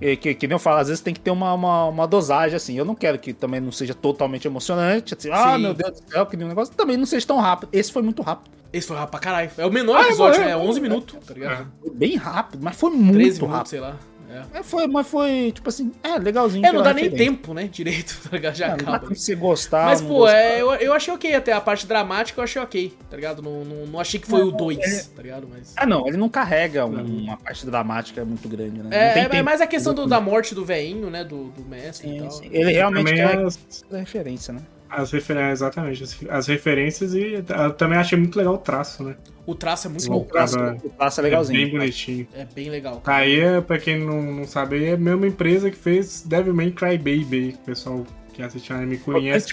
Que, 0.00 0.16
que, 0.16 0.34
que 0.34 0.46
nem 0.46 0.54
eu 0.54 0.58
falo, 0.60 0.78
às 0.78 0.86
vezes 0.86 1.02
tem 1.02 1.12
que 1.12 1.18
ter 1.18 1.32
uma, 1.32 1.52
uma, 1.54 1.86
uma 1.86 2.06
dosagem, 2.06 2.54
assim. 2.56 2.78
Eu 2.78 2.84
não 2.84 2.94
quero 2.94 3.18
que 3.18 3.32
também 3.32 3.60
não 3.60 3.72
seja 3.72 3.92
totalmente 3.94 4.46
emocionante. 4.46 5.12
Assim, 5.18 5.28
ah, 5.32 5.54
Sim. 5.56 5.62
meu 5.62 5.74
Deus 5.74 6.00
do 6.00 6.08
céu, 6.10 6.24
que 6.24 6.36
nem 6.36 6.46
um 6.46 6.48
negócio. 6.48 6.72
Também 6.74 6.96
não 6.96 7.04
seja 7.04 7.26
tão 7.26 7.38
rápido. 7.40 7.68
Esse 7.72 7.90
foi 7.92 8.00
muito 8.02 8.22
rápido. 8.22 8.48
Esse 8.72 8.86
foi 8.86 8.96
rápido 8.96 9.10
pra 9.10 9.18
caralho. 9.20 9.50
É 9.58 9.66
o 9.66 9.72
menor 9.72 9.96
Ah, 9.96 10.06
episódio, 10.06 10.40
né? 10.40 10.50
É 10.52 10.56
11 10.56 10.66
morreu. 10.66 10.82
minutos, 10.82 11.16
tá 11.26 11.34
ligado? 11.34 11.66
Foi 11.80 11.90
bem 11.92 12.14
rápido, 12.16 12.60
mas 12.62 12.76
foi 12.76 12.90
muito 12.90 13.14
13 13.14 13.40
rápido. 13.40 13.48
minutos, 13.50 13.70
sei 13.70 13.80
lá. 13.80 13.96
É. 14.30 14.58
É, 14.58 14.62
foi, 14.62 14.86
mas 14.86 15.06
foi, 15.06 15.52
tipo 15.54 15.68
assim, 15.68 15.90
é 16.02 16.18
legalzinho. 16.18 16.64
É, 16.66 16.70
não 16.72 16.82
dá 16.82 16.92
nem 16.92 17.04
referência. 17.04 17.32
tempo, 17.32 17.54
né? 17.54 17.64
Direito, 17.70 18.18
tá 18.24 18.30
ligado? 18.36 18.54
Já 18.54 18.66
Ah, 18.66 18.76
Não, 18.76 18.86
não 18.86 18.94
acaba. 18.94 19.12
de 19.12 19.20
você 19.20 19.34
gostar. 19.34 19.86
Mas, 19.86 20.00
não 20.00 20.08
pô, 20.08 20.14
gostar. 20.18 20.36
é, 20.36 20.60
eu, 20.60 20.70
eu 20.74 20.92
achei 20.92 21.12
ok 21.14 21.34
até. 21.34 21.52
A 21.52 21.60
parte 21.60 21.86
dramática 21.86 22.38
eu 22.40 22.44
achei 22.44 22.60
ok, 22.60 22.94
tá 23.08 23.16
ligado? 23.16 23.42
Não, 23.42 23.64
não, 23.64 23.86
não 23.86 24.00
achei 24.00 24.20
que 24.20 24.26
foi 24.26 24.40
Não, 24.40 24.48
o 24.48 24.52
2, 24.52 24.78
ele- 24.78 25.02
tá 25.16 25.22
ligado? 25.22 25.48
Mas. 25.50 25.72
Ah, 25.76 25.86
não, 25.86 26.06
ele 26.06 26.16
não 26.16 26.28
carrega 26.28 26.84
um- 26.86 27.22
uma 27.24 27.36
parte 27.36 27.64
dramática 27.64 28.24
muito 28.24 28.48
grande, 28.48 28.78
né? 28.78 28.84
não 28.84 28.92
É, 28.92 29.28
tem 29.28 29.38
é, 29.38 29.40
é 29.40 29.42
mais 29.42 29.60
a 29.60 29.66
questão 29.66 29.94
do- 29.94 30.06
da 30.06 30.20
morte 30.20 30.54
do 30.54 30.64
veinho, 30.64 31.08
né? 31.10 31.24
Do, 31.24 31.44
do 31.50 31.64
mestre 31.64 32.08
e 32.08 32.12
Sim, 32.12 32.18
tal. 32.20 32.30
sim. 32.30 32.48
Ele 32.50 32.72
realmente 32.72 33.20
as, 33.20 33.58
a 33.92 33.96
referência, 33.96 34.52
né? 34.52 34.60
As 34.90 35.10
referências, 35.12 35.60
exatamente. 35.60 36.02
As, 36.02 36.16
as 36.30 36.46
referências 36.46 37.14
e 37.14 37.34
eu 37.34 37.72
também 37.72 37.98
achei 37.98 38.18
muito 38.18 38.36
legal 38.36 38.54
o 38.54 38.58
traço, 38.58 39.02
né? 39.04 39.16
O 39.46 39.54
traço 39.54 39.86
é 39.86 39.90
muito 39.90 40.06
bom. 40.08 40.20
O 40.20 40.24
traço, 40.24 40.56
Cara, 40.58 40.76
o 40.82 40.90
traço 40.90 41.20
é 41.20 41.22
É 41.22 41.24
legalzinho. 41.24 41.60
bem 41.60 41.70
bonitinho. 41.70 42.28
É 42.34 42.44
bem 42.44 42.68
legal. 42.70 43.00
cara. 43.00 43.18
Aí, 43.18 43.40
é, 43.40 43.60
pra 43.60 43.78
quem 43.78 43.98
não, 43.98 44.20
não 44.22 44.44
sabe, 44.46 44.84
é 44.84 44.92
a 44.92 44.96
mesma 44.96 45.26
empresa 45.26 45.70
que 45.70 45.76
fez 45.76 46.22
Devilman 46.22 46.70
Crybaby. 46.72 47.56
O 47.62 47.66
pessoal 47.66 48.06
que 48.34 48.42
assiste 48.42 48.72
anime 48.72 48.98
conhece. 48.98 49.52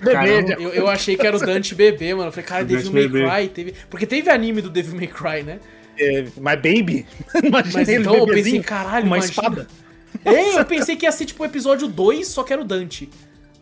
Eu, 0.60 0.70
eu 0.74 0.88
achei 0.88 1.16
que 1.18 1.26
era 1.26 1.36
o 1.36 1.40
Dante 1.40 1.74
Bebê, 1.74 2.14
mano. 2.14 2.28
Eu 2.28 2.32
falei, 2.32 2.46
cara, 2.46 2.66
Devil 2.66 2.92
May 2.92 3.08
Bebê. 3.08 3.30
Cry 3.30 3.48
teve. 3.50 3.74
Porque 3.90 4.06
teve 4.06 4.30
anime 4.30 4.62
do 4.62 4.70
Devil 4.70 4.96
May 4.96 5.08
Cry, 5.08 5.44
né? 5.44 5.60
É, 5.98 6.26
mas 6.42 6.56
Baby? 6.56 7.06
Imagina 7.42 7.74
Mas 7.80 7.90
então 7.90 8.16
eu 8.16 8.28
pensei, 8.28 8.62
caralho, 8.62 9.06
uma 9.08 9.18
imagina. 9.18 9.32
espada. 9.32 9.68
É, 10.26 10.60
eu 10.60 10.66
pensei 10.66 10.96
que 10.96 11.06
ia 11.06 11.12
ser 11.12 11.26
tipo 11.26 11.42
o 11.44 11.46
episódio 11.46 11.88
2, 11.88 12.28
só 12.28 12.44
que 12.44 12.52
era 12.52 12.62
o 12.62 12.66
Dante. 12.66 13.10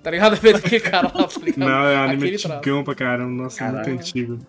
Tá 0.04 0.12
ligado? 0.12 0.34
A 0.34 0.36
vez 0.36 0.54
daquele 0.62 0.80
cara 0.82 1.08
lá, 1.16 1.28
tá 1.28 1.40
ligado? 1.40 1.58
Não, 1.60 1.68
é 1.88 1.98
um 1.98 2.04
anime 2.04 2.24
Aquele 2.24 2.38
traço. 2.38 2.58
antigão 2.58 2.84
pra 2.84 2.94
caramba. 2.96 3.44
Nossa, 3.44 3.64
é 3.64 3.68
muito 3.68 3.78
Caralho. 3.78 4.00
antigo. 4.00 4.40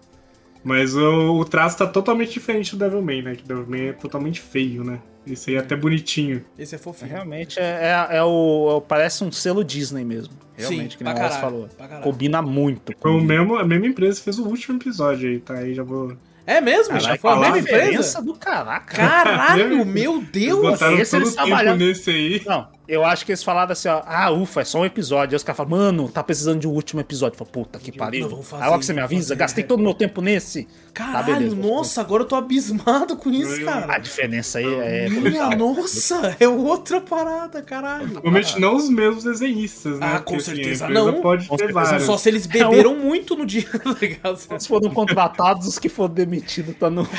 Mas 0.65 0.97
o, 0.97 1.39
o 1.39 1.45
traço 1.45 1.79
tá 1.79 1.87
totalmente 1.87 2.33
diferente 2.33 2.75
do 2.75 2.79
Devilman, 2.85 3.23
né? 3.23 3.35
Que 3.37 3.47
Devilman 3.47 3.89
é 3.89 3.93
totalmente 3.93 4.41
feio, 4.41 4.83
né? 4.83 4.99
Esse 5.27 5.51
aí 5.51 5.57
é 5.57 5.61
até 5.61 5.77
bonitinho. 5.77 6.45
Esse 6.59 6.75
é 6.75 6.79
fofinho. 6.79 7.11
Realmente 7.11 7.59
é, 7.59 7.63
é, 8.11 8.17
é 8.17 8.23
o, 8.23 8.71
é 8.71 8.75
o- 8.77 8.81
Parece 8.81 9.23
um 9.25 9.31
selo 9.33 9.63
Disney 9.65 10.05
mesmo. 10.05 10.35
Realmente, 10.57 10.93
Sim, 10.93 10.99
que 10.99 11.05
nem 11.05 11.13
o 11.13 11.17
falou. 11.31 11.69
Combina 12.03 12.41
muito. 12.43 12.93
Foi 13.01 13.11
o 13.11 13.15
combina. 13.15 13.39
mesmo, 13.41 13.57
a 13.57 13.65
mesma 13.65 13.87
empresa 13.87 14.19
que 14.19 14.25
fez 14.25 14.39
o 14.39 14.47
último 14.47 14.77
episódio 14.79 15.29
aí, 15.29 15.39
tá? 15.41 15.55
Aí 15.55 15.75
já 15.75 15.83
vou. 15.83 16.17
É 16.47 16.61
mesmo? 16.61 16.95
Já 17.01 17.17
Caralho, 17.17 17.21
foi 17.21 17.31
a 17.31 17.37
mesma 17.37 17.59
empresa? 17.59 17.85
diferença 17.85 18.23
do 18.23 18.35
caraca. 18.35 18.97
Caralho, 18.97 19.85
meu 19.87 20.21
Deus! 20.23 20.61
Botaram 20.61 20.99
esse 20.99 21.11
todo 21.13 21.23
eles 21.23 21.33
o 21.33 21.37
tempo 21.37 21.47
trabalham- 21.49 21.77
nesse 21.77 22.11
aí. 22.11 22.43
Não, 22.45 22.69
eu 22.87 23.03
acho 23.03 23.25
que 23.25 23.33
eles 23.33 23.43
falaram 23.43 23.73
assim, 23.73 23.89
ó, 23.89 24.03
ah, 24.05 24.31
ufa, 24.31 24.61
é 24.61 24.65
só 24.65 24.81
um 24.81 24.85
episódio. 24.85 25.35
Aí 25.35 25.37
os 25.37 25.43
caras 25.43 25.57
falam, 25.57 25.71
mano, 25.71 26.07
tá 26.09 26.23
precisando 26.23 26.61
de 26.61 26.69
um 26.69 26.73
último 26.73 27.01
episódio. 27.01 27.35
Eu 27.35 27.39
falo, 27.39 27.51
puta 27.51 27.79
que 27.79 27.91
pariu. 27.91 28.23
Não, 28.25 28.29
vamos 28.29 28.47
fazer, 28.47 28.63
Aí 28.63 28.69
logo 28.69 28.81
que 28.81 28.87
você 28.87 28.93
me 28.93 29.01
avisa, 29.01 29.23
fazer. 29.29 29.37
gastei 29.37 29.65
todo 29.65 29.81
o 29.81 29.83
meu 29.83 29.95
tempo 29.95 30.21
nesse. 30.21 30.65
Tá, 30.65 31.05
Caralho, 31.07 31.35
beleza, 31.35 31.57
vou 31.57 31.77
nossa, 31.77 32.01
agora 32.03 32.23
eu 32.23 32.27
tô 32.29 32.37
abismado 32.37 33.17
com 33.17 33.31
isso, 33.31 33.55
Eu- 33.63 33.69
A 33.71 33.73
cara. 33.81 33.99
diferença 33.99 34.59
aí 34.59 34.67
é. 34.67 35.09
Minha 35.09 35.49
nossa, 35.57 36.37
é 36.39 36.47
outra 36.47 37.01
parada, 37.01 37.63
caralho. 37.63 38.11
Provavelmente 38.11 38.61
não 38.61 38.77
os 38.77 38.89
mesmos 38.91 39.25
desenhistas, 39.25 39.99
né? 39.99 40.07
Ah, 40.07 40.19
com 40.19 40.35
Porque, 40.35 40.37
assim, 40.37 40.45
certeza 40.57 40.85
empresa 40.85 40.89
não. 41.13 41.23
Pode 41.23 41.49
Com 41.49 41.57
ter 41.57 41.73
certeza. 41.73 42.01
Só 42.01 42.19
se 42.19 42.29
eles 42.29 42.47
beberam 42.47 42.97
muito 42.97 43.35
no 43.35 43.47
dia, 43.47 43.65
tá 43.83 43.97
ligado? 44.01 44.37
Se 44.37 44.69
foram 44.69 44.91
contratados, 44.91 45.67
os 45.67 45.79
que 45.79 45.89
foram 45.89 46.13
demitidos 46.13 46.34
tá 46.79 46.91
no. 46.91 47.07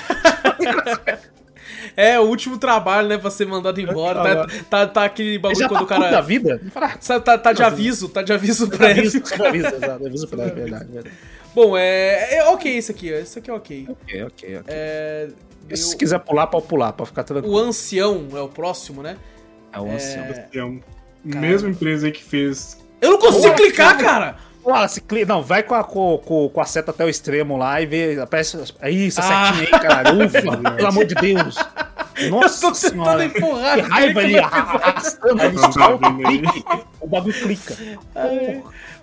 É, 1.98 2.20
o 2.20 2.24
último 2.24 2.58
trabalho, 2.58 3.08
né, 3.08 3.18
pra 3.18 3.30
ser 3.30 3.46
mandado 3.48 3.80
embora. 3.80 4.22
Tá, 4.22 4.48
tá, 4.70 4.88
tá 4.88 5.06
aquele 5.06 5.30
Ele 5.30 5.40
bagulho 5.40 5.60
já 5.60 5.68
quando 5.70 5.80
tá 5.80 5.84
o 5.86 5.88
puto 5.88 6.02
da 6.02 6.10
cara. 6.10 6.22
vida. 6.22 6.62
Tá, 7.24 7.38
tá 7.38 7.54
de 7.54 7.64
aviso, 7.64 8.10
tá 8.10 8.22
de 8.22 8.34
aviso 8.34 8.68
prévio. 8.70 9.04
Aviso, 9.08 9.44
aviso, 9.46 9.68
exato, 9.76 10.06
aviso 10.06 10.28
prévio, 10.28 10.56
verdade, 10.56 10.92
verdade. 10.92 11.16
Bom, 11.54 11.78
é, 11.78 12.36
é 12.38 12.44
ok 12.50 12.78
isso 12.78 12.92
aqui, 12.92 13.14
ó. 13.14 13.18
Isso 13.18 13.40
aqui 13.40 13.50
é 13.50 13.54
ok. 13.54 13.88
Ok, 13.90 14.24
ok, 14.24 14.58
ok. 14.58 14.64
É, 14.68 15.30
Se 15.74 15.94
eu- 15.94 15.98
quiser 15.98 16.20
pular, 16.20 16.48
pode 16.48 16.66
pular, 16.68 16.92
pode 16.92 17.10
ficar 17.10 17.22
o 17.22 17.26
tranquilo. 17.26 17.58
ancião 17.58 18.28
é 18.34 18.42
o 18.42 18.50
próximo, 18.50 19.02
né? 19.02 19.16
É 19.72 19.80
o 19.80 19.90
ancião. 19.90 20.82
É 21.26 21.36
mesma 21.36 21.70
empresa 21.70 22.08
aí 22.08 22.12
que 22.12 22.24
fez. 22.24 22.78
Eu 23.00 23.12
não 23.12 23.20
consigo 23.20 23.44
Porra, 23.44 23.56
clicar, 23.56 23.98
cara! 23.98 24.26
Olha, 24.26 24.36
se 24.90 25.02
cli... 25.02 25.26
Não, 25.26 25.42
vai 25.44 25.64
com 25.64 25.76
a, 25.76 25.84
com, 25.84 26.18
com- 26.26 26.50
com 26.50 26.62
a 26.62 26.66
seta 26.66 26.92
até 26.92 27.06
o 27.06 27.10
extremo 27.10 27.58
lá 27.58 27.82
e 27.82 27.86
vê. 27.86 28.20
Aparece. 28.20 28.58
É 28.82 28.90
isso, 28.90 29.22
a 29.22 29.24
Ah. 29.24 29.54
setinha 29.54 29.64
aí, 29.74 29.82
caralho. 29.82 30.26
Ufa, 30.26 30.42
pelo 30.76 30.88
amor 30.88 31.06
de 31.06 31.16
Deus. 31.16 31.56
Nossa 32.30 32.66
eu 32.68 32.72
tô 32.72 32.80
tentando 32.80 32.90
senhora. 32.94 33.26
empurrar. 33.26 33.76
Que 33.76 33.82
raiva 33.82 34.24
ele 34.24 34.40
arrastando. 34.40 35.42
O 37.02 37.08
bagulho 37.08 37.34
clica. 37.34 37.76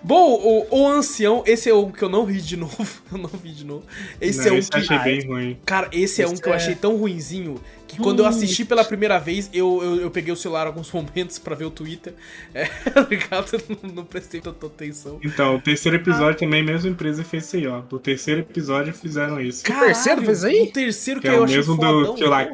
Bom, 0.01 0.33
o, 0.33 0.67
o 0.81 0.87
ancião, 0.87 1.43
esse 1.45 1.69
é 1.69 1.73
um 1.73 1.89
que 1.91 2.03
eu 2.03 2.09
não 2.09 2.25
ri 2.25 2.41
de 2.41 2.57
novo. 2.57 2.85
Eu 3.11 3.17
não 3.17 3.29
vi 3.29 3.51
de 3.51 3.65
novo. 3.65 3.83
Esse 4.19 4.39
Não, 4.39 4.47
é 4.47 4.51
um 4.51 4.57
esse 4.57 4.69
eu 4.73 4.81
que. 4.81 4.93
achei 4.93 4.99
bem 4.99 5.27
ruim. 5.27 5.59
Cara, 5.65 5.87
esse 5.91 6.21
é 6.21 6.27
um 6.27 6.35
que 6.35 6.47
eu 6.47 6.53
é- 6.53 6.57
achei 6.57 6.75
tão 6.75 6.97
ruinzinho 6.97 7.55
que 7.95 8.01
quando 8.01 8.19
eu 8.19 8.25
assisti 8.25 8.65
pela 8.65 8.83
primeira 8.83 9.19
vez, 9.19 9.49
eu, 9.53 9.81
eu, 9.83 9.95
eu 10.01 10.11
peguei 10.11 10.33
o 10.33 10.35
celular 10.35 10.67
alguns 10.67 10.91
momentos 10.93 11.39
pra 11.39 11.55
ver 11.55 11.65
o 11.65 11.71
Twitter. 11.71 12.13
É, 12.53 12.65
tá 12.89 13.07
ligado? 13.09 13.47
Eu 13.53 13.77
não, 13.83 13.95
não 13.95 14.05
prestei 14.05 14.41
tanta 14.41 14.65
atenção. 14.65 15.19
Então, 15.23 15.55
o 15.55 15.61
terceiro 15.61 15.97
episódio 15.97 16.39
também, 16.39 16.61
a 16.61 16.65
mesma 16.65 16.89
empresa 16.89 17.23
fez 17.23 17.45
isso 17.45 17.55
aí, 17.57 17.67
ó. 17.67 17.81
Do 17.81 17.99
terceiro 17.99 18.41
episódio 18.41 18.93
fizeram 18.93 19.39
isso. 19.39 19.63
terceiro 19.63 20.21
fez 20.21 20.43
aí? 20.43 20.63
O 20.63 20.71
terceiro 20.71 21.21
que, 21.21 21.27
Que 21.27 21.33
é 21.33 21.37
eu 21.37 21.41
o 21.41 21.45
achei 21.45 21.57
mesmo 21.57 21.75
fodão, 21.75 22.03
do 22.03 22.13
Kill 22.15 22.29
La 22.29 22.45
porra. 22.45 22.53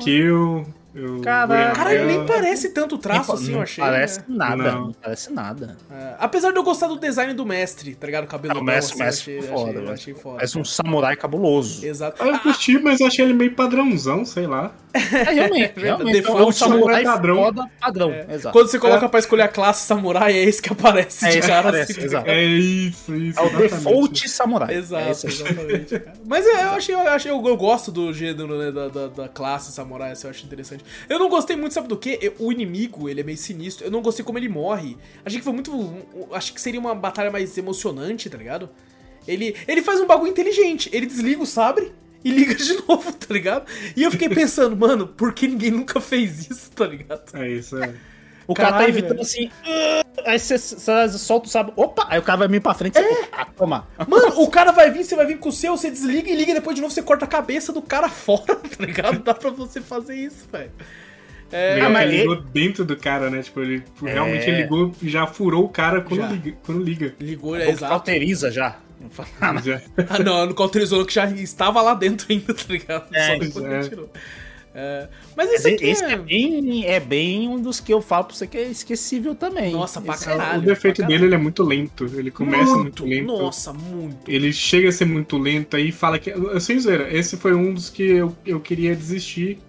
Kill. 0.93 1.17
o 1.17 1.21
Caralho. 1.21 1.75
Caralho, 1.75 2.05
nem 2.05 2.25
parece 2.25 2.69
tanto 2.69 2.97
traço 2.97 3.33
assim, 3.33 3.53
eu 3.53 3.61
achei. 3.61 3.83
parece 3.83 4.19
né? 4.19 4.25
nada. 4.29 4.55
Não. 4.71 4.85
Não. 4.87 4.91
parece 4.93 5.31
nada. 5.31 5.77
É, 5.91 6.15
apesar 6.19 6.51
de 6.51 6.57
eu 6.57 6.63
gostar 6.63 6.87
do 6.87 6.97
design 6.99 7.33
do 7.33 7.45
mestre, 7.45 7.95
tá 7.95 8.05
ligado? 8.05 8.23
O 8.25 8.27
cabelo 8.27 8.59
o 8.59 8.63
mestre, 8.63 8.93
assim, 9.01 9.01
o 9.01 9.05
mestre 9.05 9.31
eu 9.33 9.39
achei, 9.39 9.49
foda, 9.49 9.61
achei, 9.69 9.73
velho. 9.81 9.93
achei 9.93 10.13
foda. 10.13 10.35
Parece 10.37 10.57
um 10.57 10.65
samurai 10.65 11.15
cabuloso. 11.15 11.85
Exato. 11.85 12.21
Ah, 12.23 12.27
Eu 12.27 12.39
curti, 12.39 12.79
mas 12.79 12.99
eu 12.99 13.07
achei 13.07 13.23
ele 13.25 13.33
meio 13.33 13.53
padrãozão, 13.53 14.25
sei 14.25 14.47
lá. 14.47 14.71
É, 14.93 14.99
realmente, 15.31 15.73
realmente. 15.79 16.17
É 16.17 16.19
um 16.19 16.21
Default 16.21 16.55
samurai 16.57 17.03
padrão. 17.03 17.35
foda 17.35 17.69
padrão. 17.79 18.11
Exato. 18.29 18.53
Quando 18.53 18.67
você 18.69 18.79
coloca 18.79 19.07
pra 19.07 19.19
escolher 19.19 19.43
a 19.43 19.47
classe 19.47 19.85
samurai, 19.85 20.33
é 20.33 20.43
esse 20.43 20.61
que 20.61 20.71
aparece 20.73 21.25
É 21.27 21.29
de 21.29 21.41
cara 21.41 21.59
aparece, 21.69 21.91
assim. 21.91 22.01
exato. 22.03 22.27
É 22.29 22.43
isso, 22.43 23.15
isso. 23.15 23.39
É 23.39 23.43
o 23.43 23.57
default 23.57 24.27
samurai. 24.29 24.73
Exato, 24.75 25.03
É 25.03 25.05
aí. 25.05 25.11
exatamente. 25.11 25.99
cara. 25.99 26.13
Mas 26.25 26.45
é, 26.47 26.63
eu 26.63 26.69
achei, 26.71 26.95
eu 26.95 26.99
achei, 27.01 27.31
eu, 27.31 27.45
eu 27.47 27.57
gosto 27.57 27.91
do 27.91 28.11
gênero, 28.13 28.57
né, 28.57 28.71
da, 28.71 28.87
da, 28.87 29.07
da 29.07 29.27
classe 29.27 29.71
samurai, 29.71 30.11
assim, 30.11 30.25
eu 30.25 30.31
acho 30.31 30.45
interessante. 30.45 30.78
Eu 31.07 31.19
não 31.19 31.29
gostei 31.29 31.55
muito, 31.55 31.73
sabe 31.73 31.87
do 31.87 31.97
que? 31.97 32.33
O 32.39 32.51
inimigo, 32.51 33.09
ele 33.09 33.21
é 33.21 33.23
meio 33.23 33.37
sinistro. 33.37 33.85
Eu 33.85 33.91
não 33.91 34.01
gostei 34.01 34.23
como 34.23 34.37
ele 34.37 34.49
morre. 34.49 34.97
Achei 35.25 35.39
que 35.39 35.43
foi 35.43 35.53
muito. 35.53 35.71
Acho 36.31 36.53
que 36.53 36.61
seria 36.61 36.79
uma 36.79 36.95
batalha 36.95 37.31
mais 37.31 37.57
emocionante, 37.57 38.29
tá 38.29 38.37
ligado? 38.37 38.69
Ele, 39.27 39.55
ele 39.67 39.81
faz 39.81 39.99
um 39.99 40.07
bagulho 40.07 40.31
inteligente. 40.31 40.89
Ele 40.91 41.05
desliga 41.05 41.41
o 41.41 41.45
sabre 41.45 41.91
e 42.23 42.31
liga 42.31 42.55
de 42.55 42.73
novo, 42.87 43.11
tá 43.13 43.33
ligado? 43.33 43.65
E 43.95 44.03
eu 44.03 44.11
fiquei 44.11 44.29
pensando, 44.29 44.75
mano, 44.75 45.07
por 45.07 45.33
que 45.33 45.47
ninguém 45.47 45.71
nunca 45.71 46.01
fez 46.01 46.49
isso, 46.49 46.71
tá 46.71 46.85
ligado? 46.85 47.23
É 47.33 47.49
isso, 47.49 47.77
é. 47.77 47.93
O 48.49 48.53
cara 48.55 48.69
tá 48.69 48.73
Caralho, 48.77 48.89
evitando 48.91 49.09
velho. 49.17 49.21
assim. 49.21 49.49
"Ah", 49.65 50.03
aí 50.31 50.39
você, 50.39 50.57
solta 50.57 51.47
o 51.47 51.49
sabre. 51.49 51.73
Opa! 51.75 52.05
Aí 52.09 52.17
o 52.19 52.23
cara 52.23 52.37
vai 52.39 52.47
vir 52.47 52.59
pra 52.61 52.73
frente. 52.73 52.93
Você, 52.99 53.27
ah, 53.31 53.45
toma. 53.45 53.87
Mano, 54.07 54.41
o 54.41 54.49
cara 54.49 54.71
vai 54.71 54.89
vir, 54.91 55.03
você 55.03 55.15
vai 55.15 55.25
vir 55.25 55.37
com 55.37 55.49
o 55.49 55.51
seu, 55.51 55.77
você 55.77 55.89
desliga 55.91 56.29
e 56.29 56.35
liga 56.35 56.51
e 56.51 56.55
depois 56.55 56.75
de 56.75 56.81
novo 56.81 56.93
você 56.93 57.01
corta 57.03 57.25
a 57.25 57.27
cabeça 57.27 57.71
do 57.71 57.81
cara 57.81 58.09
fora, 58.09 58.55
tá 58.55 58.85
ligado? 58.85 59.19
Dá 59.19 59.33
pra 59.33 59.51
você 59.51 59.79
fazer 59.81 60.15
isso, 60.15 60.47
velho. 60.51 60.71
É, 61.51 61.79
Ah, 61.81 62.03
ele 62.03 62.13
ele- 62.13 62.17
ligou 62.21 62.35
dentro 62.41 62.85
do 62.85 62.95
cara, 62.95 63.29
né? 63.29 63.41
Tipo, 63.41 63.61
ele 63.61 63.83
É. 64.05 64.11
realmente 64.13 64.47
ele 64.49 64.61
ligou 64.63 64.91
e 65.01 65.09
já 65.09 65.25
furou 65.25 65.65
o 65.65 65.69
cara 65.69 66.01
quando 66.01 66.21
Já. 66.21 66.27
liga. 66.27 66.53
Quando 66.63 66.83
liga. 66.83 67.15
ligou, 67.19 67.55
é 67.55 67.69
exato. 67.69 67.91
cauteriza 67.91 68.51
já. 68.51 68.75
Já. 69.63 69.81
Ah, 70.09 70.19
não, 70.19 70.45
não 70.47 70.53
cauterizou 70.53 71.05
que 71.05 71.13
já 71.13 71.25
estava 71.25 71.81
lá 71.81 71.93
dentro 71.93 72.27
ainda, 72.29 72.53
tá 72.53 72.63
ligado? 72.67 73.05
É, 73.13 73.27
Só 73.27 73.33
depois 73.39 73.53
que 73.65 73.73
é. 73.73 73.79
ele 73.79 73.89
tirou. 73.89 74.09
É, 74.81 75.07
mas 75.35 75.51
esse 75.51 75.67
aqui 75.69 75.85
Esse 75.89 76.05
é... 76.05 76.13
é 76.13 76.17
bem, 76.17 76.85
é 76.85 76.99
bem 77.01 77.49
um 77.49 77.59
dos 77.61 77.81
que 77.81 77.93
eu 77.93 78.01
falo 78.01 78.25
pra 78.25 78.35
você 78.35 78.47
que 78.47 78.57
é 78.57 78.63
esquecível 78.69 79.35
também. 79.35 79.73
Nossa, 79.73 79.99
pra 79.99 80.13
Esse- 80.13 80.25
caralho. 80.25 80.61
o 80.61 80.65
defeito 80.65 81.03
dele 81.05 81.25
ele 81.25 81.35
é 81.35 81.37
muito 81.37 81.63
lento. 81.63 82.05
Ele 82.15 82.31
começa 82.31 82.75
muito, 82.77 83.05
lento. 83.05 83.25
Nossa, 83.27 83.73
muito. 83.73 84.29
Ele 84.29 84.53
chega 84.53 84.87
a 84.87 84.91
ser 84.91 85.05
muito 85.05 85.37
lento 85.37 85.75
aí 85.75 85.91
fala 85.91 86.17
que. 86.17 86.31
Sem 86.61 86.79
zoeira, 86.79 87.13
esse 87.13 87.35
foi 87.35 87.53
um 87.53 87.73
dos 87.73 87.89
que 87.89 88.03
eu, 88.03 88.33
eu 88.45 88.59
queria 88.61 88.95
desistir 88.95 89.59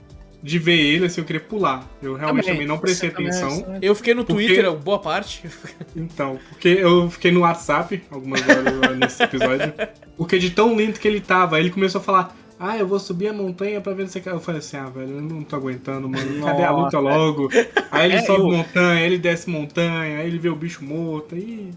de 0.43 0.59
ver 0.59 0.79
ele, 0.81 1.05
assim, 1.05 1.21
eu 1.21 1.25
queria 1.27 1.41
pular. 1.41 1.87
Eu 2.03 2.15
realmente 2.15 2.47
também, 2.47 2.67
não 2.67 2.79
prestei 2.79 3.11
Você 3.11 3.17
também- 3.17 3.31
atenção. 3.31 3.79
Eu 3.83 3.95
fiquei 3.95 4.15
no 4.15 4.25
Porque- 4.25 4.47
Twitter, 4.47 4.73
boa 4.77 4.99
parte. 4.99 5.43
Então, 5.95 6.39
porque 6.49 6.69
eu 6.69 7.11
fiquei 7.11 7.31
no 7.33 7.41
WhatsApp 7.41 8.01
algumas 8.11 8.41
horas 8.49 8.97
nesse 8.99 9.23
episódio. 9.23 9.73
Porque 10.17 10.39
de 10.39 10.51
tão 10.51 10.75
lento 10.77 11.01
que 11.01 11.09
ele 11.09 11.21
tava, 11.21 11.57
aí 11.57 11.63
ele 11.63 11.71
começou 11.71 12.01
a 12.01 12.05
falar. 12.05 12.37
Ah, 12.63 12.77
eu 12.77 12.87
vou 12.87 12.99
subir 12.99 13.29
a 13.29 13.33
montanha 13.33 13.81
pra 13.81 13.95
ver 13.95 14.07
se 14.09 14.21
Eu 14.25 14.39
falei 14.39 14.59
assim, 14.59 14.77
ah, 14.77 14.85
velho, 14.91 15.17
eu 15.17 15.23
não 15.23 15.43
tô 15.43 15.57
aguentando, 15.57 16.07
mano. 16.09 16.41
Cadê 16.45 16.63
a 16.63 16.71
luta 16.71 16.99
logo? 16.99 17.49
Aí 17.91 18.05
ele 18.11 18.17
É, 18.19 18.23
sobe 18.23 18.41
eu- 18.41 18.49
montanha, 18.51 19.01
ele 19.01 19.17
desce 19.17 19.49
montanha, 19.49 20.19
aí 20.19 20.27
ele 20.27 20.39
vê 20.39 20.51
o 20.51 20.55
bicho 20.55 20.85
morto, 20.85 21.35
aí. 21.35 21.71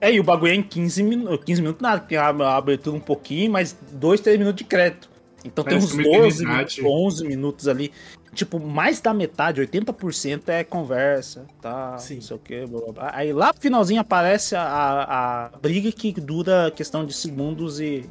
É, 0.00 0.12
e 0.12 0.18
o 0.18 0.24
bagulho 0.24 0.50
é 0.52 0.56
em 0.56 0.62
15 0.64 1.02
minutos. 1.04 1.44
15 1.44 1.62
minutos 1.62 1.80
nada, 1.80 2.00
tem 2.00 2.18
a, 2.18 2.28
a 2.28 2.56
abertura 2.56 2.96
um 2.96 3.00
pouquinho, 3.00 3.52
mas 3.52 3.76
2, 3.92 4.20
3 4.20 4.36
minutos 4.36 4.58
de 4.58 4.64
crédito. 4.64 5.08
Então 5.44 5.62
Parece 5.64 5.86
tem 5.96 6.00
uns 6.00 6.08
uma 6.08 6.18
12 6.18 6.42
eternidade. 6.42 6.82
minutos, 6.82 7.04
11 7.20 7.26
minutos 7.28 7.68
ali. 7.68 7.92
Tipo, 8.34 8.58
mais 8.60 9.00
da 9.00 9.14
metade, 9.14 9.60
80% 9.62 10.48
é 10.48 10.64
conversa, 10.64 11.46
tá? 11.62 11.96
Sim. 11.98 12.16
Não 12.16 12.22
sei 12.22 12.36
o 12.36 12.38
que, 12.40 12.66
blá, 12.66 12.80
blá, 12.80 12.92
blá. 12.92 13.10
Aí 13.14 13.32
lá 13.32 13.52
pro 13.52 13.62
finalzinho 13.62 14.00
aparece 14.00 14.54
a, 14.56 15.48
a 15.54 15.58
briga 15.62 15.90
que 15.92 16.12
dura 16.12 16.70
questão 16.74 17.06
de 17.06 17.14
segundos 17.14 17.78
e. 17.80 18.04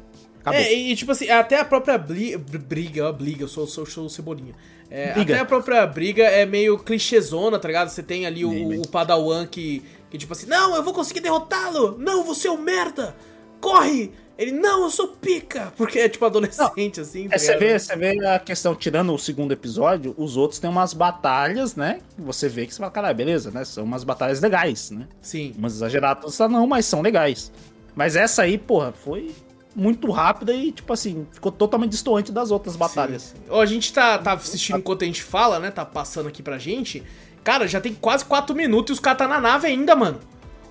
Acabou. 0.46 0.60
É, 0.60 0.72
e 0.72 0.94
tipo 0.94 1.10
assim, 1.10 1.28
até 1.28 1.58
a 1.58 1.64
própria 1.64 1.98
bli- 1.98 2.36
briga, 2.38 3.08
ó, 3.08 3.12
briga, 3.12 3.42
eu 3.42 3.48
sou, 3.48 3.66
sou, 3.66 3.84
sou 3.84 4.08
cebolinha. 4.08 4.54
É, 4.88 5.10
até 5.10 5.40
a 5.40 5.44
própria 5.44 5.84
briga 5.84 6.22
é 6.22 6.46
meio 6.46 6.78
clichêzona, 6.78 7.58
tá 7.58 7.66
ligado? 7.66 7.88
Você 7.88 8.00
tem 8.00 8.24
ali 8.26 8.44
o, 8.44 8.80
o 8.80 8.86
Padawan 8.86 9.44
que, 9.44 9.82
que 10.08 10.16
tipo 10.16 10.32
assim, 10.32 10.46
não, 10.46 10.76
eu 10.76 10.84
vou 10.84 10.94
conseguir 10.94 11.18
derrotá-lo! 11.18 11.96
Não, 11.98 12.22
você 12.22 12.46
é 12.46 12.52
um 12.52 12.58
merda! 12.58 13.16
Corre! 13.60 14.12
Ele, 14.38 14.52
não, 14.52 14.84
eu 14.84 14.90
sou 14.90 15.08
pica! 15.08 15.72
Porque 15.76 15.98
é 15.98 16.08
tipo 16.08 16.24
adolescente, 16.24 17.00
assim, 17.00 17.28
tá 17.28 17.34
É, 17.34 17.38
você 17.38 17.56
vê, 17.56 17.76
você 17.76 17.96
vê 17.96 18.24
a 18.24 18.38
questão, 18.38 18.72
tirando 18.76 19.12
o 19.12 19.18
segundo 19.18 19.50
episódio, 19.50 20.14
os 20.16 20.36
outros 20.36 20.60
têm 20.60 20.70
umas 20.70 20.94
batalhas, 20.94 21.74
né? 21.74 21.98
Você 22.16 22.48
vê 22.48 22.66
que 22.66 22.72
você 22.72 22.78
fala, 22.78 22.92
caralho, 22.92 23.16
beleza, 23.16 23.50
né? 23.50 23.64
São 23.64 23.82
umas 23.82 24.04
batalhas 24.04 24.40
legais, 24.40 24.92
né? 24.92 25.08
Sim. 25.20 25.52
Umas 25.58 25.74
exageradas 25.74 26.38
não, 26.38 26.68
mas 26.68 26.86
são 26.86 27.02
legais. 27.02 27.50
Mas 27.96 28.14
essa 28.14 28.42
aí, 28.42 28.56
porra, 28.58 28.92
foi 28.92 29.34
muito 29.76 30.10
rápida 30.10 30.52
e, 30.54 30.72
tipo 30.72 30.92
assim, 30.92 31.26
ficou 31.32 31.52
totalmente 31.52 31.90
distante 31.90 32.32
das 32.32 32.50
outras 32.50 32.74
batalhas. 32.76 33.22
Sim, 33.22 33.36
sim. 33.48 33.60
A 33.60 33.66
gente 33.66 33.92
tá, 33.92 34.18
tá 34.18 34.32
assistindo 34.32 34.78
enquanto 34.78 35.02
a 35.02 35.06
gente 35.06 35.22
fala, 35.22 35.60
né? 35.60 35.70
Tá 35.70 35.84
passando 35.84 36.28
aqui 36.28 36.42
pra 36.42 36.58
gente. 36.58 37.02
Cara, 37.44 37.68
já 37.68 37.80
tem 37.80 37.94
quase 37.94 38.24
4 38.24 38.56
minutos 38.56 38.90
e 38.90 38.92
os 38.94 39.00
caras 39.00 39.18
tá 39.18 39.28
na 39.28 39.40
nave 39.40 39.66
ainda, 39.68 39.94
mano. 39.94 40.18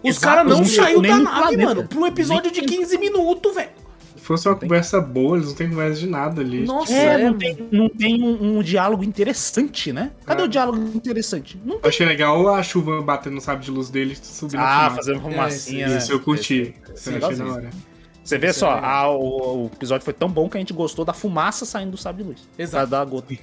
Os 0.03 0.17
caras 0.19 0.45
não 0.45 0.65
saiu 0.65 1.01
da 1.01 1.17
nave, 1.17 1.39
planeta. 1.55 1.63
mano. 1.65 1.87
Pra 1.87 1.99
um 1.99 2.05
episódio 2.05 2.51
de 2.51 2.61
15 2.61 2.97
minutos, 2.97 3.53
velho. 3.55 3.69
Se 4.15 4.21
fosse 4.27 4.47
uma 4.47 4.55
tem- 4.55 4.67
conversa 4.67 4.99
boa, 4.99 5.37
eles 5.37 5.49
não 5.49 5.55
têm 5.55 5.69
conversa 5.69 5.99
de 5.99 6.07
nada 6.07 6.41
ali. 6.41 6.65
Nossa, 6.65 6.91
É, 6.93 7.21
é, 7.21 7.23
não 7.29 7.37
tem, 7.37 7.67
não 7.71 7.87
tem 7.89 8.23
um, 8.23 8.57
um 8.57 8.63
diálogo 8.63 9.03
interessante, 9.03 9.93
né? 9.93 10.11
Cadê 10.25 10.41
Ah. 10.41 10.45
o 10.45 10.47
diálogo 10.47 10.77
interessante? 10.95 11.59
Não 11.63 11.75
Eu 11.75 11.81
tem. 11.81 11.89
achei 11.89 12.05
legal 12.07 12.47
a 12.53 12.61
chuva 12.63 13.01
batendo 13.03 13.35
no 13.35 13.41
sabre 13.41 13.63
de 13.65 13.69
luz 13.71 13.89
dele 13.89 14.15
subindo 14.21 14.59
Ah, 14.59 14.91
fazendo 14.95 15.21
fumacinha, 15.21 15.85
É, 15.85 15.89
né? 15.89 15.97
Isso 15.99 16.11
eu 16.11 16.19
curti. 16.19 16.73
Isso 16.95 17.09
eu 17.11 17.17
achei 17.25 17.35
da 17.37 17.45
hora. 17.45 17.69
Você 18.25 18.37
vê 18.39 18.47
Isso 18.49 18.59
só, 18.61 18.71
é 18.71 18.75
legal. 18.75 18.91
a- 18.91 19.15
o, 19.17 19.63
o 19.65 19.71
episódio 19.73 20.03
foi 20.03 20.13
tão 20.13 20.27
bom 20.27 20.49
que 20.49 20.57
a 20.57 20.59
gente 20.59 20.73
gostou 20.73 21.05
da 21.05 21.13
fumaça 21.13 21.63
saindo 21.65 21.91
do 21.91 21.97
sabre 21.97 22.23
de 22.23 22.29
luz. 22.29 22.49
Exato. 22.57 22.89
Da, 22.89 22.99
da 22.99 23.05
gota. 23.05 23.33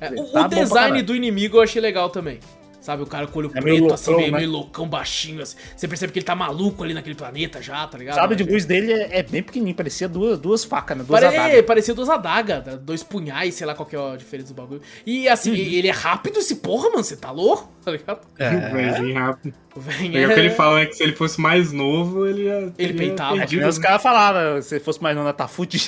É, 0.00 0.10
o, 0.16 0.24
Tá 0.32 0.46
o 0.46 0.48
design 0.48 1.02
do 1.02 1.14
inimigo 1.14 1.56
eu 1.56 1.62
achei 1.62 1.82
legal 1.82 2.08
também. 2.08 2.38
Sabe, 2.80 3.02
o 3.02 3.06
cara 3.06 3.26
com 3.26 3.40
o 3.40 3.42
olho 3.42 3.50
É 3.54 3.60
preto, 3.60 3.92
assim, 3.92 4.10
loucão, 4.12 4.16
meio, 4.22 4.32
né? 4.32 4.38
meio 4.38 4.50
loucão, 4.50 4.88
baixinho, 4.88 5.42
assim. 5.42 5.56
Você 5.76 5.86
percebe 5.88 6.12
que 6.12 6.20
ele 6.20 6.24
tá 6.24 6.34
maluco 6.36 6.82
ali 6.84 6.94
naquele 6.94 7.16
planeta 7.16 7.60
já, 7.60 7.86
tá 7.86 7.96
O 7.96 8.00
ligado? 8.00 8.14
sabre 8.14 8.36
de 8.36 8.44
luz 8.44 8.64
dele 8.64 8.92
é, 8.92 9.18
é 9.18 9.22
bem 9.24 9.42
pequenininho, 9.42 9.74
parecia 9.76 10.08
duas, 10.08 10.38
duas 10.38 10.64
facas, 10.64 10.96
né? 10.96 11.04
Duas 11.06 11.20
Pare... 11.20 11.36
adagas. 11.36 11.66
Parecia 11.66 11.92
duas 11.92 12.08
adagas, 12.08 12.64
tá? 12.64 12.76
dois 12.76 13.02
punhais, 13.02 13.56
sei 13.56 13.66
lá 13.66 13.74
qual 13.74 13.84
que 13.84 13.96
é 13.96 13.98
a 14.12 14.16
diferença 14.16 14.54
do 14.54 14.62
bagulho. 14.62 14.80
E 15.04 15.28
assim, 15.28 15.50
Uhum. 15.50 15.56
ele 15.56 15.88
é 15.88 15.92
rápido 15.92 16.38
esse 16.38 16.54
porra, 16.56 16.88
mano, 16.88 17.02
você 17.04 17.16
tá 17.16 17.30
louco? 17.32 17.68
Tá 17.84 17.90
ligado? 17.90 18.20
É. 18.38 19.00
Vir 19.00 19.12
rápido. 19.12 19.54
O 19.78 19.80
velho 19.80 20.12
Legal 20.12 20.30
que 20.34 20.34
é... 20.40 20.44
ele 20.44 20.50
fala 20.50 20.78
né, 20.80 20.86
que 20.86 20.94
se 20.94 21.02
ele 21.02 21.14
fosse 21.14 21.40
mais 21.40 21.72
novo, 21.72 22.26
ele 22.26 22.42
ia. 22.44 22.54
Ele 22.58 22.70
teria 22.72 22.96
peitava. 22.96 23.40
É 23.40 23.46
que 23.46 23.56
nem 23.56 23.66
os 23.68 23.78
né? 23.78 23.82
caras 23.84 24.02
falaram, 24.02 24.60
se 24.60 24.80
fosse 24.80 25.02
mais 25.02 25.16
novo, 25.16 25.32
tá 25.32 25.46
fudido. 25.46 25.84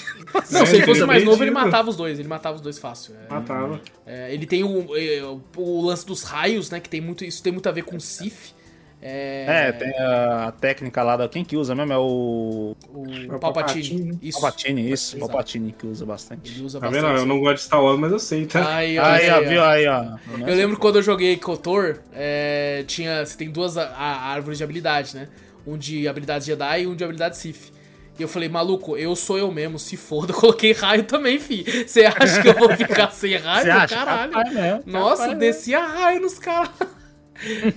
Não, 0.50 0.64
se 0.66 0.74
ele 0.76 0.82
É, 0.82 0.86
fosse 0.86 1.00
ele 1.00 1.06
mais 1.06 1.22
é 1.22 1.26
novo, 1.26 1.42
ele 1.42 1.50
matava 1.50 1.90
os 1.90 1.96
dois, 1.96 2.18
ele 2.18 2.28
matava 2.28 2.54
os 2.56 2.62
dois 2.62 2.78
fácil. 2.78 3.14
É, 3.28 3.32
Matava. 3.32 3.80
é, 4.06 4.32
ele 4.32 4.46
tem 4.46 4.62
o, 4.62 4.96
é, 4.96 5.22
o- 5.24 5.40
o 5.56 5.84
lance 5.86 6.06
dos 6.06 6.22
raios, 6.22 6.70
né, 6.70 6.78
que 6.80 6.88
tem 6.88 7.00
muito, 7.00 7.24
isso 7.24 7.42
tem 7.42 7.52
muito 7.52 7.68
a 7.68 7.72
ver 7.72 7.82
com 7.82 7.98
Sif. 7.98 8.52
É, 9.02 9.46
É, 9.68 9.72
tem 9.72 9.88
a 9.98 10.52
técnica 10.60 11.02
lá 11.02 11.16
da. 11.16 11.26
Quem 11.28 11.42
que 11.42 11.56
usa 11.56 11.74
mesmo? 11.74 11.92
É 11.92 11.96
o. 11.98 12.76
o 12.92 13.02
o 13.34 13.38
Palpatine. 13.38 13.38
Palpatine. 13.40 14.18
Isso. 14.22 14.40
Palpatine, 14.40 14.90
isso. 14.92 15.16
Exato. 15.16 15.30
Palpatine 15.32 15.72
que 15.72 15.86
usa 15.86 16.04
bastante. 16.04 16.52
Ele 16.52 16.64
usa 16.66 16.78
Tá 16.78 16.86
bastante. 16.90 17.06
vendo? 17.08 17.18
Eu 17.20 17.26
não 17.26 17.40
gosto 17.40 17.54
de 17.56 17.62
Star 17.62 17.82
Wars, 17.82 17.98
mas 17.98 18.12
eu 18.12 18.18
sei, 18.18 18.44
tá? 18.46 18.76
Aí, 18.76 18.98
ó, 18.98 19.04
Aí, 19.04 19.30
ó, 19.30 19.34
aí, 19.36 19.44
ó. 19.46 19.48
viu 19.48 19.64
aí, 19.64 19.86
ó. 19.86 20.04
Eu 20.46 20.54
lembro 20.54 20.76
quando 20.78 20.96
eu 20.96 21.02
joguei 21.02 21.36
KOTOR, 21.38 21.98
é, 22.12 22.84
tinha, 22.86 23.24
você 23.24 23.36
tem 23.38 23.50
duas 23.50 23.78
a- 23.78 23.88
a- 23.88 24.20
árvores 24.32 24.58
de 24.58 24.64
habilidade, 24.64 25.16
né? 25.16 25.28
Um 25.66 25.78
de 25.78 26.06
habilidade 26.06 26.44
Jedi 26.46 26.82
e 26.82 26.86
um 26.86 26.94
de 26.94 27.02
habilidade 27.02 27.38
Sith. 27.38 27.72
E 28.18 28.22
eu 28.22 28.28
falei, 28.28 28.50
maluco, 28.50 28.98
eu 28.98 29.16
sou 29.16 29.38
eu 29.38 29.50
mesmo, 29.50 29.78
se 29.78 29.96
foda. 29.96 30.32
Eu 30.34 30.36
coloquei 30.38 30.72
raio 30.72 31.04
também, 31.04 31.38
fi. 31.38 31.64
Você 31.86 32.04
acha 32.04 32.42
que 32.42 32.48
eu 32.48 32.54
vou 32.54 32.76
ficar 32.76 33.10
sem 33.12 33.34
raio? 33.36 33.64
Você 33.64 33.70
acha? 33.70 33.94
Caralho. 33.94 34.82
Nossa, 34.84 35.34
descia 35.34 35.80
raio 35.80 36.20
nos 36.20 36.38
caras. 36.38 36.70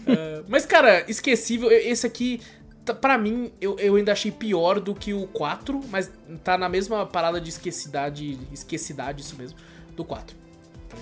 É, 0.08 0.44
mas, 0.48 0.66
cara, 0.66 1.06
esquecível. 1.10 1.72
Esse 1.72 2.06
aqui, 2.06 2.42
tá- 2.86 2.94
pra 2.94 3.18
mim, 3.18 3.52
eu, 3.62 3.78
eu 3.80 3.96
ainda 3.96 4.12
achei 4.12 4.32
pior 4.32 4.80
do 4.80 4.94
que 4.94 5.14
o 5.14 5.28
4, 5.28 5.80
mas 5.90 6.12
tá 6.44 6.58
na 6.58 6.68
mesma 6.70 7.06
parada 7.06 7.40
de 7.40 7.50
esquecidade, 7.50 8.38
esquecidade, 8.52 9.22
isso 9.22 9.36
mesmo, 9.36 9.58
do 9.96 10.04
4. 10.04 10.36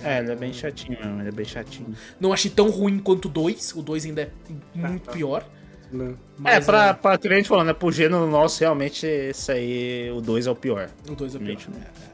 É, 0.02 0.20
ele 0.20 0.32
é 0.32 0.36
bem 0.36 0.52
chatinho 0.52 0.98
mesmo, 0.98 1.20
ele 1.20 1.28
é 1.28 1.32
bem 1.32 1.44
chatinho. 1.44 1.94
Não 2.18 2.32
achei 2.32 2.50
tão 2.50 2.70
ruim 2.70 2.98
quanto 2.98 3.26
o 3.26 3.28
2. 3.28 3.74
O 3.76 3.82
2 3.82 4.06
ainda 4.06 4.22
é 4.22 4.30
muito 4.74 5.04
tá. 5.04 5.12
pior. 5.12 5.44
É, 5.94 6.14
Mas, 6.38 6.64
pra, 6.64 6.94
pra 6.94 7.18
que 7.18 7.28
a 7.28 7.34
gente 7.36 7.46
falando, 7.48 7.66
né? 7.66 7.74
Pro 7.74 7.92
gênero 7.92 8.26
nosso, 8.26 8.60
realmente, 8.60 9.06
esse 9.06 9.52
aí, 9.52 10.10
o 10.10 10.22
2 10.22 10.46
é 10.46 10.50
o 10.50 10.56
pior. 10.56 10.88
O 11.06 11.14
2 11.14 11.34
é 11.34 11.38
pior. 11.38 11.46
Realmente, 11.46 11.70
né? 11.70 11.76
é, 11.84 12.08
é. 12.08 12.11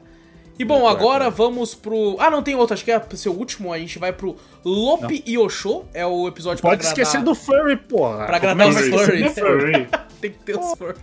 E 0.59 0.65
bom, 0.65 0.89
agora 0.89 1.31
vamos 1.31 1.75
pro. 1.75 2.17
Ah, 2.19 2.31
não, 2.31 2.43
tem 2.43 2.57
outro, 2.57 2.75
acho 2.75 2.85
que 2.85 2.91
é 2.91 3.01
seu 3.15 3.33
último. 3.33 3.73
A 3.73 3.79
gente 3.79 3.99
vai 3.99 4.13
pro 4.13 4.37
Lope 4.65 5.23
Yosho. 5.29 5.85
É 5.95 6.05
o 6.05 6.27
episódio 6.27 6.61
Pode 6.61 6.79
pra 6.81 6.89
esquecer 6.89 7.19
agradar- 7.19 7.35
do 7.35 7.41
Furry, 7.41 7.77
porra. 7.77 8.27
Pra 8.27 8.37
agradar 8.37 8.69
os 8.69 8.77
é 8.77 8.83
que- 8.83 8.91
furries. 8.91 9.33
Furry. 9.35 9.89
Tem 10.21 10.33
que 10.33 10.39
ter 10.41 10.59
os 10.59 10.73
furry. 10.77 10.97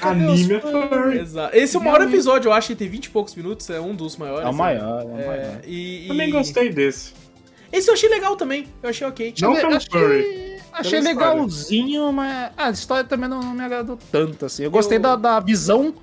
Anime 0.00 0.54
é 0.54 0.60
furry. 0.60 1.18
Exato. 1.20 1.56
Esse 1.56 1.76
é 1.76 1.78
o 1.78 1.82
maior 1.84 2.02
episódio, 2.02 2.48
eu 2.48 2.52
acho, 2.52 2.72
ele 2.72 2.78
tem 2.80 2.88
20 2.88 3.04
e 3.04 3.10
poucos 3.10 3.32
minutos, 3.36 3.70
é 3.70 3.80
um 3.80 3.94
dos 3.94 4.16
maiores. 4.16 4.44
É 4.44 4.48
o 4.48 4.52
né? 4.52 4.58
maior, 4.58 5.02
é 5.02 5.04
o 5.04 5.20
É, 5.20 5.26
maior. 5.26 5.60
e, 5.64 6.04
e- 6.04 6.08
Também 6.08 6.30
gostei 6.32 6.72
desse. 6.72 7.12
Esse 7.72 7.88
eu 7.88 7.94
achei 7.94 8.08
legal 8.08 8.34
também. 8.34 8.66
Eu 8.82 8.90
achei 8.90 9.06
ok. 9.06 9.32
Não 9.40 9.54
pelo 9.54 9.76
achei- 9.76 9.88
furry. 9.90 10.56
Achei 10.72 11.00
legalzinho, 11.00 12.12
mas 12.12 12.50
ah, 12.56 12.66
a 12.66 12.70
história 12.70 13.04
também 13.04 13.28
não, 13.28 13.40
não 13.40 13.54
me 13.54 13.62
agradou 13.62 13.96
tanto, 14.10 14.44
assim. 14.46 14.64
Eu 14.64 14.70
gostei 14.70 14.98
Eu- 14.98 15.02
da, 15.02 15.16
da 15.16 15.40
visão 15.40 15.94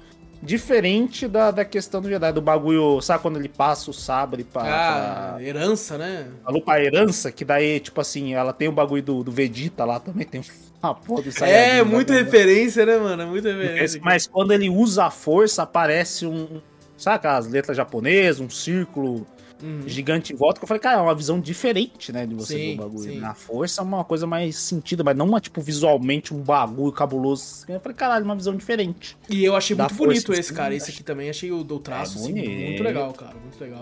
diferente 0.44 1.28
da, 1.28 1.52
da 1.52 1.64
questão 1.66 2.02
do 2.02 2.10
Jedi, 2.10 2.32
do 2.34 2.42
bagulho, 2.42 3.02
sabe 3.02 3.22
quando 3.22 3.38
ele 3.40 3.50
passa 3.50 3.90
o 3.90 3.94
sabre 3.94 4.44
pra, 4.44 4.62
Ah, 4.64 5.32
pra, 5.34 5.44
herança, 5.44 5.98
né? 5.98 6.28
pra, 6.44 6.62
pra 6.62 6.84
herança, 6.84 7.32
que 7.32 7.46
daí, 7.46 7.80
tipo 7.80 8.00
assim, 8.02 8.34
ela 8.34 8.52
tem 8.54 8.68
o 8.68 8.72
bagulho 8.72 9.02
do, 9.02 9.24
do 9.24 9.32
Vegeta 9.32 9.86
lá 9.86 10.00
também, 10.00 10.26
tem 10.26 10.42
uma 10.82 10.94
porra 10.94 11.24
do 11.24 11.44
É, 11.46 11.84
muita 11.84 12.14
né? 12.14 12.20
referência, 12.20 12.86
né, 12.86 12.98
mano? 12.98 13.28
Muita 13.28 13.50
Mas, 13.54 13.62
referência. 13.62 14.02
mas 14.04 14.28
quando 14.28 14.52
ele 14.52 14.70
usa 14.70 15.06
a 15.06 15.12
força, 15.12 15.64
aparece 15.64 16.26
um. 16.26 16.62
Sabe 16.98 17.16
aquelas 17.18 17.48
letras 17.48 17.76
japonesas, 17.76 18.40
um 18.40 18.50
círculo 18.50 19.26
Uhum. 19.64 19.88
gigante 19.88 20.34
em 20.34 20.36
volta, 20.36 20.60
que 20.60 20.66
eu 20.66 20.68
falei, 20.68 20.82
cara, 20.82 21.00
é 21.00 21.02
uma 21.02 21.16
visão 21.16 21.40
diferente, 21.40 22.12
né, 22.12 22.26
de 22.26 22.36
você 22.36 22.54
Sim, 22.56 22.60
ver 22.60 22.74
o 22.74 22.78
bagulho. 22.84 23.12
sim. 23.14 23.20
Na 23.20 23.34
força 23.34 23.82
é 23.82 23.84
uma 23.84 24.04
coisa 24.04 24.28
mais 24.28 24.58
sentida, 24.58 25.04
mas 25.06 25.16
não 25.16 25.26
uma, 25.26 25.40
tipo, 25.40 25.62
visualmente 25.62 26.34
um 26.34 26.42
bagulho 26.42 26.92
cabuloso. 26.92 27.64
Eu 27.70 27.80
falei, 27.80 27.96
caralho, 27.96 28.26
uma 28.26 28.36
visão 28.36 28.54
diferente. 28.56 29.18
E 29.30 29.44
eu 29.46 29.56
achei 29.56 29.74
muito 29.74 29.96
força, 29.96 30.04
bonito 30.06 30.34
esse, 30.34 30.50
sim, 30.50 30.54
cara. 30.56 30.76
Esse 30.76 30.92
aqui 30.92 31.02
também 31.02 31.30
achei 31.30 31.50
o 31.52 31.64
do 31.64 31.80
traço 31.80 32.18
É 32.18 32.22
assim, 32.22 32.34
muito 32.34 32.84
legal, 32.84 33.14
cara. 33.14 33.36
Muito 33.42 33.60
legal. 33.62 33.82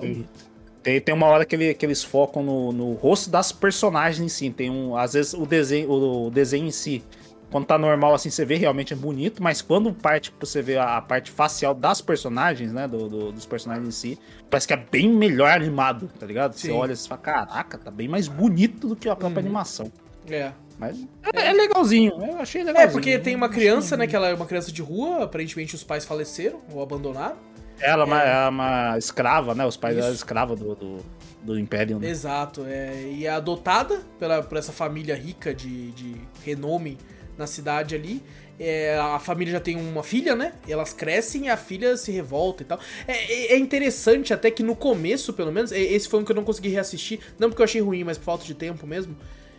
Tem, 0.83 0.99
tem 0.99 1.13
uma 1.13 1.27
hora 1.27 1.45
que, 1.45 1.55
ele, 1.55 1.73
que 1.73 1.85
eles 1.85 2.03
focam 2.03 2.43
no, 2.43 2.71
no 2.71 2.93
rosto 2.93 3.29
das 3.29 3.51
personagens 3.51 4.23
em 4.23 4.29
si. 4.29 4.49
Tem 4.49 4.69
um. 4.69 4.95
Às 4.95 5.13
vezes 5.13 5.33
o 5.33 5.45
desenho, 5.45 5.91
o 5.91 6.29
desenho 6.31 6.65
em 6.65 6.71
si, 6.71 7.03
quando 7.51 7.65
tá 7.65 7.77
normal, 7.77 8.13
assim, 8.13 8.29
você 8.29 8.45
vê 8.45 8.55
realmente 8.55 8.93
é 8.93 8.95
bonito, 8.95 9.43
mas 9.43 9.61
quando 9.61 9.93
parte 9.93 10.31
pra 10.31 10.47
você 10.47 10.61
ver 10.61 10.79
a, 10.79 11.01
parte 11.01 11.29
facial 11.29 11.73
das 11.75 12.01
personagens, 12.01 12.71
né? 12.71 12.87
Do, 12.87 13.09
do- 13.09 13.31
dos 13.33 13.45
personagens 13.45 13.87
em 13.87 13.91
si, 13.91 14.19
parece 14.49 14.65
que 14.67 14.73
é 14.73 14.77
bem 14.77 15.09
melhor 15.09 15.51
animado, 15.51 16.09
tá 16.17 16.25
ligado? 16.25 16.53
Você 16.53 16.67
Sim. 16.67 16.73
olha 16.73 16.93
e 16.93 16.95
você 16.95 17.07
fala, 17.07 17.21
caraca, 17.21 17.77
tá 17.77 17.91
bem 17.91 18.07
mais 18.07 18.27
bonito 18.27 18.87
do 18.87 18.95
que 18.95 19.09
a 19.09 19.15
própria 19.15 19.39
Uhum. 19.41 19.45
animação. 19.47 19.91
É. 20.29 20.51
Mas 20.79 21.05
é, 21.33 21.49
é 21.49 21.53
legalzinho, 21.53 22.11
eu 22.19 22.39
achei 22.39 22.63
legalzinho. 22.63 22.89
É, 22.89 22.91
porque 22.91 23.19
tem 23.19 23.35
uma 23.35 23.49
criança, 23.49 23.95
né? 23.97 24.07
Que 24.07 24.15
ela 24.15 24.29
é 24.29 24.33
uma 24.33 24.45
criança 24.47 24.71
de 24.71 24.81
rua, 24.81 25.25
aparentemente 25.25 25.75
os 25.75 25.83
pais 25.83 26.05
faleceram 26.05 26.61
ou 26.73 26.81
abandonaram. 26.81 27.35
Ela 27.79 28.03
é 28.03 28.05
uma, 28.05 28.21
é 28.23 28.49
uma 28.49 28.97
escrava, 28.97 29.53
né? 29.53 29.65
Os 29.65 29.75
pais 29.77 29.95
Isso. 29.95 30.03
dela 30.03 30.15
escrava 30.15 30.55
do, 30.55 30.73
do, 30.75 30.97
do 31.43 31.59
Império, 31.59 31.99
né? 31.99 32.07
Exato, 32.09 32.63
é, 32.67 33.03
e 33.11 33.25
é 33.25 33.29
adotada 33.29 34.01
pela, 34.17 34.41
por 34.41 34.57
essa 34.57 34.71
família 34.71 35.15
rica 35.15 35.53
de, 35.53 35.91
de 35.91 36.15
renome 36.43 36.97
na 37.41 37.47
cidade 37.47 37.95
ali. 37.95 38.21
É, 38.59 38.95
a 38.97 39.17
família 39.17 39.53
já 39.53 39.59
tem 39.59 39.75
uma 39.75 40.03
filha, 40.03 40.35
né? 40.35 40.53
Elas 40.69 40.93
crescem 40.93 41.45
e 41.47 41.49
a 41.49 41.57
filha 41.57 41.97
se 41.97 42.11
revolta 42.11 42.61
e 42.61 42.65
tal. 42.67 42.79
É, 43.07 43.13
é- 43.13 43.53
é 43.53 43.57
interessante 43.57 44.33
até 44.33 44.51
que 44.51 44.61
no 44.61 44.75
começo, 44.75 45.33
pelo 45.33 45.51
menos, 45.51 45.71
é- 45.71 45.79
esse 45.81 46.07
foi 46.07 46.19
um 46.19 46.23
que 46.23 46.31
eu 46.31 46.35
não 46.35 46.43
consegui 46.43 46.69
reassistir, 46.69 47.19
não 47.39 47.49
porque 47.49 47.61
eu 47.61 47.65
achei 47.65 47.81
ruim, 47.81 48.03
mas 48.03 48.17
por 48.19 48.25
falta 48.25 48.45
de 48.45 48.53
tempo 48.53 48.85
mesmo. 48.85 49.15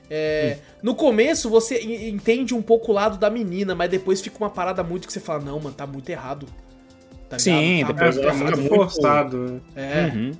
É, 0.08 0.58
No 0.82 0.94
começo 0.94 1.48
você 1.50 1.78
en- 1.80 2.10
entende 2.10 2.54
um 2.54 2.60
pouco 2.62 2.92
o 2.92 2.94
lado 2.94 3.16
da 3.18 3.28
menina, 3.30 3.74
mas 3.74 3.90
depois 3.90 4.20
fica 4.20 4.36
uma 4.38 4.50
parada 4.50 4.82
muito 4.84 5.06
que 5.06 5.12
você 5.12 5.20
fala, 5.20 5.42
não, 5.42 5.58
mano, 5.58 5.74
tá 5.74 5.86
muito 5.86 6.08
errado. 6.10 6.46
Tá 7.28 7.38
Sim, 7.38 7.78
ligado? 7.78 7.96
Tá 7.96 8.10
depois 8.10 8.36
muito 8.36 8.58
muito- 8.60 8.74
forçado. 8.74 9.62
é. 9.74 10.12
Uhum. 10.14 10.32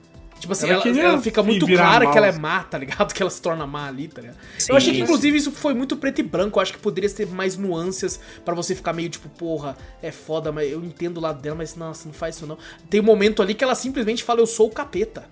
Tipo 0.43 0.55
assim, 0.55 0.69
Ela 0.69 0.83
ela, 0.85 1.01
ela 1.01 1.23
fica 1.23 1.41
muito 1.41 1.65
clara 1.69 2.03
mal, 2.05 2.13
que 2.13 2.19
ela 2.19 2.27
é 2.27 2.31
assim. 2.31 2.41
má, 2.41 2.65
tá 2.65 2.77
ligado? 2.77 3.15
Que 3.15 3.23
ela 3.23 3.31
se 3.31 3.41
torna 3.41 3.65
má 3.65 3.87
ali, 3.87 4.09
tá 4.09 4.21
ligado? 4.21 4.37
Sim, 4.59 4.73
eu 4.73 4.77
achei 4.77 4.93
que, 4.93 5.01
inclusive, 5.01 5.39
isso 5.39 5.53
foi 5.53 5.73
muito 5.73 5.97
preto 5.97 6.19
e 6.19 6.25
branco. 6.25 6.59
Eu 6.59 6.63
acho 6.63 6.73
que 6.73 6.81
poderia 6.81 7.09
ter 7.09 7.29
mais 7.29 7.57
nuances 7.57 8.19
pra 8.45 8.53
você 8.53 8.75
ficar 8.75 8.93
meio 8.93 9.09
tipo, 9.09 9.29
porra, 9.29 9.77
é 10.03 10.11
foda, 10.11 10.51
mas 10.51 10.69
eu 10.69 10.85
entendo 10.85 11.19
o 11.19 11.21
lado 11.21 11.41
dela, 11.41 11.55
mas 11.55 11.77
nossa, 11.77 12.09
não 12.09 12.13
faz 12.13 12.35
isso 12.35 12.45
não. 12.45 12.59
Tem 12.91 13.01
um 13.01 13.05
momento 13.05 13.41
ali 13.41 13.55
que 13.55 13.63
ela 13.63 13.77
simplesmente 13.77 14.25
fala, 14.25 14.41
eu 14.41 14.47
sou 14.47 14.67
o 14.67 14.71
capeta. 14.71 15.27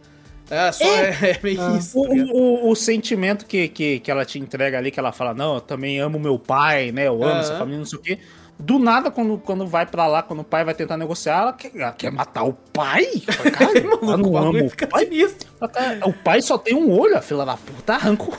É, 0.51 0.73
só 0.73 0.85
é, 0.85 1.11
é 1.31 1.41
meio 1.43 1.61
Ah. 1.63 1.77
isso. 1.79 1.99
O, 2.01 2.07
tá 2.09 2.15
ligado? 2.15 2.33
o, 2.37 2.71
o 2.71 2.75
sentimento 2.77 3.47
que, 3.47 3.69
que, 3.69 4.01
que 4.01 4.11
ela 4.11 4.25
te 4.25 4.39
entrega 4.39 4.77
ali, 4.79 4.91
que 4.91 4.99
ela 4.99 5.13
fala, 5.13 5.33
não, 5.33 5.55
eu 5.55 5.61
também 5.61 5.99
amo 6.01 6.19
meu 6.19 6.39
pai, 6.39 6.91
né? 6.93 7.07
Eu 7.07 7.15
amo 7.23 7.25
Aham. 7.33 7.41
essa 7.41 7.57
família, 7.57 7.79
não 7.79 7.87
sei 7.87 7.99
o 7.99 8.03
quê. 8.03 8.19
Do 8.63 8.79
nada, 8.79 9.11
quando, 9.11 9.39
quando 9.39 9.67
vai 9.67 9.87
pra 9.87 10.07
lá, 10.07 10.23
quando 10.23 10.41
o 10.41 10.45
pai 10.45 10.63
vai 10.65 10.75
tentar 10.75 10.99
negociar, 10.99 11.41
ela 11.41 11.53
quer, 11.55 11.71
ela 11.75 11.93
quer 11.93 12.13
matar 12.13 12.43
o 12.45 12.53
pai? 12.53 13.07
Cara, 13.55 13.73
ela 13.79 13.97
o 14.03 14.17
não 14.19 14.31
bagulho 14.33 14.67
o 14.67 14.69
fica 14.69 14.87
pai? 14.87 15.09
tá- 15.59 15.99
O 16.05 16.13
pai 16.13 16.43
só 16.43 16.59
tem 16.59 16.75
um 16.75 16.91
olho, 16.93 17.17
a 17.17 17.23
filha 17.23 17.47
da 17.47 17.57
puta 17.57 17.95
arranca 17.95 18.25
o... 18.25 18.33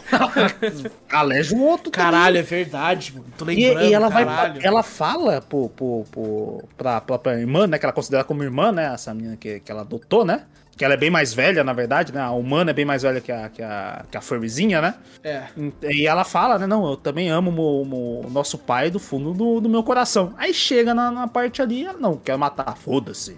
Aleja 1.11 1.55
o 1.55 1.61
outro 1.63 1.89
também. 1.89 2.05
Caralho, 2.11 2.37
é 2.37 2.41
verdade, 2.43 3.13
mano. 3.15 3.25
Tô 3.35 3.49
E, 3.49 3.55
lembrando, 3.65 3.87
e 3.89 3.93
ela 3.95 4.09
vai. 4.09 4.59
Ela 4.61 4.83
fala 4.83 5.41
pro, 5.41 5.69
pro, 5.69 6.05
pro, 6.11 6.63
pra 6.77 7.01
própria 7.01 7.39
irmã, 7.39 7.65
né? 7.65 7.79
Que 7.79 7.85
ela 7.85 7.93
considera 7.93 8.23
como 8.23 8.43
irmã, 8.43 8.71
né? 8.71 8.91
Essa 8.93 9.13
menina 9.15 9.35
que, 9.37 9.59
que 9.59 9.71
ela 9.71 9.81
adotou, 9.81 10.23
né? 10.23 10.43
Que 10.81 10.85
ela 10.85 10.95
é 10.95 10.97
bem 10.97 11.11
mais 11.11 11.31
velha, 11.31 11.63
na 11.63 11.73
verdade, 11.73 12.11
né? 12.11 12.19
A 12.19 12.31
humana 12.31 12.71
é 12.71 12.73
bem 12.73 12.85
mais 12.85 13.03
velha 13.03 13.21
que 13.21 13.31
a, 13.31 13.49
que 13.49 13.61
a, 13.61 14.03
que 14.09 14.17
a 14.17 14.21
furryzinha, 14.21 14.81
né? 14.81 14.95
É. 15.23 15.43
E 15.91 16.07
ela 16.07 16.23
fala, 16.23 16.57
né? 16.57 16.65
Não, 16.65 16.89
eu 16.89 16.97
também 16.97 17.29
amo 17.29 17.51
o 17.51 18.27
nosso 18.31 18.57
pai 18.57 18.89
do 18.89 18.97
fundo 18.97 19.31
do, 19.31 19.61
do 19.61 19.69
meu 19.69 19.83
coração. 19.83 20.33
Aí 20.39 20.51
chega 20.55 20.95
na, 20.95 21.11
na 21.11 21.27
parte 21.27 21.61
ali, 21.61 21.85
ela 21.85 21.99
não, 21.99 22.17
quer 22.17 22.35
matar, 22.35 22.75
foda-se. 22.75 23.37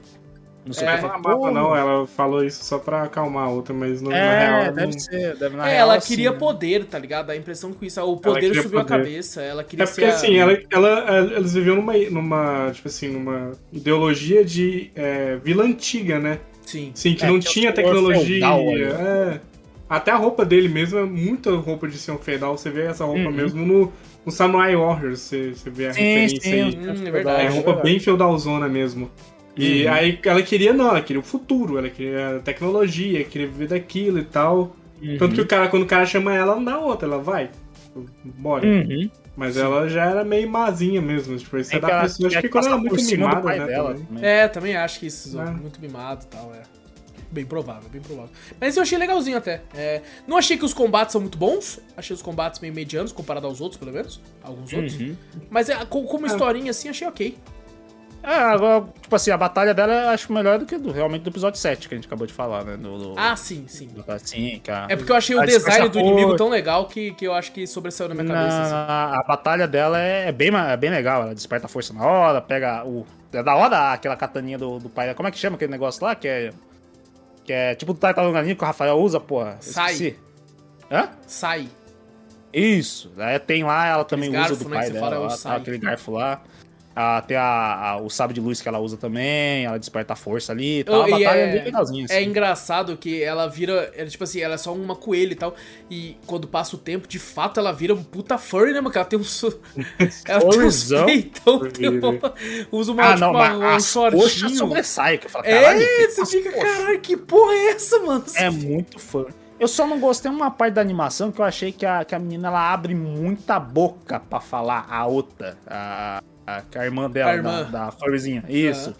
Não 0.66 0.72
sei 0.72 0.88
É, 0.88 0.96
o 0.96 1.00
que. 1.00 1.06
Amava, 1.06 1.38
"Pô, 1.38 1.52
não, 1.52 1.76
ela 1.76 2.08
falou 2.08 2.46
isso 2.46 2.64
só 2.64 2.80
pra 2.80 3.04
acalmar 3.04 3.50
a 3.50 3.52
outra, 3.52 3.74
mas 3.74 4.02
não, 4.02 4.12
na 4.12 4.16
É, 4.18 4.62
real. 4.62 4.74
deve 4.74 4.94
não- 4.94 5.00
ser, 5.00 5.36
deve 5.36 5.58
na 5.58 5.68
É, 5.68 5.74
real, 5.74 5.82
ela 5.90 5.96
assim, 5.98 6.08
queria 6.16 6.32
poder, 6.32 6.86
tá 6.86 6.98
ligado? 6.98 7.30
A 7.30 7.36
impressão 7.36 7.74
com 7.74 7.84
isso, 7.84 8.00
o 8.00 8.04
Ela 8.06 8.22
poder 8.22 8.56
subiu 8.56 8.80
a 8.80 8.84
poder. 8.86 8.98
cabeça, 8.98 9.42
ela 9.42 9.66
queria 9.66 9.84
É 9.84 9.86
porque 9.86 10.00
ser 10.00 10.08
a- 10.08 10.14
assim, 10.16 10.38
ela, 10.38 10.58
ela, 10.72 11.20
eles 11.36 11.54
viviam 11.54 11.76
numa, 11.76 11.94
numa, 12.10 12.72
tipo 12.72 12.88
assim, 12.88 13.10
numa 13.10 13.52
ideologia 13.74 14.46
de 14.46 14.92
é, 14.96 15.36
vila 15.44 15.66
antiga, 15.66 16.18
né? 16.18 16.40
Sim. 16.66 16.92
Sim, 16.94 17.14
que 17.16 17.24
É, 17.24 17.28
não 17.28 17.40
que 17.40 17.48
é 17.48 17.52
tinha 17.52 17.72
senhor 17.72 17.74
tecnologia. 17.74 18.26
feudal 18.26 18.60
é. 18.78 19.42
Até 19.90 20.12
a 20.12 20.16
roupa 20.16 20.44
dele 20.44 20.68
mesmo 20.70 20.98
é 20.98 21.04
muita 21.06 21.52
roupa 21.52 21.88
de 21.88 21.98
ser 21.98 22.12
um 22.12 22.18
feudal. 22.18 22.58
Você 22.58 22.70
vê 22.70 22.84
essa 22.84 23.06
roupa 23.06 23.22
Uhum. 23.22 23.32
mesmo 23.32 23.66
no, 23.66 23.94
no 24.26 24.32
Samurai 24.32 24.76
Warriors, 24.76 25.20
você, 25.20 25.54
você 25.54 25.70
vê 25.70 25.88
a 25.88 25.94
Sim, 25.94 26.02
referência 26.02 26.42
sim, 26.42 26.52
aí. 26.62 26.78
Hum, 26.78 27.08
é 27.08 27.12
verdade. 27.12 27.46
É 27.46 27.50
roupa 27.50 27.74
bem 27.74 28.00
feudalzona 28.00 28.68
mesmo. 28.68 29.12
E 29.56 29.86
Uhum. 29.86 29.92
aí 29.94 30.20
ela 30.26 30.42
queria, 30.42 30.74
não, 30.74 30.90
ela 30.90 31.02
queria 31.02 31.20
o 31.20 31.24
futuro, 31.24 31.78
ela 31.78 31.90
queria 31.90 32.42
tecnologia, 32.44 33.24
queria 33.24 33.48
viver 33.48 33.68
daquilo 33.68 34.18
e 34.20 34.24
tal. 34.24 34.76
Uhum. 35.00 35.18
Tanto 35.20 35.36
que 35.36 35.42
o 35.42 35.46
cara, 35.46 35.68
quando 35.68 35.84
o 35.84 35.88
cara 35.88 36.06
chama 36.08 36.34
ela, 36.34 36.54
ela 36.54 36.56
não 36.56 36.64
dá 36.64 36.80
outra, 36.80 37.08
ela 37.08 37.20
vai. 37.20 37.52
Bora. 38.24 38.66
Uhum. 38.66 39.10
Mas 39.36 39.58
ela 39.58 39.88
já 39.90 40.06
era 40.06 40.24
meio 40.24 40.48
mazinha 40.50 41.02
mesmo. 41.02 41.36
Tipo, 41.38 41.58
isso 41.58 41.74
É 41.74 41.78
é 41.78 41.80
da 41.80 42.02
pessoa. 42.02 42.28
Acho 42.30 42.42
que 42.42 42.50
quando 42.50 42.66
ela 42.68 42.76
é 42.76 42.80
muito 42.80 42.92
por 42.92 43.00
cima 43.00 43.30
do 43.30 43.36
mimada, 43.38 43.58
né? 43.60 43.66
dela 43.66 43.90
também. 43.94 44.06
também. 44.06 44.26
É, 44.26 44.48
também 44.48 44.76
acho 44.76 45.00
que 45.00 45.08
isso, 45.08 45.40
É. 45.42 45.46
muito 45.52 45.82
mimado 45.82 46.24
e 46.24 46.28
tal, 46.28 46.54
é. 46.54 46.62
Bem 47.32 47.44
provável, 47.46 47.90
bem 47.90 48.00
provável. 48.00 48.30
Mas 48.62 48.76
eu 48.78 48.84
achei 48.84 48.96
legalzinho 48.96 49.36
até. 49.38 49.64
É, 49.74 50.04
não 50.28 50.38
achei 50.38 50.56
que 50.56 50.64
os 50.64 50.72
combates 50.72 51.14
são 51.14 51.20
muito 51.22 51.36
bons. 51.36 51.80
Achei 51.98 52.14
os 52.16 52.22
combates 52.22 52.60
meio 52.60 52.72
medianos 52.76 53.12
comparado 53.12 53.48
aos 53.48 53.60
outros, 53.60 53.80
pelo 53.80 53.92
menos. 53.92 54.22
Alguns 54.44 54.72
outros. 54.72 55.00
Uhum. 55.00 55.16
Mas 55.50 55.68
é, 55.68 55.84
co- 55.84 56.04
como 56.04 56.26
Ah. 56.26 56.28
historinha 56.28 56.70
assim, 56.70 56.90
achei 56.90 57.08
ok. 57.08 57.36
É, 58.24 58.36
agora, 58.36 58.86
tipo 59.02 59.14
assim, 59.14 59.32
a 59.32 59.38
batalha 59.38 59.74
dela 59.74 59.92
eu 59.94 60.10
acho 60.12 60.32
melhor 60.32 60.58
do 60.58 60.66
que 60.66 60.78
do, 60.78 60.92
realmente 60.94 61.24
do 61.24 61.30
episódio 61.30 61.60
7 61.60 61.90
que 61.90 61.94
a 61.94 61.98
gente 61.98 62.08
acabou 62.08 62.26
de 62.26 62.32
falar, 62.32 62.64
né? 62.64 62.78
Do, 62.78 62.98
do, 62.98 63.20
Ah, 63.20 63.36
sim, 63.36 63.66
sim. 63.68 63.88
do- 63.88 64.04
assim, 64.10 64.62
a, 64.70 64.88
É 64.90 64.96
porque 64.96 65.12
eu 65.12 65.16
achei 65.18 65.36
o 65.36 65.46
design 65.46 65.90
do 65.90 66.00
inimigo 66.00 66.38
tão 66.38 66.48
legal 66.48 66.88
que, 66.88 67.12
que 67.16 67.28
eu 67.28 67.34
acho 67.34 67.52
que 67.52 67.68
sobressaiu 67.68 68.08
na 68.08 68.16
minha 68.16 68.26
cabeça. 68.26 68.62
assim. 68.62 68.72
Na- 68.72 69.20
a 69.20 69.24
batalha 69.24 69.68
dela 69.68 70.00
é, 70.00 70.30
é 70.30 70.32
bem, 70.32 70.52
é 70.56 70.78
bem 70.78 70.90
legal. 70.90 71.24
Ela 71.24 71.36
desperta 71.36 71.66
a 71.66 71.70
força 71.70 71.94
na 71.94 72.02
hora, 72.06 72.42
pega 72.42 72.86
o. 72.86 73.06
É 73.34 73.44
da 73.44 73.56
hora 73.56 73.92
aquela 73.92 74.16
kataninha 74.16 74.58
do, 74.58 74.80
do 74.80 74.90
pai. 74.90 75.14
Como 75.16 75.28
é 75.28 75.32
que 75.32 75.38
chama 75.38 75.58
aquele 75.58 75.72
negócio 75.72 76.02
lá? 76.06 76.16
Que 76.16 76.28
é. 76.30 76.50
Que 77.44 77.52
é 77.52 77.76
tipo 77.76 77.94
do 77.94 78.00
Tartaruga 78.00 78.42
Ninja 78.42 78.56
que 78.56 78.64
o 78.64 78.66
Rafael 78.66 78.96
usa, 78.96 79.20
porra. 79.20 79.58
Sai. 79.60 79.92
esqueci. 79.92 80.18
Hã? 80.90 81.10
Sai. 81.28 81.68
Isso. 82.54 83.12
Aí 83.18 83.38
tem 83.40 83.64
lá, 83.64 83.86
ela 83.88 84.06
também 84.06 84.30
usa 84.30 84.38
garfo, 84.40 84.56
do 84.64 84.70
né, 84.70 84.78
pai 84.78 84.90
dela. 84.92 85.00
fala, 85.10 85.16
é 85.16 85.20
lá, 85.28 85.38
tá, 85.38 85.56
aquele 85.56 85.78
garfo 85.78 86.12
lá. 86.12 86.42
Ah, 86.96 87.24
tem 87.26 87.36
a, 87.36 87.44
a- 87.92 87.98
o 87.98 88.10
sabre 88.10 88.36
de 88.36 88.40
luz 88.42 88.62
que 88.62 88.68
ela 88.68 88.78
usa 88.80 88.96
também, 88.98 89.66
ela 89.66 89.80
desperta 89.80 90.14
a 90.14 90.16
força 90.16 90.52
ali 90.52 90.82
e 90.82 90.84
tal. 90.84 91.00
Oh, 91.00 91.04
a 91.04 91.08
e 91.08 91.12
batalha 91.12 91.40
é, 91.40 91.50
é- 91.50 91.52
bem 91.54 91.64
legalzinha. 91.64 92.06
É 92.10 92.18
assim. 92.18 92.26
engraçado 92.30 92.96
que 92.98 93.24
ela 93.24 93.48
vira. 93.48 93.92
Ela, 93.96 94.08
tipo 94.10 94.24
assim, 94.24 94.42
ela 94.42 94.54
é 94.54 94.58
só 94.58 94.72
uma 94.74 94.96
coelha 94.96 95.34
e 95.34 95.36
tal. 95.36 95.56
E 95.90 96.18
quando 96.28 96.48
passa 96.48 96.76
o 96.76 96.80
tempo, 96.80 97.08
de 97.08 97.18
fato, 97.18 97.60
ela 97.60 97.72
vira 97.72 97.96
um 97.96 98.04
puta 98.04 98.38
furry, 98.38 98.74
né, 98.74 98.80
mano? 98.82 98.92
Que 98.92 98.98
ela 99.00 99.06
tem 99.06 99.18
um. 99.20 99.24
ela 100.28 100.50
tem 100.52 100.62
uns 100.62 100.90
peitão, 101.06 101.60
tem 101.72 101.90
uma- 101.90 102.34
usa 102.72 102.92
uma, 102.92 103.04
Ah, 103.04 103.08
tipo, 103.14 103.20
não, 103.22 103.32
uma, 103.32 103.54
um 103.56 103.60
mas 103.60 103.84
as 103.86 103.94
coxas 103.94 104.32
shortinho. 104.32 104.58
sobressaem. 104.60 105.18
Que 105.18 105.26
eu 105.26 105.30
falo, 105.32 105.46
caralho, 105.46 105.82
É, 105.82 106.08
você 106.10 106.26
fica, 106.28 106.52
caralho, 106.52 107.00
que 107.02 107.18
porra 107.18 107.54
é 107.54 107.68
essa, 107.70 108.00
mano? 108.00 108.24
É 108.36 108.50
muito 108.52 109.00
fã. 109.00 109.26
Eu 109.60 109.68
só 109.68 109.88
não 109.88 110.00
gostei 110.00 110.30
uma 110.30 110.52
parte 110.52 110.74
da 110.74 110.82
animação 110.82 111.32
que 111.32 111.40
eu 111.40 111.46
achei 111.46 111.72
que 111.72 111.86
a, 111.86 112.04
que 112.04 112.14
a 112.14 112.20
menina 112.20 112.50
ela 112.50 112.74
abre 112.74 112.94
muita 112.94 113.60
boca 113.60 114.20
pra 114.20 114.40
falar 114.42 114.86
a 114.90 115.06
outra, 115.06 115.58
a, 115.66 116.22
a, 116.46 116.62
é 116.74 116.80
a 116.80 116.86
irmã 116.86 117.10
dela, 117.10 117.32
A 117.32 117.36
irmã. 117.36 117.64
da, 117.64 117.86
da 117.86 117.92
florzinha. 117.92 118.44
Isso. 118.48 118.96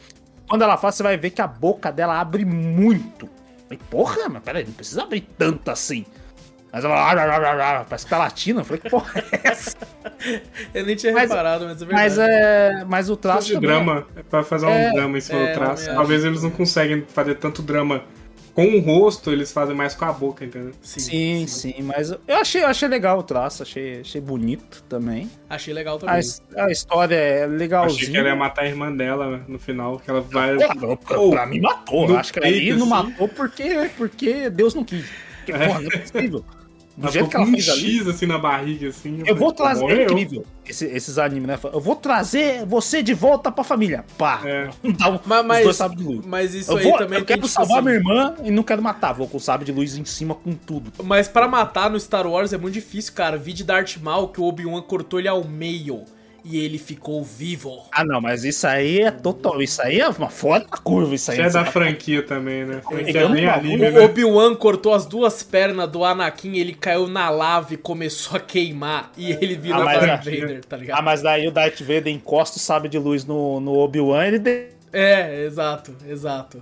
Quando 0.48 0.62
ela 0.64 0.78
fala, 0.78 0.92
você 0.92 1.04
vai 1.04 1.18
ver 1.18 1.30
que 1.32 1.42
a 1.42 1.48
boca 1.48 1.92
dela 1.92 2.20
abre 2.20 2.46
muito. 2.46 3.30
Falei, 3.64 3.80
porra, 3.90 4.30
mas 4.30 4.44
peraí, 4.44 4.66
não 4.66 4.74
precisa 4.74 5.04
abrir 5.04 5.22
tanto 5.38 5.70
assim. 5.72 6.06
Mas 6.72 6.84
ela 6.84 6.96
"Ah, 6.96 7.12
ah, 7.14 7.38
ah, 7.38 7.80
ah", 7.82 7.86
parece 7.88 8.06
que 8.06 8.10
tá 8.10 8.18
latina. 8.18 8.62
Eu 8.62 8.66
falei, 8.66 8.82
que 8.82 8.90
porra 8.90 9.12
é 9.32 9.48
essa? 9.48 9.78
Eu 10.74 10.86
nem 10.86 10.96
tinha 10.96 11.14
Mas- 11.14 11.30
reparado, 11.30 11.66
mas 11.66 11.82
é 11.82 11.86
verdade. 11.86 12.04
Mas, 12.10 12.18
é, 12.18 12.86
mas 12.88 13.10
o 13.10 13.16
Traço 13.18 13.54
também 13.54 13.70
drama, 13.70 14.08
é 14.16 14.24
pra 14.24 14.42
fazer 14.44 14.66
um 14.66 14.70
É, 14.70 14.92
drama 14.92 15.18
em 15.18 15.22
cima 15.22 15.40
é, 15.40 15.52
do 15.54 15.60
traço. 15.60 15.86
Talvez 15.94 16.24
eles 16.26 16.42
não 16.42 16.50
conseguem 16.50 17.04
fazer 17.08 17.36
tanto 17.36 17.62
drama 17.62 18.04
com 18.54 18.66
o 18.66 18.80
rosto, 18.80 19.32
eles 19.32 19.52
fazem 19.52 19.76
mais 19.76 19.96
com 19.96 20.06
a 20.06 20.14
boca, 20.14 20.46
entendeu? 20.46 20.74
Sim, 20.82 21.48
sim, 21.48 21.74
mas 21.82 22.12
eu 22.12 22.36
achei, 22.38 22.62
eu 22.64 22.68
achei 22.68 22.88
legal 22.88 23.18
o 23.20 23.24
traço, 23.24 23.64
achei, 23.64 24.02
achei 24.02 24.22
bonito 24.22 24.84
também. 24.88 25.30
Achei 25.50 25.74
legal 25.74 25.96
A, 25.96 26.00
também. 26.00 26.20
his- 26.20 26.42
a 26.56 26.70
história 26.72 27.16
é 27.16 27.48
legalzinha. 27.48 27.96
Achei 28.02 28.12
que 28.12 28.18
ela 28.18 28.30
ia 28.30 28.36
matar 28.36 28.64
a 28.64 28.68
irmã 28.68 28.96
dela 28.96 29.44
no 29.48 29.58
final, 29.58 29.98
que 30.00 30.10
ela 30.10 30.22
vai. 30.22 30.56
Porra, 30.56 30.98
pra, 30.98 31.16
Pô, 31.18 31.30
pra 31.32 31.46
mim 31.48 31.60
matou. 31.62 32.16
acho 32.16 32.32
que 32.34 32.40
peito, 32.42 32.78
não 32.78 32.94
assim. 32.96 33.10
matou 33.10 33.28
porque, 33.28 33.90
porque 33.98 34.50
Deus 34.50 34.76
não 34.76 34.84
quis. 34.84 35.06
Porque, 35.38 35.52
É. 35.52 35.68
porra, 35.68 35.82
não 35.82 35.90
é 35.92 35.98
possível. 35.98 36.46
Do 36.96 37.12
jeito 37.12 37.28
que 37.28 37.36
ela 37.36 37.46
um 37.46 37.52
fez 37.52 37.68
ali. 37.70 37.98
X 38.00 38.08
assim 38.08 38.26
na 38.28 38.38
barriga, 38.38 38.90
assim. 38.90 39.24
Eu 39.26 39.36
vou 39.36 39.54
falei, 39.56 39.76
trazer. 39.76 40.00
É 40.00 40.04
incrível 40.04 40.46
esse- 40.66 40.86
esses 40.86 41.18
animes, 41.18 41.48
né? 41.48 41.60
Eu 41.74 41.80
vou 41.82 41.96
trazer 41.96 42.66
você 42.66 43.02
de 43.02 43.14
volta 43.16 43.52
pra 43.52 43.64
família. 43.64 44.06
Pá! 44.18 44.42
É. 44.46 44.70
Dá 44.98 45.10
um, 45.10 45.20
Mas, 45.26 45.40
os 45.42 45.46
mas, 45.48 45.64
dois 45.64 45.76
sabres 45.76 46.00
de 46.02 46.08
luz. 46.08 46.26
mas 46.26 46.54
isso 46.54 46.72
Eu, 46.72 46.78
aí 46.78 46.84
vou, 46.84 46.98
também 47.00 47.20
eu 47.20 47.26
quero 47.26 47.42
tipo 47.42 47.52
salvar 47.52 47.78
assim, 47.80 47.86
minha 47.88 47.98
irmã 47.98 48.36
e 48.44 48.52
não 48.52 48.62
quero 48.62 48.82
matar. 48.82 49.12
Vou 49.14 49.28
com 49.28 49.38
o 49.38 49.40
sabre 49.40 49.66
de 49.66 49.72
luz 49.72 49.98
em 49.98 50.06
cima 50.06 50.36
com 50.36 50.54
tudo. 50.54 50.92
Mas 51.04 51.28
pra 51.28 51.48
matar 51.48 51.90
no 51.90 52.00
Star 52.00 52.28
Wars 52.28 52.54
é 52.54 52.58
muito 52.58 52.76
difícil, 52.76 53.14
cara. 53.14 53.38
Vi 53.38 53.54
de 53.54 53.64
Darth 53.64 53.98
Maul 54.02 54.28
que 54.28 54.40
o 54.40 54.44
Obi-Wan 54.44 54.82
cortou 54.84 55.20
ele 55.20 55.28
ao 55.28 55.44
meio. 55.44 56.04
E 56.44 56.58
ele 56.64 56.78
ficou 56.78 57.24
vivo. 57.24 57.84
Ah, 57.92 58.04
não, 58.04 58.20
mas 58.20 58.44
isso 58.44 58.68
aí 58.68 59.00
é 59.02 59.12
total. 59.12 59.62
Isso 59.62 59.82
aí 59.82 60.00
é 60.00 60.08
uma 60.10 60.30
fora 60.30 60.62
da 60.66 60.78
curva. 60.78 61.16
Isso 61.16 61.32
aí 61.32 61.38
Isso 61.40 61.58
é 61.58 61.64
da 61.64 61.66
franquia 61.66 62.22
também, 62.22 62.66
né? 62.66 62.82
Franquia 62.82 63.22
Eu 63.22 63.30
bem 63.32 63.46
não- 63.46 63.54
anime, 63.54 63.88
O 63.88 63.92
né? 63.92 64.00
Obi-Wan 64.02 64.56
cortou 64.56 64.94
as 64.94 65.06
duas 65.06 65.42
pernas 65.42 65.90
do 65.90 66.04
Anakin, 66.04 66.58
ele 66.58 66.74
caiu 66.74 67.08
na 67.08 67.30
lava 67.30 67.74
e 67.74 67.78
começou 67.78 68.38
a 68.38 68.40
queimar. 68.40 69.12
E 69.18 69.32
ele 69.32 69.56
virou 69.56 69.82
Ah, 69.88 69.94
Darth 69.98 70.28
é- 70.28 70.42
Vader, 70.42 70.66
tá 70.66 70.78
ligado? 70.78 71.00
Ah, 71.00 71.02
mas 71.02 71.22
daí 71.22 71.48
o 71.48 71.52
Darth 71.52 71.80
Vader 71.82 72.10
encosta 72.10 72.58
o 72.58 72.60
sabre 72.60 72.90
de 72.90 73.00
luz 73.00 73.26
no, 73.26 73.60
no 73.60 73.74
Obi-Wan 73.78 74.26
ele 74.26 74.40
de- 74.40 74.68
É, 74.92 75.46
exato, 75.46 75.96
exato. 76.08 76.62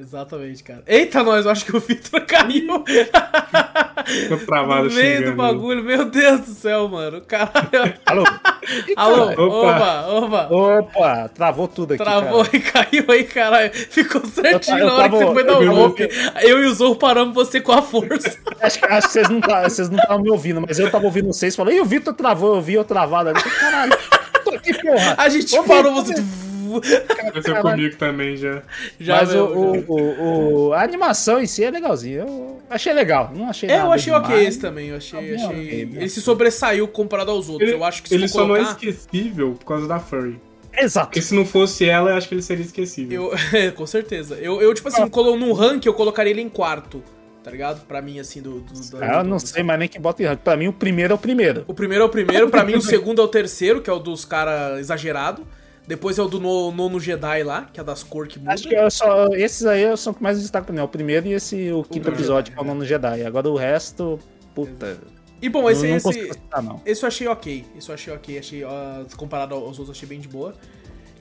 Exatamente, 0.00 0.62
cara. 0.62 0.82
Eita, 0.86 1.24
nós, 1.24 1.44
eu 1.44 1.50
acho 1.50 1.64
que 1.64 1.76
o 1.76 1.80
Victor 1.80 2.20
caiu. 2.20 2.84
Ficou 4.06 4.38
travado 4.46 4.88
no 4.88 4.94
meio 4.94 5.24
do 5.30 5.32
bagulho. 5.36 5.82
Meu 5.82 6.04
Deus 6.04 6.40
do 6.42 6.52
céu, 6.52 6.88
mano. 6.88 7.20
Caralho. 7.22 7.94
Alô? 8.06 8.22
Alô, 8.96 9.30
Opa. 9.32 10.06
opa, 10.06 10.06
opa. 10.08 10.48
Opa, 10.54 11.28
travou 11.34 11.66
tudo 11.66 11.94
aqui. 11.94 12.02
Travou 12.04 12.44
cara. 12.44 12.56
e 12.56 12.60
caiu 12.60 13.04
aí, 13.08 13.24
caralho. 13.24 13.72
Ficou 13.74 14.24
certinho 14.26 14.78
Eu 14.78 14.86
na 14.86 14.92
hora 14.94 15.08
que 15.08 15.16
você 15.16 15.24
foi 15.32 15.44
dar 15.44 15.58
o 15.58 15.62
eu- 15.64 15.74
golpe. 15.74 16.08
Eu 16.42 16.62
e 16.62 16.66
o 16.66 16.74
Zorro 16.74 16.96
paramos 16.96 17.34
você 17.34 17.60
com 17.60 17.72
a 17.72 17.82
força. 17.82 18.38
Acho, 18.60 18.78
que- 18.78 18.86
acho 18.86 19.06
que 19.08 19.12
vocês 19.12 19.28
não 19.28 19.40
tá- 19.40 19.66
estavam 19.66 20.20
me 20.22 20.30
ouvindo, 20.30 20.60
mas 20.60 20.78
eu 20.78 20.90
tava 20.90 21.04
ouvindo 21.06 21.26
vocês 21.32 21.54
falando, 21.56 21.74
e 21.74 21.80
o 21.80 21.84
Vitor 21.84 22.12
travou, 22.14 22.56
eu 22.56 22.60
vi 22.62 22.74
eu 22.74 22.84
travado 22.84 23.30
ali. 23.30 23.40
Caralho, 23.42 23.96
tô 24.44 24.50
aqui, 24.54 24.74
porra. 24.74 25.14
A 25.16 25.28
gente 25.28 25.56
Ô, 25.58 25.62
parou 25.64 26.02
Vitor, 26.02 26.22
você. 26.68 26.96
Aconteceu 26.96 27.56
comigo 27.62 27.96
também 27.96 28.36
já. 28.36 28.62
Já 29.00 29.16
mas 29.16 29.34
o, 29.34 29.44
o- 29.44 29.84
o- 29.88 30.66
o- 30.68 30.72
a 30.72 30.82
animação 30.82 31.40
em 31.40 31.46
si 31.46 31.64
é 31.64 31.70
legalzinha. 31.70 32.18
Eu 32.20 32.58
achei 32.70 32.92
legal. 32.92 33.32
Não 33.34 33.48
achei 33.48 33.68
É, 33.68 33.76
nada 33.76 33.88
eu 33.88 33.92
achei 33.92 34.12
ok 34.12 34.28
demais. 34.28 34.48
esse 34.48 34.60
também. 34.60 34.88
Eu 34.88 34.96
achei, 34.96 35.20
bom, 35.20 35.34
achei... 35.34 35.46
ok, 35.66 35.86
bom. 35.86 35.96
Ele 35.96 36.08
se 36.08 36.20
sobressaiu 36.20 36.86
comparado 36.88 37.30
aos 37.30 37.48
outros. 37.48 37.68
Ele, 37.68 37.78
eu 37.78 37.84
acho 37.84 38.02
que 38.02 38.08
se 38.08 38.14
ele 38.14 38.28
só 38.28 38.46
não 38.46 38.56
é 38.56 38.62
esquecível 38.62 39.54
por 39.58 39.64
causa 39.66 39.86
da 39.88 39.98
Furry. 39.98 40.40
Exato. 40.76 41.06
Porque 41.08 41.22
se 41.22 41.34
não 41.34 41.44
fosse 41.44 41.88
ela, 41.88 42.10
eu 42.10 42.16
acho 42.16 42.28
que 42.28 42.34
ele 42.34 42.42
seria 42.42 42.64
esquecível. 42.64 43.32
Eu, 43.32 43.58
é, 43.58 43.70
com 43.72 43.86
certeza. 43.86 44.36
Eu, 44.36 44.60
eu 44.62 44.72
tipo 44.74 44.88
assim, 44.88 45.08
colo, 45.08 45.36
num 45.36 45.52
rank 45.52 45.84
eu 45.86 45.94
colocaria 45.94 46.30
ele 46.30 46.40
em 46.42 46.48
quarto. 46.48 47.02
Tá 47.42 47.52
ligado? 47.52 47.86
Pra 47.86 48.02
mim, 48.02 48.18
assim, 48.18 48.42
do. 48.42 48.60
do, 48.60 48.74
do- 48.74 48.98
Ah, 49.02 49.20
Eu 49.20 49.24
não 49.24 49.38
sei 49.38 49.62
mais 49.62 49.78
nem 49.78 49.88
que 49.88 49.98
bota 49.98 50.22
em 50.22 50.26
rank. 50.26 50.40
Pra 50.40 50.54
mim, 50.56 50.68
o 50.68 50.72
primeiro 50.72 51.12
é 51.12 51.14
o 51.14 51.18
primeiro. 51.18 51.64
O 51.66 51.72
primeiro 51.72 52.02
é 52.04 52.06
o 52.06 52.08
primeiro, 52.10 52.50
pra 52.50 52.62
mim 52.62 52.74
o 52.74 52.82
segundo 52.82 53.22
é 53.22 53.24
o 53.24 53.28
terceiro, 53.28 53.80
que 53.80 53.88
é 53.88 53.92
o 53.92 53.98
dos 53.98 54.24
caras 54.26 54.78
exagerado. 54.80 55.46
Depois 55.88 56.18
é 56.18 56.22
o 56.22 56.28
do 56.28 56.38
no- 56.38 56.70
nono 56.70 57.00
Jedi 57.00 57.42
lá, 57.42 57.64
que 57.72 57.80
é 57.80 57.82
das 57.82 58.02
cor 58.02 58.28
que 58.28 58.38
muda. 58.38 58.52
Acho 58.52 58.68
que 58.68 58.74
eu 58.74 58.90
só, 58.90 59.28
esses 59.28 59.64
aí 59.64 59.84
são 59.96 60.12
os 60.12 60.16
que 60.18 60.22
mais 60.22 60.38
destaco 60.40 60.66
pra 60.66 60.74
mim. 60.74 60.80
É 60.80 60.84
O 60.84 60.88
primeiro 60.88 61.26
e 61.26 61.32
esse, 61.32 61.72
o 61.72 61.82
quinto 61.82 62.10
episódio, 62.10 62.52
é. 62.52 62.54
que 62.54 62.60
é 62.60 62.62
o 62.62 62.66
nono 62.66 62.84
Jedi. 62.84 63.24
Agora 63.24 63.48
o 63.48 63.56
resto, 63.56 64.18
puta. 64.54 64.98
E 65.40 65.48
bom, 65.48 65.68
esse, 65.70 65.88
não, 65.88 65.96
esse, 65.96 66.12
citar, 66.12 66.62
não. 66.62 66.82
esse 66.84 67.02
eu 67.02 67.06
achei 67.08 67.26
ok. 67.26 67.64
Esse 67.76 67.88
eu 67.88 67.94
achei 67.94 68.12
ok. 68.12 68.38
Achei, 68.38 68.64
ó, 68.64 69.04
comparado 69.16 69.54
aos 69.54 69.78
outros, 69.78 69.90
achei 69.96 70.06
bem 70.06 70.20
de 70.20 70.28
boa. 70.28 70.52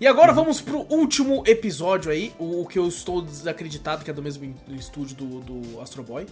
E 0.02 0.06
agora 0.06 0.34
vamos 0.34 0.60
pro 0.60 0.80
último 0.90 1.44
episódio 1.48 2.12
aí, 2.12 2.34
o, 2.38 2.66
que 2.68 2.78
eu 2.78 2.88
estou 2.88 3.22
desacreditado, 3.22 4.04
que 4.04 4.12
é 4.12 4.14
do 4.14 4.22
mesmo 4.22 4.54
estúdio 4.78 5.16
do, 5.16 5.40
do 5.40 5.82
Astro 5.82 6.04
Boy. 6.04 6.26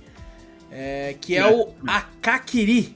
É, 0.69 1.15
que 1.21 1.35
é, 1.35 1.39
É. 1.39 1.47
o 1.55 1.69
Akakiri. 1.87 2.95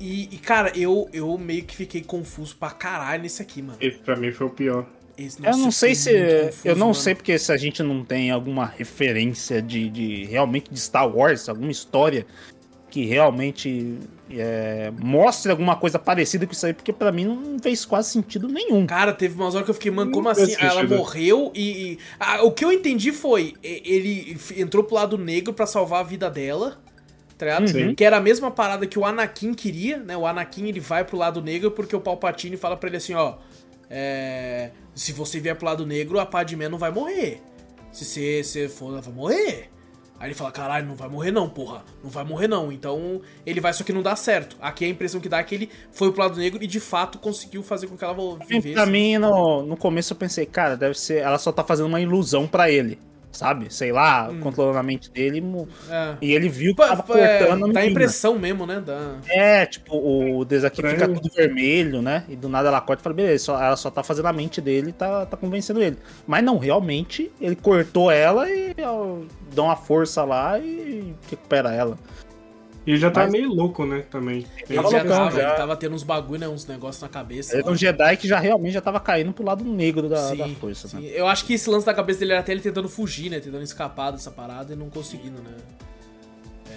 E, 0.00 0.28
e, 0.32 0.38
cara, 0.38 0.72
eu, 0.76 1.08
eu 1.12 1.36
meio 1.38 1.64
que 1.64 1.74
fiquei 1.76 2.02
confuso 2.02 2.56
pra 2.56 2.70
caralho 2.70 3.22
nesse 3.22 3.40
aqui, 3.40 3.62
mano. 3.62 3.78
Esse 3.80 3.98
pra 3.98 4.16
mim 4.16 4.32
foi 4.32 4.46
o 4.46 4.50
pior. 4.50 4.86
Esse, 5.16 5.38
Eu 5.44 5.56
não 5.56 5.70
sei 5.70 5.94
se. 5.94 6.10
confuso, 6.12 6.58
eu 6.68 6.74
não 6.76 6.86
mano. 6.88 6.94
sei 6.94 7.14
porque 7.14 7.38
se 7.38 7.52
a 7.52 7.56
gente 7.56 7.82
não 7.82 8.04
tem 8.04 8.30
alguma 8.30 8.66
referência 8.66 9.62
de, 9.62 9.88
de 9.88 10.24
realmente 10.24 10.70
de 10.70 10.78
Star 10.80 11.08
Wars, 11.08 11.48
alguma 11.48 11.70
história 11.70 12.26
que 12.90 13.04
realmente 13.06 13.98
é, 14.30 14.92
mostre 15.00 15.50
alguma 15.50 15.74
coisa 15.76 15.98
parecida 15.98 16.46
com 16.46 16.52
isso 16.52 16.64
aí, 16.66 16.72
porque 16.72 16.92
pra 16.92 17.10
mim 17.10 17.24
não 17.24 17.58
fez 17.60 17.84
quase 17.84 18.10
sentido 18.10 18.46
nenhum. 18.48 18.86
Cara, 18.86 19.12
teve 19.12 19.34
umas 19.34 19.54
horas 19.54 19.64
que 19.64 19.70
eu 19.70 19.74
fiquei, 19.74 19.90
mano, 19.90 20.10
como 20.12 20.28
assim? 20.28 20.54
Ela 20.60 20.82
morreu 20.84 21.50
e. 21.54 21.92
e- 21.94 21.98
Ah, 22.20 22.42
o 22.44 22.52
que 22.52 22.64
eu 22.64 22.72
entendi 22.72 23.10
foi: 23.12 23.54
ele 23.62 24.36
entrou 24.56 24.84
pro 24.84 24.94
lado 24.96 25.16
negro 25.18 25.52
pra 25.52 25.66
salvar 25.66 26.00
a 26.00 26.04
vida 26.04 26.28
dela. 26.30 26.78
Tá 27.36 27.46
ligado? 27.46 27.68
Sim. 27.68 27.94
Que 27.94 28.04
era 28.04 28.16
a 28.18 28.20
mesma 28.20 28.50
parada 28.50 28.86
que 28.86 28.98
o 28.98 29.04
Anakin 29.04 29.54
queria, 29.54 29.98
né? 29.98 30.16
O 30.16 30.26
Anakin 30.26 30.68
ele 30.68 30.80
vai 30.80 31.04
pro 31.04 31.16
lado 31.16 31.42
negro 31.42 31.70
porque 31.70 31.94
o 31.96 32.00
Palpatine 32.00 32.56
fala 32.56 32.76
pra 32.76 32.88
ele 32.88 32.96
assim: 32.96 33.14
ó. 33.14 33.34
é, 33.90 34.70
se 34.94 35.12
você 35.12 35.40
vier 35.40 35.56
pro 35.56 35.66
lado 35.66 35.84
negro, 35.84 36.20
a 36.20 36.26
Padmé 36.26 36.68
não 36.68 36.78
vai 36.78 36.90
morrer. 36.90 37.40
Se 37.90 38.04
você, 38.04 38.42
você 38.42 38.68
for, 38.68 38.92
ela 38.92 39.00
vai 39.00 39.14
morrer. 39.14 39.70
Aí 40.18 40.28
ele 40.28 40.34
fala, 40.34 40.52
caralho, 40.52 40.86
não 40.86 40.94
vai 40.94 41.08
morrer 41.08 41.32
não, 41.32 41.48
porra. 41.48 41.84
Não 42.02 42.08
vai 42.08 42.24
morrer 42.24 42.46
não. 42.46 42.70
Então 42.70 43.20
ele 43.44 43.60
vai, 43.60 43.72
só 43.72 43.82
que 43.82 43.92
não 43.92 44.02
dá 44.02 44.14
certo. 44.14 44.56
Aqui 44.60 44.84
a 44.84 44.88
impressão 44.88 45.20
que 45.20 45.28
dá 45.28 45.38
é 45.38 45.42
que 45.42 45.54
ele 45.54 45.70
foi 45.92 46.12
pro 46.12 46.22
lado 46.22 46.38
negro 46.38 46.62
e 46.62 46.66
de 46.66 46.80
fato 46.80 47.18
conseguiu 47.18 47.62
fazer 47.62 47.88
com 47.88 47.96
que 47.96 48.04
ela 48.04 48.38
vivesse. 48.46 48.74
Pra 48.74 48.86
mim, 48.86 49.18
no, 49.18 49.62
no 49.64 49.76
começo 49.76 50.12
eu 50.12 50.16
pensei, 50.16 50.46
cara, 50.46 50.76
deve 50.76 50.94
ser. 50.98 51.18
Ela 51.18 51.38
só 51.38 51.50
tá 51.50 51.64
fazendo 51.64 51.86
uma 51.86 52.00
ilusão 52.00 52.46
pra 52.46 52.70
ele. 52.70 52.98
Sabe? 53.34 53.66
Sei 53.68 53.90
lá, 53.90 54.30
controlando 54.40 54.78
a 54.78 54.82
mente 54.82 55.10
dele. 55.10 55.42
É. 55.90 56.14
E 56.22 56.32
ele 56.32 56.48
viu 56.48 56.74
que 56.74 56.80
tava 56.80 57.02
é, 57.18 57.38
cortando 57.38 57.66
a 57.66 57.72
dá 57.72 57.80
a 57.80 57.86
impressão 57.86 58.38
mesmo, 58.38 58.64
né? 58.64 58.80
Da... 58.80 59.16
É, 59.28 59.66
tipo, 59.66 59.96
o 59.96 60.44
deus 60.44 60.62
aqui 60.62 60.80
fica 60.82 61.08
tudo 61.08 61.28
vermelho, 61.34 62.00
né? 62.00 62.24
E 62.28 62.36
do 62.36 62.48
nada 62.48 62.68
ela 62.68 62.80
corta 62.80 63.00
e 63.00 63.04
fala, 63.04 63.14
beleza, 63.16 63.44
só- 63.44 63.60
ela 63.62 63.76
só 63.76 63.90
tá 63.90 64.02
fazendo 64.04 64.26
a 64.26 64.32
mente 64.32 64.60
dele 64.60 64.90
e 64.90 64.92
tá, 64.92 65.26
tá 65.26 65.36
convencendo 65.36 65.82
ele. 65.82 65.98
Mas 66.26 66.44
não, 66.44 66.58
realmente, 66.58 67.30
ele 67.40 67.56
cortou 67.56 68.10
ela 68.10 68.48
e 68.48 68.72
ó, 68.80 69.18
dá 69.52 69.62
uma 69.64 69.76
força 69.76 70.22
lá 70.24 70.58
e 70.58 71.12
recupera 71.28 71.74
ela. 71.74 71.98
E 72.86 72.90
ele 72.90 72.98
já 72.98 73.10
tá 73.10 73.22
Mas- 73.22 73.32
meio 73.32 73.48
louco, 73.52 73.86
né, 73.86 74.04
também. 74.10 74.44
Ele 74.68 74.76
Tava 74.76 74.90
já 74.90 75.04
tava, 75.04 75.30
já. 75.30 75.48
ele 75.48 75.56
tava 75.56 75.76
tendo 75.76 75.94
uns 75.94 76.02
bagulho, 76.02 76.40
né? 76.40 76.48
Uns 76.48 76.66
negócios 76.66 77.00
na 77.02 77.08
cabeça. 77.08 77.56
Ele 77.56 77.66
é 77.66 77.70
um 77.70 77.74
Jedi 77.76 78.16
que 78.18 78.28
já 78.28 78.38
realmente 78.38 78.74
já 78.74 78.80
tava 78.82 79.00
caindo 79.00 79.32
pro 79.32 79.44
lado 79.44 79.64
negro 79.64 80.08
da, 80.08 80.28
Sim, 80.28 80.36
da 80.36 80.48
força, 80.50 80.88
sim. 80.88 80.98
né? 81.00 81.08
Eu 81.14 81.26
acho 81.26 81.46
que 81.46 81.54
esse 81.54 81.68
lance 81.70 81.86
da 81.86 81.94
cabeça 81.94 82.18
dele 82.20 82.32
era 82.32 82.40
até 82.40 82.52
ele 82.52 82.60
tentando 82.60 82.88
fugir, 82.88 83.30
né? 83.30 83.40
Tentando 83.40 83.62
escapar 83.62 84.10
dessa 84.10 84.30
parada 84.30 84.72
e 84.74 84.76
não 84.76 84.90
conseguindo, 84.90 85.40
né? 85.42 85.50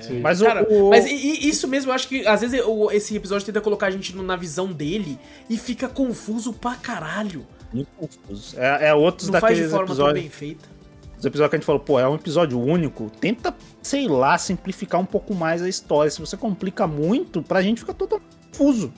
Sim. 0.02 0.20
Mas 0.22 0.42
Cara, 0.42 0.64
o, 0.70 0.86
o- 0.88 0.90
mas 0.92 1.06
e- 1.06 1.14
e 1.14 1.50
isso 1.50 1.68
mesmo, 1.68 1.92
eu 1.92 1.96
acho 1.96 2.08
que 2.08 2.26
às 2.26 2.40
vezes 2.42 2.62
o- 2.66 2.90
esse 2.92 3.16
episódio 3.16 3.46
tenta 3.46 3.60
colocar 3.60 3.88
a 3.88 3.92
gente 3.92 4.16
no- 4.16 4.24
na 4.24 4.36
visão 4.36 4.72
dele 4.72 5.18
e 5.50 5.58
fica 5.58 5.88
confuso 5.90 6.54
pra 6.54 6.76
caralho. 6.76 7.46
Muito 7.74 7.90
confuso. 7.98 8.58
É, 8.58 8.90
é 8.90 8.94
outros 8.94 9.28
Não 9.30 9.40
faz 9.42 9.56
de 9.58 9.64
daqueles 9.64 9.72
forma 9.72 9.86
tão 9.88 9.96
episódios, 9.96 10.22
bem 10.22 10.30
feita. 10.30 10.77
Os 11.18 11.26
episódios 11.26 11.50
que 11.50 11.56
a 11.56 11.60
gente 11.60 11.66
falou, 11.66 11.82
pô, 11.82 12.00
é 12.00 12.08
um 12.08 12.16
episódio 12.16 12.60
único. 12.60 13.10
Tenta, 13.20 13.56
sei 13.82 14.08
lá, 14.08 14.38
simplificar 14.38 15.02
um 15.02 15.06
pouco 15.06 15.34
mais 15.34 15.62
a 15.62 15.70
história. 15.70 16.12
Se 16.12 16.20
você 16.20 16.38
complica 16.38 16.86
muito, 16.86 17.42
pra 17.42 17.62
gente 17.62 17.82
fica 17.82 17.94
todo 17.94 18.22
confuso. 18.52 18.94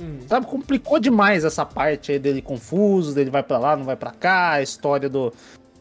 Hum. 0.00 0.18
Sabe, 0.26 0.46
complicou 0.46 0.98
demais 0.98 1.44
essa 1.44 1.64
parte 1.64 2.12
aí 2.12 2.18
dele 2.18 2.42
confuso, 2.42 3.14
dele 3.14 3.30
vai 3.30 3.42
pra 3.42 3.58
lá, 3.58 3.76
não 3.76 3.84
vai 3.84 3.96
pra 3.96 4.10
cá, 4.10 4.52
a 4.52 4.62
história 4.62 5.08
do 5.08 5.32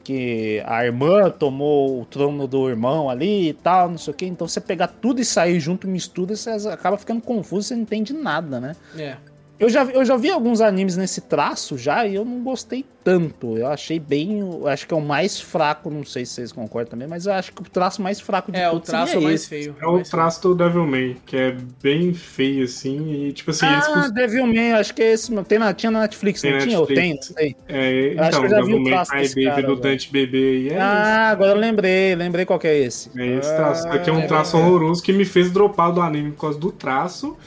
que 0.06 0.62
a 0.68 0.86
irmã 0.86 1.32
tomou 1.32 2.02
o 2.02 2.06
trono 2.06 2.48
do 2.48 2.70
irmão 2.70 3.10
ali 3.10 3.50
e 3.50 3.54
tal, 3.54 3.90
não 3.90 3.98
sei 3.98 4.14
o 4.14 4.16
que. 4.16 4.26
Então 4.26 4.48
você 4.48 4.62
pegar 4.62 4.88
tudo 4.88 5.20
e 5.20 5.26
sair 5.26 5.60
junto, 5.60 5.88
mistura, 5.88 6.36
você 6.36 6.50
acaba 6.70 6.96
ficando 6.96 7.22
confuso, 7.22 7.68
você 7.68 7.76
não 7.76 7.82
entende 7.82 8.14
nada, 8.14 8.62
né? 8.62 8.76
É. 8.96 9.18
Eu 9.58 9.70
já, 9.70 9.84
eu 9.86 10.04
já 10.04 10.18
vi 10.18 10.30
alguns 10.30 10.60
animes 10.60 10.98
nesse 10.98 11.22
traço 11.22 11.78
já 11.78 12.06
e 12.06 12.16
eu 12.16 12.26
não 12.26 12.44
gostei 12.44 12.84
tanto. 13.06 13.58
Eu 13.58 13.68
achei 13.68 14.00
bem. 14.00 14.40
Eu 14.40 14.68
acho 14.68 14.86
que 14.86 14.94
é 14.94 14.98
o 14.98 15.02
mais 15.02 15.40
fraco, 15.40 15.90
não 15.90 16.04
sei 16.04 16.26
se 16.26 16.34
vocês 16.34 16.52
concordam 16.52 16.90
também, 16.92 17.08
mas 17.08 17.26
eu 17.26 17.32
acho 17.32 17.54
que 17.54 17.62
o 17.62 17.66
traço 17.66 18.02
mais 18.02 18.20
fraco 18.20 18.52
de 18.52 18.60
É, 18.60 18.68
o 18.68 18.74
todos 18.74 18.90
traço 18.90 19.16
é 19.16 19.20
mais 19.22 19.36
esse. 19.42 19.48
feio. 19.50 19.76
É 19.82 19.86
o 19.88 19.94
mais 19.94 20.10
feio. 20.10 20.12
traço 20.12 20.42
do 20.42 20.56
Devilman, 20.56 21.16
que 21.26 21.38
é 21.38 21.56
bem 21.82 22.14
feio, 22.14 22.66
assim, 22.66 23.28
e 23.28 23.32
tipo 23.32 23.52
assim, 23.52 23.66
eles 23.66 23.86
Ah, 23.88 23.94
cons- 23.94 24.12
Devilman, 24.12 24.74
acho 24.74 24.94
que 24.94 25.02
é 25.02 25.14
esse. 25.14 25.34
Tem 25.44 25.58
na, 25.60 25.74
tinha 25.74 25.92
na 25.92 26.02
Netflix, 26.02 26.42
Tem 26.42 26.52
não 26.52 26.58
na 26.60 26.66
tinha? 26.66 26.80
Ou 26.80 26.86
tem? 26.88 26.96
Não 26.98 27.04
Netflix. 27.16 27.34
sei. 27.38 27.56
É, 27.70 28.14
Eu 28.14 28.20
acho 28.24 28.28
então, 28.30 28.40
que 28.42 28.46
eu 28.48 28.50
já 28.50 28.62
vi 28.62 28.74
o 28.74 28.84
traço 28.84 29.12
Cry 29.12 29.22
desse 29.22 29.36
Baby 29.36 29.46
cara, 29.62 29.68
do. 29.68 29.76
Dante 29.78 30.12
Bebê 30.12 30.60
e 30.64 30.70
é 30.70 30.78
Ah, 30.82 31.30
agora 31.30 31.52
eu 31.52 31.58
lembrei, 31.58 32.14
lembrei 32.16 32.46
qual 32.46 32.60
que 32.60 32.68
é 32.68 32.78
esse. 32.78 33.10
É 33.18 33.26
esse 33.38 33.56
traço. 33.56 33.88
Isso 33.88 33.96
aqui 33.96 34.10
é 34.10 34.14
um 34.14 34.20
é, 34.20 34.28
traço 34.28 34.58
é. 34.58 34.60
horroroso 34.60 35.02
que 35.02 35.14
me 35.14 35.24
fez 35.24 35.50
dropar 35.50 35.94
do 35.94 36.02
anime 36.02 36.32
por 36.32 36.42
causa 36.42 36.60
do 36.60 36.72
traço. 36.74 37.38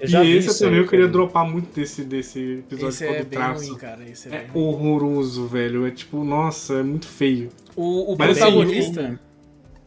Eu 0.00 0.24
e 0.24 0.36
esse 0.36 0.48
eu 0.48 0.52
isso 0.52 0.64
também 0.64 0.78
eu 0.78 0.84
queria 0.86 1.06
cara. 1.06 1.12
dropar 1.12 1.44
muito 1.50 1.74
desse, 1.74 2.02
desse 2.04 2.38
episódio 2.60 2.88
Esse 2.88 3.04
é 3.04 3.08
do 3.08 3.14
bem 3.26 3.38
traço. 3.38 3.68
ruim, 3.68 3.78
cara. 3.78 4.08
Esse 4.08 4.28
é 4.28 4.34
É 4.34 4.38
bem 4.42 4.48
ruim. 4.48 4.64
horroroso, 4.64 5.46
velho. 5.46 5.86
É 5.86 5.90
tipo, 5.90 6.22
nossa, 6.24 6.74
é 6.74 6.82
muito 6.82 7.06
feio. 7.06 7.48
O, 7.74 8.12
o 8.12 8.16
Mas, 8.18 8.30
assim, 8.30 8.40
protagonista. 8.40 9.20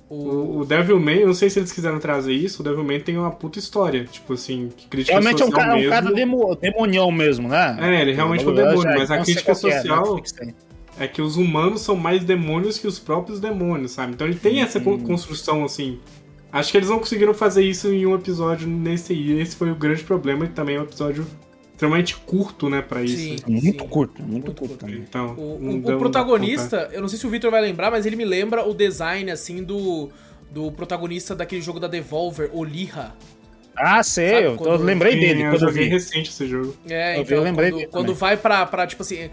o, 0.09 0.15
O, 0.15 0.59
o 0.59 0.65
Devilman, 0.65 1.19
eu 1.19 1.27
não 1.27 1.33
sei 1.33 1.49
se 1.49 1.59
eles 1.59 1.71
quiseram 1.71 1.97
trazer 1.99 2.33
isso, 2.33 2.61
o 2.61 2.65
Devilman 2.65 2.99
tem 2.99 3.17
uma 3.17 3.31
puta 3.31 3.57
história. 3.59 4.03
Tipo 4.03 4.33
assim, 4.33 4.69
que 4.75 4.88
crítica 4.88 5.13
Realmente 5.13 5.41
é 5.41 5.45
um 5.45 5.47
social 5.49 5.61
cara, 5.65 5.73
um 5.73 5.77
mesmo. 5.77 5.89
cara 5.91 6.11
demo, 6.13 6.55
demonião 6.55 7.09
mesmo, 7.11 7.47
né? 7.47 7.77
É, 7.79 8.01
ele 8.01 8.11
realmente 8.11 8.43
é 8.43 8.49
um 8.49 8.53
demônio, 8.53 8.83
mas 8.97 9.09
a 9.09 9.15
sei 9.23 9.33
crítica 9.35 9.53
qual 9.55 9.61
que 9.61 9.67
é, 9.69 9.81
social- 9.81 10.21
é 10.99 11.07
que 11.07 11.21
os 11.21 11.38
humanos 11.38 11.79
são 11.81 11.95
mais 11.95 12.25
demônios 12.25 12.77
que 12.77 12.85
os 12.85 12.99
próprios 12.99 13.39
demônios, 13.39 13.91
sabe? 13.91 14.11
Então 14.13 14.27
ele 14.27 14.35
tem 14.38 14.61
essa 14.61 14.81
con- 14.81 14.99
construção 14.99 15.63
assim. 15.63 15.97
Acho 16.52 16.72
que 16.72 16.78
eles 16.78 16.90
não 16.90 16.99
conseguiram 16.99 17.34
fazer 17.34 17.64
isso 17.64 17.88
em 17.94 18.06
um 18.06 18.14
episódio 18.15 18.68
nesse 18.68 19.14
e 19.14 19.40
esse 19.40 19.56
foi 19.56 19.72
o 19.72 19.76
grande 19.76 20.03
problema 20.03 20.45
e 20.45 20.49
também 20.49 20.76
é 20.76 20.80
um 20.80 20.84
episódio 20.84 21.26
extremamente 21.73 22.15
curto, 22.18 22.69
né, 22.69 22.82
pra 22.82 23.02
isso. 23.02 23.15
Sim. 23.18 23.38
Muito 23.48 23.86
curto, 23.86 24.22
muito, 24.22 24.45
Muito 24.48 24.53
curto 24.60 24.78
curto. 24.86 24.94
Então, 24.95 25.34
O, 25.36 25.78
o- 25.78 25.98
protagonista, 25.98 26.90
eu 26.91 27.02
não 27.02 27.07
sei 27.07 27.18
se 27.18 27.26
o 27.26 27.30
Victor 27.30 27.49
vai 27.49 27.61
lembrar, 27.61 27.90
mas 27.90 28.06
ele 28.06 28.15
me 28.15 28.26
lembra 28.26 28.68
o 28.68 28.73
design, 28.73 29.32
assim, 29.32 29.64
do, 29.64 30.10
do 30.52 30.72
protagonista 30.73 31.34
daquele 31.36 31.61
jogo 31.61 31.80
da 31.80 31.88
Devolver, 31.88 32.49
Oliha. 32.53 33.14
Ah, 33.76 34.03
sei, 34.03 34.30
Sabe 34.30 34.45
eu, 34.48 34.56
quando- 34.57 34.80
eu 34.82 34.86
lembrei 34.86 35.14
Sim, 35.14 35.19
dele 35.22 35.41
eu 35.44 35.49
quando 35.52 35.53
eu 35.64 35.69
joguei 35.69 35.84
vi. 35.86 35.90
recente 35.90 36.30
esse 36.30 36.45
jogo. 36.45 36.76
É, 36.88 37.18
então, 37.19 37.38
eu 37.38 37.44
lembrei 37.44 37.69
quando, 37.72 37.80
dele 37.80 37.91
quando 37.91 38.14
vai 38.14 38.36
pra, 38.38 38.65
pra, 38.65 38.86
tipo 38.86 39.02
assim, 39.02 39.30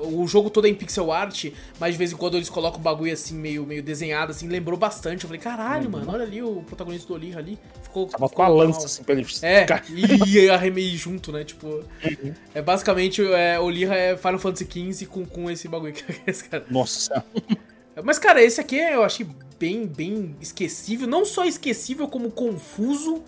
o, 0.00 0.26
jogo 0.26 0.50
todo 0.50 0.66
é 0.66 0.70
em 0.70 0.74
pixel 0.74 1.12
art, 1.12 1.46
mas 1.78 1.92
de 1.92 1.98
vez 1.98 2.12
em 2.12 2.16
quando 2.16 2.36
eles 2.36 2.48
colocam 2.48 2.80
o 2.80 2.82
bagulho 2.82 3.12
assim, 3.12 3.34
meio, 3.34 3.66
meio 3.66 3.82
desenhado, 3.82 4.32
assim, 4.32 4.48
lembrou 4.48 4.78
bastante. 4.78 5.24
Eu 5.24 5.28
falei, 5.28 5.40
caralho, 5.40 5.90
mano, 5.90 6.10
olha 6.10 6.24
ali 6.24 6.42
o 6.42 6.62
protagonista 6.62 7.08
do 7.08 7.14
Olirra 7.14 7.40
ali. 7.40 7.58
Ficou. 7.82 8.04
Uhum. 8.04 8.08
Tava 8.10 8.28
com 8.28 8.42
a 8.42 8.48
lança 8.48 8.86
assim 8.86 9.02
pra 9.02 9.14
ele. 9.14 9.26
É, 9.42 9.60
ficar- 9.62 9.84
e 9.90 10.50
arremei 10.50 10.88
junto, 10.96 11.32
né? 11.32 11.44
Tipo. 11.44 11.66
Uhum. 11.66 12.34
É 12.54 12.62
basicamente 12.62 13.22
é, 13.24 13.58
Olirra 13.58 13.94
é 13.94 14.16
Final 14.16 14.38
Fantasy 14.38 14.92
XV 14.92 15.06
com, 15.06 15.24
com 15.24 15.50
esse 15.50 15.68
bagulho 15.68 15.92
que 15.94 16.04
é 16.10 16.16
esse 16.26 16.44
cara. 16.48 16.64
Nossa. 16.70 17.24
Mas, 18.04 18.18
cara, 18.18 18.42
esse 18.42 18.60
aqui 18.60 18.76
eu 18.76 19.02
achei 19.02 19.26
bem, 19.58 19.86
bem 19.86 20.36
esquecível. 20.40 21.06
Não 21.06 21.24
só 21.24 21.44
esquecível, 21.44 22.06
como 22.06 22.30
confuso. 22.30 23.22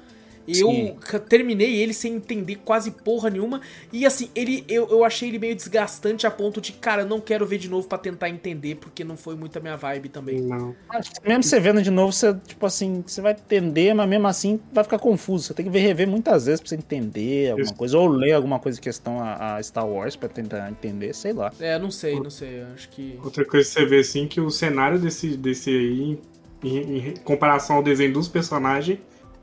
Eu 0.59 0.69
Sim. 0.69 0.97
terminei 1.29 1.77
ele 1.77 1.93
sem 1.95 2.15
entender 2.15 2.57
quase 2.65 2.91
porra 2.91 3.31
nenhuma. 3.31 3.61
E 3.93 4.05
assim, 4.07 4.31
ele 4.35 4.65
eu, 4.69 4.89
eu 4.89 5.05
achei 5.05 5.29
ele 5.29 5.39
meio 5.39 5.55
desgastante 5.55 6.27
a 6.27 6.31
ponto 6.31 6.61
de, 6.61 6.73
cara, 6.73 7.03
eu 7.03 7.07
não 7.07 7.21
quero 7.21 7.47
ver 7.47 7.59
de 7.59 7.69
novo 7.69 7.87
pra 7.87 7.99
tentar 7.99 8.29
entender, 8.29 8.77
porque 8.77 9.05
não 9.05 9.17
foi 9.17 9.35
muito 9.37 9.57
a 9.57 9.61
minha 9.61 9.77
vibe 9.77 10.09
também. 10.09 10.41
Não. 10.41 10.75
Acho 10.89 11.13
que 11.13 11.29
Mesmo 11.29 11.43
você 11.43 11.61
vendo 11.61 11.83
de 11.83 11.91
novo, 11.91 12.13
você, 12.13 12.35
tipo 12.47 12.65
assim, 12.67 13.03
você 13.07 13.21
vai 13.21 13.33
entender, 13.33 13.95
mas 13.95 14.09
mesmo 14.09 14.27
assim 14.27 14.61
vai 14.73 14.85
ficar 14.85 14.99
confuso. 14.99 15.45
Você 15.45 15.55
tem 15.55 15.65
que 15.65 15.71
ver 15.71 15.81
rever 15.81 16.09
muitas 16.09 16.47
vezes 16.47 16.61
pra 16.61 16.69
você 16.69 16.75
entender 16.77 17.51
alguma 17.51 17.65
Isso. 17.65 17.75
coisa, 17.75 17.99
ou 17.99 18.09
ler 18.09 18.33
alguma 18.33 18.59
coisa 18.59 18.79
em 18.79 18.83
questão 18.83 19.21
a, 19.21 19.57
a 19.57 19.63
Star 19.63 19.87
Wars 19.87 20.17
pra 20.17 20.29
tentar 20.29 20.71
entender, 20.71 21.15
sei 21.15 21.33
lá. 21.33 21.53
É, 21.61 21.79
não 21.79 21.91
sei, 21.91 22.19
não 22.21 22.31
sei. 22.31 22.63
Acho 22.75 22.89
que. 22.89 23.19
Outra 23.23 23.45
coisa 23.45 23.67
que 23.69 23.75
você 23.75 23.87
vê 23.87 23.99
assim 24.01 24.27
que 24.27 24.41
o 24.41 24.51
cenário 24.51 24.99
desse, 24.99 25.37
desse 25.37 25.71
aí, 25.71 26.19
em, 26.63 26.99
em 27.09 27.15
comparação 27.25 27.77
ao 27.77 27.83
desenho 27.83 28.13
dos 28.13 28.29
personagens, 28.29 28.99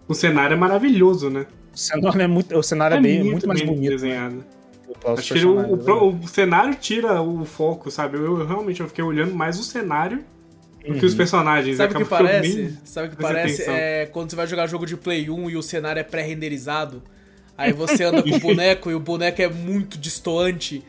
o 0.08 0.14
cenário 0.14 0.54
é 0.54 0.58
maravilhoso, 0.58 1.30
né? 1.30 1.46
O 1.74 1.78
cenário 1.78 2.22
é 2.22 2.28
muito, 2.28 2.58
o 2.58 2.64
cenário 2.64 2.98
é, 2.98 3.02
bem, 3.02 3.24
muito, 3.24 3.48
mais 3.48 3.60
bem 3.60 3.70
bonito. 3.70 3.84
né, 3.84 3.96
desenhado. 3.96 4.44
os 5.06 5.20
Acho 5.20 5.34
que 5.34 5.46
o, 5.46 5.58
o 5.74 5.76
né? 5.78 6.20
o 6.24 6.28
cenário 6.28 6.76
tira 6.76 7.22
o 7.22 7.46
foco, 7.46 7.92
sabe? 7.92 8.18
Eu, 8.18 8.40
eu 8.40 8.46
realmente 8.48 8.82
eu 8.82 8.88
fiquei 8.88 9.04
olhando 9.04 9.34
mais 9.36 9.60
o 9.60 9.64
cenário 9.64 10.24
do 10.88 10.94
que 10.96 11.06
os 11.06 11.12
Uhum. 11.12 11.18
personagens. 11.18 11.78
Sabe 11.78 11.94
o 11.94 11.98
que 11.98 12.06
parece? 12.06 12.78
Sabe 12.86 13.08
o 13.08 13.12
que 13.12 13.18
parece? 13.18 13.56
atenção. 13.64 13.76
É 13.76 14.06
quando 14.08 14.30
você 14.30 14.36
vai 14.36 14.48
jogar 14.48 14.68
jogo 14.68 14.86
de 14.86 14.96
Play 14.98 15.30
1 15.30 15.50
e 15.50 15.58
o 15.58 15.62
cenário 15.62 16.00
é 16.00 16.04
pré-renderizado. 16.04 17.04
Aí 17.58 17.74
você 17.74 18.04
anda 18.04 18.24
com 18.24 18.30
o 18.30 18.40
boneco 18.40 18.90
e 18.90 18.96
o 18.96 19.00
boneco 19.00 19.42
é 19.42 19.48
muito 19.50 19.98
distoante, 19.98 20.84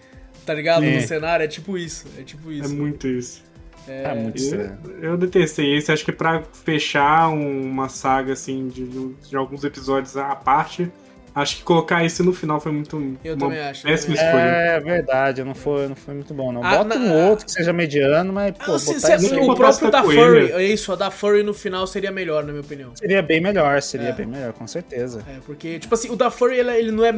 tá 0.47 0.55
ligado? 0.55 0.85
É. 0.85 0.97
No 1.01 1.07
cenário. 1.07 1.45
É 1.45 1.49
tipo 1.49 1.77
isso. 1.77 2.07
É 2.19 2.23
tipo 2.23 2.51
É 2.51 2.55
isso. 2.55 2.75
muito 2.75 3.09
isso. 3.09 3.43
É 3.89 4.15
muito 4.15 4.37
estranho. 4.37 4.79
Eu, 5.01 5.11
eu 5.13 5.17
detestei 5.17 5.77
esse. 5.77 5.91
Acho 5.93 6.05
que 6.05 6.13
pra 6.13 6.43
fechar 6.65 7.29
um- 7.29 7.63
uma 7.63 7.89
saga, 7.89 8.33
assim, 8.33 8.69
de, 8.69 8.87
de 9.29 9.37
alguns 9.37 9.65
episódios 9.65 10.17
à 10.17 10.35
parte, 10.37 10.91
acho 11.35 11.57
que 11.57 11.63
colocar 11.63 12.05
esse 12.05 12.23
no 12.23 12.33
final 12.33 12.61
foi 12.61 12.73
muito. 12.73 12.97
Eu 13.25 13.35
uma 13.35 13.41
também 13.49 13.61
acho, 13.61 13.83
Péssima 13.85 14.17
também 14.17 14.29
escolha. 14.31 14.51
É 14.51 14.81
verdade, 14.81 15.45
não 15.45 15.55
foi, 15.55 15.89
não 15.89 15.97
foi 15.97 16.15
muito 16.15 16.33
bom, 16.35 16.53
não. 16.53 16.65
Ah, 16.65 16.79
Bota 16.79 16.99
na- 16.99 17.05
um 17.05 17.29
outro 17.31 17.47
que 17.47 17.53
seja 17.53 17.73
mediano, 17.73 18.33
mas, 18.33 18.53
pô, 18.57 18.75
Ah, 18.75 18.79
se- 18.79 18.95
botar 18.95 19.19
se- 19.19 19.27
isso 19.27 19.41
o 19.41 19.55
próprio 19.57 19.91
da. 19.91 20.03
Furry, 20.03 20.53
é 20.53 20.63
isso, 20.65 20.93
a 20.93 20.97
da 20.97 21.11
Furry 21.11 21.43
no 21.43 21.55
final 21.55 21.87
seria 21.87 22.11
melhor, 22.11 22.43
na 22.45 22.51
minha 22.53 22.63
opinião. 22.63 22.91
seria 22.97 23.23
bem 23.23 23.41
melhor, 23.41 23.81
seria 23.83 24.09
É. 24.09 24.13
bem 24.13 24.27
melhor, 24.27 24.53
com 24.53 24.67
certeza. 24.67 25.25
É, 25.29 25.39
porque, 25.47 25.79
tipo 25.79 25.95
assim, 25.95 26.11
o 26.11 26.17
da 26.17 26.31
Furry 26.31 26.59
ele, 26.59 26.71
ele 26.77 26.91
não 26.93 27.05
é 27.05 27.13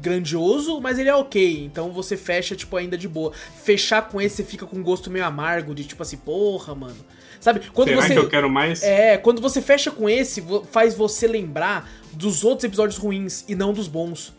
grandioso, 0.00 0.80
mas 0.80 0.98
ele 0.98 1.08
é 1.08 1.14
ok. 1.14 1.64
Então 1.64 1.92
você 1.92 2.16
fecha, 2.16 2.54
tipo, 2.54 2.76
ainda 2.76 2.96
de 2.96 3.08
boa. 3.08 3.32
Fechar 3.62 4.02
com 4.08 4.20
esse, 4.20 4.36
você 4.36 4.44
fica 4.44 4.66
com 4.66 4.76
um 4.76 4.82
gosto 4.82 5.10
meio 5.10 5.24
amargo, 5.24 5.74
de 5.74 5.84
tipo 5.84 6.02
assim, 6.02 6.16
porra, 6.16 6.74
mano. 6.74 6.96
Sabe? 7.44 7.60
Quando 7.74 7.90
Será 7.90 8.00
você. 8.00 8.14
que 8.14 8.18
eu 8.18 8.26
quero 8.30 8.48
mais? 8.48 8.82
É, 8.82 9.18
quando 9.18 9.42
você 9.42 9.60
fecha 9.60 9.90
com 9.90 10.08
esse, 10.08 10.42
faz 10.70 10.94
você 10.94 11.26
lembrar 11.26 11.86
dos 12.10 12.42
outros 12.42 12.64
episódios 12.64 12.96
ruins 12.96 13.44
e 13.46 13.54
não 13.54 13.74
dos 13.74 13.86
bons. 13.86 14.32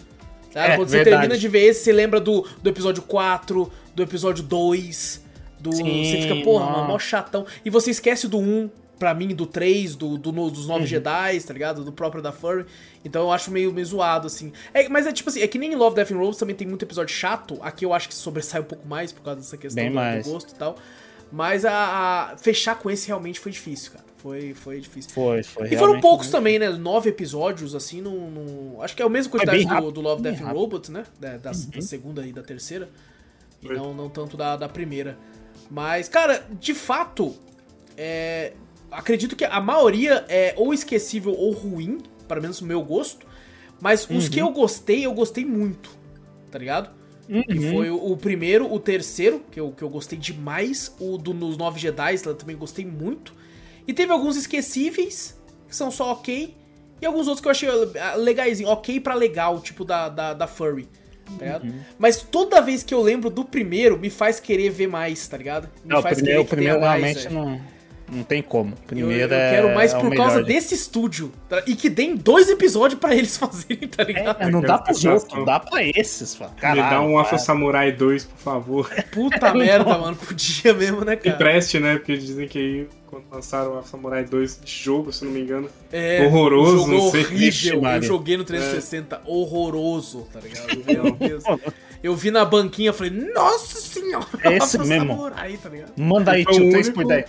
Sabe? 0.51 0.71
É, 0.71 0.75
quando 0.75 0.87
você 0.89 0.95
verdade. 1.03 1.17
termina 1.17 1.37
de 1.39 1.47
ver 1.47 1.65
esse, 1.67 1.83
você 1.83 1.91
lembra 1.93 2.19
do, 2.19 2.47
do 2.63 2.67
episódio 2.67 3.03
4, 3.03 3.71
do 3.93 4.01
episódio 4.01 4.43
2, 4.43 5.23
do. 5.59 5.71
Sim, 5.71 6.03
você 6.03 6.21
fica, 6.23 6.43
porra, 6.43 6.65
mano, 6.65 6.87
mó 6.87 6.97
chatão. 6.97 7.45
E 7.63 7.69
você 7.69 7.91
esquece 7.91 8.27
do 8.27 8.39
1, 8.39 8.71
pra 8.97 9.13
mim, 9.13 9.35
do 9.35 9.45
3, 9.45 9.95
do, 9.95 10.17
do, 10.17 10.31
dos 10.49 10.61
Uhum. 10.63 10.79
9 10.79 10.87
Jedi, 10.87 11.39
tá 11.41 11.53
ligado? 11.53 11.83
Do 11.83 11.91
próprio 11.91 12.23
da 12.23 12.31
Furry. 12.31 12.65
Então 13.03 13.21
eu 13.21 13.31
acho 13.31 13.51
meio, 13.51 13.71
meio 13.71 13.85
zoado, 13.85 14.25
assim. 14.25 14.51
É, 14.73 14.89
mas 14.89 15.05
é 15.05 15.11
tipo 15.11 15.29
assim, 15.29 15.41
é 15.43 15.47
que 15.47 15.59
nem 15.59 15.73
em 15.73 15.75
Love, 15.75 15.95
Death 15.95 16.09
and 16.11 16.17
Robots 16.17 16.39
também 16.39 16.55
tem 16.55 16.67
muito 16.67 16.81
episódio 16.83 17.13
chato. 17.13 17.59
Aqui 17.61 17.85
eu 17.85 17.93
acho 17.93 18.07
que 18.09 18.15
sobressai 18.15 18.61
um 18.61 18.65
pouco 18.65 18.87
mais 18.87 19.11
por 19.11 19.21
causa 19.21 19.41
dessa 19.41 19.57
questão 19.57 19.83
Bem 19.83 19.91
do, 19.93 20.23
do 20.23 20.31
gosto 20.31 20.51
e 20.51 20.55
tal. 20.55 20.75
Mas 21.31 21.65
a, 21.65 22.31
a- 22.31 22.37
fechar 22.37 22.75
com 22.79 22.89
esse 22.89 23.07
realmente 23.07 23.39
foi 23.39 23.51
difícil, 23.51 23.91
cara. 23.91 24.05
Foi, 24.17 24.53
foi 24.53 24.79
difícil. 24.79 25.11
Foi, 25.11 25.43
foi. 25.43 25.67
E 25.73 25.77
foram 25.77 25.99
poucos 25.99 26.25
muito- 26.27 26.31
também, 26.37 26.57
né? 26.57 26.69
Nove 26.69 27.09
episódios, 27.09 27.75
assim, 27.75 28.01
no. 28.01 28.29
no- 28.31 28.81
Acho 28.81 28.95
que 28.95 29.01
é 29.01 29.05
a 29.05 29.09
mesma 29.09 29.29
Foi 29.31 29.39
quantidade 29.39 29.65
bem 29.67 29.81
do, 29.81 29.91
do 29.91 30.01
Love, 30.01 30.21
Death 30.23 30.41
and. 30.41 30.51
Robots, 30.51 30.89
né? 30.89 31.03
Da, 31.19 31.37
da- 31.37 31.51
da 31.51 31.81
segunda 31.81 32.25
e 32.25 32.31
da 32.33 32.41
terceira. 32.41 32.89
E 33.61 33.67
Foi. 33.67 33.75
não, 33.75 33.93
não 33.93 34.09
tanto 34.09 34.35
da, 34.35 34.55
da 34.55 34.67
primeira. 34.69 35.17
Mas, 35.69 36.07
cara, 36.09 36.45
de 36.59 36.73
fato, 36.73 37.35
é, 37.97 38.53
acredito 38.91 39.35
que 39.35 39.45
a 39.45 39.59
maioria 39.61 40.25
é 40.27 40.53
ou 40.57 40.73
esquecível 40.73 41.33
ou 41.33 41.51
ruim, 41.51 41.99
pelo 42.27 42.41
menos 42.41 42.61
no 42.61 42.67
meu 42.67 42.81
gosto. 42.83 43.25
Mas 43.79 44.07
os 44.09 44.29
que 44.29 44.39
eu 44.39 44.49
gostei, 44.51 45.05
eu 45.05 45.13
gostei 45.13 45.43
muito, 45.45 45.89
tá 46.49 46.57
ligado? 46.57 46.89
Que 47.27 47.57
Uhum. 47.57 47.71
foi 47.71 47.89
o, 47.89 48.11
o 48.11 48.17
primeiro, 48.17 48.71
o 48.71 48.79
terceiro, 48.79 49.41
que 49.51 49.59
eu, 49.59 49.71
que 49.71 49.81
eu 49.83 49.89
gostei 49.89 50.17
demais. 50.17 50.93
O 50.99 51.17
do, 51.17 51.33
nos 51.33 51.57
Nove 51.57 51.79
Jedi, 51.79 52.15
eu 52.25 52.35
também 52.35 52.55
gostei 52.55 52.85
muito. 52.85 53.33
E 53.87 53.93
teve 53.93 54.11
alguns 54.11 54.35
esquecíveis, 54.37 55.39
que 55.67 55.75
são 55.75 55.89
só 55.89 56.11
ok. 56.11 56.55
E 57.01 57.05
alguns 57.05 57.27
outros 57.27 57.41
que 57.41 57.47
eu 57.47 57.51
achei 57.51 57.69
ah, 57.99 58.15
legaisinho, 58.15 58.69
ok 58.69 58.99
pra 58.99 59.13
legal, 59.15 59.59
tipo 59.59 59.83
da, 59.83 60.07
da, 60.09 60.33
da 60.33 60.47
Furry. 60.47 60.87
Tá? 61.39 61.59
Uhum. 61.63 61.79
Mas 61.97 62.21
toda 62.21 62.61
vez 62.61 62.83
que 62.83 62.93
eu 62.93 63.01
lembro 63.01 63.29
do 63.31 63.43
primeiro, 63.43 63.97
me 63.99 64.09
faz 64.11 64.39
querer 64.39 64.69
ver 64.69 64.87
mais, 64.87 65.27
tá 65.27 65.35
ligado? 65.37 65.67
Me 65.83 65.93
Não, 65.93 65.99
o 65.99 66.01
faz 66.03 66.17
primeiro, 66.17 66.41
o 66.41 66.45
que 66.45 66.55
primeiro 66.55 66.79
realmente 66.79 67.23
velho. 67.23 67.35
não, 67.35 67.61
não 68.11 68.23
tem 68.23 68.41
como. 68.41 68.71
O 68.71 68.73
Eu, 68.73 68.85
primeiro 68.85 69.33
eu 69.33 69.37
é. 69.37 69.51
quero 69.51 69.75
mais 69.75 69.93
é 69.93 69.99
por 69.99 70.15
causa 70.15 70.41
de- 70.43 70.53
desse 70.53 70.73
estúdio. 70.75 71.31
tá? 71.49 71.63
E 71.65 71.75
que 71.75 71.89
deem 71.89 72.15
dois 72.15 72.49
episódios 72.49 72.99
pra 72.99 73.15
eles 73.15 73.35
fazerem, 73.37 73.87
tá 73.87 74.03
ligado? 74.03 74.41
É, 74.41 74.49
não 74.49 74.61
dá 74.61 74.77
pros 74.77 75.03
outros, 75.05 75.45
dá 75.45 75.59
pra 75.59 75.83
esses. 75.83 76.35
fala, 76.35 76.53
Me 76.73 76.81
dá 76.81 77.01
um 77.01 77.17
Afro. 77.17 77.37
Samurai 77.39 77.91
2, 77.91 78.25
por 78.25 78.37
favor. 78.37 78.89
Puta 79.11 79.53
merda, 79.55 79.97
mano. 79.97 80.15
Podia 80.15 80.73
mesmo, 80.73 81.03
né, 81.03 81.15
cara? 81.15 81.35
Empreste, 81.35 81.79
né? 81.79 81.95
Porque 81.97 82.15
dizem 82.17 82.47
que 82.47 82.57
aí, 82.59 82.87
quando 83.07 83.23
lançaram 83.31 83.73
o 83.75 83.77
Afro 83.79 83.91
Samurai 83.91 84.23
2 84.23 84.59
de 84.63 84.71
jogo, 84.83 85.11
se 85.13 85.23
não 85.25 85.31
me 85.31 85.41
engano, 85.41 85.69
É, 85.91 86.25
Horroroso, 86.25 86.91
é 86.91 86.95
não 86.97 87.11
sei. 87.11 87.23
horrível. 87.25 87.81
Eu 87.85 88.01
joguei 88.03 88.37
no 88.37 88.43
360, 88.43 89.21
horroroso, 89.25 90.27
tá 90.31 90.39
ligado? 90.39 90.67
Meu 90.85 91.11
Deus. 91.15 91.43
Eu 92.03 92.15
vi 92.15 92.29
na 92.29 92.45
banquinha 92.45 92.91
e 92.91 92.93
falei, 92.93 93.11
nossa 93.33 93.79
senhora! 93.79 94.25
É 94.43 94.57
esse 94.57 94.77
mesmo. 94.77 95.07
Samurai, 95.13 95.57
tá 95.61 95.69
ligado? 95.69 95.91
Manda 95.97 96.31
aí, 96.33 96.45
tio, 96.45 96.67
o 96.67 96.69
3 96.69 96.87
único- 96.87 96.93
por 97.01 97.07
10. 97.07 97.25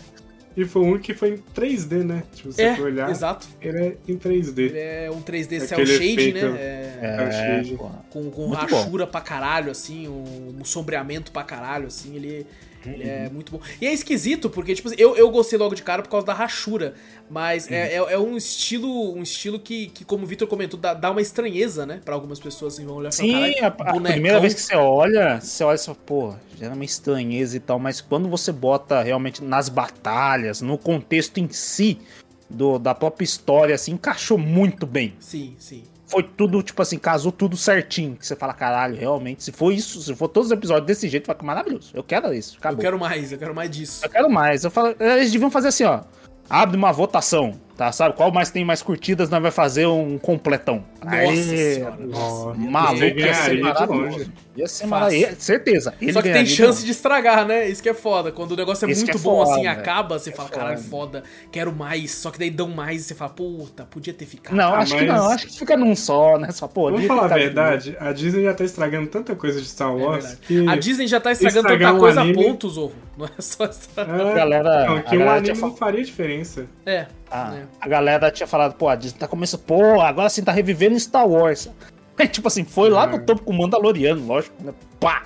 E 0.57 0.65
foi 0.65 0.83
único 0.83 1.01
que 1.05 1.15
foi 1.15 1.31
em 1.35 1.37
3D, 1.55 2.03
né? 2.05 2.23
Se 2.33 2.43
você 2.45 2.63
É, 2.63 2.77
for 2.77 2.87
olhar, 2.87 3.11
exato. 3.11 3.47
ele 3.61 3.79
é 3.79 3.97
em 4.09 4.17
3D. 4.17 4.59
Ele 4.63 4.79
é 4.79 5.11
um 5.11 5.21
3D 5.21 5.61
cel 5.61 5.85
shade, 5.87 6.33
né? 6.33 6.41
É, 6.59 6.99
É, 7.03 7.77
com 8.11 8.31
com 8.31 8.47
Muito 8.49 8.67
bom. 8.67 8.77
rachura 8.77 9.07
pra 9.07 9.21
caralho, 9.21 9.71
assim, 9.71 10.09
um, 10.09 10.57
um 10.61 10.65
sombreamento 10.65 11.31
pra 11.31 11.43
caralho, 11.43 11.87
assim, 11.89 12.17
ele, 12.17 12.47
ele 12.93 13.05
é 13.05 13.29
muito 13.29 13.53
bom. 13.53 13.61
E 13.81 13.87
é 13.87 13.93
esquisito, 13.93 14.49
porque, 14.51 14.75
tipo, 14.75 14.89
assim, 14.89 14.97
eu, 14.99 15.17
eu 15.17 15.31
gostei 15.31 15.59
logo 15.59 15.75
de 15.75 15.83
cara 15.83 16.03
por 16.03 16.09
causa 16.09 16.27
da 16.27 16.33
rachura, 16.33 16.95
mas 17.29 17.71
é, 17.71 17.95
é, 17.95 17.97
é 17.97 18.19
um 18.19 18.37
estilo 18.37 19.15
um 19.15 19.23
estilo 19.23 19.59
que, 19.59 19.89
que 19.89 20.05
como 20.05 20.25
o 20.25 20.27
Victor 20.27 20.49
comentou, 20.49 20.79
dá, 20.79 20.95
dá 20.95 21.11
uma 21.11 21.21
estranheza, 21.21 21.85
né? 21.85 22.01
Pra 22.05 22.15
algumas 22.15 22.39
pessoas, 22.39 22.75
assim, 22.75 22.87
vão 22.87 22.97
olhar 22.97 23.13
Sim, 23.13 23.35
a, 23.35 23.71
"Caralho, 23.71 23.83
a 23.89 23.93
bonecão." 23.93 24.13
primeira 24.13 24.41
vez 24.41 24.55
que 24.55 24.61
você 24.61 24.77
olha, 24.77 25.41
você 25.41 25.65
olha 25.65 25.77
e 25.77 25.79
fala, 25.79 25.99
pô, 26.07 26.35
gera 26.59 26.75
uma 26.75 26.85
estranheza 26.85 27.57
e 27.57 27.61
tal, 27.61 27.79
mas 27.79 28.01
quando 28.01 28.29
você 28.29 28.53
bota 28.53 29.03
realmente 29.03 29.43
nas 29.43 29.69
batalhas, 29.69 30.61
no 30.61 30.79
contexto 30.79 31.39
em 31.39 31.49
si, 31.51 31.99
do, 32.49 32.79
da 32.79 32.95
própria 32.95 33.25
história, 33.25 33.75
assim, 33.75 33.93
encaixou 33.93 34.39
muito 34.39 34.87
bem. 34.87 35.15
Sim, 35.19 35.55
sim. 35.59 35.83
Foi 36.07 36.23
tudo, 36.23 36.63
tipo 36.63 36.81
assim, 36.81 36.99
casou 36.99 37.33
tudo 37.33 37.57
certinho. 37.57 38.17
Que 38.17 38.27
você 38.27 38.37
fala, 38.37 38.55
caralho, 38.55 38.97
realmente, 38.97 39.43
se 39.43 39.51
for 39.51 39.73
isso, 39.73 40.01
se 40.01 40.15
for 40.15 40.29
todos 40.29 40.49
os 40.51 40.53
episódios 40.53 40.87
desse 40.87 41.09
jeito, 41.09 41.27
vai 41.27 41.35
ficar 41.35 41.47
maravilhoso. 41.47 41.91
Eu 41.93 42.05
quero 42.05 42.33
isso, 42.33 42.57
acabou. 42.59 42.79
Eu 42.79 42.83
quero 42.83 42.99
mais, 42.99 43.33
eu 43.33 43.39
quero 43.39 43.55
mais 43.55 43.71
disso. 43.71 44.05
Eu 44.05 44.11
quero 44.11 44.31
mais. 44.31 44.65
Eu 44.65 44.71
falo, 44.71 44.95
eles 45.01 45.33
deviam 45.33 45.51
fazer 45.51 45.69
assim, 45.69 45.85
ó. 45.85 46.03
Abre 46.49 46.77
uma 46.77 46.93
votação, 46.93 47.61
tá? 47.77 47.93
Sabe? 47.93 48.15
Qual 48.17 48.33
mais 48.33 48.51
tem 48.51 48.65
mais 48.65 48.83
curtidas, 48.83 49.29
nós 49.31 49.41
vai 49.43 49.51
fazer 49.51 49.87
um 49.87 50.19
completão. 50.19 50.83
Nossa 51.05 51.17
Aí, 51.17 51.37
senhora. 51.45 51.97
Nossa. 52.01 52.55
Maluco, 52.59 53.05
ia 53.05 53.35
ser 53.35 53.61
maravilhoso. 53.61 53.93
longe. 54.19 54.33
Ia 54.57 54.67
ser 54.67 54.87
maravilhoso. 54.87 55.37
Certeza. 55.39 55.95
Ele 56.01 56.13
Só 56.13 56.23
que 56.23 56.33
tem 56.33 56.47
chance 56.47 56.85
de 56.85 56.91
estragar, 56.91 57.47
né? 57.47 57.69
Isso 57.69 57.83
que 57.83 57.89
é 57.89 57.95
foda. 57.95 58.33
Quando 58.33 58.53
o 58.53 58.57
negócio 58.57 58.87
é 58.89 58.91
Isso 58.91 59.03
muito 59.05 59.13
que 59.13 59.19
é 59.19 59.21
bom 59.21 59.37
foda, 59.45 59.53
assim, 59.53 59.63
velho. 59.65 59.79
acaba, 59.81 60.19
você 60.19 60.31
É 60.31 60.33
fala, 60.33 60.49
foda. 60.49 60.61
caralho, 60.61 60.79
foda, 60.81 61.23
quero 61.53 61.73
mais. 61.73 62.11
Só 62.13 62.31
que 62.31 62.39
daí 62.39 62.51
dão 62.51 62.69
mais 62.69 63.03
e 63.03 63.05
você 63.05 63.15
fala, 63.15 63.31
puta, 63.31 63.85
podia 63.85 64.15
ter 64.15 64.25
ficado. 64.27 64.57
Não, 64.57 64.75
Ah, 64.75 64.79
acho 64.79 64.97
que 64.97 65.05
mas- 65.05 65.15
não. 65.21 65.27
Acho 65.31 65.47
que 65.47 65.59
fica 65.59 65.77
num 65.77 65.95
só, 65.95 66.39
né? 66.39 66.51
Só, 66.51 66.67
pô, 66.67 66.91
Vamos 66.91 67.07
falar 67.07 67.27
a 67.27 67.29
de 67.29 67.35
verdade, 67.45 67.97
a 68.01 68.13
Disney 68.13 68.43
já 68.45 68.55
tá 68.55 68.65
estragando 68.65 69.07
tanta 69.09 69.35
coisa 69.37 69.61
de 69.61 69.69
Star 69.69 69.91
É 69.91 69.93
Wars 70.03 70.35
que. 70.43 70.67
A 70.69 70.75
Disney 70.77 71.07
já 71.07 71.21
tá 71.21 71.31
estragando 71.33 71.59
estragar 71.69 71.89
tanta 71.93 71.97
um 71.99 72.01
coisa 72.01 72.21
anime- 72.23 72.41
a 72.41 72.49
ponto, 72.49 72.69
Zorro. 72.71 72.93
Não 73.19 73.27
é 73.27 73.31
só 73.41 73.65
estragar. 73.67 74.19
É, 74.21 74.31
A 74.31 74.35
galera- 74.35 74.87
não, 74.87 75.03
que 75.03 75.17
um 75.17 75.31
anime 75.31 75.59
não 75.59 75.75
faria 75.77 76.05
diferença. 76.05 76.67
É, 76.85 77.07
A, 77.31 77.55
É. 77.57 77.63
a 77.81 77.89
galera 77.89 78.31
tinha 78.31 78.47
falado, 78.47 78.75
pô, 78.75 78.89
a 78.89 78.95
Disney 78.95 79.19
tá 79.19 79.27
começando, 79.29 79.61
pô, 79.63 80.01
agora 80.01 80.29
sim 80.29 80.43
tá 80.45 80.53
revivendo 80.53 80.99
Star 80.99 81.27
Wars. 81.29 81.69
Aí, 82.19 82.27
tipo 82.29 82.47
assim, 82.49 82.65
foi 82.65 82.89
lá 82.91 83.07
no 83.07 83.17
É. 83.17 83.21
topo 83.21 83.43
com 83.43 83.53
o 83.53 83.59
Mandaloriano, 83.59 84.25
lógico, 84.27 84.55
né? 84.63 84.73
Pá! 85.01 85.25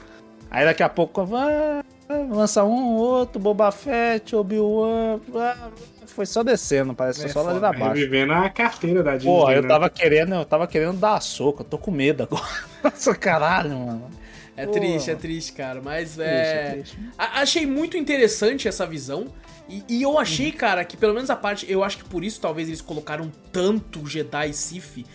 Aí 0.50 0.64
daqui 0.64 0.82
a 0.82 0.88
pouco 0.88 1.24
vai, 1.24 1.82
lança 2.28 2.64
um, 2.64 2.94
outro, 2.96 3.38
Boba 3.40 3.70
Fett, 3.70 4.34
Obi-Wan. 4.34 5.20
ah, 5.36 5.68
Foi 6.06 6.26
só 6.26 6.42
descendo, 6.42 6.92
parece 6.92 7.24
É 7.24 7.28
só 7.28 7.40
lá 7.42 7.52
foda, 7.54 7.68
abaixo. 7.68 7.94
Revivendo 7.94 8.32
a 8.32 8.48
carteira 8.50 9.00
da 9.02 9.14
Disney. 9.16 9.30
Pô, 9.32 9.48
eu 9.50 9.62
né? 9.62 9.68
tava 9.68 9.88
querendo, 9.88 10.34
eu 10.34 10.44
tava 10.44 10.66
querendo 10.66 10.94
dar 10.98 11.14
a 11.14 11.20
soca, 11.20 11.60
eu 11.62 11.64
tô 11.66 11.78
com 11.78 11.92
medo 11.92 12.24
agora. 12.24 12.42
Nossa, 12.82 13.14
caralho, 13.14 13.78
mano. 13.78 14.10
É 14.56 14.66
Pô. 14.66 14.72
triste, 14.72 15.10
é 15.10 15.14
triste, 15.14 15.52
cara. 15.52 15.80
Mas 15.80 16.16
Triste, 16.16 16.22
é. 16.28 16.70
triste. 16.72 16.98
A- 17.16 17.40
Achei 17.42 17.64
muito 17.64 17.96
interessante 17.96 18.66
essa 18.66 18.84
visão. 18.84 19.28
E, 19.70 19.84
e 19.88 20.02
eu 20.02 20.18
achei, 20.18 20.50
cara, 20.50 20.84
que 20.84 20.96
pelo 20.96 21.14
menos 21.14 21.30
a 21.30 21.36
parte. 21.36 21.64
Eu 21.70 21.84
acho 21.84 21.98
que 21.98 22.04
por 22.04 22.24
isso 22.24 22.40
talvez 22.40 22.68
eles 22.68 22.80
colocaram 22.80 23.30
tanto 23.52 24.04
Jedi 24.06 24.50
e 24.50 24.52
Sith. 24.52 25.06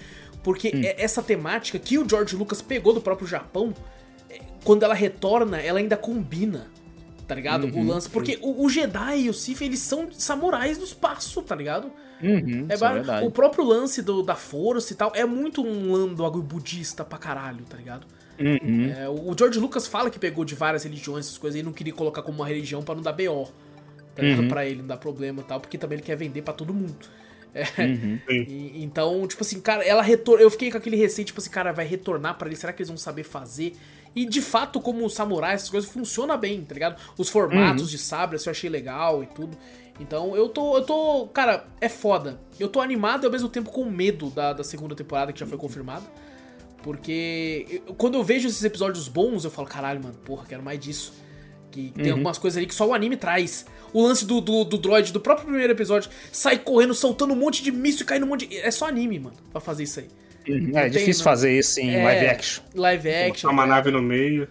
Porque 0.41 0.69
é 0.69 1.03
essa 1.03 1.22
temática 1.22 1.77
que 1.77 1.98
o 1.98 2.07
George 2.07 2.36
Lucas 2.36 2.61
pegou 2.61 2.94
do 2.94 3.02
próprio 3.02 3.27
Japão, 3.27 3.73
é, 4.30 4.40
quando 4.64 4.84
ela 4.84 4.94
retorna, 4.94 5.60
ela 5.60 5.80
ainda 5.80 5.98
combina. 5.98 6.68
Tá 7.27 7.34
ligado? 7.34 7.68
O 7.68 7.84
lance. 7.84 8.07
Porque 8.07 8.38
o, 8.41 8.64
o 8.64 8.69
Jedi 8.69 9.22
e 9.22 9.30
o 9.30 9.34
Sith, 9.34 9.61
eles 9.61 9.80
são 9.80 10.07
samurais 10.11 10.77
do 10.77 10.84
espaço, 10.86 11.41
tá 11.41 11.56
ligado? 11.56 11.91
Uhum, 12.22 12.68
É 12.69 12.76
é 12.76 12.77
verdade. 12.77 13.27
o 13.27 13.32
próprio 13.32 13.65
lance 13.65 14.02
do, 14.02 14.23
da 14.23 14.36
força 14.36 14.94
e 14.94 14.95
tal 14.95 15.11
é 15.15 15.26
muito 15.26 15.61
um 15.65 15.91
lance 15.91 16.15
bagulho 16.15 16.44
budista 16.44 17.03
pra 17.03 17.18
caralho, 17.18 17.65
tá 17.65 17.76
ligado? 17.76 18.06
Uhum. 18.40 18.91
É, 18.91 19.10
o 19.10 19.36
George 19.38 19.60
Lucas 19.60 19.88
fala 19.88 20.10
que 20.10 20.19
pegou 20.19 20.45
de 20.45 20.56
várias 20.56 20.84
religiões, 20.84 21.26
essas 21.26 21.38
coisas, 21.38 21.60
e 21.60 21.64
não 21.64 21.72
queria 21.72 21.94
colocar 21.94 22.22
como 22.22 22.40
uma 22.40 22.48
religião 22.48 22.84
pra 22.84 22.94
não 22.94 23.02
dar 23.02 23.14
BO. 23.14 23.52
Tá 24.15 24.21
ligado? 24.23 24.43
Uhum. 24.43 24.47
Pra 24.47 24.65
ele, 24.65 24.79
não 24.79 24.87
dar 24.87 24.97
problema 24.97 25.41
e 25.41 25.43
tal, 25.43 25.59
porque 25.59 25.77
também 25.77 25.97
ele 25.97 26.05
quer 26.05 26.15
vender 26.15 26.41
pra 26.41 26.53
todo 26.53 26.73
mundo. 26.73 26.95
É, 27.55 27.85
Uhum. 27.85 28.19
e- 28.29 28.83
então, 28.83 29.25
tipo 29.25 29.41
assim, 29.41 29.61
cara, 29.61 29.81
ela 29.81 30.01
retor... 30.01 30.41
eu 30.41 30.51
fiquei 30.51 30.69
com 30.69 30.77
aquele 30.77 30.97
receio, 30.97 31.25
tipo 31.25 31.39
assim, 31.39 31.49
cara, 31.49 31.71
vai 31.71 31.85
retornar 31.87 32.37
pra 32.37 32.47
ele, 32.49 32.55
será 32.57 32.73
que 32.73 32.81
eles 32.81 32.89
vão 32.89 32.97
saber 32.97 33.23
fazer? 33.23 33.77
E 34.13 34.25
de 34.25 34.41
fato, 34.41 34.81
como 34.81 35.09
samurai, 35.09 35.53
essas 35.55 35.69
coisas, 35.69 35.89
funciona 35.89 36.35
bem, 36.35 36.61
tá 36.65 36.73
ligado? 36.73 37.01
Os 37.17 37.29
formatos 37.29 37.83
Uhum. 37.83 37.87
de 37.91 37.97
sabre, 37.97 38.35
assim, 38.35 38.49
eu 38.49 38.51
achei 38.51 38.69
legal 38.69 39.23
e 39.23 39.27
tudo. 39.27 39.57
Então, 40.01 40.35
eu 40.35 40.49
tô, 40.49 40.75
eu 40.75 40.83
tô, 40.83 41.27
cara, 41.33 41.65
é 41.79 41.87
foda. 41.87 42.41
Eu 42.59 42.67
tô 42.67 42.81
animado 42.81 43.23
e 43.23 43.25
ao 43.25 43.31
mesmo 43.31 43.47
tempo 43.47 43.71
com 43.71 43.85
medo 43.85 44.29
da, 44.31 44.51
da 44.51 44.63
segunda 44.65 44.93
temporada, 44.93 45.31
que 45.31 45.39
já 45.39 45.45
foi 45.45 45.57
confirmada. 45.57 46.03
Porque 46.83 47.81
eu- 47.87 47.93
quando 47.95 48.15
eu 48.15 48.23
vejo 48.23 48.47
esses 48.47 48.63
episódios 48.63 49.07
bons, 49.07 49.45
eu 49.45 49.51
falo, 49.51 49.67
caralho, 49.67 50.03
mano, 50.03 50.15
porra, 50.25 50.45
quero 50.47 50.61
mais 50.61 50.79
disso. 50.79 51.13
Que 51.71 51.91
tem 51.91 52.11
algumas 52.11 52.37
coisas 52.37 52.57
ali 52.57 52.65
que 52.67 52.75
só 52.75 52.87
o 52.87 52.93
anime 52.93 53.17
traz. 53.17 53.65
O 53.95 54.03
lance 54.05 54.26
do, 54.26 54.41
do, 54.41 54.63
do 54.65 54.77
droid 54.77 55.13
do 55.13 55.22
próprio 55.22 55.47
primeiro 55.47 55.72
episódio, 55.72 56.09
sai 56.31 56.57
correndo, 56.57 56.93
soltando 56.93 57.31
um 57.34 57.38
monte 57.38 57.63
de 57.63 57.72
míssil 57.72 58.03
e 58.03 58.05
caindo 58.05 58.26
um 58.26 58.30
monte 58.30 58.45
de... 58.45 58.57
É 58.57 58.69
só 58.69 58.88
anime, 58.88 59.19
mano, 59.19 59.35
pra 59.51 59.61
fazer 59.61 59.84
isso 59.84 60.01
aí. 60.01 60.07
Não 60.47 60.77
É 60.80 60.84
tem, 60.84 60.91
difícil 60.91 61.19
não. 61.23 61.31
fazer 61.31 61.57
isso 61.57 61.80
em 61.80 61.95
É, 61.95 62.03
live 62.03 62.27
action. 62.27 62.63
Live 62.76 63.09
action. 63.09 63.49
Botar 63.49 63.53
uma 63.53 63.63
né? 63.65 63.69
nave 63.69 63.91
no 63.91 64.01
meio. 64.01 64.47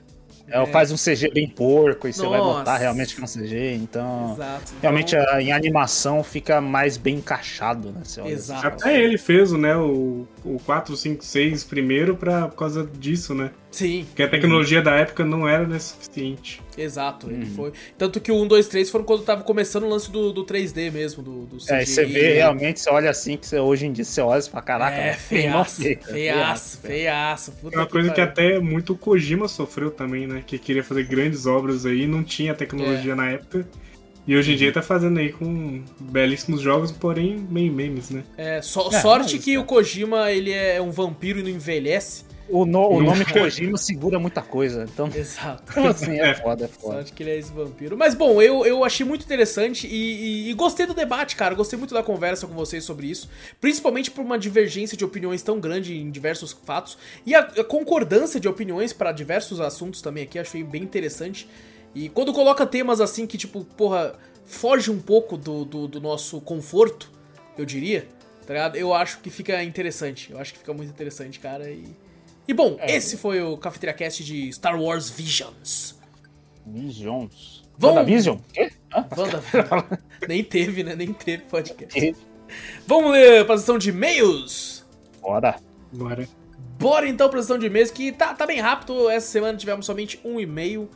É, 0.49 0.65
Faz 0.66 0.91
um 0.93 0.97
CG 0.97 1.31
bem 1.33 1.49
porco 1.49 2.07
e 2.09 2.12
você 2.12 2.21
vai 2.27 2.39
Nossa. 2.39 2.59
notar 2.59 2.79
realmente 2.81 3.15
que 3.15 3.21
é 3.21 3.25
um 3.25 3.27
CG, 3.27 3.75
então. 3.75 4.33
Exato. 4.35 4.73
Realmente 4.83 5.15
então- 5.16 5.35
a- 5.35 5.43
em 5.43 5.53
animação 5.53 6.23
fica 6.23 6.61
mais 6.61 6.97
bem 6.99 7.16
encaixado, 7.16 7.93
né? 7.93 8.03
Olha 8.19 8.31
Exato. 8.31 8.66
assim, 8.66 8.89
Até 8.89 9.03
ele 9.03 9.16
fez 9.16 9.53
né, 9.53 9.75
o, 9.77 10.27
o 10.45 10.59
4, 10.66 10.95
5, 10.97 11.25
6 11.25 11.65
primeiro 11.65 12.15
pra, 12.16 12.49
por 12.49 12.57
causa 12.57 12.87
disso, 12.99 13.35
né? 13.35 13.51
Sim, 13.75 14.05
Porque 14.07 14.23
a 14.23 14.29
tecnologia 14.29 14.81
da 14.81 14.95
época 14.95 15.25
não 15.25 15.49
era 15.49 15.67
né, 15.67 15.79
suficiente. 15.81 16.63
exato. 16.79 17.29
Ele 17.29 17.45
Uhum. 17.45 17.55
foi. 17.57 17.73
Tanto 17.99 18.21
que 18.21 18.31
o 18.31 18.41
1, 18.41 18.47
2, 18.47 18.69
3 18.69 18.89
foram 18.89 19.05
quando 19.05 19.25
tava 19.25 19.43
começando 19.43 19.83
o 19.85 19.89
lance 19.89 20.11
do, 20.11 20.33
do 20.33 20.45
3D 20.45 20.93
mesmo, 20.93 21.23
do, 21.25 21.47
do 21.47 21.57
CGI. 21.57 21.73
É, 21.75 21.85
você 21.85 22.05
vê 22.05 22.33
realmente, 22.35 22.79
você 22.81 22.89
olha 22.91 23.11
assim, 23.11 23.37
que 23.37 23.47
você, 23.47 23.59
hoje 23.59 23.87
em 23.87 23.93
dia 23.93 24.05
você 24.05 24.21
olha 24.21 24.39
e 24.41 24.49
fala, 24.49 24.63
caraca, 24.63 24.97
É, 24.97 25.11
mal 25.11 25.65
feiaço, 25.65 25.83
feiaço, 26.13 26.79
feio. 26.79 26.95
feiaço. 26.95 27.53
Puta 27.61 27.77
É 27.77 27.79
uma 27.81 27.87
coisa 27.87 28.11
que 28.11 28.15
pariu. 28.25 28.31
até 28.31 28.59
muito 28.61 28.93
o 28.93 28.97
Kojima 28.97 29.49
sofreu 29.49 29.91
também, 29.91 30.27
né? 30.27 30.43
Que 30.47 30.57
queria 30.59 30.85
fazer 30.85 31.05
grandes 31.05 31.45
obras 31.47 31.85
aí, 31.85 32.07
não 32.07 32.23
tinha 32.23 32.55
tecnologia 32.55 33.13
É. 33.13 33.17
na 33.17 33.31
época. 33.31 33.67
E 34.27 34.37
hoje 34.37 34.53
em 34.53 34.57
dia 34.57 34.73
tá 34.73 34.81
fazendo 34.81 35.19
aí 35.19 35.33
com 35.33 35.83
belíssimos 36.01 36.61
jogos, 36.63 36.91
porém 36.93 37.37
meio 37.51 37.73
memes, 37.73 38.09
né? 38.09 38.23
É, 38.39 38.63
so- 38.63 38.89
É, 38.93 39.01
sorte 39.01 39.35
mas, 39.35 39.45
que 39.45 39.55
é. 39.55 39.59
o 39.59 39.65
Kojima, 39.65 40.31
ele 40.31 40.51
é 40.53 40.81
um 40.81 40.91
vampiro 40.91 41.41
e 41.41 41.43
não 41.43 41.51
envelhece. 41.51 42.25
O, 42.49 42.66
no- 42.66 42.89
o 42.91 43.03
nome 43.03 43.25
Kojima 43.25 43.79
segura 43.79 44.19
muita 44.19 44.43
coisa, 44.43 44.85
então, 44.85 45.09
Exato. 45.15 45.62
então 45.71 45.87
assim, 45.87 46.21
é 46.21 46.35
foda, 46.35 46.66
é 46.66 46.69
foda. 46.69 46.97
Sorte 46.97 47.12
que 47.15 47.23
ele 47.23 47.31
é 47.31 47.39
esse 47.39 47.51
vampiro. 47.51 47.97
Mas 47.97 48.15
bom, 48.15 48.41
eu, 48.43 48.66
eu 48.66 48.85
achei 48.85 49.05
muito 49.07 49.25
interessante 49.25 49.87
e, 49.87 49.93
e- 50.47 50.51
e 50.51 50.55
gostei 50.55 50.85
do 50.85 50.93
debate, 50.93 51.37
cara. 51.37 51.55
Gostei 51.55 51.79
muito 51.79 51.95
da 51.95 52.03
conversa 52.03 52.47
com 52.47 52.53
vocês 52.53 52.85
sobre 52.85 53.07
isso. 53.07 53.31
Principalmente 53.62 54.11
por 54.11 54.23
uma 54.23 54.39
divergência 54.39 54.95
de 54.97 55.05
opiniões 55.05 55.43
tão 55.43 55.59
grande 55.59 55.97
em 55.97 56.11
diversos 56.11 56.53
fatos. 56.53 56.99
E 57.25 57.35
a, 57.35 57.41
a 57.41 57.65
concordância 57.65 58.39
de 58.39 58.47
opiniões 58.47 58.93
para 58.93 59.11
diversos 59.11 59.59
assuntos 59.59 60.03
também 60.03 60.25
aqui. 60.25 60.39
Achei 60.39 60.62
bem 60.62 60.83
interessante. 60.83 61.49
E 61.95 62.11
quando 62.11 62.31
coloca 62.33 62.66
temas 62.66 63.01
assim 63.01 63.27
que, 63.27 63.39
tipo, 63.39 63.65
porra, 63.65 64.15
foge 64.45 64.91
um 64.91 65.01
pouco 65.01 65.39
do, 65.39 65.65
do, 65.65 65.89
do 65.89 66.01
nosso 66.01 66.41
conforto, 66.43 67.11
eu 67.57 67.65
diria, 67.65 68.07
tá 68.47 68.53
ligado? 68.53 68.77
Eu 68.77 68.93
acho 68.93 69.21
que 69.21 69.31
fica 69.31 69.62
interessante. 69.62 70.31
Eu 70.31 70.39
acho 70.39 70.53
que 70.53 70.59
fica 70.59 70.75
muito 70.75 70.91
interessante, 70.91 71.41
cara. 71.41 71.71
E, 71.71 71.85
e 72.47 72.53
bom, 72.55 72.77
É. 72.81 72.95
esse 72.97 73.16
foi 73.16 73.41
o 73.43 73.57
Cafeteria 73.57 73.95
Cast 73.95 74.25
de 74.25 74.53
Star 74.53 74.81
Wars 74.81 75.09
Visions. 75.11 75.99
Visions. 76.66 77.62
Vamos- 77.77 78.07
Vision? 78.07 78.39
Quê? 78.53 78.71
Hã? 78.95 79.07
Wanda... 79.16 79.43
Nem 80.29 80.43
teve, 80.45 80.83
né? 80.85 80.95
Nem 80.95 81.12
teve 81.12 81.43
podcast. 81.45 82.15
Vamos 82.87 83.12
ler 83.12 83.51
a 83.51 83.59
sessão 83.59 83.77
de 83.79 83.91
e-mails? 83.91 84.85
Bora. 85.21 85.57
Agora. 85.93 86.29
Bora 86.79 87.09
então 87.09 87.29
pra 87.29 87.41
sessão 87.41 87.59
de 87.59 87.66
e-mails, 87.66 87.91
que 87.91 88.12
tá, 88.12 88.35
tá 88.35 88.47
bem 88.47 88.61
rápido. 88.61 89.09
Essa 89.11 89.27
semana 89.27 89.57
tivemos 89.59 89.87
somente 89.87 90.21
um 90.25 90.39
e-mail. 90.41 90.89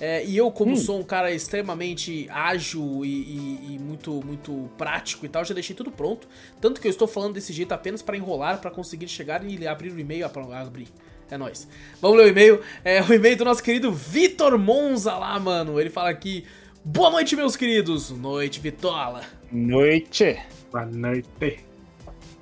É, 0.00 0.24
e 0.24 0.36
eu, 0.36 0.50
como 0.50 0.76
sou 0.76 0.98
um 0.98 1.04
cara 1.04 1.30
extremamente 1.32 2.26
ágil 2.30 3.04
e, 3.04 3.08
e- 3.08 3.74
e 3.74 3.78
muito, 3.78 4.20
muito 4.24 4.68
prático 4.76 5.24
e 5.24 5.28
tal, 5.28 5.44
já 5.44 5.54
deixei 5.54 5.76
tudo 5.76 5.90
pronto. 5.92 6.26
Tanto 6.60 6.80
que 6.80 6.88
eu 6.88 6.90
estou 6.90 7.06
falando 7.06 7.34
desse 7.34 7.52
jeito 7.52 7.72
apenas 7.72 8.02
para 8.02 8.16
enrolar, 8.16 8.60
para 8.60 8.70
conseguir 8.70 9.06
chegar 9.08 9.44
e 9.48 9.66
abrir 9.66 9.92
o 9.92 9.98
e-mail. 10.00 10.26
Ah, 10.26 10.60
abrir. 10.60 10.88
É 11.30 11.38
nóis. 11.38 11.66
Vamos 12.00 12.18
ler 12.18 12.26
o 12.26 12.28
e-mail. 12.28 12.60
É 12.84 13.00
o 13.02 13.12
e-mail 13.14 13.36
do 13.36 13.44
nosso 13.44 13.62
querido 13.62 13.90
Vitor 13.92 14.58
Monza 14.58 15.14
lá, 15.14 15.38
mano. 15.38 15.80
Ele 15.80 15.88
fala 15.88 16.10
aqui: 16.10 16.44
Boa 16.84 17.10
noite, 17.10 17.36
meus 17.36 17.54
queridos. 17.56 18.10
Noite, 18.10 18.58
Vitola. 18.60 19.22
Noite. 19.50 20.36
Boa 20.70 20.84
noite. 20.84 21.60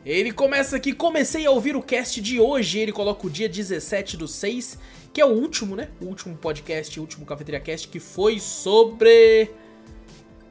Ele 0.04 0.32
começa 0.32 0.76
aqui, 0.76 0.94
comecei 0.94 1.44
a 1.44 1.50
ouvir 1.50 1.76
o 1.76 1.82
cast 1.82 2.22
de 2.22 2.40
hoje, 2.40 2.78
ele 2.78 2.90
coloca 2.90 3.26
o 3.26 3.30
dia 3.30 3.48
17 3.48 4.16
do 4.16 4.26
6, 4.26 4.78
que 5.12 5.20
é 5.20 5.24
o 5.24 5.28
último, 5.30 5.74
né? 5.76 5.88
O 6.00 6.06
último 6.06 6.36
podcast, 6.36 6.98
o 6.98 7.02
último 7.02 7.26
Cafeteria 7.26 7.60
Cast, 7.60 7.88
que 7.88 7.98
foi 8.00 8.38
sobre... 8.38 9.50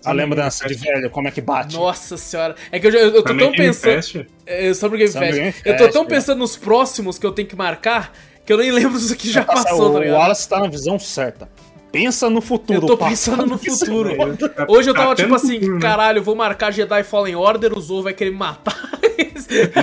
A 0.05 0.13
lembrança 0.13 0.65
de 0.67 0.75
velho, 0.75 1.09
como 1.09 1.27
é 1.27 1.31
que 1.31 1.41
bate? 1.41 1.75
Nossa 1.75 2.15
senhora, 2.15 2.55
é 2.71 2.79
que 2.79 2.87
eu, 2.87 2.91
já- 2.91 2.99
eu, 2.99 3.15
eu 3.15 3.23
tô 3.23 3.35
tão 3.35 3.51
pensando... 3.51 3.93
Fest? 4.01 4.25
É, 4.45 4.73
sobre 4.73 4.95
o 4.95 4.99
Game 4.99 5.11
Sobre 5.11 5.27
o 5.29 5.33
Fest. 5.33 5.41
Game 5.41 5.55
Eu 5.65 5.73
tô 5.77 5.83
Fest, 5.83 5.93
tão 5.93 6.03
é. 6.03 6.05
pensando 6.05 6.39
nos 6.39 6.55
próximos 6.55 7.17
que 7.19 7.25
eu 7.25 7.31
tenho 7.33 7.47
que 7.47 7.55
marcar, 7.55 8.13
que 8.45 8.51
eu 8.53 8.57
nem 8.57 8.71
lembro 8.71 8.97
do 8.99 9.15
que 9.15 9.29
já 9.29 9.43
Nossa, 9.45 9.63
passou, 9.63 9.89
o 9.89 9.93
tá 9.93 9.99
ligado? 9.99 10.17
Wallace 10.19 10.47
tá 10.47 10.59
na 10.59 10.67
visão 10.69 10.97
certa. 10.97 11.49
Pensa 11.91 12.29
no 12.29 12.39
futuro. 12.39 12.81
Eu 12.83 12.85
tô 12.87 12.97
pensando 12.97 13.45
no 13.45 13.57
futuro. 13.59 14.37
Tá- 14.37 14.65
Hoje 14.69 14.89
eu 14.89 14.93
tava 14.93 15.11
até 15.13 15.23
tipo 15.23 15.35
assim, 15.35 15.55
futuro, 15.55 15.75
né? 15.75 15.81
caralho, 15.81 16.23
vou 16.23 16.35
marcar 16.35 16.71
Jedi 16.71 17.03
Fallen 17.03 17.35
Order, 17.35 17.77
o 17.77 17.81
Zou 17.81 18.03
vai 18.03 18.13
querer 18.13 18.29
me 18.31 18.37
matar. 18.37 18.98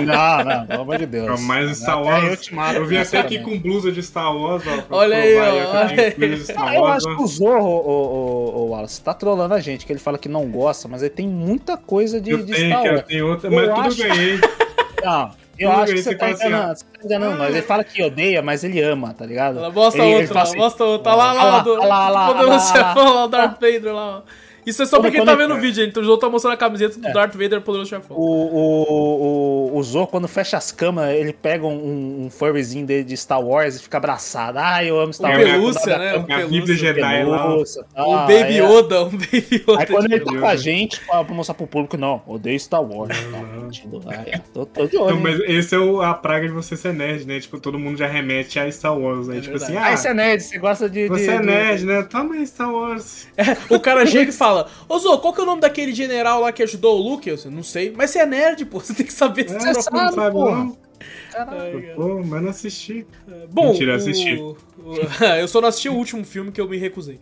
Não, 0.05 0.43
não, 0.43 0.65
pelo 0.67 0.81
amor 0.81 0.97
de 0.97 1.05
Deus. 1.05 1.41
Mas 1.41 1.77
Star 1.77 2.01
Wars. 2.01 2.49
eu 2.51 2.73
Eu 2.75 2.85
vim 2.85 2.97
até 2.97 3.19
aqui 3.19 3.39
com 3.39 3.57
blusa 3.59 3.91
de 3.91 4.01
Star 4.01 4.35
Wars, 4.35 4.63
ó. 4.67 4.95
Olha 4.95 5.17
aí, 5.17 5.33
provar 5.35 5.49
ó, 5.51 5.55
eu 5.55 5.69
olha 5.69 5.87
aí. 6.01 6.45
Ah, 6.55 6.75
eu 6.75 6.81
Wars, 6.81 7.05
acho 7.05 7.15
que 7.17 7.23
o 7.23 7.27
Zorro, 7.27 7.67
o, 7.67 7.91
o, 7.91 8.59
o 8.65 8.69
Wallace, 8.69 9.01
tá 9.01 9.13
trolando 9.13 9.53
a 9.53 9.59
gente, 9.59 9.85
que 9.85 9.91
ele 9.91 9.99
fala 9.99 10.17
que 10.17 10.29
não 10.29 10.45
gosta, 10.49 10.87
mas 10.87 11.01
ele 11.01 11.09
tem 11.11 11.27
muita 11.27 11.75
coisa 11.77 12.19
de, 12.21 12.31
Eu 12.31 12.37
de 12.45 12.53
tenho, 12.53 12.69
Star 12.69 12.81
que 12.81 12.87
eu 12.87 12.93
Wars. 12.93 13.05
tenho 13.07 13.27
outra, 13.27 13.49
Eu 13.49 13.53
mas 13.55 13.75
tudo 13.75 13.87
acho- 13.87 14.01
eu 14.03 14.07
ganhei. 14.15 14.39
Não, 15.03 15.31
eu 15.59 15.71
acho 15.71 15.93
que 15.93 16.01
você 16.03 16.15
tá 16.15 16.25
assim, 16.27 16.47
enganando, 16.47 16.75
você 16.79 16.85
tá 16.85 17.05
enganando 17.05 17.37
nós. 17.37 17.49
Ele 17.49 17.61
fala 17.61 17.83
que 17.83 18.03
odeia, 18.03 18.41
mas 18.41 18.63
ele 18.63 18.81
ama, 18.81 19.13
tá 19.13 19.25
ligado? 19.25 19.59
Ela 19.59 19.69
mostra 19.69 20.01
Ele- 20.03 20.11
ele 20.13 20.21
outra, 20.23 20.33
lá, 20.35 20.41
assim, 20.41 20.57
mostra 20.57 20.85
outra. 20.85 21.03
Tá 21.11 21.15
lá, 21.15 21.33
lá, 21.33 21.39
Olha 21.43 21.51
lá, 21.51 21.59
do, 21.59 21.71
olha 21.73 21.85
lá, 21.85 21.99
olha 22.05 22.09
lá, 22.09 22.27
poderoso 22.27 22.49
olha 22.49 22.57
lá, 22.57 22.65
olha 22.65 22.81
lá. 22.81 22.93
chefão 22.95 23.13
lá, 23.13 23.23
o 23.23 23.27
Darth 23.27 23.61
Vader 23.61 23.93
lá, 23.93 24.17
ó. 24.17 24.21
Isso 24.67 24.83
é 24.83 24.85
só 24.85 24.99
pra 24.99 25.09
quem 25.09 25.23
tá 25.25 25.31
ele- 25.33 25.41
vendo 25.41 25.55
o 25.55 25.59
vídeo, 25.59 25.83
gente. 25.85 25.97
O 25.97 26.03
João 26.03 26.19
tá 26.19 26.29
mostrando 26.29 26.53
a 26.53 26.57
camiseta 26.57 26.99
do 26.99 27.11
Darth 27.13 27.33
Vader, 27.33 27.61
poderoso 27.61 27.89
chefão. 27.89 28.15
O, 28.17 28.21
o, 28.91 29.71
o, 29.73 29.77
o 29.77 29.83
Zorro, 29.83 30.07
quando 30.07 30.27
fecha 30.27 30.57
as 30.57 30.71
câmeras, 30.71 31.15
ele 31.15 31.33
pega 31.33 31.65
um, 31.65 32.25
um 32.25 32.29
furryzinho 32.29 32.85
dele 32.85 33.03
de 33.03 33.15
Star 33.17 33.41
Wars 33.41 33.75
e 33.77 33.81
fica 33.83 33.97
abraçado. 33.97 34.57
Ah, 34.59 34.83
eu 34.83 34.99
amo 34.99 35.13
Star 35.13 35.31
Wars. 35.31 35.43
pelúcia, 35.51 35.97
né? 35.97 36.17
Um 36.17 36.23
pelúcia. 36.23 36.75
Jedi. 36.75 37.23
Pelúcia, 37.25 37.83
tá, 37.95 38.05
Um 38.07 38.15
Baby 38.17 38.33
é. 38.57 38.63
Yoda, 38.63 39.03
um 39.05 39.09
Baby 39.11 39.47
Yoda. 39.67 39.79
Aí 39.79 39.85
quando 39.87 40.05
ele 40.11 40.19
tá 40.19 40.39
com 40.39 40.45
a 40.47 40.55
gente, 40.55 40.99
pra 41.05 41.23
pra 41.23 41.33
mostrar 41.35 41.55
pro 41.55 41.65
público, 41.67 41.97
não, 41.97 42.21
odeio 42.27 42.59
Star 42.59 42.83
Wars. 42.83 43.17
Ah, 44.07 44.23
é. 44.25 44.37
tô, 44.53 44.65
tô 44.65 44.85
de 44.87 44.97
olho. 44.97 45.15
Não, 45.15 45.21
mas 45.21 45.39
esse 45.41 45.75
é 45.75 45.77
o- 45.79 46.01
a 46.01 46.13
praga 46.13 46.47
de 46.47 46.53
você 46.53 46.75
ser 46.75 46.93
nerd, 46.93 47.25
né? 47.25 47.39
Tipo, 47.39 47.59
todo 47.59 47.77
mundo 47.79 47.97
já 47.97 48.07
remete 48.07 48.59
a 48.59 48.69
Star 48.71 48.97
Wars, 48.97 49.27
né? 49.27 49.37
É 49.37 49.41
tipo 49.41 49.55
assim, 49.55 49.75
ah, 49.75 49.87
Ah, 49.87 49.97
você 49.97 50.09
é 50.09 50.13
nerd, 50.13 50.41
você 50.43 50.57
gosta 50.57 50.89
de. 50.89 51.07
você 51.07 51.23
de- 51.25 51.29
é 51.29 51.39
de- 51.39 51.45
nerd, 51.45 51.85
né? 51.85 52.03
Toma 52.03 52.35
aí 52.35 52.45
Star 52.47 52.71
Wars. 52.73 53.27
O 53.69 53.79
cara 53.79 54.05
chega 54.07 54.29
e 54.29 54.33
fala: 54.33 54.56
Ô 54.89 54.97
Zô, 54.99 55.17
qual 55.19 55.33
que 55.33 55.39
é 55.39 55.43
o 55.43 55.45
nome 55.45 55.61
daquele 55.61 55.93
general 55.93 56.41
lá 56.41 56.51
que 56.51 56.63
ajudou 56.63 56.99
o 56.99 57.09
Luke? 57.09 57.29
Eu 57.29 57.35
disse, 57.35 57.49
não 57.49 57.63
sei. 57.63 57.93
Mas 57.95 58.11
você 58.11 58.19
é 58.19 58.25
nerd, 58.25 58.65
pô. 58.65 58.79
Você 58.87 58.93
tem 58.93 59.05
que 59.05 59.13
saber 59.13 59.45
esse 59.45 59.55
É, 59.55 59.73
você 59.73 59.89
não 59.91 60.11
sabe, 60.11 60.31
porra. 60.31 60.55
não? 60.63 60.77
Caralho. 61.31 61.95
Pô, 61.95 62.23
mas 62.25 62.41
não 62.41 62.49
assisti. 62.49 63.05
Bom, 63.51 63.71
Mentira, 63.71 63.93
o- 63.93 63.95
assisti. 63.95 64.33
o- 64.35 64.57
eu 65.39 65.47
só 65.47 65.61
não 65.61 65.67
assisti 65.69 65.89
o 65.89 65.93
último 65.93 66.23
filme 66.25 66.51
que 66.51 66.59
eu 66.59 66.67
me 66.67 66.77
recusei. 66.77 67.19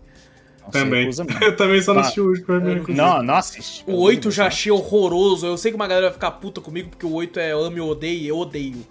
Não 0.64 0.72
Também. 0.72 1.10
Eu 1.42 1.56
também 1.56 1.82
só 1.82 1.94
não 1.94 2.02
assisti 2.02 2.22
o 2.22 2.30
último 2.30 2.60
mim. 2.60 2.82
Não, 2.90 3.22
não 3.22 3.36
assiste. 3.36 3.84
O 3.86 3.98
8 4.00 4.32
já 4.32 4.48
achei 4.48 4.72
horroroso. 4.72 5.46
Eu 5.46 5.58
sei 5.58 5.72
que 5.72 5.76
uma 5.76 5.88
galera 5.88 6.08
vai 6.08 6.14
ficar 6.14 6.32
puta 6.32 6.60
comigo 6.60 6.90
porque 6.90 7.06
o 7.06 7.14
8 7.14 7.40
é 7.40 7.52
ame 7.52 7.80
ou 7.80 7.90
odeie, 7.92 8.28
eu 8.28 8.38
odeio. 8.38 8.86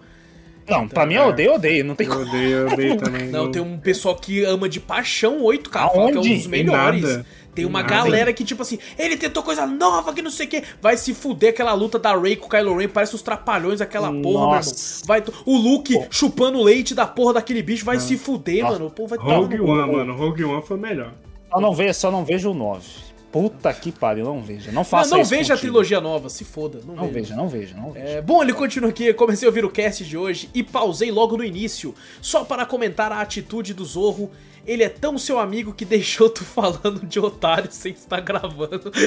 Não, 0.69 0.89
pra 0.89 1.05
mim 1.05 1.15
eu 1.15 1.25
odeio, 1.27 1.49
eu 1.51 1.55
odeio. 1.57 1.85
Não 1.85 1.95
tem 1.95 2.07
Eu 2.07 2.21
odeio, 2.21 2.57
eu 2.59 2.69
odeio 2.73 2.97
também. 2.97 3.29
Não, 3.29 3.51
tem 3.51 3.61
um 3.61 3.77
pessoal 3.79 4.15
que 4.17 4.45
ama 4.45 4.69
de 4.69 4.79
paixão 4.81 5.39
o 5.39 5.43
8, 5.45 5.69
cara. 5.69 5.89
Fala 5.91 6.13
que 6.13 6.17
é 6.17 6.21
um 6.21 6.23
Aonde? 6.23 6.37
dos 6.37 6.47
melhores. 6.47 7.21
Tem 7.55 7.65
uma 7.65 7.83
Nada. 7.83 7.95
galera 7.95 8.33
que, 8.33 8.45
tipo 8.45 8.63
assim, 8.63 8.79
ele 8.99 9.17
tentou 9.17 9.43
coisa 9.43 9.67
nova 9.67 10.13
que 10.13 10.21
não 10.23 10.31
sei 10.31 10.47
o 10.47 10.49
que. 10.51 10.63
Vai 10.81 10.97
se 10.97 11.15
fuder 11.15 11.51
aquela 11.51 11.73
luta 11.73 11.99
da 11.99 12.17
Rey 12.17 12.37
com 12.37 12.47
o 12.47 12.49
Kylo 12.49 12.77
Ren. 12.77 12.89
Parece 12.89 13.15
os 13.15 13.23
trapalhões 13.23 13.81
aquela 13.81 14.09
porra, 14.09 14.21
meu 14.21 14.31
irmão. 14.33 14.55
Nossa. 14.55 15.07
Vai, 15.07 15.23
o 15.47 15.57
Luke 15.57 15.95
chupando 16.11 16.63
leite 16.63 16.95
da 16.95 17.07
porra 17.07 17.35
daquele 17.35 17.63
bicho 17.63 17.85
vai 17.85 17.99
se 18.01 18.17
fuder, 18.19 18.63
Nossa. 18.63 18.73
mano. 18.75 18.87
O 18.87 18.91
povo 18.91 19.09
vai 19.17 19.19
Rogue 19.19 19.61
One, 19.61 19.93
mano. 19.93 20.17
Rogue 20.17 20.45
One 20.45 20.63
foi 20.63 20.77
melhor. 20.77 21.13
Só 21.51 21.61
não 21.61 21.73
vejo, 21.73 21.95
só 21.95 22.11
não 22.11 22.25
vejo 22.25 22.51
o 22.51 22.55
9. 22.55 23.14
Puta 23.35 23.75
que 23.75 23.91
pariu, 23.91 24.25
não 24.27 24.41
veja. 24.41 24.67
Não 24.71 24.75
Não, 24.77 24.85
faça 24.85 25.11
não 25.11 25.23
isso. 25.23 25.31
veja 25.31 25.55
a 25.55 25.57
contigo. 25.57 25.73
trilogia 25.73 26.01
nova, 26.01 26.29
se 26.29 26.45
foda. 26.45 26.79
Não, 26.87 26.95
Não 26.95 27.09
veja. 27.09 27.15
veja, 27.21 27.35
não 27.37 27.49
veja, 27.49 27.77
não 27.77 27.91
veja. 27.91 28.07
É, 28.07 28.23
bom, 28.23 28.41
ele 28.41 28.53
continua 28.53 28.91
aqui, 28.91 29.13
comecei 29.13 29.47
a 29.47 29.51
ouvir 29.51 29.65
o 29.65 29.71
cast 29.71 30.05
de 30.05 30.17
hoje 30.17 30.49
e 30.55 30.63
pausei 30.63 31.11
logo 31.11 31.37
no 31.37 31.43
início, 31.43 31.93
só 32.23 32.45
para 32.45 32.65
comentar 32.65 33.11
a 33.11 33.21
atitude 33.21 33.75
do 33.75 33.85
Zorro. 33.85 34.31
Ele 34.65 34.83
é 34.85 34.89
tão 34.89 35.19
seu 35.19 35.39
amigo 35.41 35.75
que 35.75 35.85
deixou 35.85 36.31
tu 36.31 36.45
falando 36.45 37.05
de 37.05 37.19
otário 37.19 37.69
sem 37.73 37.93
estar 37.93 38.21
gravando. 38.21 38.91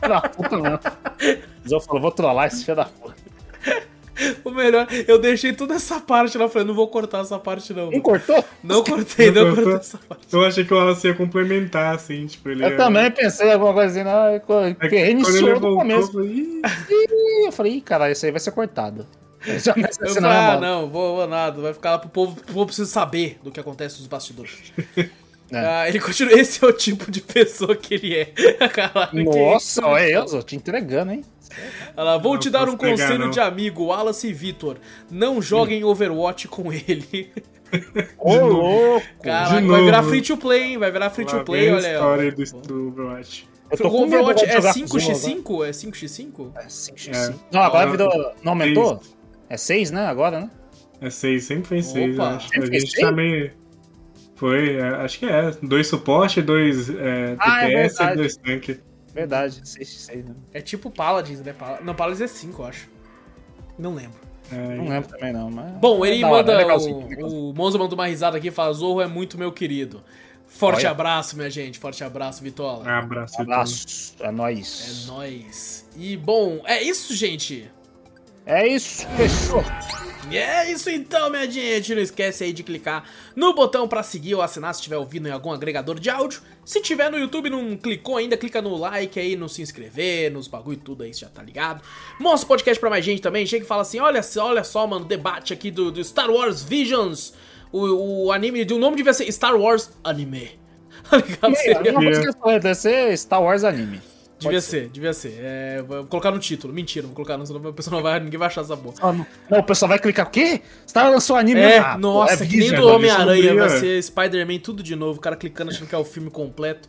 Da 0.00 0.20
puta, 0.22 0.56
não. 0.56 0.80
Mas 1.62 1.70
eu 1.70 1.80
falo, 1.80 2.00
vou 2.00 2.10
trollar 2.10 2.46
esse 2.48 2.64
filho 2.64 2.76
da 2.76 2.86
puta. 2.86 3.14
o 4.44 4.50
melhor, 4.50 4.86
eu 5.08 5.18
deixei 5.18 5.52
toda 5.52 5.74
essa 5.74 6.00
parte 6.00 6.36
lá, 6.38 6.48
falei, 6.48 6.66
não 6.66 6.74
vou 6.74 6.88
cortar 6.88 7.20
essa 7.20 7.38
parte 7.38 7.72
não. 7.72 7.90
Não 7.90 8.00
cortou? 8.00 8.44
Não 8.62 8.82
cortei, 8.84 9.30
não 9.30 9.44
Não 9.46 9.54
cortei 9.54 9.64
cortou? 9.64 9.80
essa 9.80 9.98
parte. 9.98 10.26
Eu 10.32 10.44
achei 10.44 10.64
que 10.64 10.72
o 10.74 10.76
Wallace 10.76 11.06
ia 11.06 11.14
complementar, 11.14 11.94
assim, 11.94 12.26
tipo, 12.26 12.48
ele 12.48 12.64
Eu 12.64 12.70
ia- 12.70 12.76
também 12.76 13.10
pensei 13.10 13.48
em 13.48 13.52
alguma 13.52 13.72
coisa 13.72 13.90
assim, 13.92 14.04
não, 14.04 14.26
É 14.28 14.38
que 14.40 14.46
porque 14.74 14.94
ele 14.94 15.04
reiniciou 15.04 15.54
do 15.54 15.60
voltou, 15.60 15.76
começo. 15.78 16.08
eu 16.08 16.12
falei, 16.12 16.30
"Ih, 16.30 16.62
Ih, 16.90 17.46
eu 17.46 17.52
falei, 17.52 17.72
ih, 17.74 17.80
caralho, 17.80 18.12
isso 18.12 18.24
aí 18.26 18.30
vai 18.32 18.40
ser 18.40 18.50
cortado. 18.52 19.06
Eu 19.46 19.58
já 19.58 19.74
me 19.74 19.82
Eu 19.84 19.88
assassinaram 19.88 20.52
falei, 20.52 20.56
ah, 20.56 20.60
não, 20.60 20.90
vou, 20.90 21.16
vou 21.16 21.26
nada, 21.26 21.60
vai 21.62 21.72
ficar 21.72 21.92
lá 21.92 21.98
pro 21.98 22.10
povo, 22.10 22.32
o 22.38 22.52
povo 22.52 22.66
precisa 22.66 22.88
saber 22.90 23.38
do 23.42 23.50
que 23.50 23.58
acontece 23.58 23.98
nos 23.98 24.06
bastidores. 24.06 24.72
É. 25.52 25.58
Ah, 25.58 25.88
ele 25.88 25.98
continua, 25.98 26.32
esse 26.38 26.64
é 26.64 26.68
o 26.68 26.72
tipo 26.72 27.10
de 27.10 27.20
pessoa 27.20 27.74
que 27.74 27.94
ele 27.94 28.14
é. 28.14 28.24
Caralho, 28.68 29.10
que 29.10 29.24
Nossa, 29.24 29.80
isso? 29.80 29.82
olha 29.84 30.08
eu, 30.08 30.24
tô 30.24 30.40
te 30.42 30.54
entregando, 30.54 31.10
hein? 31.10 31.24
Lá, 31.96 32.16
vou 32.18 32.32
Não 32.34 32.40
te 32.40 32.50
dar 32.50 32.68
um 32.68 32.76
pegar, 32.76 32.90
conselho 32.92 33.18
não. 33.24 33.30
de 33.30 33.40
amigo, 33.40 33.84
Wallace 33.86 34.28
e 34.28 34.32
Vitor. 34.32 34.76
Não 35.10 35.40
joguem 35.42 35.82
Overwatch 35.84 36.48
com 36.48 36.72
ele. 36.72 37.32
Ô, 38.18 38.34
louco! 38.36 39.06
Caraca, 39.22 39.60
De 39.60 39.68
vai 39.68 39.82
virar 39.82 40.02
free 40.02 40.22
to 40.22 40.36
play, 40.36 40.62
hein? 40.62 40.78
Vai 40.78 40.90
virar 40.90 41.10
free 41.10 41.24
lá 41.24 41.30
to 41.38 41.44
play, 41.44 41.70
olha 41.70 41.86
aí. 41.88 41.94
história 41.94 42.32
do, 42.32 42.44
do 42.62 42.88
Overwatch. 42.88 43.48
Eu 43.70 43.78
tô 43.78 43.86
O 43.86 43.90
com 43.90 44.02
Overwatch 44.04 44.44
é 44.44 44.52
jogar 44.52 44.74
com 44.74 44.80
os 44.84 44.94
irmãos, 44.94 45.22
5x5? 45.24 45.64
É 45.66 45.70
5x5? 45.70 46.52
É 46.56 46.66
5x5. 46.66 47.14
É. 47.14 47.34
Não, 47.52 47.60
agora 47.62 47.86
Ah, 47.88 47.90
virou. 47.90 48.32
Não 48.42 48.52
aumentou? 48.52 49.00
É 49.48 49.56
6, 49.56 49.90
né? 49.92 50.06
Agora, 50.06 50.40
né? 50.40 50.50
É 51.00 51.08
seis, 51.08 51.44
sempre 51.44 51.66
foi 51.68 51.82
seis, 51.82 52.08
eu 52.16 52.22
Opa. 52.22 52.34
acho. 52.36 52.48
Sempre 52.48 52.58
A 52.58 52.66
foi 52.66 52.80
gente 52.80 52.90
seis? 52.92 53.06
tá 53.06 53.12
meio... 53.12 53.52
Foi, 54.36 54.76
é, 54.76 54.82
acho 54.82 55.18
que 55.18 55.26
é. 55.26 55.50
Dois 55.62 55.86
suporte, 55.86 56.42
dois 56.42 56.90
é, 56.90 57.36
Ah, 57.38 57.62
é 57.70 57.88
TPS 57.88 58.00
e 58.00 58.16
dois 58.16 58.36
tanques. 58.36 58.80
Verdade, 59.14 59.60
6x6, 59.62 60.24
né? 60.28 60.34
É 60.52 60.60
tipo 60.60 60.90
Paladins, 60.90 61.40
né? 61.40 61.52
Pal- 61.52 61.78
Não, 61.82 61.94
Paladins 61.94 62.20
é 62.22 62.26
5, 62.26 62.62
eu 62.62 62.66
acho. 62.66 62.88
Não 63.78 63.94
lembro. 63.94 64.18
É, 64.52 64.76
Não 64.76 64.88
lembro 64.88 65.08
também, 65.08 65.32
não. 65.32 65.50
Mas... 65.50 65.72
Bom, 65.78 66.04
é 66.04 66.10
ele 66.10 66.24
manda. 66.24 66.52
é 66.52 66.56
legalzinho. 66.56 67.08
o, 67.24 67.50
o 67.50 67.54
Monza 67.54 67.78
mandou 67.78 67.96
uma 67.98 68.06
risada 68.06 68.36
aqui 68.36 68.48
e 68.48 68.50
fala: 68.50 68.72
Zorro 68.72 69.00
é 69.00 69.06
muito 69.06 69.38
meu 69.38 69.52
querido. 69.52 70.02
Forte 70.46 70.78
Olha. 70.80 70.90
abraço, 70.90 71.36
minha 71.36 71.48
gente. 71.48 71.78
Forte 71.78 72.02
abraço, 72.02 72.42
Vitola. 72.42 72.84
Abraço. 72.90 73.40
Abraço, 73.40 74.14
é 74.20 74.26
É 74.26 74.30
nóis. 74.32 75.06
nóis. 75.06 75.88
E 75.96 76.16
bom, 76.16 76.60
é 76.64 76.82
isso, 76.82 77.14
gente. 77.14 77.70
É 78.44 78.66
isso, 78.66 79.06
fechou. 79.16 79.62
E 80.30 80.38
é 80.38 80.70
isso 80.70 80.88
então, 80.88 81.28
minha 81.30 81.50
gente. 81.50 81.94
Não 81.94 82.00
esquece 82.02 82.44
aí 82.44 82.52
de 82.52 82.62
clicar 82.62 83.04
no 83.34 83.52
botão 83.52 83.88
pra 83.88 84.02
seguir 84.02 84.34
ou 84.34 84.42
assinar 84.42 84.72
se 84.74 84.80
estiver 84.80 84.96
ouvindo 84.96 85.28
em 85.28 85.32
algum 85.32 85.50
agregador 85.52 85.98
de 85.98 86.08
áudio. 86.08 86.40
Se 86.64 86.80
tiver 86.80 87.10
no 87.10 87.18
YouTube 87.18 87.46
e 87.46 87.50
não 87.50 87.76
clicou 87.76 88.16
ainda, 88.16 88.36
clica 88.36 88.62
no 88.62 88.76
like 88.76 89.18
aí, 89.18 89.34
no 89.34 89.48
se 89.48 89.60
inscrever, 89.60 90.30
nos 90.30 90.46
bagulho 90.46 90.76
e 90.76 90.80
tudo 90.80 91.02
aí, 91.02 91.12
você 91.12 91.20
já 91.20 91.28
tá 91.28 91.42
ligado. 91.42 91.82
Mostra 92.20 92.44
o 92.44 92.48
podcast 92.48 92.78
pra 92.78 92.88
mais 92.90 93.04
gente 93.04 93.20
também. 93.20 93.44
Chega 93.44 93.64
e 93.64 93.68
fala 93.68 93.82
assim: 93.82 93.98
olha, 93.98 94.22
só- 94.22 94.46
olha 94.46 94.62
só, 94.62 94.86
mano, 94.86 95.04
debate 95.04 95.52
aqui 95.52 95.70
do, 95.70 95.90
do 95.90 96.02
Star 96.04 96.30
Wars 96.30 96.62
Visions. 96.62 97.32
O, 97.72 98.26
o 98.26 98.32
anime, 98.32 98.62
o 98.64 98.78
nome 98.78 98.96
devia 98.96 99.12
ser 99.12 99.30
Star 99.32 99.56
Wars 99.56 99.90
Anime. 100.04 100.58
Tá 101.10 101.16
ligado? 101.16 101.54
É, 101.56 101.92
coisa 101.92 102.32
falei, 102.40 102.60
deve 102.60 102.74
ser 102.76 103.16
Star 103.18 103.42
Wars 103.42 103.64
Anime. 103.64 104.00
Devia 104.40 104.50
Pode 104.58 104.62
ser, 104.64 104.88
devia 104.88 105.12
ser. 105.12 105.36
É, 105.38 105.82
vou 105.86 106.04
colocar 106.06 106.30
no 106.30 106.38
título. 106.38 106.72
Mentira, 106.72 107.06
vou 107.06 107.14
colocar 107.14 107.36
no. 107.36 107.46
Senão 107.46 107.68
a 107.68 107.72
pessoa 107.72 107.94
não 107.96 108.02
vai, 108.02 108.18
ninguém 108.20 108.38
vai 108.38 108.48
achar 108.48 108.62
essa 108.62 108.74
boa. 108.74 108.94
Ah, 109.00 109.12
não. 109.12 109.26
Não, 109.50 109.58
o 109.58 109.62
pessoal 109.62 109.88
vai 109.90 109.98
clicar 109.98 110.26
o 110.26 110.30
quê? 110.30 110.62
Star 110.88 111.10
lançou 111.10 111.36
anime? 111.36 111.60
É, 111.60 111.78
Ah, 111.78 111.92
pô, 111.92 111.98
nossa, 111.98 112.42
é 112.42 112.46
que 112.46 112.56
nem 112.56 112.70
do 112.70 112.86
né? 112.86 112.92
Homem-Aranha, 112.92 113.54
vai 113.54 113.68
ser 113.78 114.02
Spider-Man 114.02 114.58
tudo 114.58 114.82
de 114.82 114.96
novo, 114.96 115.18
o 115.18 115.22
cara 115.22 115.36
clicando 115.36 115.70
achando 115.70 115.86
que 115.88 115.94
é 115.94 115.98
o 115.98 116.04
filme 116.04 116.30
completo. 116.30 116.88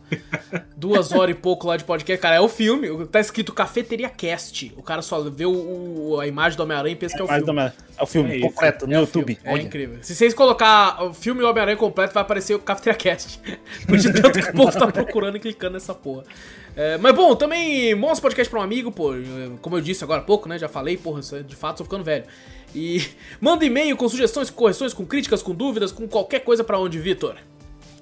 Duas 0.76 1.12
horas 1.12 1.36
e 1.36 1.38
pouco 1.38 1.66
lá 1.66 1.76
de 1.76 1.84
podcast. 1.84 2.20
Cara, 2.20 2.36
é 2.36 2.40
o 2.40 2.48
filme, 2.48 3.06
tá 3.06 3.20
escrito 3.20 3.52
Cafeteria 3.52 4.08
Cast. 4.08 4.72
O 4.76 4.82
cara 4.82 5.02
só 5.02 5.20
vê 5.22 5.44
o, 5.46 5.52
o- 6.14 6.20
a 6.20 6.26
imagem 6.26 6.56
do 6.56 6.62
Homem-Aranha 6.62 6.92
e 6.94 6.96
pensa 6.96 7.14
que 7.14 7.20
é 7.20 7.24
o 7.24 7.28
filme. 7.28 7.60
é- 7.60 7.72
é 7.98 8.02
o 8.02 8.06
filme 8.06 8.36
É 8.38 8.40
completo 8.40 8.86
no 8.86 8.94
É 8.94 8.96
o 8.96 9.00
YouTube. 9.02 9.34
filme, 9.42 9.58
É 9.58 9.62
incrível. 9.62 9.98
Se 10.02 10.14
vocês 10.14 10.32
colocar 10.34 11.02
o 11.04 11.12
filme 11.14 11.42
Homem-Aranha 11.42 11.76
completo, 11.76 12.14
vai 12.14 12.22
aparecer 12.22 12.54
o 12.54 12.58
Cafeteria 12.58 12.98
Cast. 12.98 13.38
Por 13.86 13.98
de 13.98 14.12
tanto 14.12 14.40
que 14.40 14.48
o 14.48 14.52
povo 14.54 14.72
tá 14.72 14.86
procurando 14.90 15.36
e 15.36 15.40
clicando 15.40 15.74
nessa 15.74 15.94
porra. 15.94 16.24
É, 16.76 16.96
mas 16.98 17.14
bom, 17.14 17.34
também 17.36 17.94
mostra 17.94 18.22
podcast 18.22 18.50
pra 18.50 18.60
um 18.60 18.62
amigo, 18.62 18.90
pô. 18.90 19.10
Como 19.60 19.76
eu 19.76 19.80
disse 19.80 20.02
agora 20.04 20.20
há 20.20 20.24
pouco, 20.24 20.48
né? 20.48 20.58
Já 20.58 20.68
falei, 20.68 20.96
porra, 20.96 21.20
é- 21.32 21.42
de 21.42 21.54
fato 21.54 21.78
tô 21.78 21.84
ficando 21.84 22.02
velho. 22.04 22.24
E 22.74 23.04
manda 23.40 23.64
e-mail 23.64 23.96
com 23.96 24.08
sugestões, 24.08 24.48
com 24.48 24.56
correções, 24.56 24.94
com 24.94 25.04
críticas, 25.04 25.42
com 25.42 25.54
dúvidas, 25.54 25.92
com 25.92 26.08
qualquer 26.08 26.40
coisa 26.40 26.64
pra 26.64 26.78
onde, 26.78 26.98
Vitor? 26.98 27.36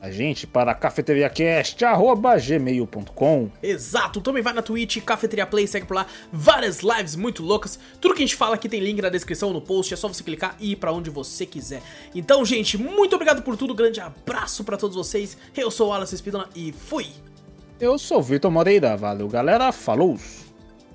A 0.02 0.10
gente 0.10 0.46
para 0.46 0.74
cafeteriacast.gmail.com 0.74 3.50
Exato, 3.62 4.22
também 4.22 4.42
vai 4.42 4.54
na 4.54 4.62
Twitch, 4.62 4.96
Cafeteria 5.04 5.46
Play, 5.46 5.66
segue 5.66 5.84
por 5.84 5.92
lá, 5.94 6.06
várias 6.32 6.80
lives 6.80 7.14
muito 7.16 7.42
loucas. 7.42 7.78
Tudo 8.00 8.14
que 8.14 8.22
a 8.22 8.26
gente 8.26 8.34
fala 8.34 8.54
aqui 8.54 8.66
tem 8.66 8.80
link 8.80 9.02
na 9.02 9.10
descrição, 9.10 9.52
no 9.52 9.60
post, 9.60 9.92
é 9.92 9.96
só 9.98 10.08
você 10.08 10.24
clicar 10.24 10.56
e 10.58 10.72
ir 10.72 10.76
pra 10.76 10.90
onde 10.90 11.10
você 11.10 11.44
quiser. 11.44 11.82
Então, 12.14 12.42
gente, 12.46 12.78
muito 12.78 13.14
obrigado 13.14 13.42
por 13.42 13.58
tudo, 13.58 13.74
grande 13.74 14.00
abraço 14.00 14.64
pra 14.64 14.78
todos 14.78 14.96
vocês. 14.96 15.36
Eu 15.54 15.70
sou 15.70 15.88
o 15.88 15.90
Wallace 15.90 16.16
Speedona 16.16 16.48
e 16.56 16.72
fui! 16.72 17.08
Eu 17.80 17.98
sou 17.98 18.22
Vitor 18.22 18.50
Moreira, 18.50 18.94
valeu 18.94 19.26
galera, 19.26 19.72
falou! 19.72 20.18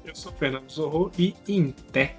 Eu 0.03 0.15
sou 0.15 0.31
Fernando 0.33 0.69
Zorro 0.71 1.11
e 1.17 1.33
Inté. 1.47 2.15